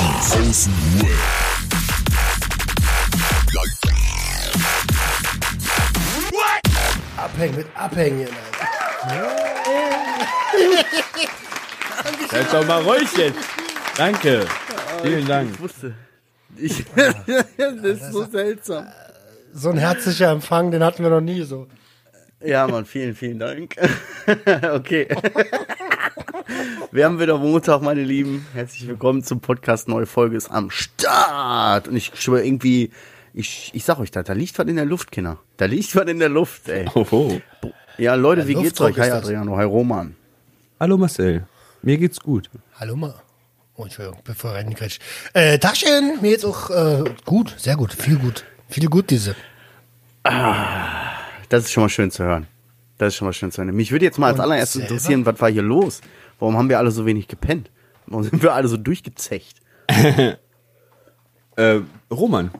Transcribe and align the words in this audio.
Die 0.00 0.48
Außenuhr. 0.48 1.10
Abhängen 7.16 7.56
mit 7.56 7.66
Abhängen. 7.74 8.28
Halt 12.32 12.52
doch 12.52 12.66
mal 12.66 12.82
Räuchchen. 12.82 13.34
Danke. 13.96 14.46
Vielen 15.02 15.26
Dank. 15.26 15.50
Ich 15.52 15.60
wusste. 15.60 15.94
Ich, 16.56 16.84
das 16.96 17.74
ist 17.82 18.12
so 18.12 18.24
seltsam. 18.24 18.86
So 19.52 19.68
ein 19.68 19.78
herzlicher 19.78 20.30
Empfang, 20.30 20.70
den 20.70 20.82
hatten 20.82 21.02
wir 21.02 21.10
noch 21.10 21.20
nie 21.20 21.42
so. 21.42 21.66
Ja, 22.42 22.66
Mann, 22.66 22.86
vielen, 22.86 23.14
vielen 23.14 23.38
Dank. 23.38 23.76
okay. 24.72 25.08
Wir 26.92 27.04
haben 27.04 27.20
wieder 27.20 27.38
Montag, 27.38 27.82
meine 27.82 28.02
Lieben. 28.02 28.46
Herzlich 28.54 28.88
willkommen 28.88 29.22
zum 29.22 29.40
Podcast. 29.40 29.88
Neue 29.88 30.06
Folge 30.06 30.36
ist 30.36 30.50
am 30.50 30.70
Start. 30.70 31.88
Und 31.88 31.96
ich 31.96 32.12
schwöre 32.14 32.44
irgendwie, 32.44 32.90
ich, 33.32 33.70
ich 33.74 33.84
sag 33.84 33.98
euch 33.98 34.10
da, 34.10 34.22
da 34.22 34.32
liegt 34.32 34.58
was 34.58 34.66
in 34.66 34.76
der 34.76 34.84
Luft, 34.84 35.12
Kinder. 35.12 35.38
Da 35.56 35.66
liegt 35.66 35.94
was 35.94 36.06
in 36.06 36.18
der 36.18 36.28
Luft, 36.28 36.68
ey. 36.68 36.86
Oho. 36.94 37.40
Ja, 37.98 38.14
Leute, 38.14 38.48
wie 38.48 38.54
geht's 38.54 38.80
euch? 38.80 38.98
Hi, 38.98 39.08
das. 39.08 39.24
Adriano. 39.24 39.56
Hi, 39.56 39.64
Roman. 39.64 40.16
Hallo 40.78 40.96
Marcel. 40.96 41.46
Mir 41.82 41.98
geht's 41.98 42.20
gut. 42.20 42.50
Hallo 42.78 42.96
mal. 42.96 43.14
Oh, 43.76 43.84
Entschuldigung, 43.84 44.20
bevor 44.24 44.52
reinquetscht. 44.52 45.00
Äh, 45.32 45.58
Taschen, 45.58 46.20
mir 46.20 46.30
jetzt 46.30 46.44
auch 46.44 46.70
äh, 46.70 47.04
gut, 47.24 47.54
sehr 47.58 47.76
gut, 47.76 47.92
viel 47.92 48.18
gut. 48.18 48.44
Viel 48.68 48.88
gut 48.88 49.10
diese. 49.10 49.34
Das 50.22 51.64
ist 51.64 51.72
schon 51.72 51.84
mal 51.84 51.88
schön 51.88 52.10
zu 52.10 52.24
hören. 52.24 52.46
Das 52.98 53.08
ist 53.08 53.16
schon 53.16 53.26
mal 53.26 53.32
schön 53.32 53.50
zu 53.50 53.62
hören. 53.62 53.74
Mich 53.74 53.92
würde 53.92 54.04
jetzt 54.04 54.18
mal 54.18 54.30
als 54.30 54.40
allererstes 54.40 54.72
selber? 54.74 54.90
interessieren, 54.90 55.24
was 55.24 55.40
war 55.40 55.50
hier 55.50 55.62
los? 55.62 56.02
Warum 56.40 56.56
haben 56.56 56.68
wir 56.68 56.78
alle 56.78 56.90
so 56.90 57.06
wenig 57.06 57.28
gepennt? 57.28 57.70
Warum 58.06 58.24
sind 58.24 58.42
wir 58.42 58.52
alle 58.54 58.66
so 58.66 58.76
durchgezecht? 58.76 59.60
Äh, 61.56 61.80
Roman. 62.10 62.50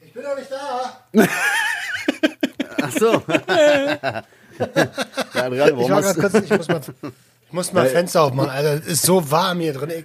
Ich 0.00 0.12
bin 0.12 0.22
doch 0.22 0.36
nicht 0.36 0.50
da. 0.50 1.00
Ach 2.82 2.90
so. 2.92 3.22
ja, 3.28 4.22
Adriano, 5.34 5.70
Ich 5.70 5.76
warum 5.76 5.90
war 5.90 6.02
gerade 6.02 6.20
kurz, 6.20 6.34
ich 6.34 6.50
muss 6.50 6.68
mal, 6.68 6.80
ich 7.46 7.52
muss 7.52 7.72
mal 7.72 7.86
Fenster 7.86 8.22
aufmachen, 8.22 8.50
Alter. 8.50 8.74
Es 8.74 8.86
ist 8.86 9.02
so 9.02 9.30
warm 9.30 9.60
hier 9.60 9.72
drin. 9.74 9.90
Ich, 9.90 10.04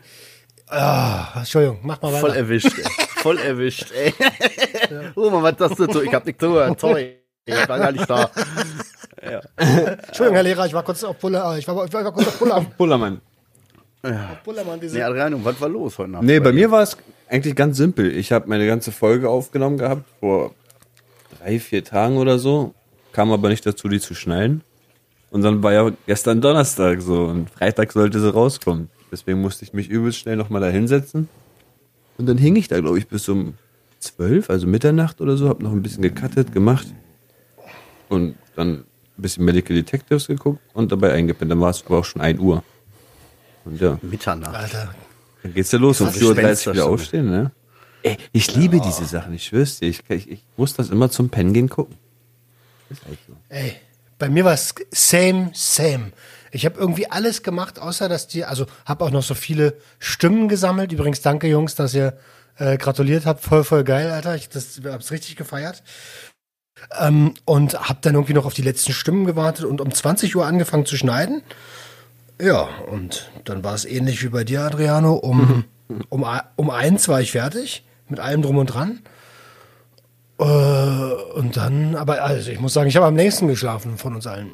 ah, 0.71 1.27
Entschuldigung, 1.37 1.79
mach 1.83 2.01
mal 2.01 2.11
Voll 2.19 2.29
weiter. 2.31 2.39
erwischt, 2.39 2.77
ey. 2.77 2.85
Voll 3.17 3.37
erwischt, 3.37 3.91
ey. 3.91 4.13
Roman, 5.15 5.43
was 5.43 5.55
hast 5.69 5.79
du 5.79 5.87
zu? 5.87 6.01
Ich 6.03 6.13
hab 6.13 6.25
nicht 6.25 6.39
zugehört, 6.41 6.79
sorry. 6.79 7.18
Ich 7.49 7.69
war 7.69 7.79
gar 7.79 7.91
nicht 7.91 8.09
da. 8.09 8.29
Entschuldigung, 9.57 10.35
Herr 10.35 10.43
Lehrer, 10.43 10.65
ich 10.65 10.73
war 10.73 10.83
kurz 10.83 11.03
auf 11.03 11.17
Buller, 11.17 11.57
ich 11.57 11.67
war, 11.67 11.85
ich 11.85 11.93
war 11.93 12.11
kurz 12.11 12.27
auf 12.27 12.39
Buller, 12.39 12.65
Bullermann. 12.77 13.21
Bullermann, 14.45 14.79
diese. 14.79 14.95
Nee, 14.95 15.03
Adriano, 15.03 15.43
was 15.43 15.59
war 15.59 15.69
los 15.69 15.97
heute 15.97 16.11
Nacht? 16.11 16.23
Nee, 16.23 16.39
bei 16.39 16.53
mir 16.53 16.71
war 16.71 16.83
es 16.83 16.95
eigentlich 17.27 17.55
ganz 17.55 17.77
simpel. 17.77 18.15
Ich 18.15 18.31
habe 18.31 18.47
meine 18.47 18.65
ganze 18.65 18.91
Folge 18.91 19.29
aufgenommen 19.29 19.77
gehabt 19.77 20.03
vor 20.19 20.53
drei, 21.37 21.59
vier 21.59 21.83
Tagen 21.83 22.17
oder 22.17 22.39
so. 22.39 22.73
Kam 23.11 23.31
aber 23.31 23.49
nicht 23.49 23.65
dazu, 23.65 23.89
die 23.89 23.99
zu 23.99 24.13
schneiden. 24.13 24.63
Und 25.31 25.43
dann 25.43 25.61
war 25.61 25.73
ja 25.73 25.91
gestern 26.07 26.41
Donnerstag 26.41 27.01
so 27.01 27.25
und 27.25 27.49
Freitag 27.49 27.91
sollte 27.91 28.19
sie 28.19 28.31
rauskommen. 28.31 28.89
Deswegen 29.11 29.41
musste 29.41 29.65
ich 29.65 29.73
mich 29.73 29.89
übelst 29.89 30.19
schnell 30.19 30.35
nochmal 30.35 30.61
da 30.61 30.67
hinsetzen. 30.67 31.27
Und 32.17 32.25
dann 32.27 32.37
hing 32.37 32.55
ich 32.55 32.67
da, 32.67 32.79
glaube 32.79 32.97
ich, 32.97 33.07
bis 33.07 33.27
um 33.29 33.55
zwölf, 33.99 34.49
also 34.49 34.67
Mitternacht 34.67 35.21
oder 35.21 35.37
so, 35.37 35.49
hab 35.49 35.61
noch 35.61 35.71
ein 35.71 35.81
bisschen 35.81 36.01
gecuttet, 36.01 36.51
gemacht. 36.51 36.87
Und 38.09 38.35
dann 38.55 38.79
ein 38.79 38.85
bisschen 39.17 39.45
Medical 39.45 39.75
Detectives 39.75 40.27
geguckt 40.27 40.59
und 40.73 40.91
dabei 40.91 41.13
eingepennt. 41.13 41.51
Dann 41.51 41.61
war 41.61 41.69
es 41.69 41.85
aber 41.85 41.99
auch 41.99 42.05
schon 42.05 42.21
1 42.21 42.39
Uhr. 42.39 42.63
Und 43.65 43.79
ja, 43.79 43.97
Mitternacht. 44.01 44.55
Alter, 44.55 44.93
dann 45.43 45.53
geht's 45.53 45.71
ja 45.71 45.79
los. 45.79 46.01
Um 46.01 46.07
Krass, 46.07 46.21
4.30 46.21 46.67
Uhr 46.67 46.73
wieder 46.73 46.85
aufstehen, 46.85 47.29
ne? 47.29 47.51
Ey, 48.01 48.17
ich 48.31 48.55
liebe 48.55 48.79
diese 48.79 49.05
Sachen, 49.05 49.33
ich 49.33 49.45
schwör's 49.45 49.79
dir. 49.79 49.89
Ich, 49.89 50.01
ich, 50.09 50.31
ich 50.31 50.43
muss 50.55 50.73
das 50.73 50.89
immer 50.89 51.09
zum 51.09 51.29
Pennen 51.29 51.53
gehen 51.53 51.69
gucken. 51.69 51.97
Ist 52.89 53.05
halt 53.05 53.17
so. 53.27 53.33
ey, 53.49 53.75
bei 54.17 54.29
mir 54.29 54.45
war 54.45 54.53
es 54.53 54.73
same, 54.91 55.51
same. 55.53 56.11
Ich 56.51 56.65
habe 56.65 56.79
irgendwie 56.79 57.11
alles 57.11 57.43
gemacht, 57.43 57.77
außer 57.77 58.09
dass 58.09 58.27
die, 58.27 58.43
also 58.45 58.65
habe 58.85 59.05
auch 59.05 59.11
noch 59.11 59.23
so 59.23 59.35
viele 59.35 59.75
Stimmen 59.99 60.47
gesammelt. 60.47 60.91
Übrigens, 60.91 61.21
danke 61.21 61.47
Jungs, 61.47 61.75
dass 61.75 61.93
ihr 61.93 62.17
äh, 62.57 62.77
gratuliert 62.77 63.25
habt. 63.25 63.43
Voll, 63.43 63.63
voll 63.63 63.83
geil, 63.83 64.09
Alter. 64.11 64.35
Ich 64.35 64.49
das, 64.49 64.79
hab's 64.83 65.11
richtig 65.11 65.35
gefeiert. 65.35 65.83
Ähm, 66.99 67.33
und 67.45 67.79
habe 67.79 67.99
dann 68.01 68.15
irgendwie 68.15 68.33
noch 68.33 68.45
auf 68.45 68.53
die 68.53 68.61
letzten 68.61 68.93
Stimmen 68.93 69.25
gewartet 69.25 69.65
und 69.65 69.81
um 69.81 69.93
20 69.93 70.35
Uhr 70.35 70.45
angefangen 70.45 70.85
zu 70.85 70.97
schneiden. 70.97 71.41
Ja, 72.41 72.69
und 72.89 73.29
dann 73.45 73.63
war 73.63 73.75
es 73.75 73.85
ähnlich 73.85 74.23
wie 74.23 74.29
bei 74.29 74.43
dir, 74.43 74.61
Adriano. 74.61 75.15
Um, 75.15 75.65
um, 76.09 76.25
um 76.55 76.69
eins 76.69 77.07
war 77.07 77.21
ich 77.21 77.31
fertig, 77.31 77.83
mit 78.07 78.19
allem 78.19 78.41
drum 78.41 78.57
und 78.57 78.67
dran. 78.67 78.99
Äh, 80.39 80.43
und 80.43 81.57
dann, 81.57 81.95
aber 81.95 82.23
also 82.23 82.49
ich 82.49 82.59
muss 82.59 82.73
sagen, 82.73 82.87
ich 82.87 82.95
habe 82.95 83.05
am 83.05 83.15
längsten 83.15 83.47
geschlafen 83.47 83.97
von 83.97 84.15
uns 84.15 84.25
allen. 84.25 84.53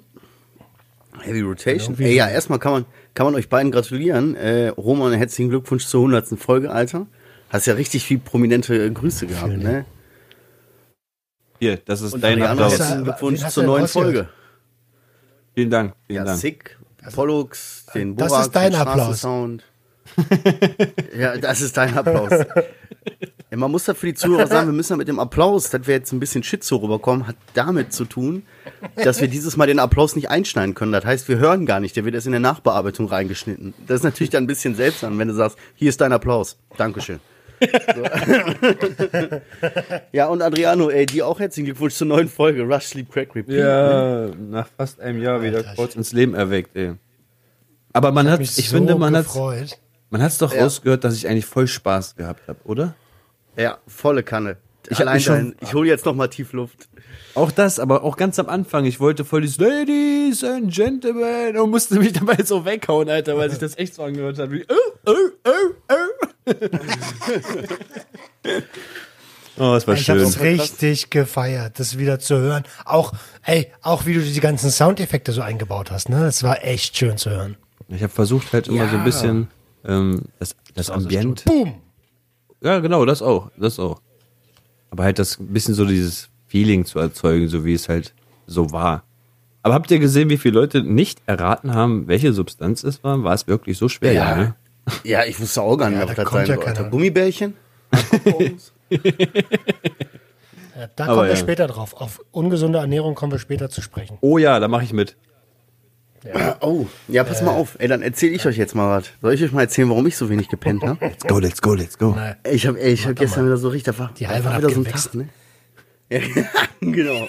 Heavy 1.21 1.41
Rotation. 1.41 1.95
Ey, 1.99 2.15
ja, 2.15 2.27
erstmal 2.27 2.59
kann 2.59 2.71
man, 2.71 2.85
kann 3.13 3.25
man 3.25 3.35
euch 3.35 3.49
beiden 3.49 3.71
gratulieren. 3.71 4.35
Äh, 4.35 4.69
Roman, 4.69 5.13
herzlichen 5.13 5.49
Glückwunsch 5.49 5.85
zur 5.85 6.01
100. 6.01 6.39
Folge, 6.39 6.71
Alter. 6.71 7.07
Hast 7.49 7.67
ja 7.67 7.75
richtig 7.75 8.03
viel 8.03 8.19
prominente 8.19 8.91
Grüße 8.91 9.27
gehabt, 9.27 9.57
ne? 9.57 9.85
Hier, 11.59 11.77
das 11.77 12.01
ist 12.01 12.13
Und 12.13 12.23
dein 12.23 12.41
Applaus. 12.41 12.77
Glückwunsch 12.77 13.45
zur 13.47 13.63
neuen? 13.63 13.87
Folge. 13.87 14.27
Vielen 15.53 15.69
Dank, 15.69 15.93
vielen 16.07 16.17
Ja, 16.17 16.23
Dank. 16.25 16.39
Sick, 16.39 16.77
Pollux, 17.13 17.85
den 17.93 18.15
Das 18.15 18.29
Borak, 18.29 18.45
ist 18.45 18.51
dein 18.55 18.71
den 18.71 18.81
Applaus. 18.81 19.19
Straßensound. 19.19 19.63
ja, 21.17 21.37
das 21.37 21.61
ist 21.61 21.75
dein 21.77 21.97
Applaus. 21.97 22.29
Ja, 23.51 23.57
man 23.57 23.71
muss 23.71 23.85
da 23.85 23.93
für 23.93 24.07
die 24.07 24.13
Zuhörer 24.13 24.47
sagen, 24.47 24.67
wir 24.67 24.73
müssen 24.73 24.93
ja 24.93 24.97
mit 24.97 25.07
dem 25.07 25.19
Applaus, 25.19 25.69
dass 25.69 25.87
wir 25.87 25.95
jetzt 25.95 26.11
ein 26.11 26.19
bisschen 26.19 26.43
Shit 26.43 26.63
so 26.63 26.77
rüberkommen, 26.77 27.27
hat 27.27 27.35
damit 27.53 27.93
zu 27.93 28.05
tun, 28.05 28.43
dass 28.95 29.21
wir 29.21 29.27
dieses 29.27 29.55
Mal 29.57 29.67
den 29.67 29.79
Applaus 29.79 30.15
nicht 30.15 30.29
einschneiden 30.29 30.75
können. 30.75 30.91
Das 30.91 31.05
heißt, 31.05 31.27
wir 31.27 31.37
hören 31.37 31.65
gar 31.65 31.79
nicht, 31.79 31.95
der 31.95 32.05
wird 32.05 32.15
erst 32.15 32.27
in 32.27 32.33
der 32.33 32.41
Nachbearbeitung 32.41 33.07
reingeschnitten. 33.07 33.73
Das 33.87 33.97
ist 33.97 34.03
natürlich 34.03 34.29
dann 34.29 34.43
ein 34.43 34.47
bisschen 34.47 34.75
seltsam, 34.75 35.17
wenn 35.19 35.27
du 35.27 35.33
sagst, 35.33 35.57
hier 35.75 35.89
ist 35.89 36.01
dein 36.01 36.11
Applaus. 36.11 36.57
Dankeschön. 36.77 37.19
Ja, 40.11 40.27
und 40.27 40.41
Adriano, 40.41 40.89
ey, 40.89 41.05
dir 41.05 41.27
auch 41.27 41.39
herzlichen 41.39 41.65
Glückwunsch 41.65 41.95
zur 41.95 42.07
neuen 42.07 42.27
Folge 42.27 42.63
Rush 42.63 42.85
Sleep 42.85 43.11
Crack 43.11 43.35
Repeat. 43.35 43.57
Ja, 43.57 44.27
nach 44.49 44.67
fast 44.77 44.99
einem 44.99 45.21
Jahr 45.21 45.41
wieder 45.41 45.57
Alter, 45.57 45.73
kurz 45.75 45.95
ins 45.95 46.11
Leben 46.13 46.33
erweckt, 46.35 46.75
ey. 46.75 46.93
Aber 47.93 48.11
man 48.11 48.29
hat, 48.29 48.41
ich 48.41 48.51
so 48.51 48.75
finde, 48.75 48.95
man 48.95 49.15
hat 49.15 49.25
man 50.09 50.21
hat's 50.21 50.37
doch 50.37 50.53
Ja. 50.53 50.63
rausgehört, 50.63 51.03
dass 51.03 51.15
ich 51.15 51.27
eigentlich 51.27 51.45
voll 51.45 51.67
Spaß 51.67 52.15
gehabt 52.15 52.47
habe, 52.47 52.59
oder? 52.65 52.93
Ja, 53.57 53.77
volle 53.87 54.23
Kanne. 54.23 54.57
Ich 54.89 54.99
Allein 54.99 55.19
schon- 55.19 55.35
dein, 55.35 55.55
ich 55.61 55.73
hole 55.73 55.87
jetzt 55.89 56.05
noch 56.05 56.13
mal 56.13 56.27
tief 56.27 56.53
Luft. 56.53 56.87
Auch 57.33 57.51
das, 57.51 57.79
aber 57.79 58.03
auch 58.03 58.17
ganz 58.17 58.39
am 58.39 58.47
Anfang. 58.47 58.85
Ich 58.85 58.99
wollte 58.99 59.25
voll 59.25 59.41
dieses 59.41 59.57
Ladies 59.57 60.43
and 60.43 60.73
Gentlemen 60.73 61.57
und 61.57 61.69
musste 61.69 61.95
mich 61.99 62.13
dabei 62.19 62.37
so 62.43 62.65
weghauen, 62.65 63.09
Alter, 63.09 63.37
weil 63.37 63.49
sich 63.49 63.59
das 63.59 63.77
echt 63.77 63.95
so 63.95 64.03
angehört 64.03 64.39
hat. 64.39 64.51
Wie, 64.51 64.65
oh, 64.69 64.91
oh, 65.05 65.13
oh, 65.45 65.49
oh. 65.89 65.95
oh, 69.57 69.75
es 69.75 69.87
war 69.87 69.95
Ich 69.95 70.09
habe 70.09 70.19
schön. 70.19 70.29
es 70.29 70.39
richtig 70.39 71.09
gefeiert, 71.09 71.79
das 71.79 71.97
wieder 71.97 72.19
zu 72.19 72.37
hören. 72.37 72.63
Auch, 72.85 73.13
ey, 73.43 73.71
auch 73.81 74.05
wie 74.05 74.13
du 74.13 74.21
die 74.21 74.39
ganzen 74.39 74.71
Soundeffekte 74.71 75.31
so 75.31 75.41
eingebaut 75.41 75.91
hast, 75.91 76.09
ne? 76.09 76.21
Das 76.21 76.43
war 76.43 76.63
echt 76.63 76.97
schön 76.97 77.17
zu 77.17 77.31
hören. 77.31 77.57
Ich 77.89 78.01
habe 78.01 78.13
versucht 78.13 78.53
halt 78.53 78.67
immer 78.67 78.89
so 78.89 78.97
ein 78.97 79.03
bisschen 79.03 79.47
ähm, 79.85 80.23
das, 80.39 80.55
das 80.73 80.89
Ambient. 80.89 81.45
Boom! 81.45 81.81
Ja, 82.61 82.79
genau, 82.79 83.05
das 83.05 83.21
auch, 83.21 83.51
das 83.57 83.77
auch. 83.79 84.01
Aber 84.89 85.03
halt 85.03 85.19
das 85.19 85.39
ein 85.39 85.47
bisschen 85.47 85.73
so 85.73 85.85
dieses 85.85 86.29
Feeling 86.47 86.85
zu 86.85 86.99
erzeugen, 86.99 87.47
so 87.47 87.65
wie 87.65 87.73
es 87.73 87.89
halt 87.89 88.13
so 88.47 88.71
war. 88.71 89.03
Aber 89.63 89.73
habt 89.73 89.89
ihr 89.89 89.99
gesehen, 89.99 90.29
wie 90.29 90.37
viele 90.37 90.59
Leute 90.59 90.83
nicht 90.83 91.21
erraten 91.25 91.73
haben, 91.73 92.07
welche 92.07 92.33
Substanz 92.33 92.83
es 92.83 93.03
war? 93.03 93.23
War 93.23 93.33
es 93.33 93.47
wirklich 93.47 93.77
so 93.77 93.89
schwer? 93.89 94.13
Ja. 94.13 94.35
ne? 94.35 94.55
Ja, 95.03 95.25
ich 95.25 95.39
wusste 95.39 95.61
auch 95.63 95.77
gar 95.77 95.89
nicht, 95.89 95.99
Ja, 95.99 96.07
was 96.07 96.15
da 96.15 96.23
das 96.23 96.31
kommt 96.31 96.47
sein 96.47 96.59
ja 96.59 96.75
sollte. 96.75 96.89
Gummibärchen? 96.91 97.55
Ja, 97.91 97.99
da 100.95 101.05
kommen 101.07 101.21
wir 101.23 101.29
ja. 101.29 101.35
später 101.35 101.67
drauf. 101.67 101.93
Auf 101.95 102.21
ungesunde 102.31 102.79
Ernährung 102.79 103.15
kommen 103.15 103.31
wir 103.31 103.39
später 103.39 103.69
zu 103.69 103.81
sprechen. 103.81 104.17
Oh 104.21 104.37
ja, 104.37 104.59
da 104.59 104.67
mache 104.67 104.83
ich 104.83 104.93
mit. 104.93 105.15
Oh, 106.59 106.87
ja, 107.07 107.23
pass 107.23 107.43
mal 107.43 107.51
auf. 107.51 107.75
Ey, 107.79 107.87
dann 107.87 108.01
erzähle 108.01 108.33
ich 108.33 108.45
euch 108.47 108.57
jetzt 108.57 108.73
mal 108.73 108.97
was. 108.97 109.11
Soll 109.21 109.33
ich 109.33 109.43
euch 109.43 109.51
mal 109.51 109.61
erzählen, 109.61 109.87
warum 109.89 110.07
ich 110.07 110.17
so 110.17 110.27
wenig 110.29 110.49
gepennt 110.49 110.81
habe? 110.83 110.97
Let's 111.05 111.23
go, 111.23 111.37
let's 111.37 111.61
go, 111.61 111.73
let's 111.75 111.97
go. 111.99 112.13
Nein. 112.15 112.35
Ich 112.51 112.65
habe 112.65 112.79
ich 112.79 113.05
hab 113.05 113.15
gestern 113.15 113.43
mal. 113.43 113.49
wieder 113.49 113.57
so 113.57 113.69
richtig, 113.69 113.93
da 113.95 113.99
war, 113.99 114.11
Die 114.17 114.27
Halbe 114.27 114.45
war 114.45 114.53
hat 114.53 114.63
wieder 114.63 114.73
so 114.73 114.81
ein. 114.81 114.85
Tag, 114.85 115.13
ne? 115.13 115.29
Ja, 116.09 116.19
genau. 116.81 117.27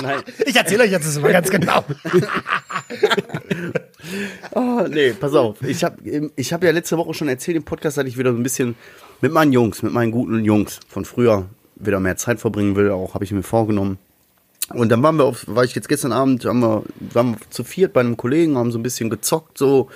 Nein, 0.00 0.22
Ich 0.46 0.56
erzähle 0.56 0.84
euch 0.84 0.90
jetzt 0.90 1.06
das 1.06 1.20
mal 1.20 1.32
ganz 1.32 1.50
genau. 1.50 1.84
oh, 4.52 4.86
nee, 4.88 5.12
pass 5.12 5.34
auf. 5.34 5.62
Ich 5.62 5.82
habe 5.82 6.30
ich 6.36 6.52
hab 6.52 6.62
ja 6.62 6.70
letzte 6.70 6.96
Woche 6.96 7.14
schon 7.14 7.28
erzählt 7.28 7.56
im 7.56 7.64
Podcast, 7.64 7.96
dass 7.98 8.06
ich 8.06 8.18
wieder 8.18 8.32
so 8.32 8.38
ein 8.38 8.42
bisschen 8.42 8.76
mit 9.20 9.32
meinen 9.32 9.52
Jungs, 9.52 9.82
mit 9.82 9.92
meinen 9.92 10.12
guten 10.12 10.44
Jungs 10.44 10.80
von 10.88 11.04
früher 11.04 11.46
wieder 11.76 12.00
mehr 12.00 12.16
Zeit 12.16 12.40
verbringen 12.40 12.76
will. 12.76 12.90
Auch 12.90 13.14
habe 13.14 13.24
ich 13.24 13.32
mir 13.32 13.42
vorgenommen. 13.42 13.98
Und 14.70 14.88
dann 14.90 15.02
waren 15.02 15.16
wir 15.16 15.24
auf, 15.24 15.44
war 15.46 15.64
ich 15.64 15.74
jetzt 15.74 15.88
gestern 15.88 16.12
Abend, 16.12 16.44
haben 16.46 16.60
wir, 16.60 16.84
waren 17.12 17.32
wir 17.32 17.38
zu 17.50 17.64
viert 17.64 17.92
bei 17.92 18.00
einem 18.00 18.16
Kollegen, 18.16 18.56
haben 18.56 18.72
so 18.72 18.78
ein 18.78 18.82
bisschen 18.82 19.10
gezockt, 19.10 19.58
so 19.58 19.90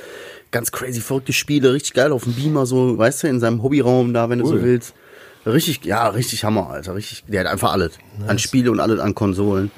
ganz 0.51 0.73
crazy 0.73 1.01
verrückte 1.01 1.33
Spiele, 1.33 1.73
richtig 1.73 1.95
geil 1.95 2.13
auf 2.13 2.25
dem 2.25 2.35
Beamer, 2.35 2.67
so, 2.67 2.97
weißt 2.97 3.23
du, 3.25 3.29
in 3.29 3.41
seinem 3.41 3.63
Hobbyraum 3.63 4.15
da, 4.15 4.31
wenn 4.31 4.39
du 4.39 4.47
Cool. 4.47 4.59
so 4.59 4.63
willst. 4.65 4.95
Richtig, 5.47 5.85
ja, 5.85 6.09
richtig 6.09 6.45
Hammer, 6.45 6.69
Alter, 6.69 6.95
richtig, 6.95 7.25
der 7.27 7.41
hat 7.41 7.47
einfach 7.47 7.73
alles. 7.73 7.93
An 8.27 8.39
Spiele 8.39 8.71
und 8.71 8.81
alles 8.81 9.01
an 9.01 9.15
Konsolen. 9.15 9.71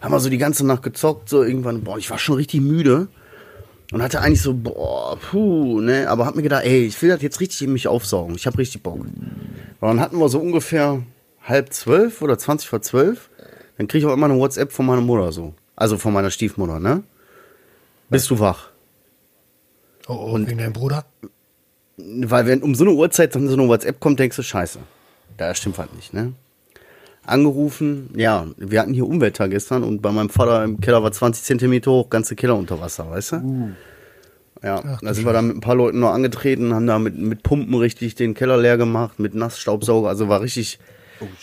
Haben 0.00 0.12
wir 0.12 0.20
so 0.20 0.30
die 0.30 0.38
ganze 0.38 0.66
Nacht 0.66 0.82
gezockt, 0.82 1.28
so 1.28 1.42
irgendwann, 1.42 1.82
boah, 1.82 1.98
ich 1.98 2.10
war 2.10 2.18
schon 2.18 2.36
richtig 2.36 2.60
müde. 2.60 3.08
Und 3.92 4.02
hatte 4.02 4.20
eigentlich 4.20 4.40
so, 4.40 4.54
boah, 4.54 5.18
puh, 5.18 5.80
ne, 5.80 6.08
aber 6.08 6.24
hab 6.24 6.36
mir 6.36 6.42
gedacht, 6.42 6.64
ey, 6.64 6.86
ich 6.86 7.02
will 7.02 7.08
das 7.08 7.22
jetzt 7.22 7.40
richtig 7.40 7.62
in 7.62 7.72
mich 7.72 7.88
aufsaugen. 7.88 8.36
Ich 8.36 8.46
hab 8.46 8.56
richtig 8.56 8.82
Bock. 8.82 9.00
Und 9.00 9.12
dann 9.80 10.00
hatten 10.00 10.18
wir 10.18 10.28
so 10.28 10.38
ungefähr 10.38 11.02
halb 11.42 11.72
zwölf 11.72 12.22
oder 12.22 12.38
zwanzig 12.38 12.68
vor 12.68 12.80
zwölf. 12.82 13.28
Dann 13.76 13.88
krieg 13.88 14.00
ich 14.00 14.06
auch 14.06 14.12
immer 14.12 14.26
eine 14.26 14.38
WhatsApp 14.38 14.70
von 14.72 14.86
meiner 14.86 15.00
Mutter 15.00 15.32
so. 15.32 15.54
Also 15.74 15.98
von 15.98 16.12
meiner 16.12 16.30
Stiefmutter, 16.30 16.78
ne? 16.78 17.02
Bist 18.10 18.30
du 18.30 18.38
wach? 18.38 18.69
Oh, 20.08 20.32
oh 20.32 20.38
wegen 20.38 20.58
deinem 20.58 20.72
Bruder? 20.72 21.04
Weil 21.96 22.46
wenn 22.46 22.62
um 22.62 22.74
so 22.74 22.84
eine 22.84 22.94
Uhrzeit 22.94 23.34
dann 23.34 23.48
so 23.48 23.54
eine 23.54 23.68
WhatsApp 23.68 24.00
kommt, 24.00 24.18
denkst 24.18 24.36
du, 24.36 24.42
scheiße. 24.42 24.78
Da 25.36 25.54
stimmt 25.54 25.78
was 25.78 25.92
nicht, 25.94 26.12
ne? 26.14 26.32
Angerufen, 27.24 28.10
ja, 28.16 28.46
wir 28.56 28.80
hatten 28.80 28.94
hier 28.94 29.06
Unwetter 29.06 29.48
gestern 29.48 29.82
und 29.82 30.00
bei 30.00 30.10
meinem 30.10 30.30
Vater 30.30 30.64
im 30.64 30.80
Keller 30.80 31.02
war 31.02 31.12
20 31.12 31.44
Zentimeter 31.44 31.90
hoch, 31.90 32.08
ganze 32.10 32.34
Keller 32.34 32.56
unter 32.56 32.80
Wasser, 32.80 33.10
weißt 33.10 33.32
du? 33.32 33.36
Ja, 34.62 34.98
da 35.02 35.14
sind 35.14 35.24
wir 35.24 35.32
dann 35.32 35.46
mit 35.46 35.56
ein 35.56 35.60
paar 35.60 35.74
Leuten 35.74 36.00
noch 36.00 36.10
angetreten, 36.10 36.74
haben 36.74 36.86
da 36.86 36.98
mit, 36.98 37.16
mit 37.16 37.42
Pumpen 37.42 37.74
richtig 37.74 38.14
den 38.14 38.34
Keller 38.34 38.56
leer 38.56 38.78
gemacht, 38.78 39.18
mit 39.18 39.34
Nassstaubsauger, 39.34 40.08
also 40.08 40.28
war 40.28 40.40
richtig, 40.40 40.78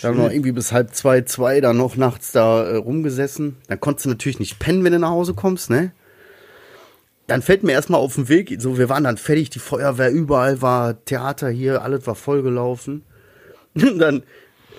da 0.02 0.08
haben 0.10 0.18
wir 0.18 0.26
noch 0.26 0.32
irgendwie 0.32 0.52
bis 0.52 0.72
halb 0.72 0.94
zwei, 0.94 1.22
zwei 1.22 1.62
da 1.62 1.74
noch 1.74 1.96
nachts 1.96 2.32
da 2.32 2.64
äh, 2.64 2.76
rumgesessen. 2.76 3.58
Dann 3.68 3.80
konntest 3.80 4.06
du 4.06 4.10
natürlich 4.10 4.40
nicht 4.40 4.60
pennen, 4.60 4.84
wenn 4.84 4.94
du 4.94 5.00
nach 5.00 5.10
Hause 5.10 5.34
kommst, 5.36 5.70
ne? 5.70 5.92
Dann 7.28 7.42
fällt 7.42 7.64
mir 7.64 7.74
erstmal 7.74 8.00
auf 8.00 8.16
den 8.16 8.30
Weg, 8.30 8.56
so 8.60 8.78
wir 8.78 8.88
waren 8.90 9.04
dann 9.04 9.18
fertig, 9.18 9.50
die 9.50 9.60
Feuerwehr 9.60 10.12
überall 10.12 10.62
war, 10.62 11.04
Theater 11.04 11.50
hier, 11.50 11.82
alles 11.82 12.08
war 12.08 12.16
vollgelaufen. 12.16 13.04
Und 13.76 14.00
dann 14.00 14.24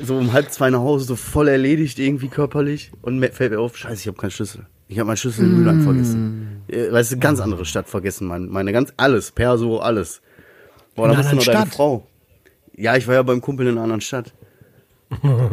so 0.00 0.16
um 0.16 0.32
halb 0.32 0.50
zwei 0.50 0.70
nach 0.70 0.80
Hause, 0.80 1.04
so 1.04 1.16
voll 1.16 1.48
erledigt 1.48 1.98
irgendwie 1.98 2.28
körperlich. 2.28 2.90
Und 3.02 3.18
mir 3.18 3.30
fällt 3.32 3.52
mir 3.52 3.60
auf, 3.60 3.76
scheiße, 3.76 4.00
ich 4.00 4.06
habe 4.06 4.16
keinen 4.16 4.30
Schlüssel. 4.30 4.66
Ich 4.88 4.98
habe 4.98 5.06
meinen 5.06 5.18
Schlüssel 5.18 5.44
in 5.44 5.58
Mühlheim 5.58 5.82
vergessen. 5.82 6.62
Äh, 6.68 6.90
Weißt 6.90 7.12
du, 7.12 7.18
ganz 7.18 7.40
andere 7.40 7.66
Stadt 7.66 7.88
vergessen, 7.88 8.26
mein, 8.26 8.48
meine 8.48 8.72
ganz, 8.72 8.92
alles, 8.96 9.30
Perso, 9.30 9.78
alles. 9.78 10.22
Boah, 10.94 11.08
da 11.08 11.18
wusste 11.18 11.34
nur 11.34 11.42
anderen 11.42 11.54
deine? 11.60 11.70
Frau. 11.70 12.06
Ja, 12.74 12.96
ich 12.96 13.06
war 13.06 13.14
ja 13.14 13.22
beim 13.22 13.42
Kumpel 13.42 13.66
in 13.66 13.72
einer 13.72 13.82
anderen 13.82 14.00
Stadt. 14.00 14.32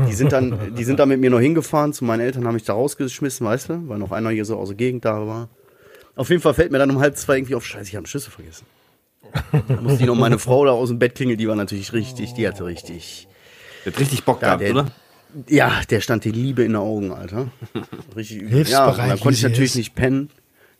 Die 0.07 0.13
sind 0.13 0.31
dann, 0.31 0.75
die 0.75 0.83
sind 0.83 0.99
dann 0.99 1.09
mit 1.09 1.19
mir 1.19 1.29
noch 1.29 1.39
hingefahren, 1.39 1.91
zu 1.91 2.05
meinen 2.05 2.21
Eltern 2.21 2.45
haben 2.45 2.53
mich 2.53 2.63
da 2.63 2.73
rausgeschmissen, 2.73 3.45
weißt 3.45 3.69
du, 3.69 3.89
weil 3.89 3.97
noch 3.99 4.11
einer 4.11 4.29
hier 4.29 4.45
so 4.45 4.57
aus 4.57 4.69
der 4.69 4.77
Gegend 4.77 5.05
da 5.05 5.25
war. 5.27 5.49
Auf 6.15 6.29
jeden 6.29 6.41
Fall 6.41 6.53
fällt 6.53 6.71
mir 6.71 6.77
dann 6.79 6.89
um 6.91 6.99
halb 6.99 7.17
zwei 7.17 7.37
irgendwie 7.37 7.55
auf, 7.55 7.65
scheiße, 7.65 7.83
ich 7.89 7.95
habe 7.95 7.99
einen 7.99 8.05
Schlüssel 8.07 8.31
vergessen. 8.31 8.65
Da 9.67 9.81
musste 9.81 10.01
ich 10.01 10.05
noch 10.07 10.15
meine 10.15 10.39
Frau 10.39 10.63
da 10.65 10.71
aus 10.71 10.89
dem 10.89 10.99
Bett 10.99 11.15
klingeln, 11.15 11.37
die 11.37 11.47
war 11.47 11.55
natürlich 11.55 11.91
richtig, 11.93 12.33
die 12.35 12.47
hatte 12.47 12.63
richtig, 12.65 13.27
Der 13.85 13.91
hat 13.93 13.99
richtig 13.99 14.23
Bock 14.23 14.39
gehabt, 14.39 14.61
der- 14.61 14.71
oder? 14.71 14.87
ja, 15.49 15.81
der 15.89 15.99
stand 15.99 16.23
die 16.23 16.31
Liebe 16.31 16.63
in 16.63 16.71
den 16.71 16.81
Augen, 16.81 17.11
Alter. 17.11 17.49
Richtig 18.15 18.37
übel. 18.37 18.49
Hilfsbereit, 18.49 18.97
Ja, 18.97 19.03
und 19.03 19.09
dann 19.09 19.19
konnte 19.19 19.35
ich 19.37 19.43
natürlich 19.43 19.71
ist. 19.71 19.75
nicht 19.75 19.95
pennen. 19.95 20.29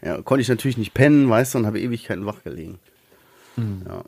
Ja, 0.02 0.22
konnte 0.22 0.42
ich 0.42 0.48
natürlich 0.48 0.78
nicht 0.78 0.94
pennen, 0.94 1.30
weißt 1.30 1.54
du, 1.56 1.58
und 1.58 1.66
habe 1.66 1.82
Ewigkeiten 1.82 2.26
wach 2.26 2.44
gelegen. 2.44 2.80
Ja. 3.58 4.04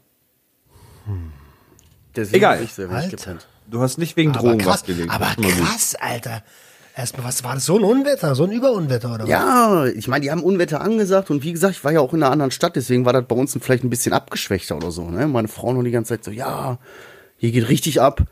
Deswegen 2.16 2.38
Egal. 2.38 2.64
ich 2.64 2.74
sehr 2.74 2.90
Alter. 2.90 3.10
gepennt. 3.16 3.48
Du 3.70 3.82
hast 3.82 3.98
nicht 3.98 4.16
wegen 4.16 4.32
Drogen 4.34 4.66
was 4.66 4.84
gelegt. 4.86 5.10
aber 5.12 5.36
krass, 5.42 5.96
Alter. 5.96 6.44
Erstmal, 6.98 7.28
was 7.28 7.44
war 7.44 7.54
das? 7.54 7.66
So 7.66 7.78
ein 7.78 7.84
Unwetter, 7.84 8.34
so 8.34 8.46
ein 8.46 8.52
Überunwetter 8.52 9.14
oder 9.14 9.24
was? 9.26 9.30
Ja, 9.30 9.86
ich 9.86 10.08
meine, 10.08 10.24
die 10.24 10.32
haben 10.32 10.42
Unwetter 10.42 10.82
angesagt 10.82 11.30
und 11.30 11.44
wie 11.44 11.54
gesagt, 11.54 11.76
ich 11.76 11.84
war 11.84 11.92
ja 11.92 12.00
auch 12.00 12.12
in 12.14 12.24
einer 12.24 12.32
anderen 12.32 12.50
Stadt, 12.52 12.76
deswegen 12.76 13.06
war 13.06 13.14
das 13.14 13.26
bei 13.28 13.36
uns 13.36 13.56
vielleicht 13.62 13.84
ein 13.84 13.90
bisschen 13.92 14.14
abgeschwächter 14.14 14.76
oder 14.76 14.90
so. 14.90 15.08
Ne? 15.10 15.28
Meine 15.28 15.48
Frau 15.48 15.72
noch 15.74 15.84
die 15.84 15.92
ganze 15.92 16.16
Zeit 16.16 16.24
so, 16.24 16.32
ja, 16.32 16.80
hier 17.38 17.52
geht 17.52 17.70
richtig 17.70 18.02
ab. 18.02 18.24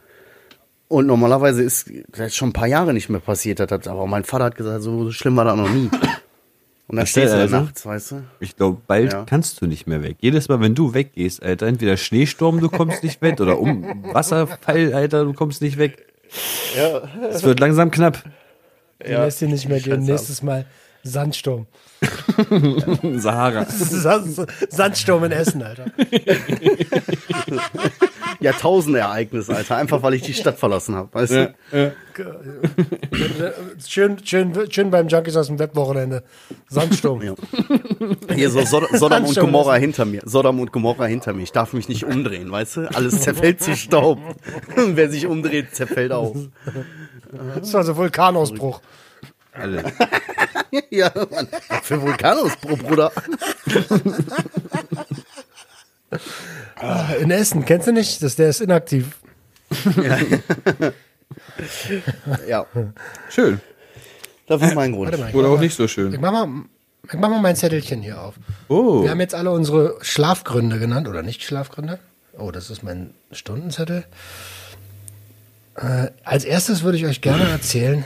Und 0.87 1.05
normalerweise 1.07 1.61
ist 1.63 1.91
das 2.11 2.35
schon 2.35 2.49
ein 2.49 2.53
paar 2.53 2.67
Jahre 2.67 2.93
nicht 2.93 3.09
mehr 3.09 3.19
passiert, 3.19 3.59
das, 3.59 3.69
hat- 3.69 3.87
aber 3.87 4.07
mein 4.07 4.23
Vater 4.23 4.45
hat 4.45 4.55
gesagt, 4.55 4.81
so 4.81 5.11
schlimm 5.11 5.35
war 5.35 5.45
das 5.45 5.55
noch 5.57 5.69
nie. 5.69 5.89
Und 6.87 6.97
dann 6.97 7.07
stehst 7.07 7.33
du 7.33 7.37
also. 7.37 7.55
nachts, 7.61 7.85
weißt 7.85 8.11
du? 8.11 8.23
Ich 8.39 8.55
glaube, 8.55 8.79
bald 8.85 9.13
Ja. 9.13 9.23
kannst 9.25 9.61
du 9.61 9.65
nicht 9.67 9.87
mehr 9.87 10.03
weg. 10.03 10.17
Jedes 10.21 10.47
Mal, 10.49 10.59
wenn 10.61 10.75
du 10.75 10.93
weggehst, 10.93 11.41
Alter, 11.43 11.65
entweder 11.67 11.97
Schneesturm, 11.97 12.59
du 12.61 12.69
kommst 12.69 13.03
nicht 13.03 13.21
weg, 13.23 13.39
oder 13.41 13.59
um 13.59 14.03
Wasserfall, 14.13 14.93
Alter, 14.93 15.25
du 15.25 15.33
kommst 15.33 15.61
nicht 15.63 15.77
weg. 15.79 16.05
Ja. 16.77 17.01
Es 17.29 17.43
wird 17.43 17.59
langsam 17.59 17.89
knapp. 17.91 18.23
Die 19.03 19.11
lässt 19.11 19.41
dir 19.41 19.47
nicht 19.47 19.67
mehr 19.67 19.79
gehen. 19.79 20.01
Nächstes 20.03 20.41
Mal 20.41 20.65
Sandsturm. 21.03 21.67
Sahara. 23.17 23.65
Sa- 23.65 24.23
Sandsturm 24.69 25.23
in 25.25 25.31
Essen, 25.31 25.61
Alter. 25.63 25.85
Jahrtausendereignis, 28.39 29.49
Alter, 29.49 29.77
einfach 29.77 30.01
weil 30.03 30.13
ich 30.15 30.21
die 30.23 30.33
Stadt 30.33 30.57
verlassen 30.57 30.95
habe, 30.95 31.09
weißt 31.13 31.31
du? 31.33 31.55
Schön, 33.87 34.17
schön, 34.25 34.53
schön 34.71 34.91
beim 34.91 35.07
Junkies 35.07 35.35
aus 35.35 35.47
dem 35.47 35.59
Webwochenende. 35.59 36.23
Sandsturm. 36.69 37.21
Ja. 37.21 37.35
Hier 38.33 38.49
so 38.49 38.61
Sod 38.65 38.89
Sodom 38.93 39.25
und 39.25 39.35
Gomorra 39.39 39.75
hinter 39.75 40.05
mir. 40.05 40.21
Sodom 40.25 40.59
und 40.59 40.71
Gomorra 40.71 41.05
hinter 41.05 41.33
mir. 41.33 41.43
Ich 41.43 41.51
darf 41.51 41.73
mich 41.73 41.87
nicht 41.89 42.03
umdrehen, 42.03 42.51
weißt 42.51 42.77
du? 42.77 42.81
Alles 42.95 43.21
zerfällt 43.21 43.61
zu 43.61 43.75
Staub. 43.75 44.19
Wer 44.75 45.09
sich 45.09 45.27
umdreht, 45.27 45.75
zerfällt 45.75 46.11
auch. 46.11 46.35
Das 47.59 47.73
war 47.73 47.83
so 47.83 47.95
Vulkanausbruch. 47.95 48.81
Alle. 49.53 49.83
Ja, 50.89 51.09
Mann. 51.31 51.47
Was 51.69 51.87
für 51.87 52.01
Vulkanausbruch, 52.01 52.77
Bruder. 52.79 53.11
Ah, 56.75 57.13
In 57.21 57.31
Essen, 57.31 57.63
kennst 57.65 57.87
du 57.87 57.93
nicht? 57.93 58.21
Das, 58.21 58.35
der 58.35 58.49
ist 58.49 58.59
inaktiv. 58.61 59.17
Ja, 62.47 62.65
Schön. 63.29 63.61
das 64.47 64.61
war 64.61 64.73
mein 64.73 64.91
Grund. 64.91 65.11
Warte 65.11 65.23
mal. 65.23 65.29
Ich 65.29 65.35
Oder 65.35 65.47
auch 65.49 65.55
mal, 65.55 65.61
nicht 65.61 65.75
so 65.75 65.85
ich 65.85 65.91
schön. 65.91 66.17
mach 66.19 66.31
mal, 66.31 66.47
ich 67.07 67.13
mach 67.13 67.29
mal 67.29 67.41
mein 67.41 67.55
Zettelchen 67.55 68.01
hier 68.01 68.21
auf. 68.21 68.35
Oh. 68.67 69.03
Wir 69.03 69.11
haben 69.11 69.19
jetzt 69.21 69.35
alle 69.35 69.51
unsere 69.51 69.97
Schlafgründe 70.01 70.77
genannt 70.79 71.07
oder 71.07 71.21
nicht 71.21 71.43
Schlafgründe. 71.43 71.99
Oh, 72.37 72.51
das 72.51 72.69
ist 72.69 72.83
mein 72.83 73.11
Stundenzettel. 73.31 74.05
Äh, 75.75 76.11
als 76.23 76.45
erstes 76.45 76.83
würde 76.83 76.97
ich 76.97 77.05
euch 77.05 77.21
gerne 77.21 77.49
erzählen, 77.49 78.05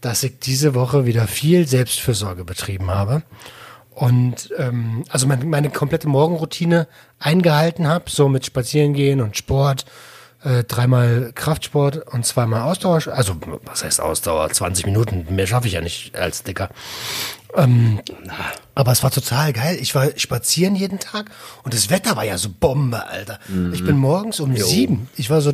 dass 0.00 0.22
ich 0.22 0.38
diese 0.38 0.74
Woche 0.74 1.04
wieder 1.04 1.26
viel 1.26 1.66
Selbstfürsorge 1.66 2.44
betrieben 2.44 2.90
habe 2.90 3.22
und 3.90 4.50
ähm, 4.56 5.04
also 5.10 5.26
meine, 5.26 5.44
meine 5.44 5.68
komplette 5.68 6.08
Morgenroutine 6.08 6.86
eingehalten 7.18 7.86
habe, 7.86 8.08
so 8.08 8.28
mit 8.28 8.46
Spazierengehen 8.46 9.20
und 9.20 9.36
Sport, 9.36 9.84
äh, 10.42 10.64
dreimal 10.64 11.32
Kraftsport 11.34 12.06
und 12.14 12.24
zweimal 12.24 12.62
Ausdauer. 12.62 13.02
Also 13.08 13.36
was 13.64 13.84
heißt 13.84 14.00
Ausdauer? 14.00 14.48
20 14.48 14.86
Minuten, 14.86 15.26
mehr 15.34 15.46
schaffe 15.46 15.66
ich 15.66 15.74
ja 15.74 15.82
nicht 15.82 16.16
als 16.16 16.44
Dicker. 16.44 16.70
Aber 18.74 18.92
es 18.92 19.02
war 19.02 19.10
total 19.10 19.52
geil. 19.52 19.76
Ich 19.80 19.94
war 19.94 20.06
spazieren 20.16 20.76
jeden 20.76 21.00
Tag 21.00 21.30
und 21.64 21.74
das 21.74 21.90
Wetter 21.90 22.16
war 22.16 22.24
ja 22.24 22.38
so 22.38 22.48
Bombe, 22.48 23.06
Alter. 23.06 23.40
Ich 23.74 23.84
bin 23.84 23.98
morgens 23.98 24.40
um 24.40 24.56
sieben, 24.56 25.08
ich 25.16 25.30
war 25.30 25.40
so 25.40 25.52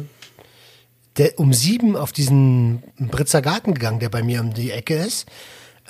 der, 1.18 1.38
um 1.38 1.52
sieben 1.52 1.96
auf 1.96 2.12
diesen 2.12 2.82
Britzer 2.98 3.42
Garten 3.42 3.74
gegangen, 3.74 4.00
der 4.00 4.08
bei 4.08 4.22
mir 4.22 4.40
um 4.40 4.52
die 4.54 4.70
Ecke 4.70 4.96
ist. 4.96 5.26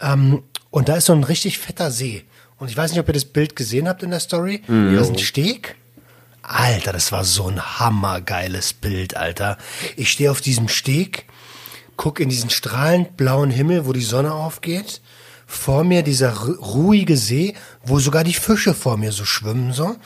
Ähm, 0.01 0.43
und 0.71 0.89
da 0.89 0.97
ist 0.97 1.07
so 1.07 1.13
ein 1.13 1.25
richtig 1.25 1.59
fetter 1.59 1.91
See. 1.91 2.25
Und 2.59 2.71
ich 2.71 2.77
weiß 2.77 2.91
nicht, 2.91 3.01
ob 3.01 3.09
ihr 3.09 3.15
das 3.15 3.25
Bild 3.25 3.57
gesehen 3.57 3.89
habt 3.89 4.03
in 4.03 4.11
der 4.11 4.21
Story. 4.21 4.63
Da 4.67 5.01
ist 5.01 5.11
ein 5.11 5.19
Steg. 5.19 5.77
Alter, 6.43 6.93
das 6.93 7.11
war 7.13 7.25
so 7.25 7.49
ein 7.49 7.61
hammergeiles 7.81 8.73
Bild, 8.73 9.17
Alter. 9.17 9.59
Ich 9.97 10.13
stehe 10.13 10.31
auf 10.31 10.41
diesem 10.41 10.69
Steg, 10.69 11.27
guck 11.97 12.21
in 12.21 12.29
diesen 12.29 12.51
strahlend 12.51 13.17
blauen 13.17 13.51
Himmel, 13.51 13.85
wo 13.87 13.93
die 13.93 14.01
Sonne 14.03 14.33
aufgeht. 14.33 15.01
Vor 15.49 15.83
mir 15.85 16.03
dieser 16.03 16.33
ru- 16.35 16.57
ruhige 16.59 17.17
See, 17.17 17.55
wo 17.85 17.99
sogar 17.99 18.23
die 18.25 18.35
Fische 18.35 18.75
vor 18.75 18.97
mir 18.97 19.13
so 19.13 19.25
schwimmen 19.25 19.73
so. 19.73 19.97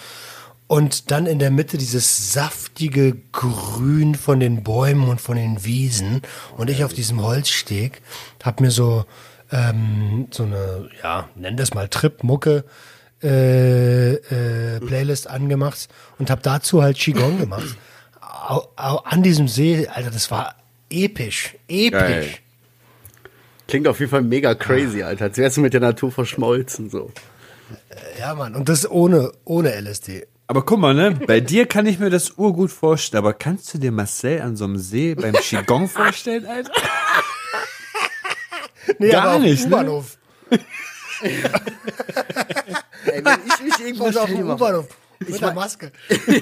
Und 0.71 1.11
dann 1.11 1.27
in 1.27 1.41
der 1.41 1.51
Mitte 1.51 1.79
dieses 1.79 2.33
saftige 2.33 3.17
Grün 3.33 4.15
von 4.15 4.39
den 4.39 4.63
Bäumen 4.63 5.09
und 5.09 5.21
von 5.21 5.35
den 5.35 5.65
Wiesen. 5.65 6.23
Und 6.57 6.71
ich 6.71 6.85
auf 6.85 6.93
diesem 6.93 7.21
Holzsteg 7.21 8.01
hab 8.45 8.61
mir 8.61 8.71
so, 8.71 9.05
ähm, 9.51 10.29
so 10.31 10.45
eine, 10.45 10.89
ja, 11.03 11.29
nenn 11.35 11.57
das 11.57 11.75
mal 11.75 11.89
Trip-Mucke 11.89 12.63
äh, 13.21 14.13
äh, 14.13 14.79
Playlist 14.79 15.29
angemacht 15.29 15.89
und 16.21 16.31
hab 16.31 16.45
dazu 16.45 16.85
halt 16.85 16.97
Qigong 16.97 17.41
gemacht. 17.41 17.77
Au, 18.21 18.69
au, 18.77 18.99
an 18.99 19.25
diesem 19.25 19.49
See, 19.49 19.89
Alter, 19.89 20.13
das 20.13 20.31
war 20.31 20.55
episch, 20.89 21.57
episch. 21.67 21.91
Geil. 21.91 22.29
Klingt 23.67 23.89
auf 23.89 23.99
jeden 23.99 24.13
Fall 24.13 24.23
mega 24.23 24.55
crazy, 24.55 25.03
Alter. 25.03 25.25
Als 25.25 25.37
wärst 25.37 25.57
du 25.57 25.63
mit 25.63 25.73
der 25.73 25.81
Natur 25.81 26.13
verschmolzen, 26.13 26.91
so. 26.91 27.11
Ja, 28.21 28.37
Mann, 28.37 28.55
und 28.55 28.69
das 28.69 28.89
ohne, 28.89 29.33
ohne 29.45 29.71
LSD. 29.71 30.29
Aber 30.51 30.63
guck 30.65 30.81
mal, 30.81 30.95
ne? 30.95 31.13
Bei 31.29 31.39
dir 31.39 31.67
kann 31.67 31.87
ich 31.87 32.01
mir 32.01 32.11
das 32.11 32.33
urgut 32.37 32.73
vorstellen. 32.73 33.23
Aber 33.23 33.35
kannst 33.35 33.73
du 33.73 33.79
dir 33.79 33.93
Marcel 33.93 34.41
an 34.43 34.57
so 34.57 34.65
einem 34.65 34.79
See 34.79 35.15
beim 35.15 35.33
Qigong 35.33 35.89
vorstellen, 35.89 36.45
Alter? 36.45 36.73
Nee, 38.99 39.11
Gar 39.11 39.23
aber 39.23 39.31
auf 39.37 39.43
dem 39.43 39.51
nicht, 39.51 39.69
ne? 39.69 39.75
U-Bahnhof. 39.77 40.19
Ey, 41.21 41.31
wenn 43.25 43.39
ich 43.47 43.63
mich 43.63 43.87
irgendwo 43.87 44.07
Was 44.07 44.17
auf 44.17 44.29
dem 44.29 44.51
U-Bahnhof. 44.51 44.89
Mit 45.21 45.41
der 45.41 45.55
Maske. 45.55 45.93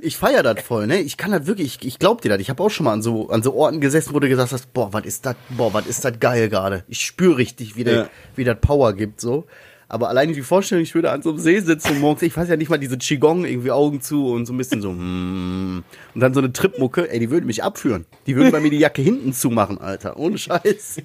Ich 0.00 0.16
feier 0.16 0.42
das 0.42 0.62
voll, 0.62 0.86
ne? 0.86 1.00
Ich 1.00 1.16
kann 1.18 1.32
das 1.32 1.46
wirklich, 1.46 1.76
ich, 1.80 1.86
ich 1.86 1.98
glaub 1.98 2.22
dir 2.22 2.30
das. 2.30 2.40
Ich 2.40 2.48
habe 2.50 2.62
auch 2.62 2.70
schon 2.70 2.84
mal 2.84 2.94
an 2.94 3.02
so, 3.02 3.28
an 3.28 3.42
so 3.42 3.54
Orten 3.54 3.80
gesessen, 3.80 4.14
wo 4.14 4.20
du 4.20 4.28
gesagt 4.28 4.52
hast, 4.52 4.72
boah, 4.72 4.92
was 4.92 5.04
ist 5.04 5.26
das, 5.26 5.36
boah, 5.50 5.72
was 5.74 5.86
ist 5.86 6.04
das 6.04 6.18
geil 6.18 6.48
gerade. 6.48 6.84
Ich 6.88 7.04
spüre 7.04 7.36
richtig, 7.36 7.76
wie, 7.76 7.84
der, 7.84 7.94
Ja. 7.94 8.08
wie 8.34 8.44
das 8.44 8.56
Power 8.60 8.94
gibt, 8.94 9.20
so. 9.20 9.46
Aber 9.92 10.08
alleine 10.08 10.32
die 10.32 10.40
Vorstellung, 10.40 10.82
ich 10.82 10.94
würde 10.94 11.10
an 11.10 11.20
so 11.20 11.28
einem 11.28 11.38
See 11.38 11.60
sitzen 11.60 12.00
morgens, 12.00 12.22
ich 12.22 12.34
weiß 12.34 12.48
ja 12.48 12.56
nicht 12.56 12.70
mal, 12.70 12.78
diese 12.78 12.96
Qigong, 12.96 13.44
irgendwie 13.44 13.72
Augen 13.72 14.00
zu 14.00 14.28
und 14.28 14.46
so 14.46 14.54
ein 14.54 14.56
bisschen 14.56 14.80
so, 14.80 14.90
mm, 14.90 15.84
und 16.14 16.20
dann 16.20 16.32
so 16.32 16.40
eine 16.40 16.50
Tripmucke, 16.50 17.10
ey, 17.10 17.18
die 17.18 17.28
würde 17.28 17.46
mich 17.46 17.62
abführen. 17.62 18.06
Die 18.26 18.34
würden 18.34 18.52
bei 18.52 18.60
mir 18.60 18.70
die 18.70 18.78
Jacke 18.78 19.02
hinten 19.02 19.34
zumachen, 19.34 19.78
Alter. 19.78 20.16
Ohne 20.16 20.38
Scheiß. 20.38 21.02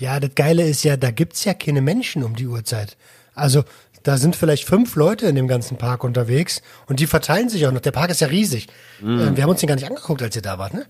Ja, 0.00 0.18
das 0.18 0.34
Geile 0.34 0.68
ist 0.68 0.82
ja, 0.82 0.96
da 0.96 1.12
gibt's 1.12 1.44
ja 1.44 1.54
keine 1.54 1.82
Menschen 1.82 2.24
um 2.24 2.34
die 2.34 2.48
Uhrzeit. 2.48 2.96
Also, 3.36 3.62
da 4.02 4.16
sind 4.16 4.34
vielleicht 4.34 4.64
fünf 4.64 4.96
Leute 4.96 5.26
in 5.26 5.36
dem 5.36 5.46
ganzen 5.46 5.78
Park 5.78 6.02
unterwegs 6.02 6.62
und 6.88 6.98
die 6.98 7.06
verteilen 7.06 7.48
sich 7.48 7.64
auch 7.68 7.72
noch. 7.72 7.80
Der 7.80 7.92
Park 7.92 8.10
ist 8.10 8.20
ja 8.20 8.26
riesig. 8.26 8.66
Ähm, 9.00 9.36
wir 9.36 9.44
haben 9.44 9.50
uns 9.50 9.60
den 9.60 9.68
gar 9.68 9.76
nicht 9.76 9.86
angeguckt, 9.86 10.20
als 10.20 10.34
ihr 10.34 10.42
da 10.42 10.58
wart, 10.58 10.74
ne? 10.74 10.84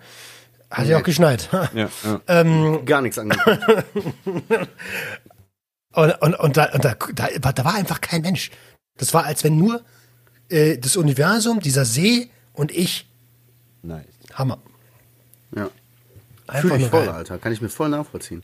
Hat 0.71 0.87
ja 0.87 0.97
auch 0.97 1.03
geschneit. 1.03 1.51
Ja, 1.53 1.91
ja. 2.29 2.79
Gar 2.87 3.03
nichts 3.03 3.19
angekommen. 3.19 3.59
Und, 5.93 6.13
und, 6.23 6.35
und, 6.35 6.57
da, 6.57 6.67
und 6.73 6.85
da, 6.85 6.95
da, 7.15 7.53
da 7.53 7.65
war 7.65 7.75
einfach 7.75 8.01
kein 8.01 8.23
Mensch. 8.23 8.51
Das 8.97 9.13
war, 9.15 9.25
als 9.25 9.43
wenn 9.45 9.57
nur 9.57 9.81
äh, 10.49 10.79
das 10.79 10.97
Universum, 10.97 11.61
dieser 11.61 11.85
See 11.85 12.31
und 12.53 12.71
ich, 12.71 13.09
Nice. 13.83 14.05
Hammer. 14.35 14.59
Ja. 15.57 15.69
Einfach 16.47 16.69
Fühle 16.69 16.83
ich 16.85 16.87
voll. 16.89 17.09
Alter. 17.09 17.39
Kann 17.39 17.53
ich 17.53 17.61
mir 17.63 17.69
voll 17.71 17.89
nachvollziehen. 17.89 18.43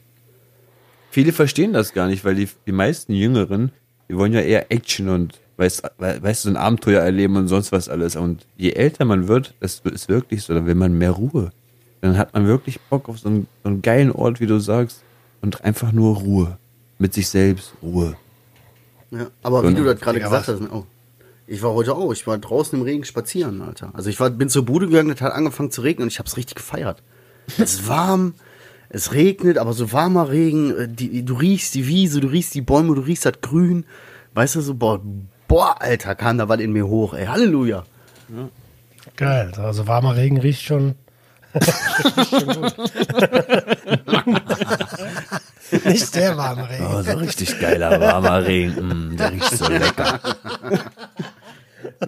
Viele 1.11 1.33
verstehen 1.33 1.73
das 1.73 1.93
gar 1.93 2.09
nicht, 2.09 2.25
weil 2.25 2.35
die, 2.35 2.49
die 2.67 2.73
meisten 2.73 3.13
Jüngeren, 3.13 3.71
die 4.09 4.17
wollen 4.17 4.33
ja 4.33 4.41
eher 4.41 4.71
Action 4.73 5.09
und 5.09 5.39
weißt, 5.57 5.83
we- 5.99 6.23
weißt 6.23 6.45
du, 6.45 6.49
so 6.49 6.55
ein 6.55 6.57
Abenteuer 6.57 7.03
erleben 7.03 7.37
und 7.37 7.49
sonst 7.49 7.71
was 7.73 7.89
alles. 7.89 8.17
Und 8.17 8.47
je 8.57 8.73
älter 8.73 9.05
man 9.05 9.29
wird, 9.29 9.55
das 9.61 9.81
ist 9.85 10.09
wirklich 10.09 10.43
so, 10.43 10.55
dann 10.55 10.67
will 10.67 10.75
man 10.75 10.97
mehr 10.97 11.13
Ruhe. 11.13 11.51
Dann 12.01 12.19
hat 12.19 12.35
man 12.35 12.47
wirklich 12.47 12.81
Bock 12.81 13.09
auf 13.09 13.19
so 13.19 13.29
einen, 13.29 13.47
so 13.63 13.69
einen 13.71 13.83
geilen 13.83 14.13
Ort, 14.13 14.41
wie 14.41 14.47
du 14.47 14.59
sagst, 14.59 15.03
und 15.43 15.65
einfach 15.65 15.93
nur 15.93 16.17
Ruhe. 16.17 16.59
Mit 16.99 17.15
sich 17.15 17.29
selbst 17.29 17.73
Ruhe. 17.83 18.17
Ja, 19.11 19.27
aber 19.43 19.63
wie 19.69 19.75
du 19.75 19.83
eine- 19.83 19.95
das 19.95 20.01
gerade 20.01 20.19
gesagt 20.21 20.49
was? 20.49 20.55
hast, 20.55 20.61
ne, 20.63 20.69
oh, 20.73 20.85
ich 21.47 21.63
war 21.63 21.73
heute 21.75 21.95
auch, 21.95 22.13
ich 22.13 22.27
war 22.27 22.39
draußen 22.39 22.79
im 22.79 22.85
Regen 22.85 23.05
spazieren, 23.05 23.63
Alter. 23.63 23.91
Also 23.93 24.11
ich 24.11 24.19
war, 24.19 24.31
bin 24.31 24.49
zur 24.49 24.65
Bude 24.65 24.89
gegangen, 24.89 25.11
es 25.11 25.21
hat 25.21 25.33
angefangen 25.33 25.71
zu 25.71 25.83
regnen 25.83 26.05
und 26.05 26.09
ich 26.13 26.19
hab's 26.19 26.37
richtig 26.37 26.57
gefeiert. 26.57 27.03
Es 27.47 27.59
ist 27.75 27.89
warm, 27.89 28.35
es 28.89 29.13
regnet, 29.13 29.59
aber 29.59 29.73
so 29.73 29.93
warmer 29.93 30.31
Regen, 30.31 30.77
äh, 30.77 30.89
die, 30.89 31.25
du 31.25 31.35
riechst 31.35 31.75
die 31.75 31.87
Wiese, 31.87 32.21
du 32.21 32.29
riechst 32.29 32.55
die 32.55 32.63
Bäume, 32.63 32.95
du 32.95 33.03
riechst 33.03 33.25
das 33.27 33.41
Grün. 33.43 33.85
Weißt 34.35 34.57
du, 34.57 34.61
so, 34.61 34.75
boah, 34.75 35.01
boah, 35.47 35.81
Alter, 35.81 36.15
kam 36.17 36.39
da 36.39 36.49
was 36.49 36.59
in 36.61 36.73
mir 36.73 36.87
hoch, 36.89 37.15
ey, 37.15 37.27
Halleluja. 37.27 37.85
Geil. 39.17 39.53
Also 39.57 39.87
warmer 39.87 40.17
Regen 40.17 40.39
riecht 40.39 40.63
schon. 40.63 40.95
Nicht 45.85 46.13
sehr 46.13 46.37
warmer 46.37 46.69
Regen. 46.69 46.87
Oh, 46.87 47.03
so 47.03 47.13
richtig 47.13 47.59
geiler, 47.61 48.01
warmer 48.01 48.45
Regen. 48.45 49.13
Mm, 49.13 49.17
der 49.17 49.33
riecht 49.33 49.57
so 49.57 49.69
lecker. 49.69 50.21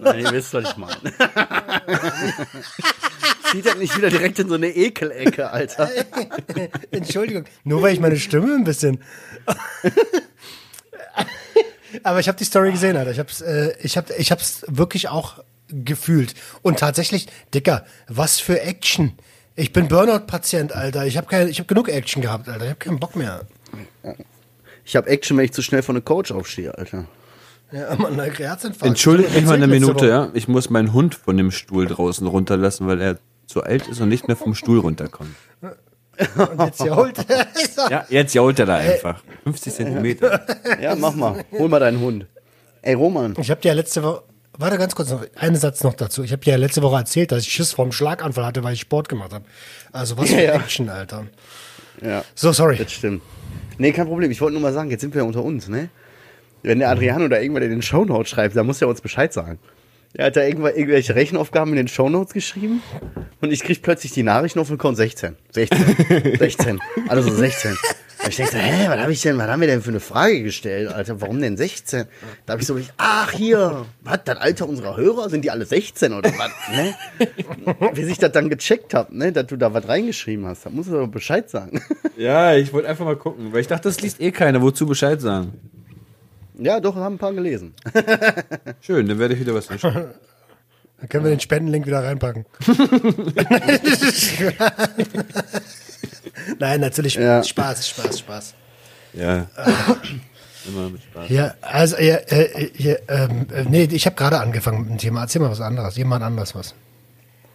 Nein, 0.01 0.19
ihr 0.19 0.31
wisst, 0.31 0.53
was 0.53 0.69
ich 0.69 0.77
meine. 0.77 0.95
Zieht 3.51 3.65
das 3.65 3.75
nicht 3.75 3.97
wieder 3.97 4.09
direkt 4.09 4.39
in 4.39 4.47
so 4.47 4.55
eine 4.55 4.67
Ekelecke, 4.67 5.49
Alter. 5.49 5.89
Entschuldigung, 6.91 7.45
nur 7.63 7.81
weil 7.81 7.93
ich 7.93 7.99
meine 7.99 8.17
Stimme 8.17 8.53
ein 8.53 8.63
bisschen. 8.63 9.03
Aber 12.03 12.19
ich 12.19 12.27
habe 12.27 12.37
die 12.37 12.43
Story 12.43 12.71
gesehen, 12.71 12.97
Alter. 12.97 13.11
Ich 13.11 13.19
hab's, 13.19 13.41
äh, 13.41 13.73
ich 13.81 13.97
hab, 13.97 14.09
ich 14.17 14.31
hab's 14.31 14.63
wirklich 14.67 15.09
auch 15.09 15.43
gefühlt. 15.69 16.33
Und 16.61 16.79
tatsächlich, 16.79 17.27
Dicker, 17.53 17.85
was 18.07 18.39
für 18.39 18.61
Action. 18.61 19.13
Ich 19.59 19.73
bin 19.73 19.89
Burnout-Patient, 19.89 20.73
Alter. 20.73 21.05
Ich 21.05 21.17
habe 21.17 21.27
hab 21.35 21.67
genug 21.67 21.89
Action 21.89 22.21
gehabt, 22.21 22.47
Alter. 22.47 22.63
Ich 22.63 22.69
habe 22.69 22.79
keinen 22.79 22.97
Bock 22.97 23.17
mehr. 23.17 23.41
Ich 24.85 24.95
hab 24.95 25.05
Action, 25.05 25.37
wenn 25.37 25.43
ich 25.43 25.51
zu 25.51 25.61
schnell 25.61 25.83
von 25.83 25.95
der 25.95 26.01
Couch 26.01 26.31
aufstehe, 26.31 26.77
Alter. 26.77 27.05
Ja, 27.73 27.93
Mann, 27.95 28.17
Herzinfarkt. 28.17 28.85
Entschuldigt 28.85 29.35
mich 29.35 29.43
mal 29.43 29.55
eine 29.55 29.67
Minute, 29.67 30.07
ja. 30.07 30.29
Ich 30.33 30.47
muss 30.47 30.69
meinen 30.69 30.93
Hund 30.93 31.13
von 31.13 31.35
dem 31.35 31.51
Stuhl 31.51 31.87
draußen 31.87 32.25
runterlassen, 32.25 32.87
weil 32.87 33.01
er 33.01 33.19
zu 33.47 33.61
alt 33.61 33.85
ist 33.89 33.99
und 33.99 34.07
nicht 34.07 34.27
mehr 34.27 34.37
vom 34.37 34.55
Stuhl 34.55 34.79
runterkommt. 34.79 35.35
Und 36.37 36.61
jetzt 36.65 36.79
jault 36.79 37.17
er. 37.27 37.47
Ja, 37.89 38.05
jetzt 38.09 38.33
jault 38.33 38.59
er 38.59 38.65
da 38.65 38.75
einfach. 38.75 39.21
50 39.43 39.73
Zentimeter. 39.73 40.45
Ja, 40.81 40.95
mach 40.95 41.15
mal. 41.15 41.43
Hol 41.51 41.67
mal 41.67 41.79
deinen 41.79 41.99
Hund. 41.99 42.27
Ey, 42.81 42.93
Roman. 42.93 43.35
Ich 43.37 43.51
habe 43.51 43.59
dir 43.59 43.69
ja 43.69 43.73
letzte 43.73 44.03
Woche, 44.03 44.23
warte 44.59 44.77
ganz 44.77 44.95
kurz 44.95 45.09
noch, 45.09 45.25
einen 45.35 45.55
Satz 45.55 45.83
noch 45.83 45.93
dazu. 45.93 46.23
Ich 46.23 46.31
habe 46.31 46.41
ja 46.45 46.55
letzte 46.55 46.81
Woche 46.81 46.97
erzählt, 46.97 47.31
dass 47.31 47.43
ich 47.43 47.51
Schiss 47.51 47.73
vor 47.73 47.85
einem 47.85 47.91
Schlaganfall 47.91 48.45
hatte, 48.45 48.63
weil 48.63 48.73
ich 48.73 48.81
Sport 48.81 49.09
gemacht 49.09 49.33
habe. 49.33 49.45
Also 49.91 50.17
was 50.17 50.29
für 50.29 50.35
Ja, 50.35 50.41
ja. 50.41 50.53
Action, 50.55 50.89
Alter. 50.89 51.25
Ja, 52.01 52.23
So, 52.35 52.51
sorry. 52.51 52.77
das 52.77 52.91
stimmt. 52.93 53.21
Nee, 53.77 53.91
kein 53.91 54.07
Problem. 54.07 54.29
Ich 54.31 54.41
wollte 54.41 54.53
nur 54.53 54.61
mal 54.61 54.73
sagen, 54.73 54.89
jetzt 54.91 55.01
sind 55.01 55.13
wir 55.13 55.21
ja 55.21 55.27
unter 55.27 55.43
uns, 55.43 55.67
ne? 55.67 55.89
Wenn 56.63 56.79
der 56.79 56.89
Adriano 56.89 57.27
da 57.29 57.39
irgendwann 57.39 57.63
in 57.63 57.69
den 57.71 57.81
Shownotes 57.81 58.29
schreibt, 58.29 58.55
dann 58.55 58.65
muss 58.65 58.81
er 58.81 58.89
uns 58.89 58.99
Bescheid 59.01 59.31
sagen. 59.31 59.59
Er 60.13 60.25
hat 60.25 60.35
da 60.35 60.43
irgendwelche 60.43 61.13
Rechenaufgaben 61.15 61.71
in 61.73 61.77
den 61.77 61.87
Shownotes 61.87 62.33
geschrieben 62.33 62.81
und 63.41 63.51
ich 63.53 63.61
krieg 63.61 63.81
plötzlich 63.83 64.11
die 64.11 64.23
Nachrichten 64.23 64.59
auf 64.59 64.71
Account 64.71 64.97
16. 64.97 65.35
16. 65.51 66.35
16. 66.39 66.79
Also 67.07 67.29
16. 67.31 67.77
Und 68.21 68.29
ich 68.29 68.35
denke 68.35 68.51
so, 68.51 68.57
hä, 68.57 68.89
was 68.89 68.99
habe 68.99 69.13
ich 69.13 69.21
denn, 69.21 69.37
was 69.37 69.47
haben 69.47 69.61
wir 69.61 69.67
denn 69.67 69.81
für 69.81 69.91
eine 69.91 70.01
Frage 70.01 70.43
gestellt, 70.43 70.91
Alter? 70.91 71.21
Warum 71.21 71.39
denn 71.39 71.55
16? 71.55 72.05
Da 72.45 72.53
habe 72.53 72.61
ich 72.61 72.67
so, 72.67 72.77
ach 72.97 73.31
hier, 73.31 73.85
was, 74.01 74.19
das 74.25 74.37
Alter 74.37 74.67
unserer 74.67 74.97
Hörer, 74.97 75.29
sind 75.29 75.45
die 75.45 75.51
alle 75.51 75.65
16 75.65 76.11
oder 76.11 76.29
was, 76.37 76.51
ne? 76.75 76.95
Wie 77.93 78.01
ich 78.01 78.17
das 78.17 78.33
dann 78.33 78.49
gecheckt 78.49 78.93
hab, 78.93 79.11
ne, 79.11 79.31
dass 79.31 79.47
du 79.47 79.55
da 79.55 79.73
was 79.73 79.87
reingeschrieben 79.87 80.45
hast, 80.45 80.65
da 80.65 80.69
musst 80.69 80.89
du 80.89 80.93
doch 80.93 81.07
Bescheid 81.07 81.49
sagen. 81.49 81.81
Ja, 82.17 82.55
ich 82.55 82.73
wollte 82.73 82.89
einfach 82.89 83.05
mal 83.05 83.15
gucken, 83.15 83.53
weil 83.53 83.61
ich 83.61 83.67
dachte, 83.67 83.87
das 83.87 84.01
liest 84.01 84.19
eh 84.19 84.31
keiner. 84.31 84.61
Wozu 84.61 84.85
Bescheid 84.85 85.21
sagen? 85.21 85.53
Ja, 86.57 86.81
doch, 86.81 86.95
haben 86.95 87.15
ein 87.15 87.19
paar 87.19 87.33
gelesen. 87.33 87.73
Schön, 88.81 89.07
dann 89.07 89.17
werde 89.17 89.35
ich 89.35 89.39
wieder 89.39 89.55
was 89.55 89.69
hinschauen. 89.69 90.07
Dann 90.99 91.07
können 91.07 91.23
wir 91.23 91.31
den 91.31 91.39
Spendenlink 91.39 91.85
wieder 91.85 92.03
reinpacken. 92.03 92.45
Nein, 96.59 96.81
natürlich 96.81 97.15
Ja. 97.15 97.43
Spaß, 97.43 97.87
Spaß, 97.89 98.19
Spaß. 98.19 98.53
Ja. 99.13 99.47
Immer 100.67 100.89
mit 100.89 101.01
Spaß. 101.03 101.29
Ja, 101.29 101.53
also, 101.61 101.97
ja, 101.97 102.15
äh, 102.15 102.69
ja, 102.77 102.95
ähm, 103.07 103.47
äh, 103.53 103.63
nee, 103.63 103.87
ich 103.91 104.05
habe 104.05 104.15
gerade 104.15 104.39
angefangen 104.39 104.81
mit 104.81 104.89
dem 104.89 104.97
Thema. 104.97 105.21
Erzähl 105.21 105.41
mal 105.41 105.49
was 105.51 105.61
anderes. 105.61 105.95
Jemand 105.95 106.23
anders 106.23 106.53
was. 106.53 106.75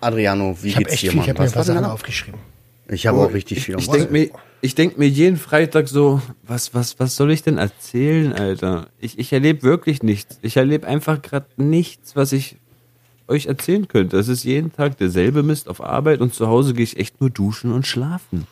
Adriano, 0.00 0.56
wie 0.62 0.68
Ich 0.68 0.76
habe 0.76 0.84
geht's 0.84 1.00
dir, 1.00 1.10
viel, 1.10 1.16
Mann? 1.18 1.24
ich 1.24 1.30
habe 1.30 1.42
mir 1.42 1.54
Was 1.54 1.66
Sachen 1.66 1.84
aufgeschrieben. 1.84 2.40
Ich 2.88 3.06
habe 3.06 3.18
auch 3.18 3.32
richtig 3.32 3.64
viel. 3.64 3.78
Ich 3.78 3.88
denke 3.88 4.12
mir, 4.12 4.30
ich 4.60 4.74
denk 4.74 4.98
mir 4.98 5.08
jeden 5.08 5.38
Freitag 5.38 5.88
so, 5.88 6.20
was, 6.42 6.74
was, 6.74 6.98
was 7.00 7.16
soll 7.16 7.30
ich 7.32 7.42
denn 7.42 7.56
erzählen, 7.56 8.32
Alter? 8.34 8.88
Ich, 8.98 9.18
ich 9.18 9.32
erlebe 9.32 9.62
wirklich 9.62 10.02
nichts. 10.02 10.38
Ich 10.42 10.56
erlebe 10.58 10.86
einfach 10.86 11.22
gerade 11.22 11.46
nichts, 11.56 12.14
was 12.16 12.32
ich 12.32 12.56
euch 13.28 13.46
erzählen 13.46 13.88
könnte. 13.88 14.18
Es 14.18 14.28
ist 14.28 14.44
jeden 14.44 14.72
Tag 14.72 14.96
derselbe 14.98 15.42
Mist 15.42 15.68
auf 15.68 15.82
Arbeit 15.82 16.20
und 16.20 16.34
zu 16.34 16.48
Hause 16.48 16.74
gehe 16.74 16.84
ich 16.84 16.98
echt 16.98 17.20
nur 17.20 17.30
duschen 17.30 17.72
und 17.72 17.86
schlafen. 17.86 18.46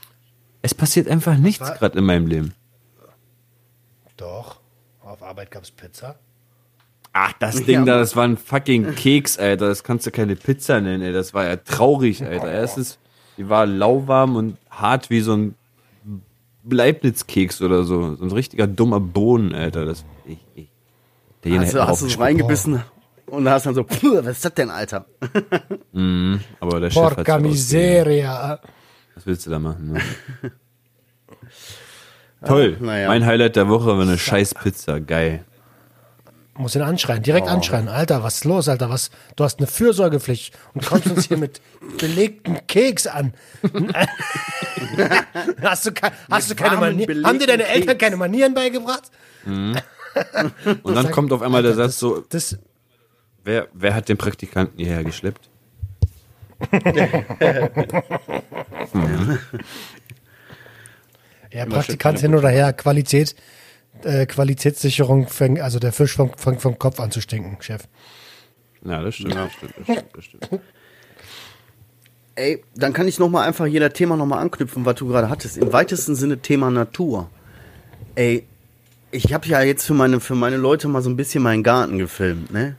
Es 0.62 0.74
passiert 0.74 1.08
einfach 1.08 1.36
nichts 1.36 1.72
gerade 1.74 1.98
in 1.98 2.04
meinem 2.04 2.26
Leben. 2.26 2.54
Doch. 4.16 4.60
Auf 5.02 5.22
Arbeit 5.22 5.50
gab's 5.50 5.70
Pizza. 5.70 6.16
Ach, 7.12 7.32
das 7.38 7.64
Ding 7.64 7.84
da, 7.84 7.98
das 7.98 8.16
war 8.16 8.24
ein 8.24 8.38
fucking 8.38 8.94
Keks, 8.94 9.36
Alter. 9.38 9.68
Das 9.68 9.84
kannst 9.84 10.06
du 10.06 10.10
keine 10.10 10.36
Pizza 10.36 10.80
nennen, 10.80 11.02
ey. 11.02 11.12
Das 11.12 11.34
war 11.34 11.44
ja 11.44 11.56
traurig, 11.56 12.24
Alter. 12.24 12.50
Erstens, 12.50 12.98
die 13.36 13.48
war 13.48 13.66
lauwarm 13.66 14.36
und 14.36 14.56
hart 14.70 15.10
wie 15.10 15.20
so 15.20 15.36
ein 15.36 15.54
Leibniz-Keks 16.70 17.60
oder 17.60 17.84
so. 17.84 18.14
So 18.14 18.24
ein 18.24 18.32
richtiger 18.32 18.66
dummer 18.66 19.00
Bohnen, 19.00 19.54
Alter. 19.54 19.84
Das, 19.84 20.04
ich, 20.24 20.38
ich. 20.54 20.68
Der 21.44 21.60
Hast 21.60 21.74
du, 21.74 21.86
hast 21.86 22.00
du 22.00 22.06
gespuckt. 22.06 22.24
reingebissen 22.24 22.82
und 23.32 23.48
hast 23.48 23.66
dann 23.66 23.74
so, 23.74 23.82
"Puh, 23.84 24.18
was 24.22 24.36
ist 24.36 24.44
das 24.44 24.54
denn, 24.54 24.70
Alter? 24.70 25.06
Aber 26.60 26.80
der 26.80 26.90
Chef 26.90 27.02
hat 27.02 27.14
Porca 27.16 27.38
miseria. 27.38 28.60
Was 29.14 29.26
willst 29.26 29.46
du 29.46 29.50
da 29.50 29.58
machen? 29.58 29.92
Ne? 29.92 30.00
Toll. 32.46 32.76
naja. 32.80 33.08
Mein 33.08 33.24
Highlight 33.24 33.56
der 33.56 33.68
Woche 33.68 33.86
war 33.86 34.00
eine 34.02 34.18
scheiß 34.18 34.54
Pizza. 34.54 35.00
Geil. 35.00 35.44
Muss 36.54 36.74
ihn 36.74 36.82
anschreien, 36.82 37.22
direkt 37.22 37.48
anschreien. 37.48 37.88
Alter, 37.88 38.22
was 38.22 38.34
ist 38.36 38.44
los, 38.44 38.68
Alter? 38.68 38.90
Was? 38.90 39.10
Du 39.36 39.44
hast 39.44 39.58
eine 39.58 39.66
Fürsorgepflicht 39.66 40.54
und 40.74 40.84
kommst 40.84 41.06
uns 41.06 41.26
hier 41.28 41.38
mit 41.38 41.62
belegtem 41.98 42.58
Keks 42.66 43.06
an. 43.06 43.32
hast 45.62 45.86
du, 45.86 45.92
ke 45.92 46.10
hast 46.30 46.50
du 46.50 46.54
keine 46.54 46.76
Manieren? 46.76 47.24
Haben 47.26 47.38
dir 47.38 47.46
deine 47.46 47.62
belegten 47.62 47.80
Eltern 47.80 47.88
Keks. 47.96 48.00
keine 48.04 48.16
Manieren 48.16 48.52
beigebracht? 48.54 49.10
Und 49.46 50.94
dann 50.94 51.10
kommt 51.10 51.32
auf 51.32 51.40
einmal 51.40 51.62
der 51.62 51.74
Satz 51.74 51.98
so, 51.98 52.22
Das, 52.28 52.58
wer, 53.44 53.68
wer 53.72 53.94
hat 53.94 54.08
den 54.08 54.16
Praktikanten 54.16 54.78
hierher 54.78 55.04
geschleppt? 55.04 55.49
Ja, 61.52 61.64
Immer 61.64 61.76
Praktikant 61.76 62.18
hin 62.18 62.34
oder 62.34 62.49
her, 62.49 62.72
Qualität, 62.72 63.34
äh, 64.04 64.26
Qualitätssicherung, 64.26 65.28
fängt, 65.28 65.61
also 65.61 65.78
der 65.78 65.92
Fisch 65.92 66.16
fängt 66.16 66.40
vom, 66.40 66.58
vom 66.58 66.78
Kopf 66.78 66.99
an 66.99 67.11
zu 67.11 67.20
stinken, 67.20 67.58
Chef. 67.61 67.82
Ja, 68.84 69.02
das 69.02 69.16
stimmt, 69.16 69.34
das 69.34 69.52
stimmt, 69.52 69.75
das 69.76 69.84
stimmt, 69.84 70.06
das 70.14 70.25
stimmt. 70.25 70.61
Ey, 72.34 72.64
dann 72.75 72.94
kann 72.94 73.06
ich 73.06 73.18
noch 73.18 73.28
mal 73.28 73.46
einfach 73.46 73.66
jeder 73.66 73.92
Thema 73.92 74.16
noch 74.16 74.25
mal 74.25 74.38
anknüpfen, 74.38 74.87
was 74.87 74.94
du 74.94 75.06
gerade 75.06 75.28
hattest. 75.28 75.58
Im 75.58 75.72
weitesten 75.72 76.14
Sinne 76.14 76.38
Thema 76.38 76.70
Natur. 76.70 77.28
Ey, 78.14 78.46
ich 79.11 79.34
habe 79.34 79.46
ja 79.46 79.61
jetzt 79.61 79.84
für 79.84 79.92
meine 79.92 80.20
für 80.20 80.34
meine 80.34 80.56
Leute 80.56 80.88
mal 80.88 81.02
so 81.02 81.11
ein 81.11 81.16
bisschen 81.16 81.42
meinen 81.42 81.62
Garten 81.62 81.99
gefilmt, 81.99 82.50
ne? 82.50 82.76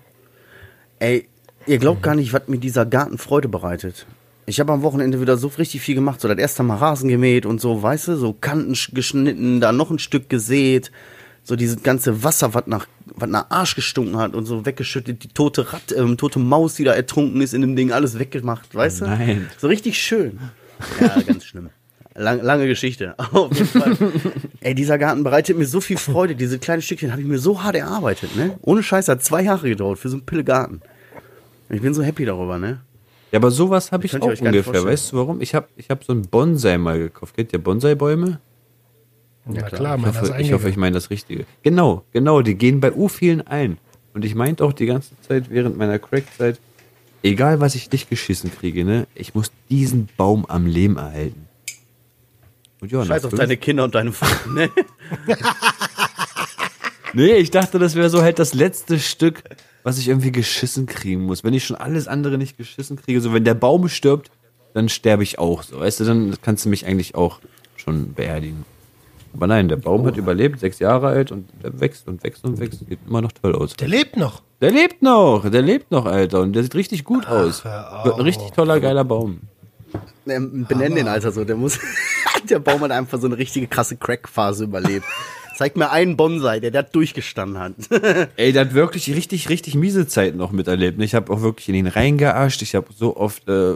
Ey, 1.03 1.27
ihr 1.67 1.79
glaubt 1.79 2.01
gar 2.01 2.15
nicht, 2.15 2.31
was 2.31 2.47
mir 2.47 2.57
dieser 2.59 2.85
Garten 2.85 3.17
Freude 3.17 3.49
bereitet. 3.49 4.05
Ich 4.45 4.59
habe 4.61 4.71
am 4.71 4.81
Wochenende 4.83 5.19
wieder 5.19 5.35
so 5.37 5.47
richtig 5.57 5.81
viel 5.81 5.95
gemacht, 5.95 6.21
so 6.21 6.27
das 6.29 6.37
erste 6.37 6.63
Mal 6.63 6.77
Rasen 6.77 7.09
gemäht 7.09 7.45
und 7.45 7.59
so, 7.59 7.83
weißt 7.83 8.07
du, 8.09 8.15
so 8.15 8.31
Kanten 8.33 8.73
sch- 8.73 8.93
geschnitten, 8.95 9.59
da 9.59 9.71
noch 9.73 9.91
ein 9.91 9.99
Stück 9.99 10.29
gesät, 10.29 10.91
so 11.43 11.57
dieses 11.57 11.83
ganze 11.83 12.23
Wasser, 12.23 12.53
was 12.53 12.67
nach 12.67 12.87
was 13.05 13.29
nach 13.29 13.49
Arsch 13.49 13.75
gestunken 13.75 14.17
hat 14.17 14.33
und 14.33 14.45
so 14.45 14.65
weggeschüttet, 14.65 15.23
die 15.23 15.27
tote 15.27 15.73
Rat, 15.73 15.93
ähm, 15.95 16.15
tote 16.17 16.39
Maus, 16.39 16.75
die 16.75 16.85
da 16.85 16.93
ertrunken 16.93 17.41
ist 17.41 17.53
in 17.53 17.59
dem 17.61 17.75
Ding, 17.75 17.91
alles 17.91 18.17
weggemacht, 18.17 18.73
weißt 18.73 19.01
du? 19.01 19.05
Nein. 19.05 19.49
So 19.57 19.67
richtig 19.67 19.97
schön. 20.01 20.39
Ja, 21.01 21.19
ganz 21.21 21.43
schlimm. 21.45 21.69
Lang, 22.15 22.41
lange 22.41 22.67
Geschichte. 22.67 23.17
Auf 23.31 23.51
jeden 23.57 23.65
Fall. 23.67 23.97
Ey, 24.61 24.75
dieser 24.75 24.97
Garten 24.97 25.23
bereitet 25.23 25.57
mir 25.57 25.65
so 25.65 25.81
viel 25.81 25.97
Freude. 25.97 26.35
Diese 26.35 26.59
kleinen 26.59 26.81
Stückchen 26.81 27.11
habe 27.11 27.21
ich 27.21 27.27
mir 27.27 27.39
so 27.39 27.63
hart 27.63 27.75
erarbeitet, 27.75 28.35
ne? 28.35 28.55
Ohne 28.61 28.83
Scheiß 28.83 29.07
hat 29.07 29.23
zwei 29.23 29.41
Jahre 29.41 29.67
gedauert 29.67 29.97
für 29.99 30.09
so 30.09 30.17
einen 30.17 30.25
Pille-Garten. 30.25 30.81
Ich 31.73 31.81
bin 31.81 31.93
so 31.93 32.03
happy 32.03 32.25
darüber, 32.25 32.57
ne? 32.59 32.81
Ja, 33.31 33.39
aber 33.39 33.49
sowas 33.49 33.91
habe 33.91 34.05
ich 34.05 34.15
auch 34.15 34.27
ungefähr. 34.39 34.83
Weißt 34.85 35.11
du 35.11 35.17
warum? 35.17 35.41
Ich 35.41 35.55
habe 35.55 35.67
ich 35.75 35.89
hab 35.89 36.03
so 36.03 36.13
einen 36.13 36.21
Bonsai 36.23 36.77
mal 36.77 36.99
gekauft. 36.99 37.35
Kennt 37.35 37.51
ihr 37.51 37.59
Bonsai-Bäume? 37.59 38.39
Ja, 39.51 39.61
klar. 39.63 39.97
klar, 39.97 39.97
Ich 39.97 40.05
hoffe, 40.21 40.35
ich 40.39 40.53
hoffe, 40.53 40.69
ich 40.69 40.77
meine 40.77 40.93
das 40.93 41.09
Richtige. 41.09 41.45
Genau, 41.63 42.03
genau, 42.13 42.41
die 42.41 42.55
gehen 42.55 42.79
bei 42.79 42.93
U 42.93 43.07
vielen 43.07 43.41
ein. 43.47 43.77
Und 44.13 44.23
ich 44.23 44.35
meinte 44.35 44.63
auch 44.63 44.73
die 44.73 44.85
ganze 44.85 45.19
Zeit 45.21 45.49
während 45.49 45.77
meiner 45.77 45.97
Crack-Zeit, 45.97 46.59
egal 47.23 47.59
was 47.59 47.73
ich 47.73 47.91
nicht 47.91 48.07
geschissen 48.09 48.51
kriege, 48.55 48.85
ne, 48.85 49.07
ich 49.15 49.33
muss 49.33 49.51
diesen 49.69 50.07
Baum 50.15 50.45
am 50.45 50.67
Leben 50.67 50.97
erhalten. 50.97 51.47
Und 52.81 52.91
ja, 52.91 53.03
Scheiß 53.03 53.25
auf 53.25 53.31
fünf- 53.31 53.39
deine 53.41 53.57
Kinder 53.57 53.85
und 53.85 53.95
deine 53.95 54.11
Frau, 54.11 54.49
ne? 54.51 54.69
Nee, 57.15 57.35
ich 57.35 57.51
dachte, 57.51 57.77
das 57.77 57.93
wäre 57.95 58.09
so 58.09 58.21
halt 58.23 58.39
das 58.39 58.53
letzte 58.55 58.97
Stück, 58.99 59.43
was 59.83 59.97
ich 59.97 60.07
irgendwie 60.07 60.31
geschissen 60.31 60.85
kriegen 60.85 61.23
muss. 61.23 61.43
Wenn 61.43 61.53
ich 61.53 61.65
schon 61.65 61.77
alles 61.77 62.07
andere 62.07 62.37
nicht 62.37 62.57
geschissen 62.57 62.97
kriege, 62.97 63.21
so 63.21 63.33
wenn 63.33 63.43
der 63.43 63.53
Baum 63.53 63.87
stirbt, 63.89 64.31
dann 64.73 64.89
sterbe 64.89 65.23
ich 65.23 65.39
auch 65.39 65.63
so. 65.63 65.79
Weißt 65.79 65.99
du, 65.99 66.05
dann 66.05 66.35
kannst 66.41 66.65
du 66.65 66.69
mich 66.69 66.85
eigentlich 66.85 67.15
auch 67.15 67.39
schon 67.75 68.13
beerdigen. 68.13 68.65
Aber 69.35 69.47
nein, 69.47 69.67
der 69.67 69.77
Baum 69.77 70.05
hat 70.05 70.15
überlebt, 70.15 70.59
sechs 70.59 70.79
Jahre 70.79 71.07
alt 71.07 71.31
und 71.31 71.49
der 71.63 71.79
wächst 71.79 72.07
und 72.07 72.23
wächst 72.23 72.43
und 72.45 72.59
wächst. 72.59 72.79
Sieht 72.87 72.99
immer 73.07 73.21
noch 73.21 73.31
toll 73.31 73.55
aus. 73.55 73.75
Der 73.75 73.87
lebt 73.87 74.15
noch. 74.15 74.43
Der 74.61 74.71
lebt 74.71 75.01
noch, 75.01 75.49
der 75.49 75.61
lebt 75.61 75.91
noch, 75.91 76.05
Alter. 76.05 76.41
Und 76.41 76.53
der 76.53 76.63
sieht 76.63 76.75
richtig 76.75 77.03
gut 77.03 77.27
aus. 77.27 77.63
hör 77.63 78.01
Wird 78.05 78.15
ein 78.15 78.21
richtig 78.21 78.51
toller, 78.51 78.79
geiler 78.79 79.03
Baum. 79.03 79.41
Ähm, 80.27 80.65
Benenn 80.67 80.95
den, 80.95 81.07
Alter, 81.07 81.31
so. 81.31 81.43
Der 81.43 81.55
muss, 81.55 81.79
der 82.49 82.59
Baum 82.59 82.81
hat 82.81 82.91
einfach 82.91 83.19
so 83.19 83.27
eine 83.27 83.37
richtige 83.37 83.67
krasse 83.67 83.97
Crack-Phase 83.97 84.65
überlebt. 84.65 85.05
Zeig 85.55 85.75
mir 85.75 85.91
einen 85.91 86.17
Bonsai, 86.17 86.59
der 86.59 86.71
das 86.71 86.91
durchgestanden 86.91 87.59
hat. 87.59 87.73
Ey, 88.37 88.53
der 88.53 88.65
hat 88.65 88.73
wirklich 88.73 89.13
richtig, 89.15 89.49
richtig 89.49 89.75
miese 89.75 90.07
Zeiten 90.07 90.37
noch 90.37 90.51
miterlebt. 90.51 90.99
Ich 91.01 91.13
habe 91.13 91.31
auch 91.31 91.41
wirklich 91.41 91.69
in 91.69 91.75
ihn 91.75 91.87
reingearscht. 91.87 92.61
Ich 92.63 92.73
habe 92.75 92.87
so 92.95 93.15
oft 93.15 93.47
äh, 93.47 93.75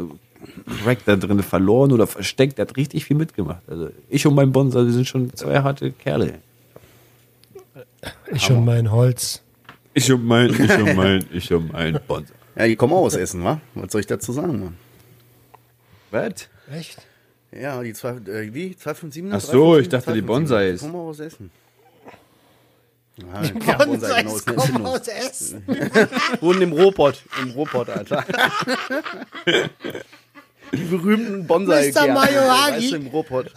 Crack 0.84 1.00
da 1.06 1.16
drin 1.16 1.42
verloren 1.44 1.92
oder 1.92 2.08
versteckt. 2.08 2.58
Der 2.58 2.68
hat 2.68 2.78
richtig 2.78 3.06
viel 3.06 3.16
mitgemacht. 3.16 3.62
Also 3.68 3.90
ich 4.10 4.26
und 4.26 4.36
mein 4.36 4.52
Bonsai, 4.52 4.86
wir 4.86 4.92
sind 4.92 5.08
schon 5.08 5.34
zwei 5.36 5.62
harte 5.62 5.92
Kerle. 5.92 6.40
Ich 8.32 8.50
und 8.50 8.66
mein 8.66 8.92
Holz. 8.92 9.44
Ich 9.94 10.12
und 10.12 10.26
mein, 10.26 10.50
ich 10.50 10.78
und 10.78 10.96
mein, 10.96 11.26
ich 11.32 11.54
und 11.54 11.72
mein 11.72 12.00
Bonsai. 12.08 12.34
Ja, 12.56 12.66
die 12.66 12.76
kommen 12.76 12.94
auch 12.94 13.04
aus 13.04 13.16
Essen, 13.16 13.44
wa? 13.44 13.62
Was 13.76 13.92
soll 13.92 14.02
ich 14.02 14.08
dazu 14.08 14.32
sagen, 14.32 14.60
Mann? 14.60 14.78
Was? 16.10 16.50
Echt? 16.72 17.02
Ja, 17.52 17.82
die 17.82 17.94
zwei, 17.94 18.10
äh, 18.12 18.54
wie? 18.54 18.76
257? 18.76 19.32
Ach 19.32 19.42
so, 19.42 19.78
ich 19.78 19.90
dachte, 19.90 20.14
die 20.14 20.26
257. 20.26 20.28
Bonsais. 20.28 20.80
Die 20.80 20.86
kommen 20.86 20.96
auch 20.96 21.10
aus 21.10 21.20
Essen. 21.20 21.52
Ja, 23.18 23.42
ja, 23.42 23.78
Bonsai, 23.78 24.24
genau, 24.24 24.62
kommen 24.62 24.86
aus 24.86 25.08
Essen. 25.08 25.64
Wohnen 26.42 26.62
im 26.62 26.74
Robot, 26.74 27.24
im 27.42 27.52
Robot, 27.52 27.90
Alter. 27.90 28.24
Die 30.74 30.84
berühmten 30.84 31.48
bonsai 31.48 31.92
Mr. 31.92 32.14
Mayoagi. 32.14 32.76
Weißt 32.76 32.92
du, 32.92 32.96
im 32.98 33.08
Robot. 33.08 33.52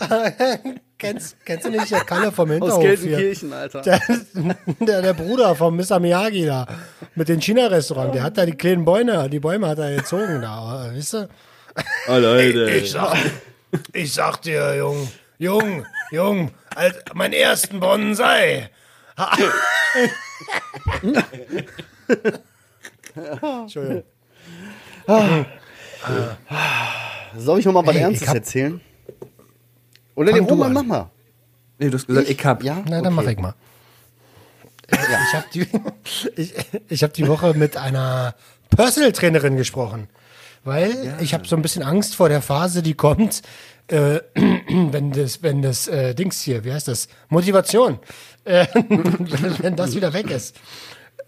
kennst, 0.98 1.36
kennst 1.44 1.66
du 1.66 1.70
nicht 1.70 1.90
der 1.90 2.00
Kalle 2.00 2.30
vom 2.30 2.48
Aus 2.48 2.54
Hinterhof 2.54 2.82
hier? 2.82 2.90
Gelsenkirchen, 2.90 3.52
Alter. 3.52 3.82
Der, 3.82 4.00
der, 4.80 5.02
der 5.02 5.14
Bruder 5.14 5.54
von 5.54 5.76
Mr. 5.76 5.98
Miyagi 5.98 6.46
da. 6.46 6.66
Mit 7.14 7.28
dem 7.28 7.40
China-Restaurant. 7.40 8.14
Der 8.14 8.22
hat 8.22 8.38
da 8.38 8.46
die 8.46 8.56
kleinen 8.56 8.84
Bäume, 8.84 9.28
die 9.28 9.40
Bäume 9.40 9.68
hat 9.68 9.78
er 9.78 9.94
gezogen 9.96 10.40
da. 10.40 10.90
Weißt 10.94 11.14
du? 11.14 11.28
Oh, 12.08 12.16
Leute. 12.16 12.70
Ich 12.70 12.92
sag, 12.92 13.16
ich 13.92 14.12
sag 14.12 14.42
dir, 14.42 14.76
Jung, 14.76 15.08
Jung, 15.38 15.86
Jung, 16.10 16.50
als 16.74 16.96
mein 17.14 17.32
ersten 17.32 17.80
Bonsai. 17.80 18.70
Entschuldigung. 23.14 24.02
Soll 27.36 27.58
ich 27.60 27.64
noch 27.66 27.72
mal 27.72 27.86
was 27.86 27.94
Ey, 27.96 28.02
Ernstes 28.02 28.28
ich 28.28 28.34
erzählen? 28.34 28.80
Oder 30.14 30.30
Fang 30.30 30.40
den 30.40 30.46
du 30.46 30.54
Roman, 30.54 30.68
an. 30.68 30.72
mach 30.74 30.82
mal. 30.98 31.10
Nee, 31.78 31.88
du 31.90 31.96
hast 31.96 32.06
gesagt, 32.06 32.28
ich 32.28 32.44
hab. 32.44 32.62
Ja? 32.62 32.82
Na, 32.88 33.00
dann 33.00 33.06
Okay. 33.06 33.14
mach 33.14 33.30
ich 33.32 33.38
mal. 33.38 33.54
Ich 34.92 35.34
habe 35.34 35.44
die, 35.54 35.66
ich, 36.36 36.54
ich 36.88 37.02
hab 37.02 37.12
die 37.14 37.26
Woche 37.28 37.54
mit 37.54 37.76
einer 37.76 38.34
Personal 38.70 39.12
Trainerin 39.12 39.56
gesprochen, 39.56 40.08
weil 40.64 41.16
ich 41.20 41.32
habe 41.32 41.46
so 41.46 41.54
ein 41.56 41.62
bisschen 41.62 41.82
Angst 41.82 42.16
vor 42.16 42.28
der 42.28 42.42
Phase, 42.42 42.82
die 42.82 42.94
kommt, 42.94 43.42
äh, 43.86 44.20
wenn 44.34 45.12
das, 45.12 45.42
wenn 45.42 45.62
das 45.62 45.86
äh, 45.88 46.14
Dings 46.14 46.40
hier, 46.42 46.64
wie 46.64 46.72
heißt 46.72 46.88
das, 46.88 47.08
Motivation, 47.28 47.98
äh, 48.50 48.66
wenn, 48.74 49.58
wenn 49.62 49.76
das 49.76 49.94
wieder 49.94 50.12
weg 50.12 50.30
ist. 50.30 50.56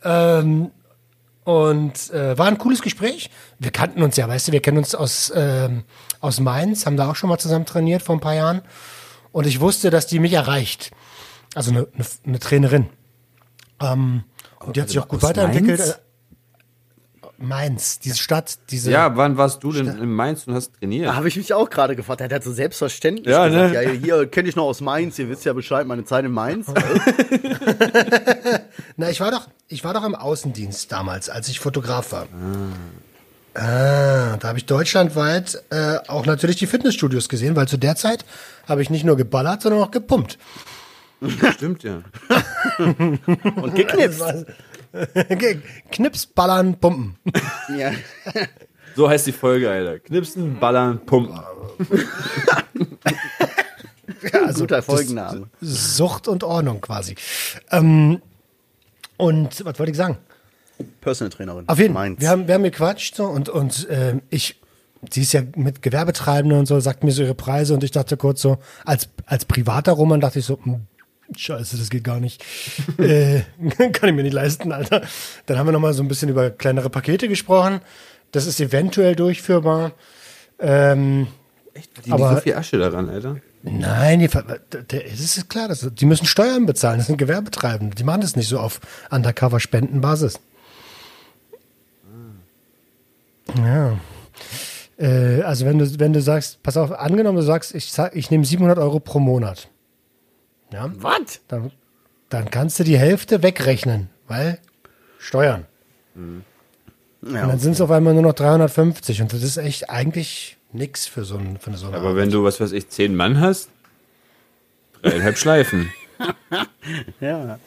Ähm, 0.05 0.71
und 1.45 2.11
äh, 2.11 2.39
war 2.39 2.47
ein 2.47 2.59
cooles 2.59 2.83
Gespräch. 2.83 3.31
Wir 3.59 3.71
kannten 3.71 4.03
uns 4.03 4.17
ja, 4.17 4.29
weißt 4.29 4.49
du, 4.49 4.53
wir 4.53 4.61
kennen 4.61 4.79
uns 4.79 4.95
aus, 4.95 5.33
ähm, 5.35 5.85
aus 6.21 6.41
Mainz, 6.41 6.87
haben 6.87 6.97
da 6.97 7.11
auch 7.11 7.17
schon 7.17 7.29
mal 7.29 7.39
zusammen 7.39 7.67
trainiert 7.67 8.03
vor 8.03 8.17
ein 8.17 8.21
paar 8.21 8.35
Jahren. 8.35 8.63
Und 9.33 9.47
ich 9.47 9.61
wusste, 9.61 9.91
dass 9.91 10.07
die 10.07 10.19
mich 10.19 10.35
erreicht. 10.35 10.91
Also 11.55 11.71
eine, 11.71 11.89
eine, 11.95 12.07
eine 12.27 12.39
Trainerin. 12.39 12.87
Ähm, 13.81 14.25
und 14.61 14.77
die 14.77 14.83
hat 14.83 14.89
sich 14.89 14.99
auch 14.99 15.09
gut 15.09 15.23
aus 15.23 15.31
weiterentwickelt. 15.31 15.79
Mainz? 15.79 15.99
Mainz? 17.43 17.99
Diese 17.99 18.17
Stadt, 18.17 18.59
diese. 18.71 18.91
Ja, 18.91 19.17
wann 19.17 19.37
warst 19.37 19.63
du 19.63 19.73
denn 19.73 19.89
in 19.89 20.11
Mainz 20.11 20.47
und 20.47 20.55
hast 20.55 20.73
trainiert? 20.79 21.09
Da 21.09 21.17
habe 21.17 21.29
ich 21.29 21.37
mich 21.37 21.53
auch 21.55 21.69
gerade 21.69 21.97
gefragt. 21.97 22.21
Er 22.21 22.31
hat 22.31 22.45
so 22.45 22.53
selbstverständlich 22.53 23.27
Ja, 23.27 23.49
gesagt, 23.49 23.75
ne? 23.75 23.85
ja, 23.85 23.91
hier 23.91 24.27
kenne 24.27 24.49
ich 24.49 24.57
noch 24.57 24.65
aus 24.65 24.81
Mainz, 24.81 25.19
ihr 25.19 25.29
wisst 25.29 25.45
ja 25.45 25.53
Bescheid, 25.53 25.87
meine 25.87 26.05
Zeit 26.05 26.25
in 26.25 26.33
Mainz. 26.33 26.67
Na, 28.97 29.11
ich 29.11 29.21
war 29.21 29.31
doch, 29.31 29.49
ich 29.69 29.85
war 29.85 29.95
doch 29.95 30.05
im 30.05 30.15
Außendienst 30.15 30.91
damals, 30.91 31.29
als 31.29 31.49
ich 31.49 31.61
Fotograf 31.61 32.13
war. 32.13 32.27
Ah, 33.55 34.37
da 34.39 34.49
habe 34.49 34.59
ich 34.59 34.67
deutschlandweit 34.67 35.63
äh, 35.71 35.99
auch 36.09 36.25
natürlich 36.25 36.57
die 36.57 36.67
Fitnessstudios 36.67 37.29
gesehen, 37.29 37.55
weil 37.55 37.69
zu 37.69 37.77
der 37.77 37.97
Zeit 37.97 38.25
habe 38.67 38.83
ich 38.83 38.89
nicht 38.89 39.05
nur 39.05 39.17
geballert, 39.17 39.63
sondern 39.63 39.83
auch 39.83 39.91
gepumpt. 39.91 40.39
Stimmt 41.55 41.85
ja. 41.85 42.01
Und 42.79 43.75
geknipst. 43.75 44.23
Knips, 45.91 46.27
ballern, 46.27 46.79
pumpen. 46.79 47.17
Ja. 47.77 47.93
So 48.95 49.09
heißt 49.09 49.27
die 49.27 49.33
Folge, 49.33 49.71
Alter. 49.71 50.01
Knipsen, 50.01 50.59
ballern, 50.59 51.01
pumpen. 51.07 51.41
Also 54.33 54.61
Guter 54.61 54.83
Folgenname. 54.83 55.49
Sucht 55.61 56.29
und 56.29 56.45
Ordnung 56.45 56.81
quasi. 56.81 57.15
Ähm, 57.71 58.21
und 59.17 59.65
was 59.65 59.79
wollte 59.79 59.93
ich 59.93 59.97
sagen? 59.97 60.19
Personal 61.01 61.31
Trainerin. 61.31 61.69
Auf 61.69 61.79
jeden 61.79 61.95
Fall. 61.95 62.19
Wir 62.19 62.29
haben, 62.29 62.47
wir 62.47 62.55
haben 62.55 62.63
gequatscht 62.63 63.15
so, 63.15 63.25
und, 63.25 63.49
und 63.49 63.87
ähm, 63.91 64.23
ich, 64.31 64.61
sie 65.11 65.23
ist 65.23 65.33
ja 65.33 65.43
mit 65.57 65.83
Gewerbetreibenden 65.83 66.59
und 66.59 66.67
so, 66.67 66.79
sagt 66.81 67.05
mir 67.05 67.13
so 67.13 67.23
ihre 67.23 67.35
Preise 67.35 67.75
und 67.75 67.85
ich 67.85 67.93
dachte 67.93 68.17
kurz 68.17 68.43
so, 68.43 68.59
als, 68.85 69.09
als 69.27 69.45
privater 69.45 69.93
Roman 69.93 70.21
dachte 70.21 70.41
ich 70.41 70.45
so, 70.45 70.59
hm, 70.63 70.87
scheiße, 71.39 71.77
das 71.77 71.91
geht 71.91 72.05
gar 72.05 72.21
nicht. 72.21 72.45
äh, 72.99 73.43
kann 73.93 74.09
ich 74.09 74.15
mir 74.15 74.23
nicht 74.23 74.33
leisten, 74.35 74.73
Alter. 74.73 75.03
Dann 75.47 75.59
haben 75.59 75.67
wir 75.67 75.73
nochmal 75.73 75.95
so 75.95 76.03
ein 76.03 76.09
bisschen 76.09 76.29
über 76.29 76.51
kleinere 76.51 76.91
Pakete 76.91 77.29
gesprochen. 77.29 77.81
Das 78.33 78.47
ist 78.47 78.61
eventuell 78.61 79.15
durchführbar. 79.15 79.93
Ähm, 80.59 81.27
Die 82.05 82.13
Aber- 82.13 82.37
so 82.37 82.41
viel 82.41 82.55
Asche 82.55 82.79
daran, 82.79 83.09
Alter. 83.09 83.37
Nein, 83.65 84.19
die, 84.19 84.29
das 84.29 85.21
ist 85.21 85.49
klar, 85.49 85.69
das, 85.69 85.89
die 85.95 86.05
müssen 86.05 86.27
Steuern 86.27 86.67
bezahlen. 86.67 86.99
Das 86.99 87.07
sind 87.07 87.17
Gewerbetreibende. 87.17 87.95
Die 87.95 88.03
machen 88.03 88.21
das 88.21 88.35
nicht 88.35 88.49
so 88.49 88.59
auf 88.59 88.81
Undercover-Spendenbasis. 89.11 90.41
Ja. 93.57 93.97
Äh, 94.99 95.43
also 95.43 95.65
wenn 95.67 95.79
du, 95.79 95.99
wenn 96.01 96.13
du 96.13 96.21
sagst, 96.21 96.63
pass 96.63 96.77
auf, 96.77 96.93
angenommen 96.93 97.37
du 97.37 97.43
sagst, 97.45 97.75
ich, 97.75 97.93
ich 98.15 98.31
nehme 98.31 98.45
700 98.45 98.79
Euro 98.79 99.01
pro 99.01 99.19
Monat. 99.21 99.69
Ja? 100.73 100.91
Was? 100.97 101.41
Dann, 101.49 101.71
dann 102.29 102.51
kannst 102.51 102.79
du 102.79 102.85
die 102.85 102.99
Hälfte 102.99 103.43
wegrechnen, 103.43 104.09
weil 104.29 104.59
Steuern. 105.19 105.67
Ja, 106.15 106.23
Und 106.23 106.45
dann 107.23 107.59
sind 107.59 107.73
es 107.73 107.81
auf 107.81 107.91
einmal 107.91 108.15
nur 108.15 108.23
noch 108.23 108.35
350 108.35 109.23
und 109.23 109.33
das 109.33 109.43
ist 109.43 109.57
echt 109.57 109.89
eigentlich 109.91 110.57
nix 110.73 111.07
für 111.07 111.25
so, 111.25 111.37
ein, 111.37 111.59
für 111.59 111.75
so 111.77 111.87
eine 111.89 111.97
Aber 111.97 112.17
wenn 112.17 112.31
du, 112.31 112.43
was 112.45 112.61
weiß 112.61 112.73
ich, 112.73 112.89
zehn 112.89 113.15
Mann 113.15 113.41
hast, 113.41 113.69
dreieinhalb 115.03 115.39
Schleifen. 115.39 115.93
ja. 117.21 117.59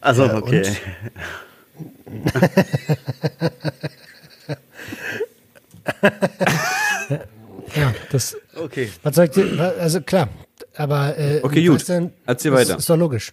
Also, 0.00 0.24
Ja, 0.26 0.36
okay. 0.38 0.62
Ja, 7.74 7.92
das, 8.10 8.36
Okay. 8.54 8.90
was 9.02 9.18
ich 9.18 9.30
dir, 9.30 9.74
also 9.78 10.00
klar, 10.00 10.28
aber 10.76 11.18
äh, 11.18 11.40
Okay, 11.42 11.64
gut. 11.64 11.88
du, 11.88 12.10
Erzähl 12.26 12.50
das 12.50 12.60
weiter. 12.60 12.78
Ist 12.78 12.90
doch 12.90 12.96
logisch. 12.96 13.32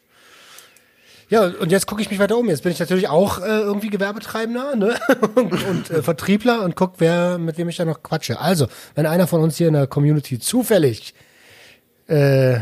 Ja, 1.29 1.45
und 1.45 1.71
jetzt 1.71 1.87
gucke 1.87 2.01
ich 2.01 2.11
mich 2.11 2.19
weiter 2.19 2.37
um. 2.37 2.47
Jetzt 2.47 2.63
bin 2.63 2.71
ich 2.71 2.79
natürlich 2.79 3.07
auch 3.07 3.39
äh, 3.39 3.45
irgendwie 3.45 3.89
Gewerbetreibender 3.89 4.75
ne? 4.75 4.99
und, 5.35 5.51
und 5.65 5.89
äh, 5.89 6.03
Vertriebler 6.03 6.61
und 6.63 6.75
guck, 6.75 6.95
wer 6.99 7.37
mit 7.37 7.57
wem 7.57 7.69
ich 7.69 7.77
da 7.77 7.85
noch 7.85 8.03
quatsche. 8.03 8.39
Also, 8.39 8.67
wenn 8.95 9.05
einer 9.05 9.25
von 9.25 9.41
uns 9.41 9.57
hier 9.57 9.67
in 9.67 9.73
der 9.73 9.87
Community 9.87 10.37
zufällig 10.39 11.13
äh, 12.07 12.59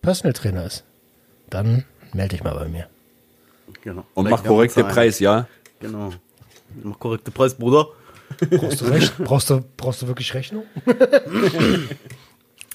Personal 0.00 0.32
Trainer 0.32 0.64
ist, 0.66 0.82
dann 1.50 1.84
melde 2.12 2.36
dich 2.36 2.42
mal 2.42 2.54
bei 2.54 2.66
mir. 2.66 2.88
Genau. 3.82 4.04
Und 4.14 4.26
Vielleicht 4.26 4.42
mach 4.42 4.48
korrekte. 4.48 4.84
Preis, 4.84 5.18
ja? 5.20 5.46
Genau. 5.80 6.12
Mach 6.82 6.98
korrekte 6.98 7.30
Preis, 7.30 7.54
Bruder. 7.54 7.88
Brauchst 8.50 8.80
du, 8.80 8.84
Rech 8.86 9.12
brauchst 9.18 9.50
du, 9.50 9.62
brauchst 9.76 10.02
du 10.02 10.06
wirklich 10.08 10.32
Rechnung? 10.34 10.64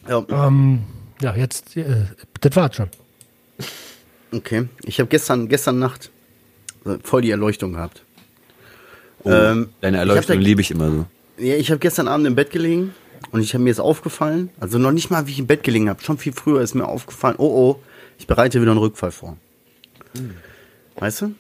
Ja. 0.08 0.26
Ähm, 0.30 0.84
ja, 1.22 1.36
jetzt, 1.36 1.76
äh, 1.78 2.06
das 2.42 2.56
war's 2.56 2.76
schon. 2.76 2.90
Okay. 4.32 4.68
Ich 4.84 5.00
habe 5.00 5.10
gestern, 5.10 5.48
gestern 5.48 5.80
Nacht 5.80 6.12
äh, 6.86 6.98
voll 7.04 7.22
die 7.22 7.32
Erleuchtung 7.32 7.74
gehabt. 7.74 8.04
Oh, 9.24 9.32
Ähm, 9.32 9.70
deine 9.82 9.98
ich 9.98 10.00
Erleuchtung 10.02 10.38
da- 10.38 10.42
liebe 10.42 10.62
ich 10.62 10.72
immer 10.72 10.92
so. 10.92 11.06
Ja, 11.38 11.56
ich 11.56 11.70
habe 11.72 11.80
gestern 11.80 12.08
Abend 12.08 12.26
im 12.28 12.36
Bett 12.36 12.52
gelegen 12.52 12.94
und 13.32 13.42
ich 13.42 13.54
habe 13.54 13.64
mir 13.64 13.70
jetzt 13.70 13.80
aufgefallen, 13.80 14.50
also 14.60 14.78
noch 14.80 14.92
nicht 14.92 15.10
mal, 15.12 15.28
wie 15.28 15.32
ich 15.32 15.40
im 15.40 15.48
Bett 15.48 15.64
gelegen 15.64 15.90
habe, 15.90 16.02
schon 16.04 16.18
viel 16.18 16.34
früher 16.34 16.62
ist 16.62 16.74
mir 16.76 16.88
aufgefallen, 16.88 17.36
oh 17.38 17.46
oh, 17.78 17.80
ich 18.18 18.26
bereite 18.28 18.60
wieder 18.62 18.72
einen 18.72 18.80
Rückfall 18.80 19.12
vor. 19.12 19.38
Weißt 20.96 21.22
du? 21.22 21.36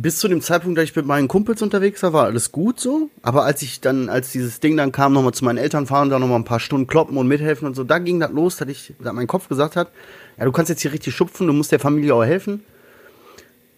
Bis 0.00 0.18
zu 0.18 0.28
dem 0.28 0.40
Zeitpunkt, 0.40 0.78
da 0.78 0.82
ich 0.82 0.94
mit 0.94 1.06
meinen 1.06 1.26
Kumpels 1.26 1.60
unterwegs 1.60 2.02
war, 2.02 2.12
war 2.12 2.24
alles 2.26 2.52
gut 2.52 2.78
so. 2.78 3.10
Aber 3.22 3.44
als 3.44 3.62
ich 3.62 3.80
dann, 3.80 4.08
als 4.08 4.30
dieses 4.30 4.60
Ding 4.60 4.76
dann 4.76 4.92
kam, 4.92 5.12
nochmal 5.12 5.34
zu 5.34 5.44
meinen 5.44 5.58
Eltern 5.58 5.86
fahren, 5.86 6.08
da 6.08 6.18
nochmal 6.18 6.38
ein 6.38 6.44
paar 6.44 6.60
Stunden 6.60 6.86
kloppen 6.86 7.16
und 7.16 7.26
mithelfen 7.26 7.66
und 7.66 7.74
so, 7.74 7.82
da 7.82 7.98
ging 7.98 8.20
das 8.20 8.30
los, 8.30 8.56
dass 8.56 8.68
ich, 8.68 8.94
dass 9.00 9.12
mein 9.12 9.26
Kopf 9.26 9.48
gesagt 9.48 9.74
hat, 9.74 9.90
ja, 10.38 10.44
du 10.44 10.52
kannst 10.52 10.68
jetzt 10.68 10.82
hier 10.82 10.92
richtig 10.92 11.14
schupfen, 11.14 11.48
du 11.48 11.52
musst 11.52 11.72
der 11.72 11.80
Familie 11.80 12.14
auch 12.14 12.24
helfen. 12.24 12.62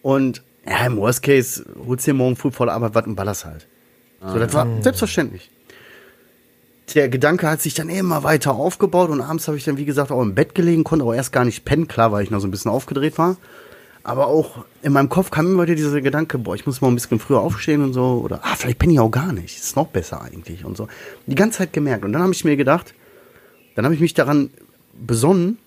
Und 0.02 0.42
ja, 0.66 0.84
im 0.86 0.98
Worst 0.98 1.22
Case 1.22 1.64
holst 1.86 2.06
du 2.06 2.10
dir 2.10 2.16
morgen 2.16 2.36
früh 2.36 2.50
vor 2.50 2.66
der 2.66 2.74
Arbeit 2.74 2.94
was 2.94 3.06
und 3.06 3.14
ballerst 3.14 3.46
halt. 3.46 3.66
So, 4.22 4.38
das 4.38 4.52
war 4.52 4.66
selbstverständlich. 4.82 5.50
Der 6.94 7.08
Gedanke 7.08 7.48
hat 7.48 7.62
sich 7.62 7.72
dann 7.74 7.88
immer 7.88 8.22
weiter 8.24 8.54
aufgebaut 8.54 9.08
und 9.08 9.22
abends 9.22 9.48
habe 9.48 9.56
ich 9.56 9.64
dann, 9.64 9.78
wie 9.78 9.84
gesagt, 9.86 10.10
auch 10.10 10.20
im 10.20 10.34
Bett 10.34 10.54
gelegen, 10.54 10.84
konnte 10.84 11.04
aber 11.04 11.14
erst 11.14 11.32
gar 11.32 11.46
nicht 11.46 11.64
pennen, 11.64 11.88
klar, 11.88 12.12
weil 12.12 12.24
ich 12.24 12.30
noch 12.30 12.40
so 12.40 12.46
ein 12.46 12.50
bisschen 12.50 12.70
aufgedreht 12.70 13.16
war. 13.16 13.36
Aber 14.02 14.28
auch 14.28 14.64
in 14.82 14.92
meinem 14.92 15.08
Kopf 15.08 15.30
kam 15.30 15.46
immer 15.46 15.64
wieder 15.64 15.74
dieser 15.74 16.00
Gedanke, 16.00 16.38
boah, 16.38 16.54
ich 16.54 16.66
muss 16.66 16.80
mal 16.80 16.88
ein 16.88 16.94
bisschen 16.94 17.18
früher 17.18 17.40
aufstehen 17.40 17.82
und 17.82 17.92
so. 17.92 18.22
Oder, 18.24 18.40
ah, 18.42 18.54
vielleicht 18.56 18.78
penne 18.78 18.94
ich 18.94 19.00
auch 19.00 19.10
gar 19.10 19.32
nicht. 19.32 19.58
Ist 19.58 19.76
noch 19.76 19.88
besser 19.88 20.22
eigentlich 20.22 20.64
und 20.64 20.76
so. 20.76 20.88
Die 21.26 21.34
ganze 21.34 21.58
Zeit 21.58 21.72
gemerkt. 21.72 22.04
Und 22.04 22.12
dann 22.12 22.22
habe 22.22 22.32
ich 22.32 22.44
mir 22.44 22.56
gedacht, 22.56 22.94
dann 23.74 23.84
habe 23.84 23.94
ich 23.94 24.00
mich 24.00 24.14
daran 24.14 24.50
besonnen, 24.94 25.58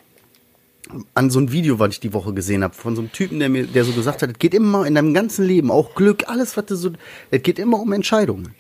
an 1.14 1.30
so 1.30 1.40
ein 1.40 1.52
Video, 1.52 1.80
was 1.80 1.94
ich 1.94 2.00
die 2.00 2.14
Woche 2.14 2.34
gesehen 2.34 2.64
habe, 2.64 2.74
von 2.74 2.96
so 2.96 3.02
einem 3.02 3.12
Typen, 3.12 3.40
der 3.40 3.50
mir, 3.50 3.66
der 3.66 3.86
so 3.86 3.94
gesagt 3.94 4.22
hat, 4.22 4.32
es 4.32 4.40
geht 4.40 4.54
immer 4.54 4.86
in 4.86 4.96
deinem 4.96 5.14
ganzen 5.14 5.46
Leben, 5.46 5.72
auch 5.72 5.96
Glück, 5.96 6.28
alles, 6.28 6.58
was 6.58 6.66
du 6.66 6.76
so, 6.76 6.92
es 7.32 7.42
geht 7.42 7.60
immer 7.60 7.80
um 7.80 7.94
Entscheidungen. 7.94 8.54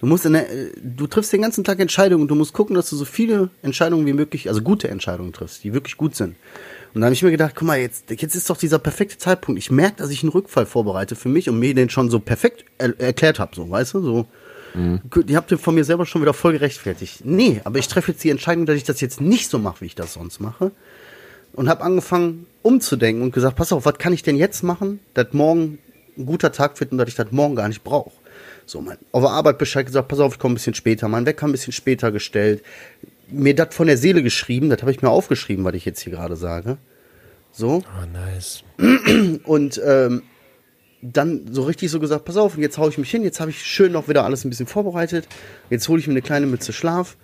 Du 0.00 0.06
musst 0.06 0.24
in 0.26 0.32
der, 0.32 0.50
äh, 0.50 0.70
du 0.82 1.06
triffst 1.06 1.32
den 1.32 1.42
ganzen 1.42 1.64
Tag 1.64 1.80
Entscheidungen 1.80 2.22
und 2.22 2.28
du 2.28 2.34
musst 2.34 2.52
gucken, 2.52 2.74
dass 2.74 2.88
du 2.88 2.96
so 2.96 3.04
viele 3.04 3.50
Entscheidungen 3.62 4.06
wie 4.06 4.12
möglich, 4.12 4.48
also 4.48 4.62
gute 4.62 4.88
Entscheidungen 4.88 5.32
triffst, 5.32 5.64
die 5.64 5.72
wirklich 5.72 5.96
gut 5.96 6.14
sind. 6.14 6.36
Und 6.94 7.00
dann 7.00 7.04
habe 7.04 7.14
ich 7.14 7.22
mir 7.22 7.30
gedacht, 7.30 7.54
guck 7.54 7.66
mal, 7.66 7.78
jetzt, 7.78 8.10
jetzt 8.10 8.34
ist 8.34 8.48
doch 8.50 8.56
dieser 8.56 8.78
perfekte 8.78 9.18
Zeitpunkt. 9.18 9.58
Ich 9.58 9.70
merke, 9.70 9.96
dass 9.96 10.10
ich 10.10 10.22
einen 10.22 10.32
Rückfall 10.32 10.66
vorbereite 10.66 11.16
für 11.16 11.28
mich 11.28 11.48
und 11.48 11.58
mir 11.58 11.74
den 11.74 11.90
schon 11.90 12.10
so 12.10 12.18
perfekt 12.18 12.64
er 12.78 12.98
erklärt 12.98 13.38
habe, 13.38 13.54
so, 13.54 13.68
weißt 13.68 13.94
du, 13.94 14.02
so. 14.02 14.26
Gut, 15.10 15.30
Ihr 15.30 15.36
habt 15.36 15.50
von 15.50 15.74
mir 15.74 15.84
selber 15.84 16.06
schon 16.06 16.22
wieder 16.22 16.34
voll 16.34 16.52
gerechtfertigt. 16.52 17.24
Nee, 17.24 17.60
aber 17.64 17.78
ich 17.78 17.88
treffe 17.88 18.12
jetzt 18.12 18.22
die 18.22 18.30
Entscheidung, 18.30 18.66
dass 18.66 18.76
ich 18.76 18.84
das 18.84 19.00
jetzt 19.00 19.20
nicht 19.20 19.48
so 19.50 19.58
mache, 19.58 19.80
wie 19.80 19.86
ich 19.86 19.94
das 19.94 20.12
sonst 20.12 20.40
mache. 20.40 20.72
Und 21.52 21.68
habe 21.68 21.82
angefangen 21.82 22.46
umzudenken 22.62 23.22
und 23.22 23.32
gesagt, 23.32 23.56
pass 23.56 23.72
auf, 23.72 23.86
was 23.86 23.98
kann 23.98 24.12
ich 24.12 24.22
denn 24.22 24.36
jetzt 24.36 24.62
machen, 24.62 25.00
dass 25.14 25.32
morgen 25.32 25.78
ein 26.16 26.26
guter 26.26 26.52
Tag 26.52 26.78
wird 26.80 26.92
und 26.92 26.98
dass 26.98 27.08
ich 27.08 27.14
das 27.14 27.32
morgen 27.32 27.56
gar 27.56 27.68
nicht 27.68 27.82
brauche. 27.82 28.12
So, 28.66 28.80
mein, 28.80 28.98
auf 29.12 29.22
der 29.22 29.30
Arbeit 29.30 29.58
Bescheid 29.58 29.86
gesagt, 29.86 30.08
pass 30.08 30.20
auf, 30.20 30.34
ich 30.34 30.38
komme 30.38 30.52
ein 30.52 30.56
bisschen 30.56 30.74
später, 30.74 31.08
mein 31.08 31.26
Wecker 31.26 31.46
ein 31.46 31.52
bisschen 31.52 31.72
später 31.72 32.12
gestellt. 32.12 32.62
Mir 33.30 33.54
das 33.54 33.74
von 33.74 33.86
der 33.86 33.96
Seele 33.96 34.22
geschrieben, 34.22 34.70
das 34.70 34.80
habe 34.80 34.90
ich 34.90 35.02
mir 35.02 35.10
aufgeschrieben, 35.10 35.64
was 35.64 35.74
ich 35.74 35.84
jetzt 35.84 36.00
hier 36.00 36.12
gerade 36.12 36.36
sage. 36.36 36.78
So. 37.52 37.82
Oh, 37.84 38.06
nice. 38.12 38.62
Und 39.44 39.80
ähm, 39.84 40.22
dann 41.02 41.52
so 41.52 41.62
richtig 41.62 41.90
so 41.90 42.00
gesagt, 42.00 42.24
pass 42.24 42.36
auf, 42.36 42.56
und 42.56 42.62
jetzt 42.62 42.78
hau 42.78 42.88
ich 42.88 42.98
mich 42.98 43.10
hin, 43.10 43.22
jetzt 43.22 43.40
habe 43.40 43.50
ich 43.50 43.64
schön 43.64 43.92
noch 43.92 44.08
wieder 44.08 44.24
alles 44.24 44.44
ein 44.44 44.50
bisschen 44.50 44.66
vorbereitet. 44.66 45.28
Jetzt 45.70 45.88
hole 45.88 46.00
ich 46.00 46.06
mir 46.06 46.12
eine 46.12 46.22
kleine 46.22 46.46
Mütze 46.46 46.72
Schlaf 46.72 47.16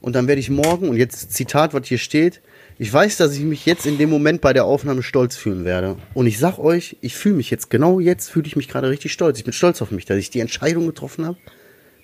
und 0.00 0.16
dann 0.16 0.26
werde 0.26 0.40
ich 0.40 0.50
morgen, 0.50 0.88
und 0.88 0.96
jetzt 0.96 1.32
Zitat, 1.32 1.74
was 1.74 1.86
hier 1.86 1.98
steht, 1.98 2.40
ich 2.78 2.92
weiß, 2.92 3.18
dass 3.18 3.34
ich 3.36 3.42
mich 3.42 3.64
jetzt 3.66 3.86
in 3.86 3.98
dem 3.98 4.10
Moment 4.10 4.40
bei 4.40 4.52
der 4.52 4.64
Aufnahme 4.64 5.04
stolz 5.04 5.36
fühlen 5.36 5.64
werde. 5.64 5.96
Und 6.14 6.26
ich 6.26 6.38
sag 6.38 6.58
euch, 6.58 6.96
ich 7.00 7.14
fühle 7.14 7.36
mich 7.36 7.50
jetzt, 7.50 7.70
genau 7.70 8.00
jetzt 8.00 8.28
fühle 8.28 8.46
ich 8.46 8.56
mich 8.56 8.68
gerade 8.68 8.90
richtig 8.90 9.12
stolz. 9.12 9.38
Ich 9.38 9.44
bin 9.44 9.52
stolz 9.52 9.80
auf 9.80 9.92
mich, 9.92 10.04
dass 10.04 10.16
ich 10.16 10.30
die 10.30 10.40
Entscheidung 10.40 10.86
getroffen 10.86 11.24
habe, 11.24 11.38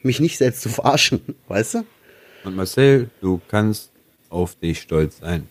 mich 0.02 0.20
nicht 0.20 0.38
selbst 0.38 0.60
zu 0.60 0.68
verarschen, 0.68 1.20
weißt 1.48 1.74
du? 1.74 1.84
Und 2.44 2.56
Marcel, 2.56 3.10
du 3.20 3.40
kannst 3.48 3.90
auf 4.30 4.54
dich 4.56 4.80
stolz 4.80 5.18
sein. 5.18 5.48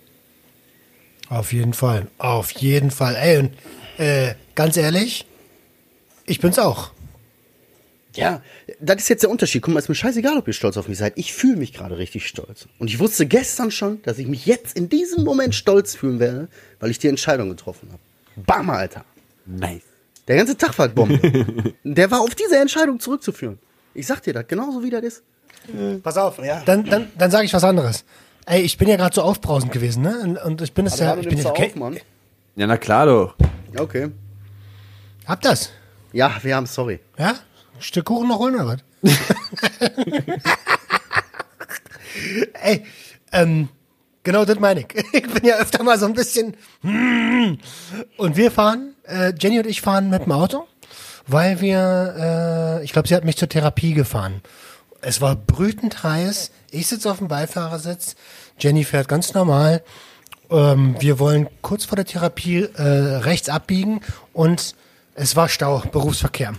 Auf 1.30 1.52
jeden 1.54 1.73
Fall. 1.73 2.08
Auf 2.17 2.52
jeden 2.52 2.91
Fall. 2.91 3.15
Ey, 3.15 3.38
und 3.38 3.52
äh, 3.97 4.36
ganz 4.56 4.78
ehrlich, 4.78 5.26
ich 6.26 6.39
bin's 6.39 6.60
auch. 6.60 6.91
Ja, 8.15 8.41
das 8.80 9.04
ist 9.04 9.10
jetzt 9.10 9.23
der 9.23 9.30
Unterschied. 9.30 9.62
Guck 9.62 9.73
mal, 9.73 9.80
ist 9.80 9.89
mir 9.89 9.95
scheißegal, 9.95 10.38
ob 10.38 10.47
ihr 10.47 10.54
stolz 10.54 10.76
auf 10.78 10.88
mich 10.88 10.97
seid. 10.97 11.13
Ich 11.17 11.34
fühle 11.34 11.58
mich 11.58 11.71
gerade 11.71 11.97
richtig 12.00 12.28
stolz. 12.28 12.67
Und 12.80 12.88
ich 12.88 13.00
wusste 13.00 13.28
gestern 13.28 13.69
schon, 13.69 14.02
dass 14.02 14.17
ich 14.17 14.28
mich 14.28 14.45
jetzt 14.47 14.76
in 14.76 14.89
diesem 14.89 15.23
Moment 15.23 15.54
stolz 15.54 15.95
fühlen 15.95 16.19
werde, 16.19 16.47
weil 16.80 16.89
ich 16.89 16.97
die 16.97 17.10
Entscheidung 17.10 17.50
getroffen 17.50 17.89
habe. 17.91 18.02
Bam, 18.43 18.69
Alter. 18.71 19.06
Nice. 19.45 19.84
Der 20.28 20.36
ganze 20.36 20.58
Tag 20.58 20.78
war 20.80 20.88
Bombe. 20.89 21.19
der 21.84 22.10
war 22.10 22.21
auf 22.21 22.34
diese 22.34 22.58
Entscheidung 22.58 23.00
zurückzuführen. 23.00 23.60
Ich 23.93 24.08
sag 24.08 24.21
dir 24.21 24.34
das, 24.34 24.47
genauso 24.47 24.84
wie 24.84 24.89
das 24.89 25.04
ist. 25.04 25.23
Pass 26.03 26.17
auf. 26.17 26.39
Dann, 26.65 26.86
dann, 26.86 27.12
dann 27.17 27.32
sage 27.32 27.45
ich 27.45 27.53
was 27.53 27.63
anderes. 27.63 28.06
Ey, 28.45 28.62
ich 28.62 28.77
bin 28.77 28.88
ja 28.88 28.95
gerade 28.95 29.13
so 29.13 29.21
aufbrausend 29.21 29.71
gewesen, 29.71 30.03
ne? 30.03 30.39
Und, 30.43 30.62
ich 30.62 30.73
bin 30.73 30.86
es 30.86 30.97
ja. 30.99 31.17
Ich 31.17 31.27
bin 31.27 31.38
ja 31.38 31.49
okay. 31.49 31.73
Mann. 31.75 31.97
Ja, 32.56 32.65
na 32.65 32.77
klar 32.77 33.06
doch. 33.06 33.36
Okay. 33.77 34.10
Hab 35.25 35.41
das. 35.41 35.71
Ja, 36.13 36.32
wir 36.41 36.56
haben 36.56 36.65
sorry. 36.65 36.99
Ja? 37.17 37.30
Ein 37.32 37.82
Stück 37.82 38.06
Kuchen 38.06 38.30
noch 38.30 38.39
holen 38.39 38.56
oder 38.56 38.67
was? 38.67 38.80
Ey, 42.63 42.84
ähm, 43.32 43.69
genau 44.23 44.45
das 44.45 44.60
meine 44.60 44.80
ich. 44.82 44.88
Ich 45.13 45.34
bin 45.34 45.45
ja 45.45 45.58
öfter 45.58 45.84
mal 45.84 45.99
so 45.99 46.06
ein 46.06 46.13
bisschen. 46.13 46.56
hm. 46.82 47.60
Und 48.17 48.38
wir 48.38 48.49
fahren, 48.49 48.95
äh, 49.03 49.34
Jenny 49.38 49.60
und 49.60 49.67
ich 49.67 49.82
fahren 49.82 50.10
mit 50.10 50.25
dem 50.25 50.32
Auto, 50.32 50.65
weil 51.27 51.62
wir, 51.62 52.80
äh, 52.80 52.84
ich 52.84 52.93
glaube, 52.93 53.08
sie 53.08 53.15
hat 53.15 53.25
mich 53.25 53.38
zur 53.38 53.49
Therapie 53.49 53.93
gefahren. 53.93 54.41
Es 55.08 55.22
war 55.22 55.38
brütend 55.38 56.04
heiß. 56.04 56.52
Ich 56.70 56.88
sitze 56.88 57.10
auf 57.10 57.20
dem 57.20 57.30
Beifahrersitz. 57.30 58.17
Jenny 58.60 58.84
fährt 58.84 59.08
ganz 59.08 59.34
normal. 59.34 59.82
Ähm, 60.50 60.98
wir 61.00 61.17
wollen 61.17 61.48
kurz 61.62 61.86
vor 61.86 61.96
der 61.96 62.04
Therapie 62.04 62.63
äh, 62.63 62.82
rechts 62.84 63.48
abbiegen 63.48 64.02
und 64.34 64.76
es 65.15 65.38
war 65.38 65.48
Stau, 65.48 65.82
Berufsverkehr. 65.93 66.56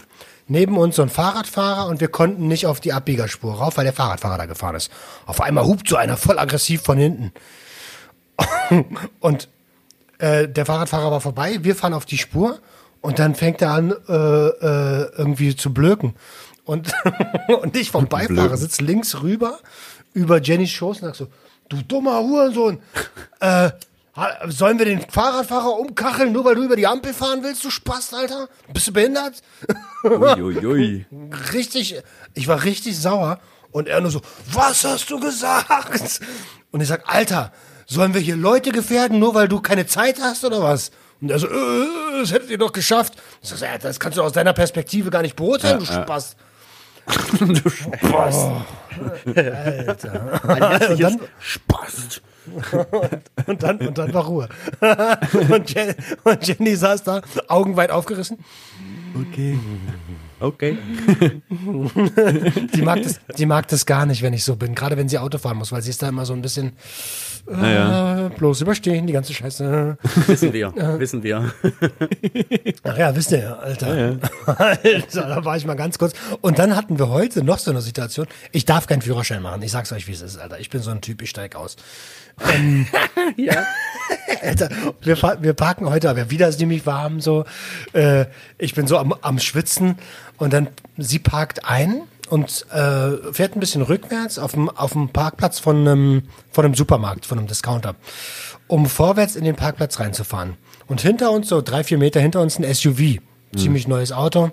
Neben 0.46 0.78
uns 0.78 0.96
so 0.96 1.02
ein 1.02 1.10
Fahrradfahrer 1.10 1.88
und 1.88 2.00
wir 2.00 2.08
konnten 2.08 2.48
nicht 2.48 2.64
auf 2.64 2.80
die 2.80 2.94
Abbiegerspur 2.94 3.52
rauf, 3.52 3.76
weil 3.76 3.84
der 3.84 3.92
Fahrradfahrer 3.92 4.38
da 4.38 4.46
gefahren 4.46 4.76
ist. 4.76 4.90
Auf 5.26 5.42
einmal 5.42 5.66
hupt 5.66 5.86
so 5.86 5.96
einer 5.96 6.16
voll 6.16 6.38
aggressiv 6.38 6.80
von 6.80 6.96
hinten. 6.96 7.32
und 9.20 9.50
äh, 10.20 10.48
der 10.48 10.64
Fahrradfahrer 10.64 11.10
war 11.10 11.20
vorbei, 11.20 11.58
wir 11.60 11.76
fahren 11.76 11.92
auf 11.92 12.06
die 12.06 12.16
Spur 12.16 12.60
und 13.00 13.18
dann 13.18 13.34
fängt 13.34 13.60
er 13.60 13.72
an, 13.72 13.90
äh, 13.90 14.12
äh, 14.14 15.10
irgendwie 15.18 15.54
zu 15.54 15.74
blöken. 15.74 16.14
Und, 16.68 16.92
und 17.62 17.74
ich 17.76 17.90
vom 17.90 18.08
Beifahrer 18.08 18.58
sitze 18.58 18.84
links 18.84 19.22
rüber 19.22 19.58
über 20.12 20.38
Jennys 20.38 20.68
Schoß 20.70 21.00
und 21.00 21.06
sag 21.06 21.16
so, 21.16 21.28
du 21.70 21.80
dummer 21.80 22.20
Hurensohn, 22.20 22.78
äh, 23.40 23.70
sollen 24.48 24.78
wir 24.78 24.84
den 24.84 25.00
Fahrradfahrer 25.00 25.78
umkacheln, 25.78 26.30
nur 26.30 26.44
weil 26.44 26.56
du 26.56 26.64
über 26.64 26.76
die 26.76 26.86
Ampel 26.86 27.14
fahren 27.14 27.42
willst, 27.42 27.64
du 27.64 27.70
Spaß, 27.70 28.12
Alter? 28.12 28.50
Bist 28.70 28.86
du 28.86 28.92
behindert? 28.92 29.42
Uiuiui. 30.04 31.06
richtig, 31.54 32.02
ich 32.34 32.48
war 32.48 32.62
richtig 32.64 33.00
sauer 33.00 33.40
Und 33.70 33.88
er 33.88 34.02
nur 34.02 34.10
so, 34.10 34.20
was 34.52 34.84
hast 34.84 35.08
du 35.10 35.18
gesagt? 35.20 36.20
Und 36.70 36.82
ich 36.82 36.88
sag, 36.88 37.08
Alter, 37.08 37.50
sollen 37.86 38.12
wir 38.12 38.20
hier 38.20 38.36
Leute 38.36 38.72
gefährden, 38.72 39.18
nur 39.18 39.34
weil 39.34 39.48
du 39.48 39.60
keine 39.60 39.86
Zeit 39.86 40.20
hast 40.20 40.44
oder 40.44 40.62
was? 40.62 40.90
Und 41.22 41.30
er 41.30 41.38
so, 41.38 41.46
äh, 41.46 42.20
das 42.20 42.30
hättet 42.30 42.50
ihr 42.50 42.58
doch 42.58 42.72
geschafft. 42.72 43.14
Ich 43.40 43.48
sag, 43.48 43.62
ja, 43.62 43.78
das 43.78 43.98
kannst 43.98 44.18
du 44.18 44.22
aus 44.22 44.32
deiner 44.32 44.52
Perspektive 44.52 45.08
gar 45.08 45.22
nicht 45.22 45.36
beurteilen, 45.36 45.78
du 45.78 45.86
Spaß. 45.86 46.36
Du 47.40 47.68
Spaß. 47.70 48.50
Alter. 49.26 50.40
Ein 50.48 50.62
herzliches 50.70 51.12
Und 51.12 51.20
dann- 51.20 51.28
Spaß. 51.40 52.20
Und 53.46 53.62
dann, 53.62 53.76
und 53.78 53.98
dann 53.98 54.14
war 54.14 54.24
Ruhe. 54.24 54.48
Und, 55.50 55.70
Jen, 55.74 55.94
und 56.24 56.46
Jenny 56.46 56.74
saß 56.76 57.02
da, 57.04 57.20
Augen 57.48 57.76
weit 57.76 57.90
aufgerissen. 57.90 58.38
Okay. 59.14 59.58
Okay. 60.40 60.78
Die 62.74 62.82
mag, 62.82 63.02
das, 63.02 63.20
die 63.36 63.46
mag 63.46 63.66
das 63.68 63.86
gar 63.86 64.06
nicht, 64.06 64.22
wenn 64.22 64.32
ich 64.32 64.44
so 64.44 64.54
bin. 64.56 64.74
Gerade 64.74 64.96
wenn 64.96 65.08
sie 65.08 65.18
Auto 65.18 65.38
fahren 65.38 65.56
muss, 65.56 65.72
weil 65.72 65.82
sie 65.82 65.90
ist 65.90 66.00
da 66.02 66.08
immer 66.08 66.24
so 66.26 66.32
ein 66.32 66.42
bisschen 66.42 66.72
Naja. 67.46 68.26
äh, 68.26 68.30
bloß 68.30 68.60
überstehen, 68.60 69.06
die 69.06 69.12
ganze 69.12 69.34
Scheiße. 69.34 69.98
Wissen 70.26 70.52
wir, 70.52 70.72
wissen 70.98 71.22
wir. 71.22 71.52
Ach 72.84 72.96
ja, 72.96 73.14
wisst 73.16 73.32
ihr, 73.32 73.38
ja, 73.40 73.54
Alter. 73.56 74.18
Alter, 74.46 75.22
da 75.28 75.44
war 75.44 75.56
ich 75.56 75.66
mal 75.66 75.74
ganz 75.74 75.98
kurz. 75.98 76.12
Und 76.40 76.58
dann 76.58 76.76
hatten 76.76 76.98
wir 76.98 77.08
heute 77.08 77.42
noch 77.42 77.58
so 77.58 77.70
eine 77.70 77.80
Situation. 77.80 78.26
Ich 78.52 78.64
darf 78.64 78.86
keinen 78.86 79.02
Führerschein 79.02 79.42
machen. 79.42 79.62
Ich 79.62 79.72
sag's 79.72 79.92
euch, 79.92 80.06
wie 80.06 80.12
es 80.12 80.22
ist, 80.22 80.38
Alter. 80.38 80.60
Ich 80.60 80.70
bin 80.70 80.82
so 80.82 80.90
ein 80.90 81.00
Typ, 81.00 81.20
ich 81.22 81.30
steig 81.30 81.56
aus. 81.56 81.76
Ja. 83.36 83.64
Alter, 84.42 84.68
wir, 85.02 85.16
wir 85.40 85.52
parken 85.52 85.88
heute, 85.90 86.08
aber 86.08 86.30
wieder 86.30 86.48
ist 86.48 86.60
nämlich 86.60 86.86
warm 86.86 87.20
so. 87.20 87.44
Äh, 87.92 88.26
ich 88.56 88.74
bin 88.74 88.86
so 88.86 88.96
am, 88.96 89.12
am 89.20 89.38
Schwitzen 89.38 89.96
und 90.38 90.52
dann 90.52 90.68
sie 90.96 91.18
parkt 91.18 91.64
ein 91.64 92.02
und 92.30 92.66
äh, 92.70 93.32
fährt 93.32 93.56
ein 93.56 93.60
bisschen 93.60 93.82
rückwärts 93.82 94.38
auf 94.38 94.52
dem, 94.52 94.68
auf 94.70 94.92
dem 94.92 95.10
Parkplatz 95.10 95.58
von 95.58 95.76
einem, 95.76 96.22
von 96.50 96.64
einem 96.64 96.74
Supermarkt, 96.74 97.26
von 97.26 97.38
einem 97.38 97.46
Discounter, 97.46 97.94
um 98.66 98.86
vorwärts 98.86 99.36
in 99.36 99.44
den 99.44 99.56
Parkplatz 99.56 100.00
reinzufahren. 100.00 100.56
Und 100.86 101.00
hinter 101.00 101.30
uns, 101.30 101.48
so 101.48 101.60
drei, 101.60 101.84
vier 101.84 101.98
Meter 101.98 102.20
hinter 102.20 102.40
uns, 102.40 102.58
ein 102.58 102.74
SUV. 102.74 103.18
Ziemlich 103.56 103.88
neues 103.88 104.12
Auto. 104.12 104.50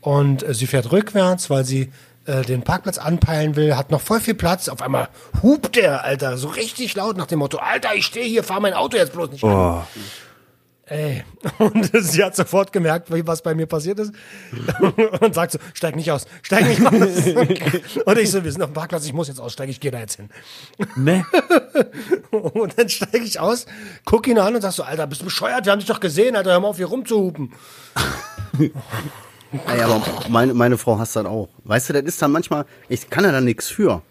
Und 0.00 0.42
äh, 0.42 0.54
sie 0.54 0.66
fährt 0.66 0.92
rückwärts, 0.92 1.48
weil 1.48 1.64
sie 1.64 1.90
äh, 2.26 2.42
den 2.42 2.62
Parkplatz 2.62 2.98
anpeilen 2.98 3.56
will, 3.56 3.76
hat 3.76 3.90
noch 3.90 4.00
voll 4.00 4.20
viel 4.20 4.34
Platz. 4.34 4.68
Auf 4.68 4.82
einmal 4.82 5.08
hupt 5.42 5.76
der, 5.76 6.04
Alter, 6.04 6.36
so 6.36 6.48
richtig 6.48 6.94
laut 6.94 7.16
nach 7.16 7.26
dem 7.26 7.38
Motto, 7.38 7.58
Alter, 7.58 7.94
ich 7.94 8.06
stehe 8.06 8.26
hier, 8.26 8.42
fahr 8.42 8.60
mein 8.60 8.74
Auto 8.74 8.96
jetzt 8.96 9.12
bloß 9.12 9.30
nicht 9.30 9.42
an. 9.44 9.86
Ey. 10.88 11.24
Und 11.58 11.90
sie 12.00 12.22
hat 12.22 12.36
sofort 12.36 12.72
gemerkt, 12.72 13.12
wie- 13.12 13.26
was 13.26 13.42
bei 13.42 13.54
mir 13.54 13.66
passiert 13.66 13.98
ist. 13.98 14.12
Und 15.20 15.34
sagt 15.34 15.52
so, 15.52 15.58
steig 15.74 15.96
nicht 15.96 16.12
aus, 16.12 16.26
steig 16.42 16.66
nicht 16.68 16.80
aus. 16.86 16.92
Und 18.04 18.18
ich 18.18 18.30
so, 18.30 18.44
wir 18.44 18.52
sind 18.52 18.62
auf 18.62 18.70
dem 18.70 18.74
Parkplatz, 18.74 19.04
ich 19.04 19.12
muss 19.12 19.26
jetzt 19.26 19.40
aussteigen, 19.40 19.70
ich 19.72 19.80
gehe 19.80 19.90
da 19.90 19.98
jetzt 19.98 20.14
hin. 20.16 20.30
Ne? 20.94 21.26
Und 22.30 22.78
dann 22.78 22.88
steige 22.88 23.24
ich 23.24 23.40
aus, 23.40 23.66
guck 24.04 24.28
ihn 24.28 24.38
an 24.38 24.54
und 24.54 24.62
sag 24.62 24.72
so, 24.72 24.84
Alter, 24.84 25.06
bist 25.08 25.22
du 25.22 25.24
bescheuert? 25.24 25.64
Wir 25.64 25.72
haben 25.72 25.80
dich 25.80 25.88
doch 25.88 25.98
gesehen, 26.00 26.36
Alter, 26.36 26.52
hör 26.52 26.60
mal 26.60 26.68
auf, 26.68 26.76
hier 26.76 26.86
rumzuhupen. 26.86 27.52
Ey, 29.66 29.80
aber 29.82 30.02
meine, 30.28 30.54
meine 30.54 30.78
Frau 30.78 30.98
hasst 30.98 31.16
das 31.16 31.26
auch. 31.26 31.48
Weißt 31.64 31.88
du, 31.88 31.92
das 31.94 32.02
ist 32.04 32.22
dann 32.22 32.30
manchmal, 32.32 32.64
ich 32.88 33.10
kann 33.10 33.24
ja 33.24 33.32
da 33.32 33.40
nichts 33.40 33.68
für. 33.68 34.02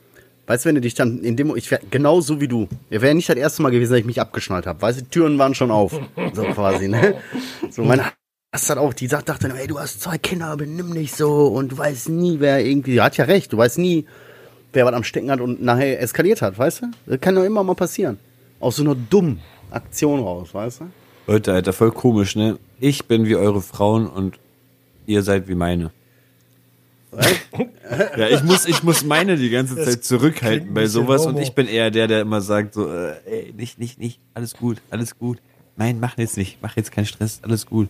Weißt 0.48 0.64
du, 0.66 0.70
wenn 0.70 0.76
du 0.76 0.82
dich 0.82 0.94
dann 0.94 1.24
in 1.24 1.36
dem, 1.36 1.56
ich 1.56 1.72
wäre 1.72 1.82
genauso 1.90 2.40
wie 2.40 2.48
du. 2.48 2.68
Wir 2.90 3.02
wäre 3.02 3.16
nicht 3.16 3.28
das 3.28 3.36
erste 3.36 3.64
Mal 3.64 3.72
gewesen, 3.72 3.92
dass 3.92 4.00
ich 4.00 4.06
mich 4.06 4.22
abgeschnallt 4.22 4.68
habe. 4.68 4.82
Weißt 4.82 5.00
du, 5.00 5.04
die 5.04 5.10
Türen 5.10 5.40
waren 5.40 5.56
schon 5.56 5.72
auf. 5.72 6.00
So 6.34 6.44
quasi, 6.54 6.88
ne? 6.88 7.16
So, 7.72 7.84
meine 7.84 8.12
hasst 8.56 8.70
das 8.70 8.78
auch. 8.78 8.94
Die 8.94 9.08
sagt, 9.08 9.30
dachte, 9.30 9.52
ey, 9.56 9.68
du 9.68 9.80
hast 9.80 10.02
zwei 10.02 10.18
Kinder, 10.18 10.56
benimm 10.56 10.94
dich 10.94 11.14
so 11.14 11.48
und 11.48 11.74
du 11.74 11.78
weißt 11.78 12.10
nie, 12.10 12.40
wer 12.40 12.66
irgendwie, 12.66 12.94
die 12.94 13.02
hat 13.02 13.18
ja 13.18 13.26
recht, 13.26 13.52
du 13.52 13.58
weißt 13.58 13.78
nie, 13.80 14.06
wer 14.74 14.86
was 14.86 14.94
am 14.94 15.04
Stecken 15.04 15.32
hat 15.32 15.42
und 15.42 15.62
nachher 15.62 16.00
eskaliert 16.02 16.42
hat, 16.42 16.58
weißt 16.58 16.84
du? 16.84 16.86
Das 17.06 17.20
kann 17.20 17.36
doch 17.36 17.44
immer 17.44 17.64
mal 17.64 17.76
passieren. 17.76 18.20
Aus 18.60 18.78
so 18.78 18.84
einer 18.84 18.96
dummen 18.96 19.40
Aktion 19.72 20.22
raus, 20.22 20.54
weißt 20.54 20.82
du? 20.82 20.86
Leute, 21.28 21.54
Alter, 21.54 21.74
voll 21.74 21.92
komisch, 21.92 22.36
ne? 22.36 22.58
Ich 22.80 23.08
bin 23.08 23.26
wie 23.26 23.36
eure 23.36 23.62
Frauen 23.62 24.08
und 24.08 24.40
ihr 25.06 25.24
seid 25.24 25.48
wie 25.48 25.56
meine. 25.56 25.92
Ja, 28.18 28.28
ich 28.30 28.44
muss, 28.44 28.66
ich 28.66 28.84
muss 28.84 29.04
meine 29.04 29.38
die 29.38 29.50
ganze 29.50 29.76
Zeit 29.76 30.04
zurückhalten 30.04 30.74
bei 30.74 30.88
sowas 30.88 31.26
und 31.26 31.38
ich 31.38 31.54
bin 31.54 31.68
eher 31.68 31.92
der, 31.92 32.08
der 32.08 32.22
immer 32.22 32.42
sagt 32.42 32.74
so, 32.74 32.92
äh, 32.92 33.16
ey, 33.26 33.54
nicht, 33.56 33.80
nicht, 33.80 34.00
nicht, 34.00 34.20
alles 34.34 34.54
gut, 34.54 34.82
alles 34.90 35.18
gut. 35.18 35.40
Nein, 35.78 36.00
mach 36.00 36.18
jetzt 36.18 36.38
nicht, 36.38 36.58
mach 36.62 36.76
jetzt 36.76 36.92
keinen 36.92 37.06
Stress, 37.06 37.40
alles 37.42 37.66
gut. 37.66 37.90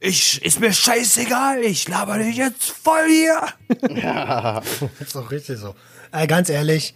Ich, 0.00 0.44
ist 0.44 0.60
mir 0.60 0.72
scheißegal, 0.72 1.62
ich 1.62 1.88
laber 1.88 2.18
dich 2.18 2.36
jetzt 2.36 2.70
voll 2.70 3.08
hier. 3.08 3.42
ist 5.00 5.14
doch 5.14 5.30
richtig 5.30 5.58
so. 5.58 5.74
Äh, 6.12 6.26
ganz 6.26 6.48
ehrlich, 6.48 6.94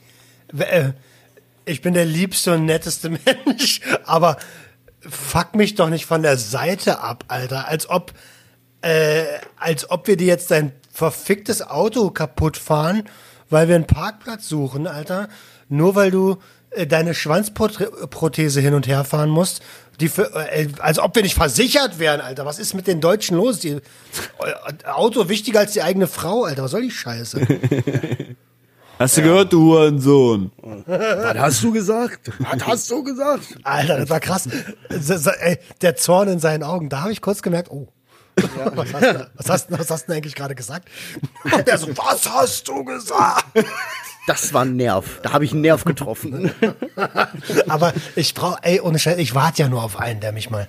äh, 0.56 0.90
ich 1.64 1.82
bin 1.82 1.94
der 1.94 2.04
liebste 2.04 2.54
und 2.54 2.64
netteste 2.64 3.10
Mensch, 3.46 3.80
aber 4.04 4.36
fuck 5.00 5.54
mich 5.54 5.74
doch 5.74 5.88
nicht 5.88 6.06
von 6.06 6.22
der 6.22 6.38
Seite 6.38 7.00
ab, 7.00 7.24
Alter. 7.28 7.66
Als 7.68 7.88
ob, 7.88 8.12
äh, 8.82 9.24
als 9.56 9.90
ob 9.90 10.06
wir 10.06 10.16
dir 10.16 10.28
jetzt 10.28 10.50
dein 10.50 10.72
verficktes 10.92 11.62
Auto 11.68 12.10
kaputt 12.10 12.56
fahren, 12.56 13.04
weil 13.50 13.68
wir 13.68 13.74
einen 13.74 13.86
Parkplatz 13.86 14.48
suchen, 14.48 14.86
Alter. 14.86 15.28
Nur 15.68 15.94
weil 15.94 16.10
du 16.10 16.36
äh, 16.70 16.86
deine 16.86 17.14
Schwanzprothese 17.14 18.60
hin 18.60 18.74
und 18.74 18.86
her 18.86 19.04
fahren 19.04 19.30
musst. 19.30 19.62
Die 20.00 20.08
für, 20.08 20.34
äh, 20.34 20.68
als 20.78 20.98
ob 20.98 21.14
wir 21.16 21.22
nicht 21.22 21.34
versichert 21.34 21.98
wären, 21.98 22.20
Alter. 22.20 22.46
Was 22.46 22.58
ist 22.58 22.74
mit 22.74 22.86
den 22.86 23.00
Deutschen 23.00 23.36
los? 23.36 23.58
Die, 23.58 23.70
äh, 23.70 23.80
Auto 24.86 25.28
wichtiger 25.28 25.60
als 25.60 25.72
die 25.72 25.82
eigene 25.82 26.06
Frau, 26.06 26.44
Alter. 26.44 26.64
Was 26.64 26.70
soll 26.72 26.82
die 26.82 26.90
Scheiße? 26.90 27.40
Hast 28.98 29.16
du 29.16 29.22
gehört, 29.22 29.52
du 29.52 29.60
Hurensohn? 29.72 30.52
Was 30.86 31.36
hast 31.36 31.64
du 31.64 31.72
gesagt? 31.72 32.30
Was 32.38 32.64
hast 32.64 32.90
du 32.90 33.02
gesagt? 33.02 33.42
Alter, 33.64 33.98
das 33.98 34.10
war 34.10 34.20
krass. 34.20 34.48
Ey, 35.40 35.58
Der 35.80 35.96
Zorn 35.96 36.28
in 36.28 36.38
seinen 36.38 36.62
Augen. 36.62 36.88
Da 36.88 37.00
habe 37.00 37.10
ich 37.10 37.20
kurz 37.20 37.42
gemerkt, 37.42 37.70
oh. 37.72 37.88
Was, 38.36 38.92
hast 38.94 39.02
du, 39.02 39.30
was, 39.34 39.48
hast, 39.48 39.70
was 39.70 39.90
hast 39.90 40.02
du 40.04 40.06
denn 40.08 40.16
eigentlich 40.16 40.34
gerade 40.34 40.54
gesagt? 40.54 40.88
Und 41.44 41.66
der 41.66 41.78
so, 41.78 41.88
was 41.96 42.28
hast 42.30 42.66
du 42.68 42.84
gesagt? 42.84 43.44
Das 44.26 44.54
war 44.54 44.64
ein 44.64 44.76
Nerv. 44.76 45.20
Da 45.22 45.32
habe 45.32 45.44
ich 45.44 45.52
einen 45.52 45.62
Nerv 45.62 45.84
getroffen. 45.84 46.50
Aber 47.68 47.92
ich 48.16 48.34
brauche, 48.34 48.58
ey, 48.62 48.80
ohne 48.80 48.98
Scheiß, 48.98 49.18
ich 49.18 49.34
warte 49.34 49.62
ja 49.62 49.68
nur 49.68 49.82
auf 49.82 49.98
einen, 49.98 50.20
der 50.20 50.32
mich 50.32 50.48
mal. 50.48 50.68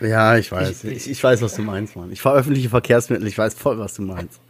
Ja, 0.00 0.36
ich 0.36 0.50
weiß. 0.50 0.84
Ich, 0.84 1.08
ich 1.08 1.22
weiß, 1.22 1.40
was 1.42 1.54
du 1.54 1.62
meinst, 1.62 1.94
Mann. 1.94 2.10
Ich 2.10 2.20
fahre 2.20 2.38
öffentliche 2.38 2.68
Verkehrsmittel. 2.68 3.26
Ich 3.26 3.38
weiß 3.38 3.54
voll, 3.54 3.78
was 3.78 3.94
du 3.94 4.02
meinst. 4.02 4.40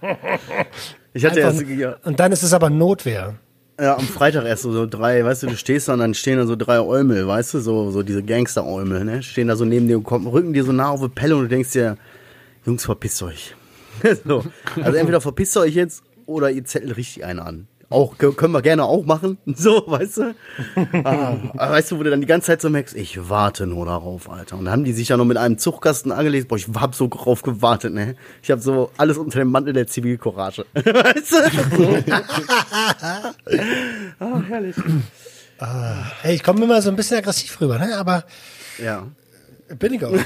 Ich 1.12 1.24
hatte 1.24 1.44
Einfach, 1.44 1.61
erst, 1.61 1.78
ja, 1.78 1.96
und 2.04 2.18
dann 2.20 2.33
ist 2.33 2.42
es 2.42 2.52
aber 2.52 2.70
Notwehr. 2.70 3.35
Ja, 3.80 3.96
am 3.96 4.06
Freitag 4.06 4.44
erst 4.44 4.62
so, 4.62 4.72
so 4.72 4.86
drei, 4.86 5.24
weißt 5.24 5.44
du, 5.44 5.46
du 5.48 5.56
stehst 5.56 5.88
da 5.88 5.94
und 5.94 6.00
dann 6.00 6.14
stehen 6.14 6.38
da 6.38 6.46
so 6.46 6.56
drei 6.56 6.80
Eumel, 6.80 7.26
weißt 7.26 7.54
du, 7.54 7.60
so, 7.60 7.90
so 7.90 8.02
diese 8.02 8.22
Gangster-Eumel, 8.22 9.04
ne? 9.04 9.22
Stehen 9.22 9.48
da 9.48 9.56
so 9.56 9.64
neben 9.64 9.88
dir 9.88 9.98
und 9.98 10.04
kommen, 10.04 10.26
rücken 10.26 10.52
dir 10.52 10.64
so 10.64 10.72
nah 10.72 10.90
auf 10.90 11.00
die 11.00 11.08
Pelle 11.08 11.36
und 11.36 11.42
du 11.42 11.48
denkst 11.48 11.72
dir, 11.72 11.96
Jungs, 12.66 12.84
verpisst 12.84 13.22
euch. 13.22 13.54
so. 14.24 14.44
Also 14.82 14.98
entweder 14.98 15.20
verpisst 15.20 15.56
euch 15.56 15.74
jetzt 15.74 16.02
oder 16.26 16.50
ihr 16.50 16.64
zettelt 16.64 16.96
richtig 16.96 17.24
einen 17.24 17.40
an. 17.40 17.68
Auch, 17.90 18.14
kö- 18.16 18.33
können 18.35 18.53
wir 18.55 18.62
gerne 18.62 18.85
auch 18.85 19.05
machen, 19.05 19.37
so, 19.46 19.83
weißt 19.87 20.16
du? 20.18 20.35
Ah, 21.05 21.37
aber 21.57 21.72
weißt 21.72 21.90
du, 21.90 21.98
wo 21.98 22.03
du 22.05 22.11
dann 22.11 22.20
die 22.20 22.26
ganze 22.26 22.46
Zeit 22.46 22.61
so 22.62 22.70
merkst, 22.70 22.94
ich 22.96 23.29
warte 23.29 23.66
nur 23.66 23.85
darauf, 23.87 24.31
Alter. 24.31 24.57
Und 24.57 24.66
dann 24.66 24.72
haben 24.72 24.85
die 24.85 24.92
sich 24.92 25.09
ja 25.09 25.16
noch 25.16 25.24
mit 25.24 25.37
einem 25.37 25.59
Zuchtkasten 25.59 26.12
angelegt. 26.12 26.46
Boah, 26.48 26.57
ich 26.57 26.68
hab 26.76 26.94
so 26.94 27.09
drauf 27.09 27.42
gewartet, 27.42 27.92
ne? 27.92 28.14
Ich 28.42 28.50
hab 28.50 28.61
so 28.61 28.90
alles 28.96 29.18
unter 29.18 29.40
dem 29.40 29.50
Mantel 29.50 29.72
der 29.72 29.87
Zivilcourage. 29.88 30.64
weißt 30.74 31.33
du? 31.33 31.37
Ah, 34.18 34.40
herrlich. 34.48 34.76
Ey, 36.22 36.35
ich 36.37 36.42
komme 36.42 36.64
immer 36.64 36.81
so 36.83 36.90
ein 36.90 36.96
bisschen 36.96 37.18
aggressiv 37.18 37.61
rüber, 37.61 37.79
ne? 37.79 37.96
Aber 37.96 38.24
Ja. 38.83 39.07
Bin 39.78 39.94
ich 39.94 40.04
auch. 40.04 40.12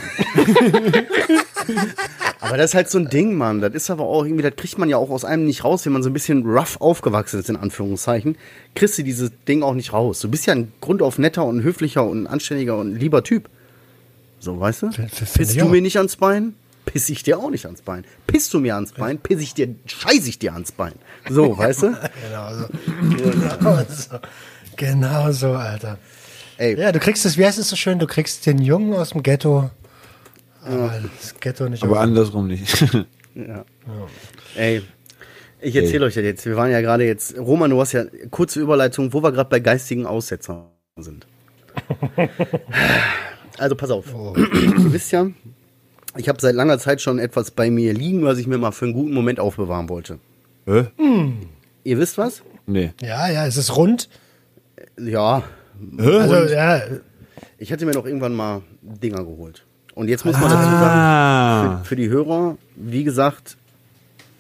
Aber 2.41 2.57
das 2.59 2.71
ist 2.71 2.75
halt 2.75 2.91
so 2.91 2.99
ein 2.99 3.09
Ding, 3.09 3.35
Mann. 3.37 3.61
Das 3.61 3.73
ist 3.73 3.89
aber 3.91 4.05
auch 4.05 4.25
irgendwie, 4.25 4.43
das 4.43 4.55
kriegt 4.55 4.77
man 4.79 4.91
ja 4.91 4.99
auch 4.99 5.09
aus 5.09 5.25
einem 5.25 5.47
nicht 5.47 5.65
raus, 5.65 5.87
wenn 5.87 5.93
man 5.95 6.03
so 6.03 6.11
ein 6.11 6.13
bisschen 6.13 6.45
rough 6.45 6.79
aufgewachsen 6.79 7.41
ist, 7.41 7.49
in 7.49 7.57
Anführungszeichen. 7.57 8.37
Kriegst 8.75 8.99
du 8.99 9.03
dieses 9.03 9.31
Ding 9.49 9.63
auch 9.63 9.73
nicht 9.73 9.95
raus. 9.95 10.21
Du 10.21 10.29
bist 10.31 10.45
ja 10.47 10.55
ein 10.55 10.71
grundauf 10.83 11.19
netter 11.19 11.45
und 11.47 11.63
höflicher 11.63 12.05
und 12.05 12.27
anständiger 12.27 12.77
und 12.77 12.97
lieber 12.97 13.25
Typ. 13.25 13.49
So, 14.41 14.61
weißt 14.61 14.83
du? 14.83 14.91
Ich 14.91 15.57
du 15.57 15.65
mir 15.65 15.81
nicht 15.81 15.97
ans 15.97 16.17
Bein? 16.17 16.55
Piss 16.85 17.09
ich 17.09 17.23
dir 17.23 17.39
auch 17.39 17.51
nicht 17.51 17.65
ans 17.65 17.81
Bein. 17.81 18.05
Pisst 18.27 18.53
du 18.53 18.61
mir 18.61 18.75
ans 18.75 18.93
Bein, 18.93 19.19
piss 19.19 19.41
ich 19.41 19.55
dir, 19.55 19.75
scheiß 19.87 20.27
ich 20.27 20.39
dir 20.39 20.53
ans 20.53 20.71
Bein. 20.71 20.93
So, 21.31 21.57
weißt 21.57 21.83
du? 21.85 21.97
Genau 22.29 22.55
so. 22.59 22.67
Genau 23.17 23.85
so. 23.89 24.19
Genau 24.77 25.33
so, 25.33 25.53
Alter. 25.53 25.99
Ey, 26.59 26.79
Ja, 26.79 26.93
du 26.93 26.99
kriegst 26.99 27.25
es, 27.27 27.37
wie 27.39 27.45
heißt 27.45 27.59
es 27.59 27.69
so 27.69 27.77
schön, 27.77 27.99
du 27.99 28.07
kriegst 28.07 28.47
den 28.47 28.59
Jungen 28.59 28.95
aus 28.95 29.11
dem 29.11 29.23
Ghetto, 29.23 29.71
aber 30.65 31.03
das 31.21 31.35
Ghetto 31.41 31.69
nicht 31.69 31.83
Aber 31.83 32.01
andersrum 32.01 32.47
nicht. 32.47 32.85
Ja. 33.35 33.65
Ey, 34.55 34.81
ich 35.61 35.75
erzähle 35.75 36.07
euch 36.07 36.15
das 36.15 36.23
jetzt. 36.23 36.47
Wir 36.47 36.55
waren 36.57 36.71
ja 36.71 36.81
gerade 36.81 37.05
jetzt, 37.05 37.37
Roman, 37.37 37.69
du 37.69 37.81
hast 37.81 37.91
ja 37.91 38.05
kurze 38.31 38.61
Überleitung, 38.61 39.13
wo 39.13 39.25
wir 39.25 39.33
gerade 39.33 39.51
bei 39.51 39.59
geistigen 39.59 40.07
Aussetzern 40.07 40.67
sind. 40.97 41.27
Also 43.59 43.77
pass 43.77 43.91
auf. 43.91 44.07
Ihr 44.37 44.93
wisst 44.93 45.13
ja, 45.13 45.27
ich 46.17 46.29
habe 46.29 46.41
seit 46.41 46.55
langer 46.55 46.79
Zeit 46.79 47.01
schon 47.01 47.19
etwas 47.19 47.51
bei 47.53 47.71
mir 47.71 47.93
liegen, 47.93 48.25
was 48.25 48.39
ich 48.39 48.47
mir 48.47 48.59
mal 48.59 48.73
für 48.73 48.85
einen 48.85 48.95
guten 48.95 49.15
Moment 49.15 49.39
aufbewahren 49.39 49.89
wollte. 49.89 50.19
Hä? 50.67 50.87
Ihr 51.85 51.99
wisst 51.99 52.19
was? 52.19 52.43
Nee. 52.67 52.93
Ja, 53.01 53.29
ja, 53.29 53.47
es 53.47 53.57
ist 53.57 53.77
rund. 53.77 54.09
Ja. 54.99 55.45
Also, 55.99 56.53
ja, 56.55 56.81
Ich 57.59 57.71
hätte 57.71 57.87
mir 57.87 57.93
noch 57.93 58.05
irgendwann 58.07 58.35
mal 58.35 58.63
Dinger 58.83 59.25
geholt. 59.25 59.65
Und 59.95 60.09
jetzt 60.09 60.25
muss 60.25 60.35
man 60.35 60.45
dazu 60.51 60.55
sagen, 60.71 60.99
Ah. 61.01 61.79
für, 61.83 61.89
für 61.91 61.97
die 61.97 62.09
Hörer, 62.09 62.57
wie 62.77 63.05
gesagt, 63.05 63.57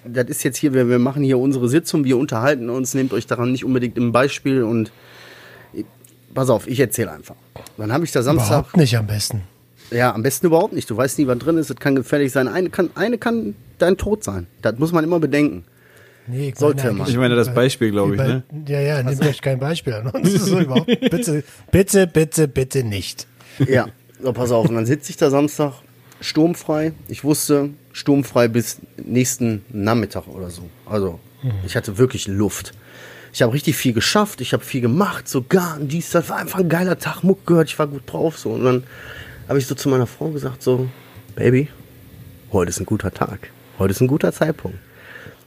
das 0.05 0.27
ist 0.27 0.43
jetzt 0.43 0.59
hier, 0.59 0.75
wir, 0.75 0.89
wir 0.89 0.99
machen 0.99 1.23
hier 1.23 1.39
unsere 1.39 1.69
Sitzung, 1.69 2.05
wir 2.05 2.19
unterhalten 2.19 2.69
uns, 2.71 2.93
nehmt 2.95 3.13
euch 3.13 3.27
daran 3.27 3.53
nicht 3.53 3.65
unbedingt 3.65 3.97
im 3.97 4.13
Beispiel 4.13 4.63
und 4.65 4.91
pass 6.35 6.51
auf, 6.51 6.67
ich 6.67 6.81
erzähle 6.81 7.13
einfach. 7.13 7.37
Dann 7.79 7.93
habe 7.93 8.05
ich 8.05 8.13
da 8.13 8.23
Samstag, 8.23 8.49
überhaupt 8.49 8.77
nicht 8.77 8.97
am 8.99 9.07
besten. 9.07 9.43
ja, 9.91 10.13
am 10.13 10.23
besten 10.23 10.47
überhaupt 10.47 10.73
nicht. 10.73 10.91
Du 10.91 10.97
weißt 10.97 11.19
nie, 11.19 11.27
was 11.27 11.39
drin 11.39 11.57
ist, 11.59 11.71
es 11.71 11.77
kann 11.77 11.95
gefährlich 11.95 12.33
sein. 12.33 12.49
Eine 12.49 12.71
kann, 12.71 12.91
eine 12.97 13.17
kann 13.19 13.55
dein 13.79 13.97
Tod 13.97 14.25
sein. 14.25 14.47
Das 14.61 14.79
muss 14.79 14.93
man 14.93 15.05
immer 15.05 15.21
bedenken. 15.21 15.65
Nee, 16.27 16.49
ich 16.49 16.57
Sollte 16.57 16.85
meine 16.85 16.99
man. 16.99 17.09
Ich 17.09 17.17
meine 17.17 17.37
das 17.37 17.53
Beispiel, 17.53 17.91
glaube 17.91 18.15
ich, 18.15 18.21
ne? 18.21 18.43
Ja, 18.67 18.81
ja, 18.81 19.03
nehmt 19.03 19.21
euch 19.23 19.43
kein 19.43 19.59
Beispiel 19.59 19.93
an 19.93 20.07
uns. 20.11 20.33
So. 20.33 20.57
Bitte, 20.87 21.45
bitte, 21.71 22.07
bitte, 22.07 22.49
bitte 22.49 22.85
nicht. 22.85 23.27
Ja, 23.69 23.87
so, 24.23 24.33
pass 24.33 24.51
auf. 24.51 24.69
Und 24.69 24.75
dann 24.75 24.87
sitze 24.87 25.11
ich 25.11 25.17
da 25.17 25.31
Samstag 25.31 25.75
sturmfrei. 26.21 26.93
Ich 27.09 27.25
wusste, 27.25 27.71
sturmfrei 27.93 28.49
bis 28.49 28.79
nächsten 29.05 29.65
Nachmittag 29.71 30.27
oder 30.29 30.51
so. 30.51 30.63
Also, 30.87 31.21
ich 31.67 31.77
hatte 31.77 31.99
wirklich 31.99 32.27
Luft. 32.27 32.73
Ich 33.33 33.43
habe 33.43 33.53
richtig 33.53 33.77
viel 33.77 33.93
geschafft, 33.93 34.41
ich 34.41 34.53
habe 34.53 34.65
viel 34.65 34.81
gemacht, 34.81 35.29
sogar 35.29 35.79
dies, 35.81 36.11
das 36.11 36.29
war 36.29 36.37
einfach 36.37 36.61
ein 36.61 36.69
geiler 36.69 37.01
Tag, 37.01 37.25
Muck 37.25 37.45
gehört, 37.47 37.69
ich 37.69 37.77
war 37.81 37.89
gut 37.89 38.03
drauf. 38.07 38.39
So. 38.39 38.51
Und 38.51 38.65
dann 38.65 38.85
habe 39.49 39.59
ich 39.59 39.67
so 39.67 39.75
zu 39.75 39.89
meiner 39.89 40.07
Frau 40.07 40.31
gesagt: 40.31 40.63
so, 40.63 40.89
Baby, 41.35 41.69
heute 42.53 42.71
ist 42.71 42.81
ein 42.81 42.87
guter 42.87 43.13
Tag. 43.13 43.51
Heute 43.79 43.91
ist 43.91 44.01
ein 44.01 44.07
guter 44.07 44.33
Zeitpunkt. 44.33 44.79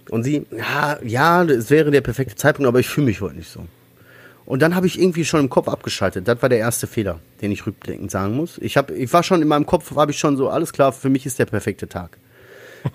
Und 0.09 0.23
sie, 0.23 0.45
ja, 0.55 0.97
ja, 1.03 1.43
es 1.43 1.69
wäre 1.69 1.91
der 1.91 2.01
perfekte 2.01 2.35
Zeitpunkt, 2.35 2.67
aber 2.67 2.79
ich 2.79 2.87
fühle 2.87 3.07
mich 3.07 3.21
heute 3.21 3.35
nicht 3.35 3.49
so. 3.51 3.61
Und 4.45 4.61
dann 4.61 4.75
habe 4.75 4.87
ich 4.87 4.99
irgendwie 4.99 5.25
schon 5.25 5.41
im 5.41 5.49
Kopf 5.49 5.67
abgeschaltet. 5.67 6.27
Das 6.27 6.41
war 6.41 6.47
der 6.47 6.59
erste 6.59 6.87
Fehler, 6.87 7.19
den 7.41 7.51
ich 7.51 7.65
rückblickend 7.67 8.09
sagen 8.09 8.35
muss. 8.35 8.57
Ich, 8.59 8.77
hab, 8.77 8.91
ich 8.91 9.11
war 9.11 9.21
schon 9.23 9.41
in 9.41 9.47
meinem 9.49 9.65
Kopf, 9.65 9.93
habe 9.95 10.11
ich 10.11 10.17
schon 10.17 10.37
so, 10.37 10.47
alles 10.49 10.71
klar, 10.71 10.93
für 10.93 11.09
mich 11.09 11.25
ist 11.25 11.37
der 11.39 11.45
perfekte 11.45 11.89
Tag. 11.89 12.17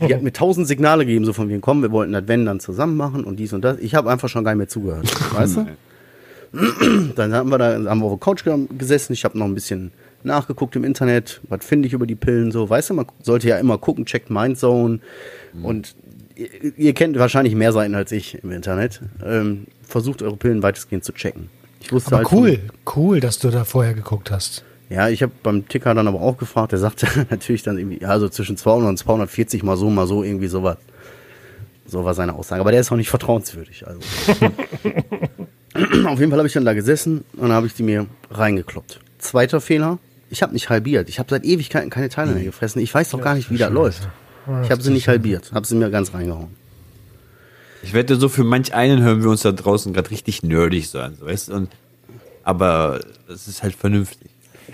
Die 0.01 0.14
hat 0.14 0.22
mir 0.22 0.33
tausend 0.33 0.66
Signale 0.66 1.05
gegeben, 1.05 1.27
so 1.27 1.35
von 1.35 1.51
wegen, 1.51 1.61
komm, 1.61 1.83
wir 1.83 1.90
wollten 1.90 2.12
das 2.12 2.27
Wenn 2.27 2.46
dann 2.46 2.61
zusammen 2.61 2.96
machen 2.96 3.25
und 3.25 3.37
dies 3.37 3.53
und 3.53 3.62
das. 3.62 3.79
Ich 3.81 3.94
habe 3.94 4.11
einfach 4.11 4.31
schon 4.31 4.42
gar 4.44 4.53
nicht 4.53 4.59
mehr 4.59 4.68
zugehört, 4.68 5.07
weißt 5.35 5.57
du? 5.57 5.66
Dann 7.16 7.33
haben 7.33 7.48
wir 7.51 7.57
da 7.57 7.72
haben 7.90 8.01
wir 8.01 8.05
auf 8.05 8.12
der 8.12 8.18
Couch 8.18 8.44
ge- 8.44 8.66
gesessen. 8.77 9.14
Ich 9.14 9.25
habe 9.25 9.38
noch 9.38 9.46
ein 9.46 9.55
bisschen 9.55 9.90
nachgeguckt 10.22 10.77
im 10.77 10.85
Internet, 10.85 11.40
was 11.48 11.64
finde 11.64 11.87
ich 11.88 11.94
über 11.94 12.07
die 12.07 12.14
Pillen 12.14 12.53
so. 12.53 12.68
Weißt 12.68 12.90
du, 12.90 12.94
man 12.94 13.07
sollte 13.22 13.48
ja 13.48 13.57
immer 13.59 13.79
gucken, 13.79 14.05
checkt 14.05 14.29
Mindzone. 14.31 15.01
Und 15.62 15.94
ihr, 16.37 16.79
ihr 16.79 16.95
kennt 16.95 17.18
wahrscheinlich 17.18 17.55
mehr 17.55 17.73
Seiten 17.73 17.95
als 17.95 18.12
ich 18.12 18.42
im 18.42 18.53
Internet. 18.53 19.01
Ähm, 19.25 19.66
versucht 19.87 20.23
eure 20.23 20.37
Pillen 20.37 20.62
weitestgehend 20.62 21.05
zu 21.05 21.12
checken. 21.12 21.49
Ich 21.81 21.92
wusste 21.92 22.09
Aber 22.09 22.16
halt 22.18 22.29
von- 22.29 22.38
cool, 22.38 22.59
cool, 22.97 23.21
dass 23.21 23.38
du 23.38 23.51
da 23.51 23.64
vorher 23.64 23.95
geguckt 23.95 24.31
hast. 24.31 24.64
ja, 24.88 25.09
ich 25.09 25.23
habe 25.23 25.33
beim 25.42 25.68
Ticker 25.68 25.95
dann 25.95 26.09
aber 26.09 26.21
auch 26.21 26.37
gefragt, 26.38 26.73
der 26.73 26.79
sagte 26.79 27.07
natürlich 27.31 27.62
dann 27.62 27.79
irgendwie, 27.79 28.01
ja, 28.01 28.18
so 28.18 28.29
zwischen 28.29 28.57
200 28.57 28.88
und 28.90 28.97
240 28.99 29.62
mal 29.62 29.77
so, 29.77 29.90
mal 29.90 30.07
so, 30.07 30.23
irgendwie 30.23 30.49
sowas. 30.49 30.77
So 31.87 32.05
war 32.05 32.14
seine 32.14 32.35
Aussage. 32.35 32.61
Aber 32.61 32.71
der 32.71 32.81
ist 32.81 32.92
auch 32.92 32.97
nicht 32.97 33.11
vertrauenswürdig. 33.11 33.87
Also. 33.87 34.01
Auf 36.07 36.18
jeden 36.21 36.31
Fall 36.31 36.38
habe 36.38 36.47
ich 36.47 36.53
dann 36.55 36.64
da 36.64 36.75
gesessen 36.75 37.25
und 37.35 37.42
dann 37.49 37.53
habe 37.53 37.66
ich 37.66 37.75
die 37.75 37.83
mir 37.83 38.07
reingekloppt. 38.31 39.01
Zweiter 39.18 39.61
Fehler, 39.61 39.99
ich 40.31 40.42
habe 40.42 40.53
nicht 40.53 40.68
halbiert. 40.71 41.09
Ich 41.09 41.18
habe 41.18 41.29
seit 41.31 41.45
Ewigkeiten 41.45 41.90
keine 41.90 42.09
Teile 42.09 42.33
mehr 42.33 42.45
gefressen. 42.45 42.81
Ich 42.83 42.95
weiß 42.95 43.11
doch 43.11 43.21
gar 43.21 43.35
nicht, 43.35 43.51
wie 43.51 43.59
das 43.59 43.71
läuft. 43.71 44.09
Ich 44.64 44.70
habe 44.70 44.83
sie 44.83 44.90
nicht 44.90 45.09
halbiert, 45.09 45.52
habe 45.52 45.66
sie 45.66 45.74
mir 45.76 45.90
ganz 45.90 46.12
reingehauen. 46.14 46.48
Ich 47.83 47.92
wette, 47.94 48.16
so 48.16 48.28
für 48.28 48.44
manch 48.44 48.74
einen 48.74 49.02
hören 49.02 49.22
wir 49.22 49.31
uns 49.31 49.42
da 49.42 49.52
draußen 49.52 49.92
gerade 49.92 50.11
richtig 50.11 50.42
nerdig 50.42 50.88
sein, 50.88 51.16
so, 51.18 51.26
weißt 51.26 51.48
du? 51.48 51.52
Und, 51.55 51.70
aber 52.44 53.00
das 53.28 53.48
ist 53.48 53.62
halt 53.62 53.74
vernünftig. 53.74 54.31